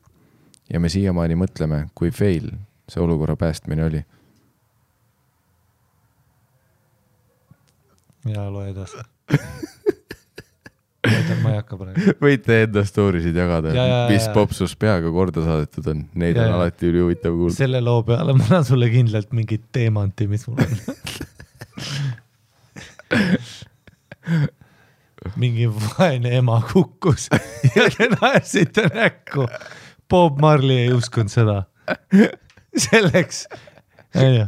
ja 0.72 0.80
me 0.80 0.88
siiamaani 0.88 1.34
mõtleme, 1.34 1.88
kui 1.94 2.10
fail 2.10 2.50
see 2.88 3.02
olukorra 3.02 3.36
päästmine 3.36 3.84
oli. 3.84 4.04
Ja 8.32 8.46
loe 8.50 8.70
edasi. 8.72 8.96
ma 11.42 11.52
ei 11.52 11.58
hakka 11.60 11.76
praegu. 11.78 12.14
võite 12.22 12.62
enda 12.64 12.82
story 12.88 13.20
sid 13.22 13.36
jagada 13.38 13.70
Ja, 13.74 13.84
ja,, 13.86 13.98
mis 14.10 14.26
ja. 14.26 14.32
popsus 14.34 14.74
peaga 14.78 15.10
korda 15.14 15.44
saadetud 15.44 15.86
on, 15.92 16.04
neid 16.18 16.36
Ja, 16.38 16.48
on 16.48 16.56
alati 16.60 16.88
ülihuvitav 16.90 17.32
kuulda. 17.36 17.56
selle 17.58 17.80
loo 17.84 18.02
peale 18.06 18.34
ma 18.36 18.44
annan 18.48 18.66
sulle 18.66 18.88
kindlalt 18.90 19.30
mingit 19.36 19.64
teemanti, 19.76 20.26
mis 20.30 20.46
mul 20.50 20.58
on. 20.64 20.66
mingi 25.36 25.66
vaene 25.70 26.30
ema 26.38 26.60
kukkus 26.72 27.28
ja 27.76 27.88
te 27.96 28.08
naersite 28.14 28.88
näkku. 28.94 29.46
Bob 30.10 30.40
Marley 30.40 30.86
ei 30.86 30.92
uskunud 30.94 31.30
seda. 31.32 31.62
selleks, 32.86 33.46
onju. 34.14 34.46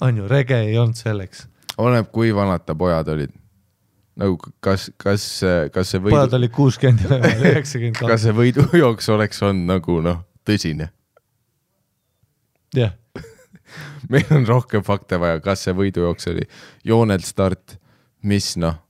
onju, 0.00 0.28
rege 0.28 0.56
ei 0.68 0.78
olnud 0.78 0.98
selleks. 0.98 1.46
oleneb, 1.78 2.10
kui 2.12 2.32
vanad 2.34 2.64
ta 2.66 2.74
pojad 2.78 3.08
olid. 3.12 3.34
nagu 4.18 4.38
kas, 4.64 4.88
kas, 4.96 5.24
kas 5.72 5.92
see 5.92 6.00
pojad 6.02 6.26
võidu, 6.26 6.38
olid 6.40 6.54
kuuskümmend 6.54 7.04
ja 7.04 7.18
üheksakümmend 7.52 7.98
kas 8.00 8.08
kaks, 8.08 8.24
see 8.26 8.36
võidujooks 8.38 9.10
oleks 9.14 9.42
olnud 9.46 9.70
nagu 9.74 10.00
noh, 10.04 10.22
tõsine. 10.48 10.90
jah. 12.76 12.96
meil 14.12 14.34
on 14.34 14.46
rohkem 14.48 14.84
fakte 14.86 15.20
vaja, 15.20 15.42
kas 15.44 15.66
see 15.66 15.76
võidujooks 15.76 16.30
oli 16.32 16.46
joonelt 16.88 17.26
start, 17.26 17.78
mis 18.26 18.54
noh, 18.60 18.80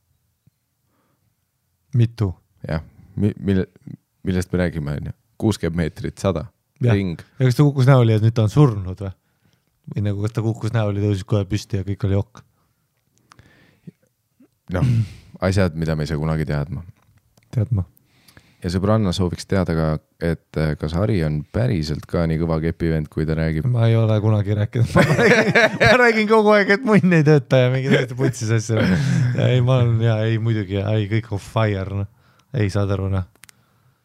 mitu? 1.98 2.32
jah, 2.68 2.84
mille, 3.16 3.66
millest 4.26 4.52
me 4.52 4.64
räägime, 4.64 4.98
onju, 5.00 5.16
kuuskümmend 5.40 5.82
meetrit, 5.82 6.18
sada, 6.18 6.46
ring. 6.84 7.20
ja 7.38 7.48
kas 7.48 7.58
ta 7.58 7.66
kukkus 7.66 7.88
näoli, 7.90 8.16
et 8.16 8.24
nüüd 8.24 8.36
ta 8.36 8.46
on 8.46 8.54
surnud 8.54 9.04
või? 9.04 9.12
Või 9.94 10.04
nagu, 10.04 10.22
kas 10.24 10.36
ta 10.36 10.44
kukkus 10.44 10.74
näoli, 10.76 11.02
tõusis 11.02 11.26
kohe 11.28 11.44
püsti 11.48 11.80
ja 11.80 11.86
kõik 11.86 12.08
oli 12.08 12.18
ok? 12.18 12.42
noh, 14.74 14.90
asjad, 15.40 15.76
mida 15.78 15.96
me 15.96 16.04
ei 16.04 16.10
saa 16.10 16.20
kunagi 16.20 16.46
teadma. 16.48 16.82
tead 17.54 17.70
ma. 17.72 17.84
ja 18.62 18.72
sõbranna 18.72 19.14
sooviks 19.16 19.48
teada 19.48 19.74
ka, 19.76 19.86
et 20.20 20.60
äh, 20.60 20.74
kas 20.80 20.94
Hari 20.98 21.20
on 21.24 21.40
päriselt 21.52 22.04
ka 22.10 22.26
nii 22.28 22.40
kõva 22.42 22.58
kepivend, 22.64 23.08
kui 23.12 23.26
ta 23.28 23.36
räägib. 23.38 23.68
ma 23.70 23.88
ei 23.88 23.96
ole 23.96 24.18
kunagi 24.24 24.58
rääkinud, 24.58 24.92
ma 24.94 25.06
räägin, 25.08 25.50
ma 25.84 25.94
räägin 26.02 26.30
kogu 26.30 26.54
aeg, 26.56 26.74
et 26.76 26.86
munn 26.86 27.16
ei 27.16 27.24
tööta 27.26 27.64
ja 27.64 27.72
mingi 27.72 27.92
täiesti 27.92 28.18
putsis 28.18 28.52
asju. 28.58 28.84
ei, 29.46 29.62
ma 29.64 29.80
olen 29.80 30.04
ja 30.04 30.20
ei 30.26 30.40
muidugi, 30.42 30.82
ei 30.82 31.08
kõik 31.14 31.32
on 31.36 31.42
fire 31.42 32.02
noh, 32.04 32.12
ei 32.56 32.70
saad 32.72 32.92
aru 32.96 33.10
noh. 33.12 33.28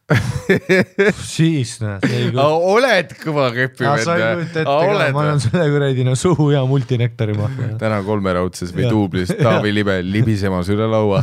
siis 1.34 1.78
kujuta. 1.80 2.44
oled 2.44 3.14
kõva 3.22 3.46
kepivend 3.54 4.04
sa 4.04 4.16
ei 4.18 4.24
kujuta 4.24 4.60
ette 4.64 5.12
ma 5.16 5.22
annan 5.22 5.40
selle 5.40 5.64
kuradi 5.72 6.04
no 6.04 6.12
suhu 6.18 6.50
ja 6.52 6.60
multinektori 6.68 7.36
maha. 7.38 7.70
täna 7.80 8.02
kolmeraudses 8.04 8.74
või 8.76 8.90
duublis 8.90 9.32
Taavi 9.44 9.72
Libe 9.74 9.98
libisemas 10.04 10.68
üle 10.74 10.88
laua. 10.90 11.22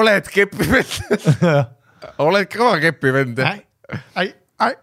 oled 0.00 0.30
kepivend, 0.34 0.98
oled 2.26 2.50
kõva 2.50 2.80
kepivend. 2.82 3.44
ai, 3.44 4.32
ai, 4.58 4.74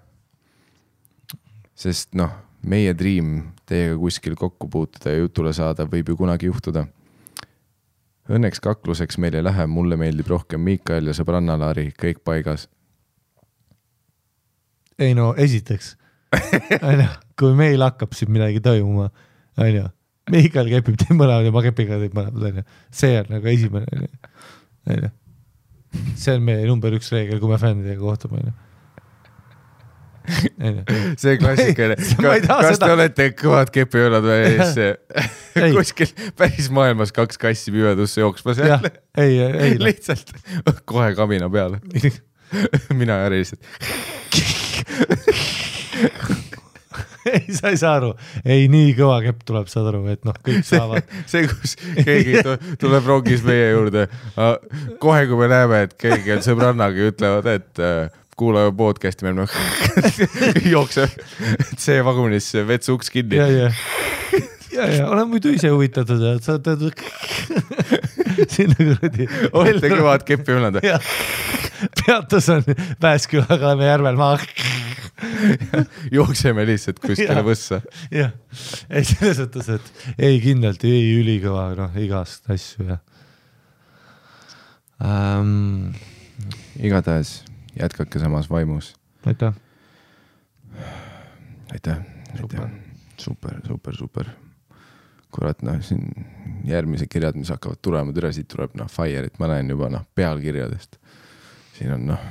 sest 1.77 2.15
noh, 2.17 2.31
meie 2.63 2.95
dream 2.97 3.41
teiega 3.67 3.97
kuskil 3.99 4.35
kokku 4.39 4.69
puutuda 4.71 5.11
ja 5.11 5.25
jutule 5.25 5.51
saada 5.53 5.85
võib 5.89 6.13
ju 6.13 6.17
kunagi 6.17 6.47
juhtuda. 6.47 6.87
Õnneks 8.27 8.59
kakluseks 8.63 9.19
meil 9.23 9.37
ei 9.39 9.43
lähe, 9.43 9.67
mulle 9.71 9.95
meeldib 9.99 10.27
rohkem 10.27 10.63
Miikael 10.63 11.07
ja 11.07 11.15
sõbranna 11.15 11.55
Laari, 11.59 11.91
kõik 11.95 12.23
paigas. 12.27 12.67
Ei 14.99 15.13
no 15.17 15.31
esiteks, 15.37 15.93
onju, 16.81 17.07
kui 17.39 17.53
meil 17.57 17.83
hakkab 17.85 18.15
siin 18.17 18.31
midagi 18.33 18.61
toimuma, 18.65 19.09
onju, 19.61 19.87
Mihkel 20.27 20.67
kepib 20.67 20.97
teid 20.99 21.15
mõlemad 21.15 21.45
ja 21.47 21.53
ma 21.55 21.61
kepin 21.63 21.87
ka 21.87 21.97
teid 22.01 22.15
mõlemad, 22.17 22.47
onju, 22.49 22.63
see 22.91 23.13
on 23.21 23.29
nagu 23.37 23.47
esimene, 23.51 23.87
onju, 23.95 24.31
onju. 24.95 25.11
see 26.19 26.33
on 26.35 26.47
meie 26.49 26.65
number 26.67 26.95
üks 26.97 27.13
reegel, 27.15 27.39
kui 27.39 27.51
me 27.51 27.59
fännidega 27.61 28.01
kohtume, 28.01 28.41
onju. 28.43 28.55
see 31.21 31.37
klassikaline 31.39 31.95
ei 32.35 32.41
taha 32.43 32.65
kas 32.65 32.75
seda- 32.75 32.89
te 32.89 32.95
olete 32.97 33.29
kõvad 33.39 33.71
kepiõelad 33.71 34.25
või 34.27 34.41
Ei. 35.57 35.71
kuskil 35.73 36.11
päris 36.37 36.67
maailmas 36.73 37.13
kaks 37.15 37.39
kassi 37.41 37.71
pimedusse 37.71 38.19
jooksmas 38.21 38.59
jälle, 38.59 38.91
ei, 39.17 39.39
ei, 39.47 39.77
lihtsalt 39.87 40.35
kohe 40.89 41.13
kamina 41.17 41.47
peale, 41.49 41.79
mina 42.91 43.21
ja 43.21 43.29
Jari 43.29 43.45
lihtsalt. 43.45 43.63
ei, 47.27 47.43
sa 47.55 47.69
ei 47.73 47.77
saa 47.79 47.95
aru, 47.99 48.11
ei 48.47 48.67
nii 48.71 48.93
kõva 48.97 49.17
kepp 49.25 49.39
tuleb, 49.47 49.67
saad 49.71 49.87
aru, 49.91 50.01
et 50.13 50.21
noh, 50.27 50.37
kõik 50.45 50.63
saavad, 50.71 51.03
see, 51.29 51.43
kus 51.51 51.71
keegi 52.03 52.33
tu- 52.45 52.59
tuleb 52.85 53.03
rongis 53.09 53.41
meie 53.47 53.67
juurde, 53.73 54.01
kohe 55.03 55.21
kui 55.29 55.37
me 55.41 55.47
näeme, 55.51 55.77
et 55.87 55.93
keegi 55.99 56.29
on 56.37 56.41
sõbrannaga, 56.45 56.97
ütlevad, 57.11 57.45
et 57.57 57.71
äh, 57.83 58.07
kuulame 58.37 58.71
podcast'i, 58.77 59.21
me 59.25 59.29
oleme 59.33 59.47
jookseb 60.73 61.09
C-vagunisse 61.81 62.59
vetsu 62.69 62.89
uks 62.97 63.07
kinni 63.13 63.37
ja, 64.77 64.87
ja, 64.93 65.09
olen 65.09 65.29
muidu 65.31 65.51
ise 65.55 65.71
huvitatud 65.73 66.21
ja 66.21 66.35
sa 66.43 66.57
tead 66.63 66.85
sinna 68.53 68.77
kuradi. 68.77 69.27
olete 69.57 69.91
kõvad 69.91 70.25
kepiõelad 70.27 70.79
või? 70.79 70.91
jah, 70.91 71.11
peatus 72.01 72.49
on 72.53 72.65
Pääsküla 73.01 73.57
Kaleme 73.57 73.89
järvel 73.89 74.19
maa. 74.19 74.37
jookseme 76.13 76.65
lihtsalt 76.69 77.01
kuskile 77.01 77.43
võssa. 77.45 77.81
jah, 78.13 78.33
ei 78.89 79.07
selles 79.07 79.41
mõttes, 79.43 79.71
et 79.77 80.17
ei 80.29 80.41
kindlalt 80.43 80.85
ei 80.87 81.11
ülikõva, 81.17 81.69
noh 81.79 82.01
igast 82.01 82.49
asju 82.53 82.91
ja 82.91 82.99
ähm,. 85.01 85.95
igatahes 86.77 87.39
jätkake 87.77 88.21
samas 88.21 88.49
vaimus. 88.49 88.93
aitäh, 89.25 89.53
aitäh, 91.73 92.03
aitäh, 92.37 92.75
super, 93.17 93.61
super, 93.65 93.97
super. 93.97 94.35
kurat, 95.33 95.61
noh, 95.65 95.79
siin 95.83 96.07
järgmised 96.67 97.09
kirjad, 97.11 97.37
mis 97.39 97.51
hakkavad 97.53 97.81
tulema, 97.83 98.13
türa 98.15 98.31
siit 98.35 98.49
tuleb 98.51 98.75
noh, 98.79 98.89
Fire'it 98.91 99.37
ma 99.41 99.51
näen 99.51 99.69
juba 99.71 99.89
noh, 99.93 100.05
pealkirjadest. 100.15 100.97
siin 101.77 101.91
on 101.93 102.07
noh, 102.09 102.21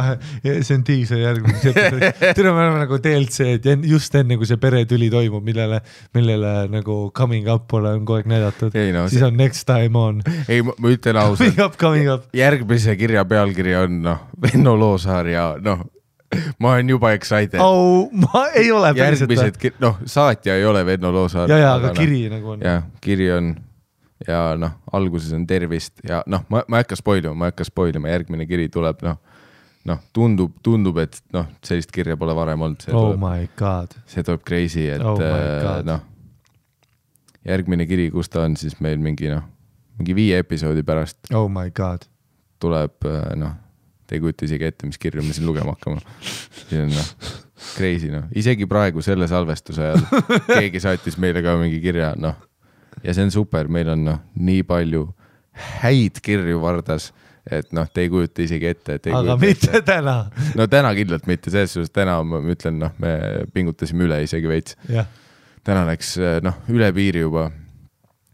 see 0.64 0.76
on 0.78 0.84
diisel 0.88 1.20
järgmises 1.20 1.66
episoodis, 1.74 2.22
tere, 2.38 2.52
me 2.56 2.62
oleme 2.62 2.78
nagu 2.86 2.98
DLC-d 3.04 3.68
ja 3.68 3.74
just 3.90 4.14
enne, 4.16 4.38
kui 4.40 4.48
see 4.48 4.56
peretüli 4.62 5.10
toimub, 5.12 5.44
millele, 5.44 5.82
millele 6.16 6.54
nagu 6.72 6.96
coming 7.16 7.50
up 7.52 7.66
pole 7.68 7.92
on 7.92 8.06
kogu 8.06 8.22
aeg 8.22 8.30
näidatud, 8.32 8.78
ei 8.80 8.94
no, 8.96 9.04
siis 9.12 9.26
on 9.26 9.36
next 9.36 9.68
time 9.68 10.00
on, 10.00 10.22
ei, 10.52 10.64
ma 10.64 10.76
ütlen 10.88 11.20
ausalt 11.20 11.52
coming, 11.52 11.66
up, 11.66 11.76
coming 11.80 12.12
up. 12.14 12.30
järgmise 12.36 12.96
kirja 12.96 13.26
pealkiri 13.28 13.76
on 13.82 14.00
noh, 14.08 14.24
Venno 14.40 14.72
Loosaar 14.80 15.28
ja 15.28 15.50
noh, 15.60 15.84
ma 16.62 16.74
olen 16.76 16.90
juba 16.94 17.12
excited. 17.16 17.60
au, 17.60 18.08
ma 18.12 18.46
ei 18.54 18.72
ole 18.72 18.94
päriselt. 18.94 19.30
järgmised, 19.30 19.78
noh, 19.82 20.00
saatja 20.06 20.56
ei 20.56 20.66
ole 20.66 20.86
Venno 20.86 21.12
Loosaar. 21.12 21.50
ja, 21.50 21.58
ja, 21.58 21.74
aga 21.74 21.94
kiri 21.96 22.26
nagu 22.32 22.56
on. 22.56 22.64
jah, 22.64 22.82
kiri 23.04 23.30
on 23.32 23.54
ja 24.28 24.40
noh, 24.58 24.78
alguses 24.92 25.32
on 25.36 25.46
tervist 25.46 26.00
ja 26.08 26.22
noh, 26.26 26.44
ma, 26.48 26.62
ma 26.68 26.78
ei 26.78 26.86
hakka 26.86 26.98
spoil 26.98 27.24
ima, 27.24 27.34
ma 27.34 27.48
ei 27.48 27.54
hakka 27.54 27.66
spoil 27.68 27.96
ima, 27.96 28.10
järgmine 28.12 28.46
kiri 28.48 28.68
tuleb 28.72 29.02
noh, 29.04 29.18
noh, 29.88 30.00
tundub, 30.16 30.54
tundub, 30.64 30.98
et 31.02 31.18
noh, 31.34 31.48
sellist 31.64 31.92
kirja 31.94 32.16
pole 32.20 32.36
varem 32.36 32.62
olnud, 32.64 32.86
oh 32.90 33.10
tuleb, 33.10 33.20
my 33.24 33.48
god, 33.58 33.96
see 34.10 34.24
tuleb 34.26 34.44
crazy, 34.46 34.86
et 34.94 35.04
Oh 35.04 35.20
äh, 35.20 35.82
noh, 35.86 36.04
järgmine 37.44 37.88
kiri, 37.88 38.08
kus 38.14 38.32
ta 38.32 38.46
on 38.46 38.56
siis 38.60 38.78
meil 38.84 39.02
mingi 39.02 39.28
noh, 39.32 39.44
mingi 39.98 40.16
viie 40.16 40.40
episoodi 40.42 40.82
pärast 40.86 41.34
oh 41.34 41.48
my 41.50 41.70
god. 41.74 42.08
tuleb 42.62 43.10
äh, 43.10 43.34
noh, 43.40 43.58
te 44.06 44.18
ei 44.18 44.22
kujuta 44.22 44.46
isegi 44.48 44.68
ette, 44.68 44.88
mis 44.88 45.00
kirju 45.00 45.24
me 45.24 45.34
siin 45.36 45.46
lugema 45.48 45.74
hakkame. 45.74 46.02
see 46.68 46.82
on 46.82 46.92
noh, 46.92 47.10
crazy 47.74 48.10
noh, 48.12 48.28
isegi 48.36 48.68
praegu 48.70 49.02
selle 49.04 49.28
salvestuse 49.30 49.90
ajal 49.90 50.24
keegi 50.60 50.82
saatis 50.84 51.18
meile 51.22 51.42
ka 51.44 51.56
mingi 51.60 51.80
kirja, 51.84 52.12
noh. 52.20 52.36
ja 53.02 53.14
see 53.16 53.26
on 53.26 53.34
super, 53.34 53.70
meil 53.72 53.92
on 53.94 54.06
noh, 54.10 54.22
nii 54.36 54.64
palju 54.68 55.06
häid 55.82 56.20
kirju 56.24 56.60
Vardas, 56.62 57.10
et 57.44 57.72
noh, 57.76 57.88
te 57.92 58.04
ei 58.04 58.12
kujuta 58.12 58.44
isegi 58.44 58.70
ette, 58.70 58.98
et 58.98 59.10
aga 59.14 59.36
mitte 59.40 59.70
ette. 59.70 59.84
täna, 59.92 60.16
no 60.58 60.68
täna 60.70 60.94
kindlalt 60.96 61.28
mitte, 61.30 61.52
selles 61.54 61.76
suhtes 61.76 61.92
täna 61.94 62.18
ma 62.26 62.40
ütlen, 62.54 62.80
noh, 62.82 62.94
me 63.00 63.18
pingutasime 63.54 64.08
üle 64.08 64.22
isegi 64.24 64.50
veits. 64.50 64.78
täna 65.64 65.84
läks 65.88 66.16
noh, 66.44 66.64
üle 66.72 66.90
piiri 66.96 67.24
juba. 67.24 67.50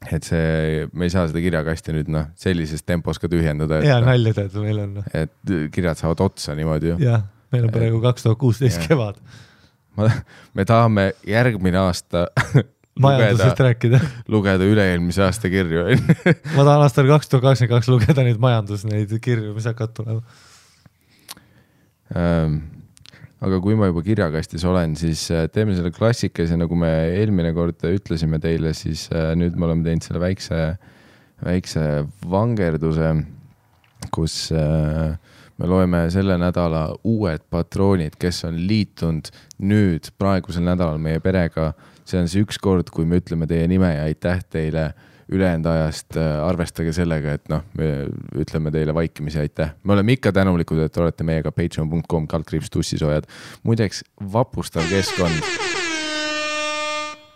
Et 0.09 0.25
see, 0.25 0.87
me 0.97 1.07
ei 1.07 1.13
saa 1.13 1.27
seda 1.29 1.43
kirjakasti 1.45 1.95
nüüd 1.97 2.09
noh, 2.13 2.31
sellises 2.41 2.85
tempos 2.87 3.21
ka 3.21 3.29
tühjendada, 3.31 3.83
hea 3.85 3.99
noh, 4.01 4.09
nalja 4.09 4.33
tead, 4.39 4.57
meil 4.65 4.81
on, 4.87 4.99
et 5.13 5.55
kirjad 5.75 6.01
saavad 6.01 6.25
otsa 6.25 6.57
niimoodi 6.59 6.95
ju. 6.95 6.99
jah, 7.05 7.27
meil 7.53 7.69
on 7.69 7.75
praegu 7.75 8.01
kaks 8.05 8.25
tuhat 8.25 8.41
kuusteist 8.41 8.87
kevad, 8.89 9.21
ma, 9.99 10.09
me 10.57 10.67
tahame 10.69 11.11
järgmine 11.29 11.83
aasta 11.83 12.29
majandusest, 13.05 13.61
rääkida. 13.69 14.01
lugeda 14.33 14.67
üle-eelmise 14.69 15.25
aasta 15.27 15.53
kirju. 15.53 15.87
ma 16.57 16.65
tahan 16.65 16.85
aastal 16.87 17.09
kaks 17.11 17.31
tuhat 17.31 17.51
kakskümmend 17.51 17.77
kaks 17.77 17.93
lugeda 17.93 18.25
neid 18.27 18.41
majandus, 18.43 18.87
neid 18.89 19.13
kirju, 19.23 19.55
mis 19.57 19.69
hakkavad 19.69 19.97
tulema. 19.97 20.25
Ähm, 22.17 22.63
aga 23.41 23.59
kui 23.65 23.77
ma 23.79 23.89
juba 23.89 24.03
kirjakastis 24.05 24.65
olen, 24.69 24.95
siis 25.01 25.25
äh, 25.33 25.47
teeme 25.53 25.75
selle 25.77 25.93
klassikalise, 25.95 26.59
nagu 26.61 26.77
me 26.79 26.91
eelmine 27.17 27.55
kord 27.57 27.81
ütlesime 27.89 28.41
teile, 28.43 28.75
siis 28.77 29.07
äh, 29.15 29.33
nüüd 29.39 29.57
me 29.57 29.69
oleme 29.69 29.87
teinud 29.87 30.05
selle 30.05 30.21
väikse, 30.23 30.61
väikse 31.41 31.85
vangerduse, 32.29 33.15
kus 34.13 34.37
äh, 34.53 35.17
me 35.61 35.69
loeme 35.69 36.03
selle 36.13 36.37
nädala 36.41 36.87
uued 37.09 37.47
patroonid, 37.53 38.17
kes 38.21 38.45
on 38.49 38.61
liitunud 38.69 39.33
nüüd 39.65 40.13
praegusel 40.21 40.65
nädalal 40.65 41.01
meie 41.01 41.21
perega. 41.25 41.73
see 42.05 42.19
on 42.19 42.29
see 42.29 42.43
üks 42.43 42.59
kord, 42.59 42.89
kui 42.91 43.05
me 43.07 43.21
ütleme 43.21 43.47
teie 43.47 43.69
nime 43.71 43.93
ja 43.95 44.05
aitäh 44.09 44.41
teile 44.51 44.91
ülejäänud 45.33 45.67
ajast 45.67 46.17
äh, 46.17 46.45
arvestage 46.45 46.93
sellega, 46.93 47.37
et 47.39 47.49
noh, 47.53 47.63
me 47.79 48.09
ütleme 48.39 48.73
teile 48.75 48.95
vaikimisi 48.95 49.39
aitäh. 49.39 49.75
me 49.85 49.93
oleme 49.93 50.13
ikka 50.13 50.33
tänulikud, 50.33 50.79
et 50.83 50.97
olete 50.97 51.25
meiega 51.25 51.53
patreon.com 51.53 52.27
kaldkriips 52.27 52.71
tussisoojad. 52.71 53.29
muideks 53.63 54.05
vapustav 54.33 54.89
keskkond. 54.91 55.43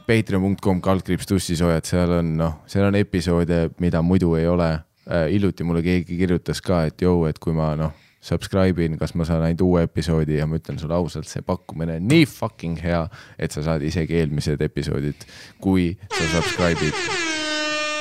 Patreon.com 0.07 0.81
kaldkriips 0.81 1.27
tussisoojad, 1.27 1.85
seal 1.85 2.19
on 2.19 2.37
noh, 2.37 2.57
seal 2.67 2.89
on 2.89 2.99
episoode, 2.99 3.69
mida 3.81 4.03
muidu 4.03 4.35
ei 4.35 4.49
ole 4.49 4.73
äh,. 4.73 5.29
hiljuti 5.31 5.65
mulle 5.65 5.83
keegi 5.83 6.19
kirjutas 6.19 6.63
ka, 6.63 6.85
et 6.91 7.03
jõu, 7.03 7.29
et 7.31 7.39
kui 7.39 7.55
ma 7.55 7.75
noh, 7.79 7.95
subscribe 8.25 8.85
in, 8.85 8.99
kas 8.99 9.15
ma 9.15 9.27
saan 9.29 9.45
ainult 9.45 9.63
uue 9.63 9.85
episoodi 9.85 10.41
ja 10.41 10.49
ma 10.49 10.59
ütlen 10.59 10.81
sulle 10.81 10.97
ausalt, 10.97 11.29
see 11.29 11.45
pakkumine 11.47 12.01
on 12.01 12.09
nii 12.11 12.27
fucking 12.27 12.81
hea, 12.83 13.05
et 13.39 13.55
sa 13.55 13.63
saad 13.63 13.85
isegi 13.87 14.19
eelmised 14.23 14.65
episoodid, 14.65 15.29
kui 15.61 15.93
sa 16.09 16.27
subscribe'id 16.33 17.34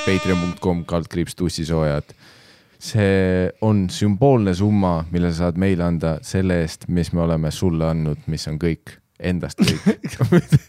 patreon.com 0.06 0.86
kaldkriips 0.86 1.36
tussisoojad. 1.36 2.04
see 2.80 3.50
on 3.62 3.90
sümboolne 3.90 4.54
summa, 4.54 5.06
mille 5.12 5.30
sa 5.32 5.38
saad 5.38 5.58
meile 5.58 5.84
anda 5.84 6.18
selle 6.22 6.58
eest, 6.62 6.84
mis 6.92 7.14
me 7.14 7.22
oleme 7.24 7.52
sulle 7.52 7.86
andnud, 7.88 8.26
mis 8.28 8.44
on 8.52 8.58
kõik, 8.60 8.98
endast 9.20 9.62
kõik. 9.64 10.18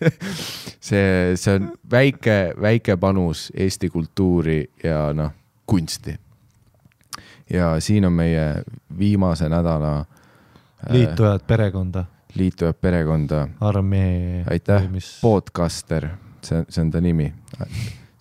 see, 0.89 1.35
see 1.35 1.55
on 1.57 1.73
väike, 1.91 2.37
väike 2.61 2.97
panus 3.03 3.49
Eesti 3.51 3.91
kultuuri 3.91 4.61
ja 4.85 5.09
noh, 5.13 5.33
kunsti. 5.67 6.15
ja 7.51 7.75
siin 7.81 8.07
on 8.07 8.13
meie 8.13 8.63
viimase 8.99 9.49
nädala 9.49 9.97
äh, 9.99 10.95
liitujad 10.95 11.43
perekonda, 11.47 12.05
liitujad 12.35 12.79
perekonda 12.81 13.49
armee. 13.61 14.45
aitäh, 14.51 14.87
podcaster, 15.21 16.09
see, 16.43 16.63
see 16.69 16.87
on 16.87 16.95
ta 16.95 17.01
nimi. 17.01 17.33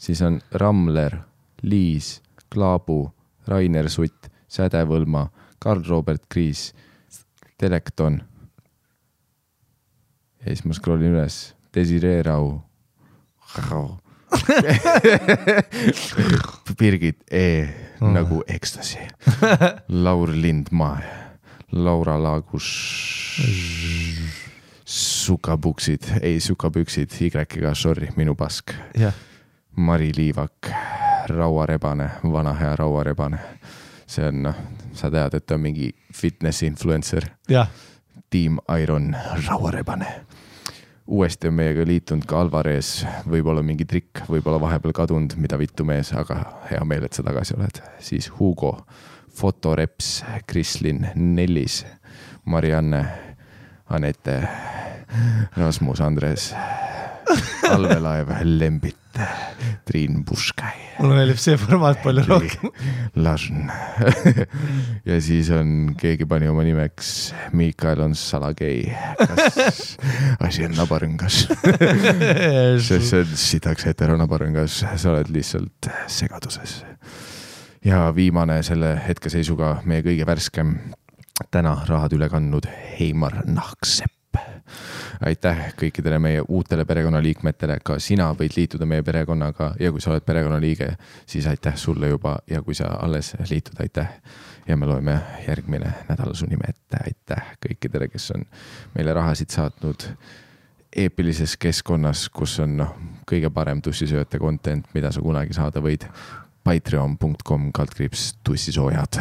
Siis 0.03 0.19
on 0.25 0.41
Ramler, 0.59 1.15
Liis, 1.63 2.17
Klaabu, 2.51 3.05
Rainer 3.47 3.87
Sutt, 3.89 4.27
Sädevõlma, 4.51 5.29
Karl-Robert 5.63 6.25
Kriis, 6.29 6.73
Telekton. 7.57 8.19
ja 10.43 10.51
siis 10.51 10.65
ma 10.67 10.75
scroll 10.75 11.01
in 11.07 11.15
üles, 11.15 11.53
Desiree 11.73 12.19
Rau. 12.27 12.59
Birgit 16.79 17.17
E. 17.31 17.67
nagu 18.01 18.41
ekstasi, 18.49 18.97
Laur 19.89 20.29
Lindmaa, 20.33 20.97
Laura 21.71 22.17
Laagus, 22.23 22.67
sukapuksid, 24.85 26.03
ei 26.21 26.39
sukapüksid, 26.43 27.13
Y-ga, 27.21 27.73
sorry, 27.77 28.09
minu 28.17 28.35
pask. 28.35 28.73
jah, 28.97 29.13
Mari 29.75 30.11
Liivak, 30.17 30.69
rauarebane, 31.29 32.09
vana 32.31 32.53
hea 32.53 32.75
rauarebane. 32.75 33.39
see 34.07 34.27
on 34.27 34.43
noh, 34.43 34.55
sa 34.93 35.09
tead, 35.09 35.33
et 35.33 35.45
ta 35.45 35.55
on 35.55 35.61
mingi 35.63 35.87
fitness 36.13 36.63
influencer, 36.63 37.25
tiim 38.29 38.59
Iron 38.81 39.15
rauarebane. 39.47 40.05
uuesti 41.07 41.47
on 41.47 41.53
meiega 41.53 41.85
liitunud 41.87 42.25
ka 42.25 42.41
Alvarez, 42.41 43.05
võib-olla 43.29 43.63
mingi 43.63 43.85
trikk, 43.85 44.23
võib-olla 44.29 44.61
vahepeal 44.61 44.93
kadunud, 44.93 45.33
mida 45.37 45.57
vittu 45.57 45.83
mees, 45.83 46.13
aga 46.13 46.37
hea 46.69 46.83
meel, 46.85 47.03
et 47.03 47.13
sa 47.13 47.23
tagasi 47.23 47.57
oled. 47.57 47.81
siis 47.99 48.31
Hugo, 48.39 48.85
fotoreps, 49.29 50.23
Krislin, 50.47 51.07
Nellis, 51.15 51.85
Marianne, 52.45 53.05
Anette, 53.89 54.47
Rasmus 55.57 56.01
Andres, 56.01 56.53
allveelaev 57.69 58.29
Lembit, 58.43 58.97
Triin 59.85 60.23
Puškai. 60.25 60.97
mulle 60.99 61.17
meeldib 61.17 61.39
see 61.41 61.57
formaat 61.59 62.01
palju 62.03 62.23
rohkem. 62.27 62.71
Lažn. 63.23 63.67
ja 65.09 65.19
siis 65.23 65.49
on, 65.53 65.93
keegi 65.99 66.27
pani 66.29 66.49
oma 66.51 66.65
nimeks 66.65 67.33
Miikael 67.57 68.03
on 68.05 68.15
salagei. 68.17 68.85
kas 69.19 69.93
asi 70.43 70.65
on 70.67 70.75
nabarõngas? 70.77 71.43
sest 72.87 73.09
see 73.09 73.21
on 73.21 73.37
sitaks 73.45 73.87
heteronabarõngas, 73.89 74.81
sa 74.95 75.13
oled 75.13 75.31
lihtsalt 75.33 75.91
segaduses. 76.11 76.81
ja 77.85 78.07
viimane 78.15 78.61
selle 78.63 78.95
hetkeseisuga 79.07 79.79
meie 79.89 80.05
kõige 80.05 80.27
värskem, 80.27 80.75
täna 81.51 81.77
rahad 81.89 82.13
üle 82.15 82.29
kandnud 82.31 82.69
Heimar 82.99 83.43
Nahksepp. 83.45 84.11
Aitäh 85.21 85.73
kõikidele 85.79 86.19
meie 86.19 86.43
uutele 86.47 86.85
perekonnaliikmetele, 86.85 87.79
ka 87.83 87.99
sina 87.99 88.31
võid 88.37 88.55
liituda 88.57 88.85
meie 88.85 89.03
perekonnaga 89.03 89.73
ja 89.79 89.91
kui 89.91 90.01
sa 90.01 90.11
oled 90.11 90.25
perekonnaliige, 90.25 90.93
siis 91.25 91.47
aitäh 91.47 91.75
sulle 91.77 92.09
juba 92.13 92.37
ja 92.49 92.61
kui 92.61 92.75
sa 92.75 92.93
alles 93.01 93.33
liitud, 93.49 93.79
aitäh. 93.79 94.19
ja 94.67 94.77
me 94.77 94.85
loeme 94.85 95.19
järgmine 95.47 95.93
nädal 96.09 96.33
su 96.33 96.45
nime 96.47 96.69
ette, 96.69 96.97
aitäh 97.03 97.55
kõikidele, 97.67 98.07
kes 98.07 98.31
on 98.31 98.45
meile 98.95 99.13
rahasid 99.13 99.49
saatnud 99.49 100.07
eepilises 100.95 101.57
keskkonnas, 101.57 102.29
kus 102.29 102.59
on 102.63 102.77
noh, 102.77 102.93
kõige 103.29 103.49
parem 103.53 103.81
tussisööjate 103.81 104.39
content, 104.39 104.87
mida 104.93 105.11
sa 105.11 105.21
kunagi 105.21 105.53
saada 105.53 105.81
võid. 105.83 106.07
Patreon.com 106.63 107.71
kaldkriips 107.75 108.37
tussisoojad. 108.43 109.19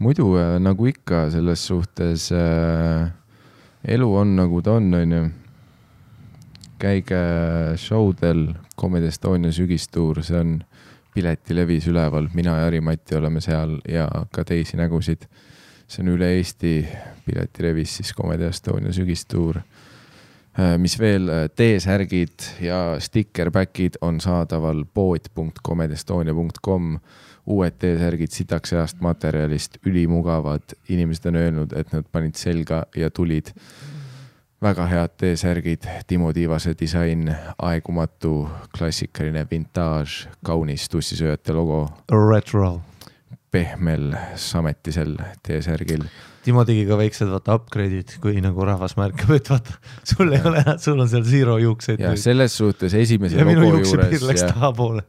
Muidu 0.00 0.32
äh, 0.40 0.56
nagu 0.62 0.86
ikka 0.88 1.26
selles 1.30 1.66
suhtes 1.66 2.32
äh, 2.32 3.10
elu 3.84 4.16
on 4.16 4.36
nagu 4.36 4.62
ta 4.62 4.72
on, 4.80 4.94
onju. 4.94 5.30
käige 6.80 7.16
show 7.76 8.14
del 8.16 8.54
Comedy 8.80 9.10
Estonia 9.12 9.52
sügistuur, 9.52 10.22
see 10.24 10.38
on 10.40 10.54
piletilevis 11.12 11.90
üleval, 11.90 12.30
mina 12.32 12.54
ja 12.56 12.64
Harimati 12.64 13.18
oleme 13.18 13.42
seal 13.44 13.76
ja 13.88 14.06
ka 14.32 14.44
teisi 14.48 14.76
nägusid. 14.80 15.28
see 15.90 16.04
on 16.04 16.08
üle 16.14 16.28
Eesti 16.38 16.86
piletilevis 17.26 17.96
siis 17.98 18.14
Comedy 18.16 18.44
Estonia 18.48 18.92
sügistuur. 18.92 19.60
mis 20.78 20.98
veel, 20.98 21.28
T-särgid 21.56 22.42
ja 22.60 22.96
sticker-back'id 22.98 23.96
on 24.00 24.20
saadaval 24.20 24.84
pood.comedestonia.com. 24.94 26.98
Uued 27.50 27.76
T-särgid 27.78 28.30
sitaks 28.32 28.74
heast 28.76 29.00
materjalist, 29.02 29.78
ülimugavad, 29.86 30.74
inimesed 30.88 31.26
on 31.30 31.38
öelnud, 31.40 31.72
et 31.76 31.92
nad 31.92 32.06
panid 32.12 32.38
selga 32.38 32.84
ja 32.96 33.10
tulid. 33.10 33.52
väga 34.62 34.86
head 34.86 35.14
T-särgid, 35.16 35.86
Timo 36.06 36.32
Tiivase 36.36 36.74
disain, 36.80 37.30
aegumatu, 37.58 38.48
klassikaline 38.76 39.46
vintaaž, 39.50 40.26
kaunis 40.44 40.88
tussisööjate 40.88 41.52
logo, 41.56 41.88
Retro. 42.12 42.80
pehmel 43.50 44.12
sametisel 44.36 45.16
T-särgil. 45.42 46.04
Timo 46.44 46.64
tegi 46.64 46.86
ka 46.88 46.96
väiksed 46.96 47.28
vaata 47.28 47.58
upgrade'id, 47.58 48.14
kui 48.22 48.40
nagu 48.40 48.64
rahvas 48.64 48.94
märkab, 48.96 49.32
et 49.36 49.50
vaata, 49.52 49.74
sul 50.08 50.32
ei 50.32 50.40
ole, 50.48 50.62
sul 50.80 51.02
on 51.02 51.10
seal 51.10 51.26
zero 51.28 51.58
juukseid 51.60 52.00
ja 52.00 52.14
nüüd. 52.14 52.22
selles 52.22 52.56
suhtes 52.56 52.96
esimese 52.96 53.36
ja 53.36 53.44
logo 53.44 53.82
juures 53.82 55.04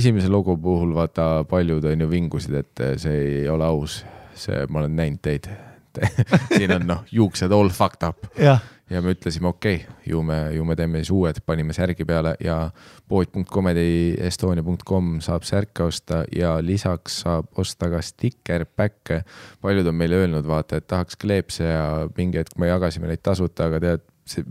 esimese 0.00 0.32
logo 0.32 0.56
puhul 0.58 0.96
vaata 0.96 1.44
paljud 1.50 1.86
on 1.92 2.02
ju 2.02 2.10
vingusid, 2.10 2.58
et 2.64 2.86
see 3.04 3.20
ei 3.42 3.48
ole 3.52 3.68
aus. 3.68 4.02
see, 4.34 4.64
ma 4.72 4.80
olen 4.80 4.96
näinud 4.96 5.22
teid. 5.22 5.46
siin 6.56 6.72
on 6.72 6.86
noh, 6.88 7.02
juuksed 7.12 7.52
all 7.52 7.68
fucked 7.70 8.06
up 8.08 8.26
jah, 8.40 8.62
ja 8.90 9.02
me 9.02 9.10
ütlesime, 9.14 9.48
okei 9.48 9.76
okay,, 9.76 9.94
ju 10.06 10.22
me, 10.26 10.54
ju 10.56 10.64
me 10.64 10.76
teeme 10.76 10.98
siis 11.02 11.10
uued, 11.14 11.36
panime 11.46 11.72
särgi 11.76 12.04
peale 12.08 12.34
ja 12.44 12.70
pood.comedyestonia.com 13.08 15.20
saab 15.24 15.42
särke 15.48 15.82
osta 15.86 16.24
ja 16.34 16.64
lisaks 16.64 17.20
saab 17.24 17.44
osta 17.58 17.90
ka 17.92 18.00
sticker-back'e. 18.02 19.22
paljud 19.60 19.86
on 19.86 19.94
meile 19.94 20.14
öelnud, 20.22 20.46
vaata, 20.48 20.76
et 20.76 20.86
tahaks 20.90 21.16
kleepse 21.16 21.64
ja 21.64 22.08
mingi 22.16 22.38
hetk 22.42 22.58
me 22.58 22.66
jagasime 22.68 23.06
neid 23.10 23.22
tasuta, 23.22 23.64
aga 23.70 23.80
tead, 23.82 24.00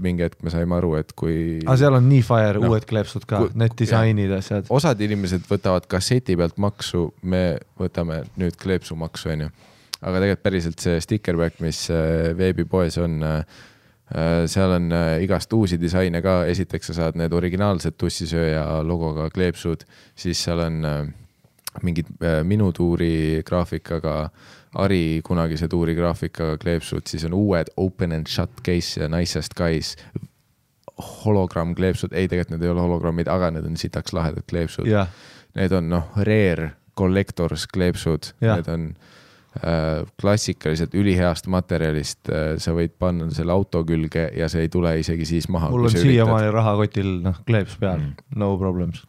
mingi 0.01 0.25
hetk 0.25 0.43
me 0.43 0.51
saime 0.53 0.75
aru, 0.77 0.93
et 0.99 1.13
kui 1.17 1.35
aga 1.63 1.77
seal 1.79 1.97
on 1.97 2.07
nii 2.09 2.21
fire 2.25 2.59
no, 2.59 2.71
uued 2.71 2.85
kleepsud 2.89 3.25
ka 3.29 3.45
need 3.57 3.75
disainid, 3.79 4.31
asjad. 4.35 4.69
osad 4.73 5.01
inimesed 5.01 5.45
võtavad 5.49 5.87
kasseti 5.91 6.35
pealt 6.39 6.59
maksu, 6.61 7.07
me 7.23 7.59
võtame 7.79 8.21
nüüd 8.41 8.57
kleepsumaksu, 8.61 9.31
onju. 9.35 9.49
aga 10.01 10.15
tegelikult 10.17 10.43
päriselt 10.43 10.83
see 10.83 10.99
sticker-back, 11.03 11.61
mis 11.63 11.85
äh, 11.93 12.31
veebipoes 12.37 12.99
on, 13.01 13.21
seal 14.45 14.71
on 14.75 14.91
äh, 14.91 15.21
igast 15.23 15.53
uusi 15.53 15.77
disaine 15.81 16.21
ka, 16.21 16.41
esiteks 16.51 16.91
sa 16.91 16.93
saad 16.97 17.19
need 17.19 17.33
originaalsed 17.33 17.95
tussisööja 18.01 18.81
logoga 18.83 19.29
kleepsud, 19.31 19.85
siis 20.15 20.41
seal 20.43 20.59
on 20.65 20.81
äh, 20.85 20.97
mingid 21.83 22.09
äh, 22.23 22.41
minu 22.43 22.71
tuuri 22.75 23.43
graafikaga, 23.47 24.29
Ari 24.79 25.19
kunagise 25.27 25.67
tuuri 25.67 25.91
graafikaga 25.97 26.55
kleepsud, 26.57 27.03
siis 27.07 27.25
on 27.27 27.33
uued 27.35 27.67
open 27.77 28.11
and 28.15 28.27
shut 28.31 28.61
case 28.63 29.01
ja 29.01 29.09
nicest 29.11 29.55
guys 29.59 29.97
hologramm 31.25 31.73
kleepsud, 31.75 32.13
ei 32.15 32.27
tegelikult 32.31 32.55
need 32.55 32.63
ei 32.67 32.71
ole 32.71 32.83
hologrammid, 32.85 33.27
aga 33.27 33.49
need 33.51 33.67
on 33.67 33.75
sitaks 33.79 34.13
lahedad 34.15 34.47
kleepsud. 34.47 34.87
jah, 34.87 35.07
Need 35.55 35.73
on 35.75 35.89
noh, 35.91 36.05
rare 36.23 36.69
collectors 36.95 37.65
kleepsud, 37.67 38.29
Jah. 38.39 38.55
need 38.61 38.69
on 38.71 38.85
äh, 38.95 39.09
klassikaliselt 40.21 40.93
üliheast 40.95 41.47
materjalist 41.51 42.29
äh,, 42.31 42.53
sa 42.57 42.71
võid 42.71 42.93
panna 42.99 43.27
selle 43.35 43.51
auto 43.51 43.81
külge 43.83 44.29
ja 44.37 44.47
see 44.49 44.63
ei 44.63 44.69
tule 44.71 44.93
isegi 45.01 45.25
siis 45.27 45.49
maha. 45.51 45.67
mul 45.73 45.89
on 45.89 45.91
siiamaani 45.91 46.51
rahakotil 46.55 47.09
noh, 47.25 47.41
kleeps 47.47 47.75
peal 47.81 47.99
Mm. 47.99 48.13
no 48.39 48.57
problems. 48.57 49.03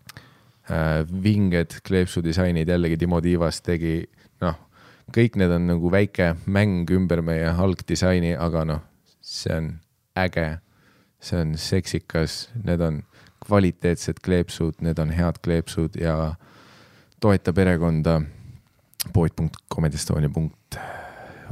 äh, 0.71 1.07
vinged 1.23 1.79
kleepsudisainid, 1.87 2.69
jällegi 2.69 2.97
Timo 2.99 3.21
Tiivas 3.21 3.63
tegi, 3.63 4.03
noh, 4.43 4.59
kõik 5.15 5.37
need 5.39 5.51
on 5.51 5.67
nagu 5.67 5.91
väike 5.91 6.35
mäng 6.47 6.91
ümber 6.91 7.23
meie 7.23 7.47
algdisaini, 7.51 8.35
aga 8.39 8.65
noh, 8.65 8.83
see 9.21 9.55
on 9.55 9.73
äge, 10.19 10.59
see 11.23 11.39
on 11.41 11.55
seksikas, 11.59 12.51
need 12.65 12.81
on 12.81 13.03
kvaliteetsed 13.47 14.19
kleepsud, 14.23 14.83
need 14.83 14.99
on 14.99 15.11
head 15.11 15.39
kleepsud 15.43 15.97
ja 15.99 16.35
toeta 17.21 17.53
perekonda 17.53 18.21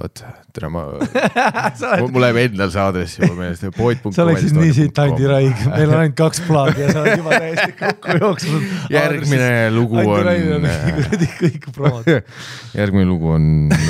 vot, 0.01 0.21
tere, 0.55 0.69
ma, 0.73 0.83
mul 2.13 2.23
läheb 2.23 2.39
endal 2.45 2.71
see 2.73 2.81
aadress 2.83 3.19
juba 3.19 3.35
meelest, 3.37 3.67
pood.comedestonia. 3.77 4.17
sa 4.17 4.25
oleksid 4.25 4.57
nii 4.57 4.73
siit 4.77 5.01
Andi 5.03 5.29
Raig, 5.29 5.65
meil 5.67 5.93
on 5.93 5.97
ainult 5.99 6.17
kaks 6.19 6.43
plaagi 6.47 6.85
ja 6.85 6.89
sa 6.95 7.03
oled 7.03 7.21
juba 7.21 7.41
täiesti 7.43 7.75
kokku 7.81 8.17
jooksnud. 8.23 8.67
järgmine 8.97 9.51
lugu 9.75 10.01
on 10.01 10.07
kuradi 10.07 11.31
kõik 11.41 11.69
promod. 11.77 12.11
järgmine 12.77 13.09
lugu 13.11 13.35
on 13.37 13.47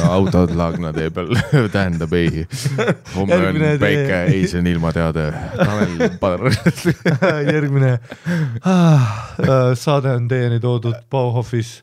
autod 0.08 0.54
Laagna 0.58 0.92
tee 0.96 1.12
peal, 1.14 1.30
tähendab 1.72 2.14
ei. 2.18 2.44
homme 3.14 3.40
on 3.50 3.62
päike, 3.82 4.22
ei 4.34 4.44
see 4.50 4.62
on 4.62 4.70
ilmateade. 4.72 5.30
Tanel 5.60 6.18
Padar. 6.20 6.50
järgmine 7.46 7.96
ah, 8.66 9.10
saade 9.78 10.16
on 10.16 10.28
teieni 10.30 10.60
toodud 10.62 10.96
Bauhofis, 11.10 11.78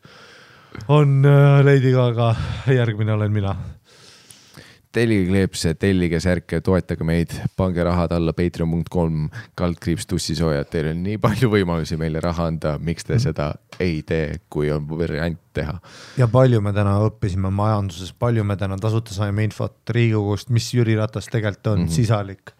on 0.87 1.25
äh, 1.25 1.65
Lady 1.65 1.91
Gaga, 1.91 2.35
järgmine 2.67 3.13
olen 3.13 3.31
mina. 3.31 3.55
tellige 4.97 5.27
kleepse, 5.29 5.73
tellige 5.77 6.17
särke, 6.23 6.57
toetage 6.65 7.05
meid, 7.05 7.33
pange 7.59 7.83
rahad 7.85 8.11
alla 8.15 8.33
patreon.com, 8.33 9.27
kaldkriips 9.59 10.07
tussisoojad, 10.09 10.65
teil 10.71 10.87
on 10.89 11.03
nii 11.05 11.19
palju 11.21 11.51
võimalusi 11.53 11.97
meile 12.01 12.21
raha 12.23 12.47
anda, 12.49 12.71
miks 12.81 13.05
te 13.05 13.19
seda 13.21 13.51
ei 13.83 13.99
tee, 14.07 14.39
kui 14.49 14.71
on 14.73 14.87
variant 14.89 15.37
teha. 15.53 15.75
ja 16.17 16.27
palju 16.27 16.61
me 16.65 16.73
täna 16.73 16.95
õppisime 17.05 17.51
majanduses, 17.53 18.13
palju 18.17 18.43
me 18.47 18.57
täna 18.57 18.79
tasuta 18.81 19.13
saime 19.13 19.45
infot 19.45 19.75
Riigikogust, 19.89 20.49
mis 20.49 20.71
Jüri 20.73 20.95
Ratas 20.97 21.29
tegelikult 21.29 21.67
on 21.67 21.79
mm, 21.79 21.83
Mhm. 21.83 21.89
-hmm. 21.91 21.95
sisalik 21.95 22.51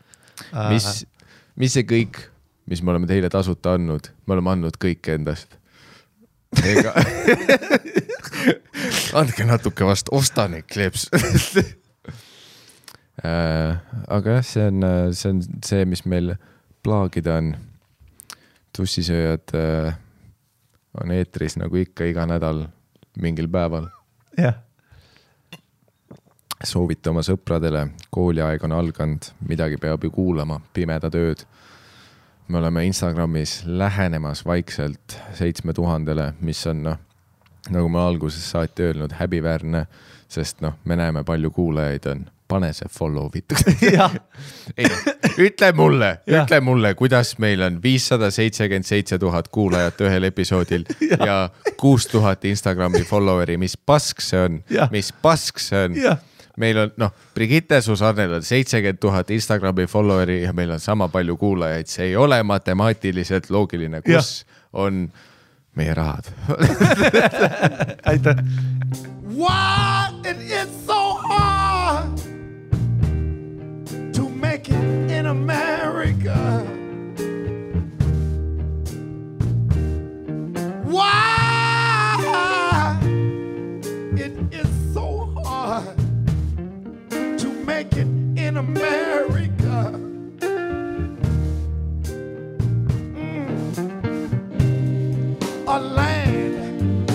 äh,. 0.54 0.70
mis, 0.74 1.08
mis 1.56 1.74
see 1.74 1.84
kõik, 1.90 2.22
mis 2.70 2.84
me 2.84 2.92
oleme 2.92 3.08
teile 3.08 3.30
tasuta 3.30 3.74
andnud, 3.74 4.12
me 4.28 4.34
oleme 4.34 4.50
andnud 4.52 4.78
kõike 4.78 5.16
endast. 5.16 5.57
Ega 6.64 6.94
andke 9.20 9.46
natuke 9.48 9.86
vastu, 9.88 10.14
osta 10.16 10.48
neid 10.52 10.68
kleeps 10.72 11.10
äh,. 13.24 13.78
aga 14.08 14.38
jah, 14.38 14.46
see 14.46 14.68
on, 14.68 14.86
see 15.14 15.30
on 15.34 15.42
see, 15.66 15.86
mis 15.86 16.06
meil 16.06 16.36
plaagida 16.84 17.40
on. 17.42 17.56
tussisööjad 18.78 19.56
äh, 19.58 19.96
on 21.02 21.12
eetris 21.12 21.58
nagu 21.58 21.76
ikka 21.82 22.06
iga 22.06 22.26
nädal 22.30 22.68
mingil 23.18 23.48
päeval. 23.52 23.90
jah, 24.38 24.62
soovita 26.64 27.12
oma 27.12 27.24
sõpradele, 27.26 27.88
kooliaeg 28.14 28.64
on 28.66 28.76
alganud, 28.78 29.32
midagi 29.50 29.78
peab 29.82 30.04
ju 30.04 30.12
kuulama, 30.14 30.60
pimedad 30.74 31.16
ööd. 31.18 31.44
Me 32.48 32.58
oleme 32.58 32.86
Instagramis 32.86 33.64
lähenemas 33.66 34.46
vaikselt 34.46 35.20
seitsme 35.34 35.74
tuhandele, 35.74 36.34
mis 36.42 36.68
on 36.68 36.84
noh, 36.84 36.98
nagu 37.70 37.90
ma 37.92 38.08
algusest 38.08 38.54
saati 38.54 38.88
öelnud, 38.88 39.16
häbiväärne, 39.20 39.86
sest 40.32 40.62
noh, 40.64 40.78
me 40.86 40.96
näeme, 40.96 41.24
palju 41.28 41.52
kuulajaid 41.52 42.08
on, 42.12 42.24
pane 42.48 42.72
see 42.74 42.88
follow 42.92 43.28
vitu. 43.34 43.56
jah, 43.92 44.16
ei, 44.78 44.88
ütle 45.44 45.72
mulle, 45.76 46.14
ütle 46.28 46.62
mulle, 46.64 46.94
kuidas 46.96 47.36
meil 47.44 47.62
on 47.68 47.82
viissada 47.84 48.32
seitsekümmend 48.32 48.88
seitse 48.88 49.20
tuhat 49.20 49.52
kuulajat 49.52 50.02
ühel 50.08 50.30
episoodil 50.32 50.88
ja, 51.12 51.20
ja 51.26 51.38
kuus 51.78 52.08
tuhat 52.08 52.46
Instagrami 52.46 53.04
follower'i, 53.04 53.58
mis 53.58 53.78
pask 53.78 54.24
see 54.24 54.46
on? 54.48 54.62
Mis 54.92 55.12
pask 55.22 55.60
see 55.64 55.86
on 55.90 56.00
meil 56.58 56.78
on 56.78 56.92
noh, 56.98 57.14
Brigitte 57.34 57.82
Susannel 57.82 58.34
on 58.34 58.44
seitsekümmend 58.44 59.00
tuhat 59.00 59.32
Instagrami 59.32 59.86
follower'i 59.88 60.42
ja 60.44 60.54
meil 60.54 60.72
on 60.72 60.80
sama 60.80 61.08
palju 61.08 61.38
kuulajaid, 61.38 61.88
see 61.88 62.10
ei 62.12 62.16
ole 62.16 62.42
matemaatiliselt 62.44 63.50
loogiline, 63.50 64.02
kus 64.02 64.42
ja. 64.42 64.54
on 64.74 65.08
meie 65.78 65.94
rahad. 65.94 66.32
aitäh. 68.12 68.36
Why 69.38 70.10
it 70.26 70.38
is 70.42 70.70
so 70.86 71.14
hard 71.30 72.18
to 74.14 74.30
make 74.30 74.70
it 74.70 75.12
in 75.12 75.26
America? 75.28 76.66
Why 80.86 81.27
in 87.80 88.58
America? 88.58 89.94
Mm. 93.12 93.38
A 95.68 95.80
land 95.80 97.12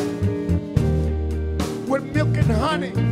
with 1.89 2.05
milk 2.15 2.37
and 2.37 2.53
honey. 2.53 3.12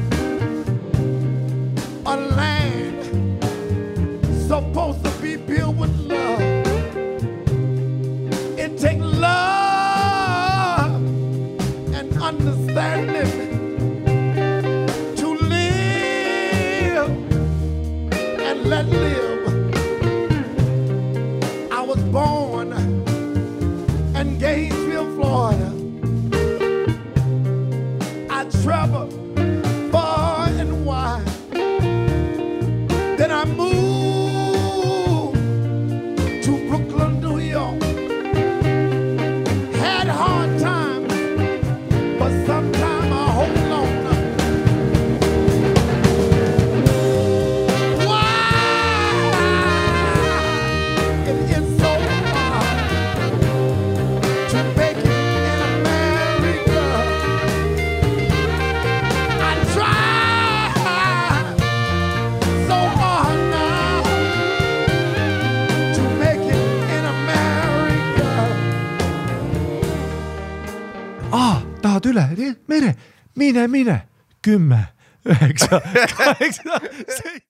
mere, 72.68 72.94
mine, 73.36 73.66
mine, 73.66 74.02
kümme, 74.42 74.88
üheksa, 75.24 75.80
kaheksa, 76.16 76.80
seitse. 77.08 77.40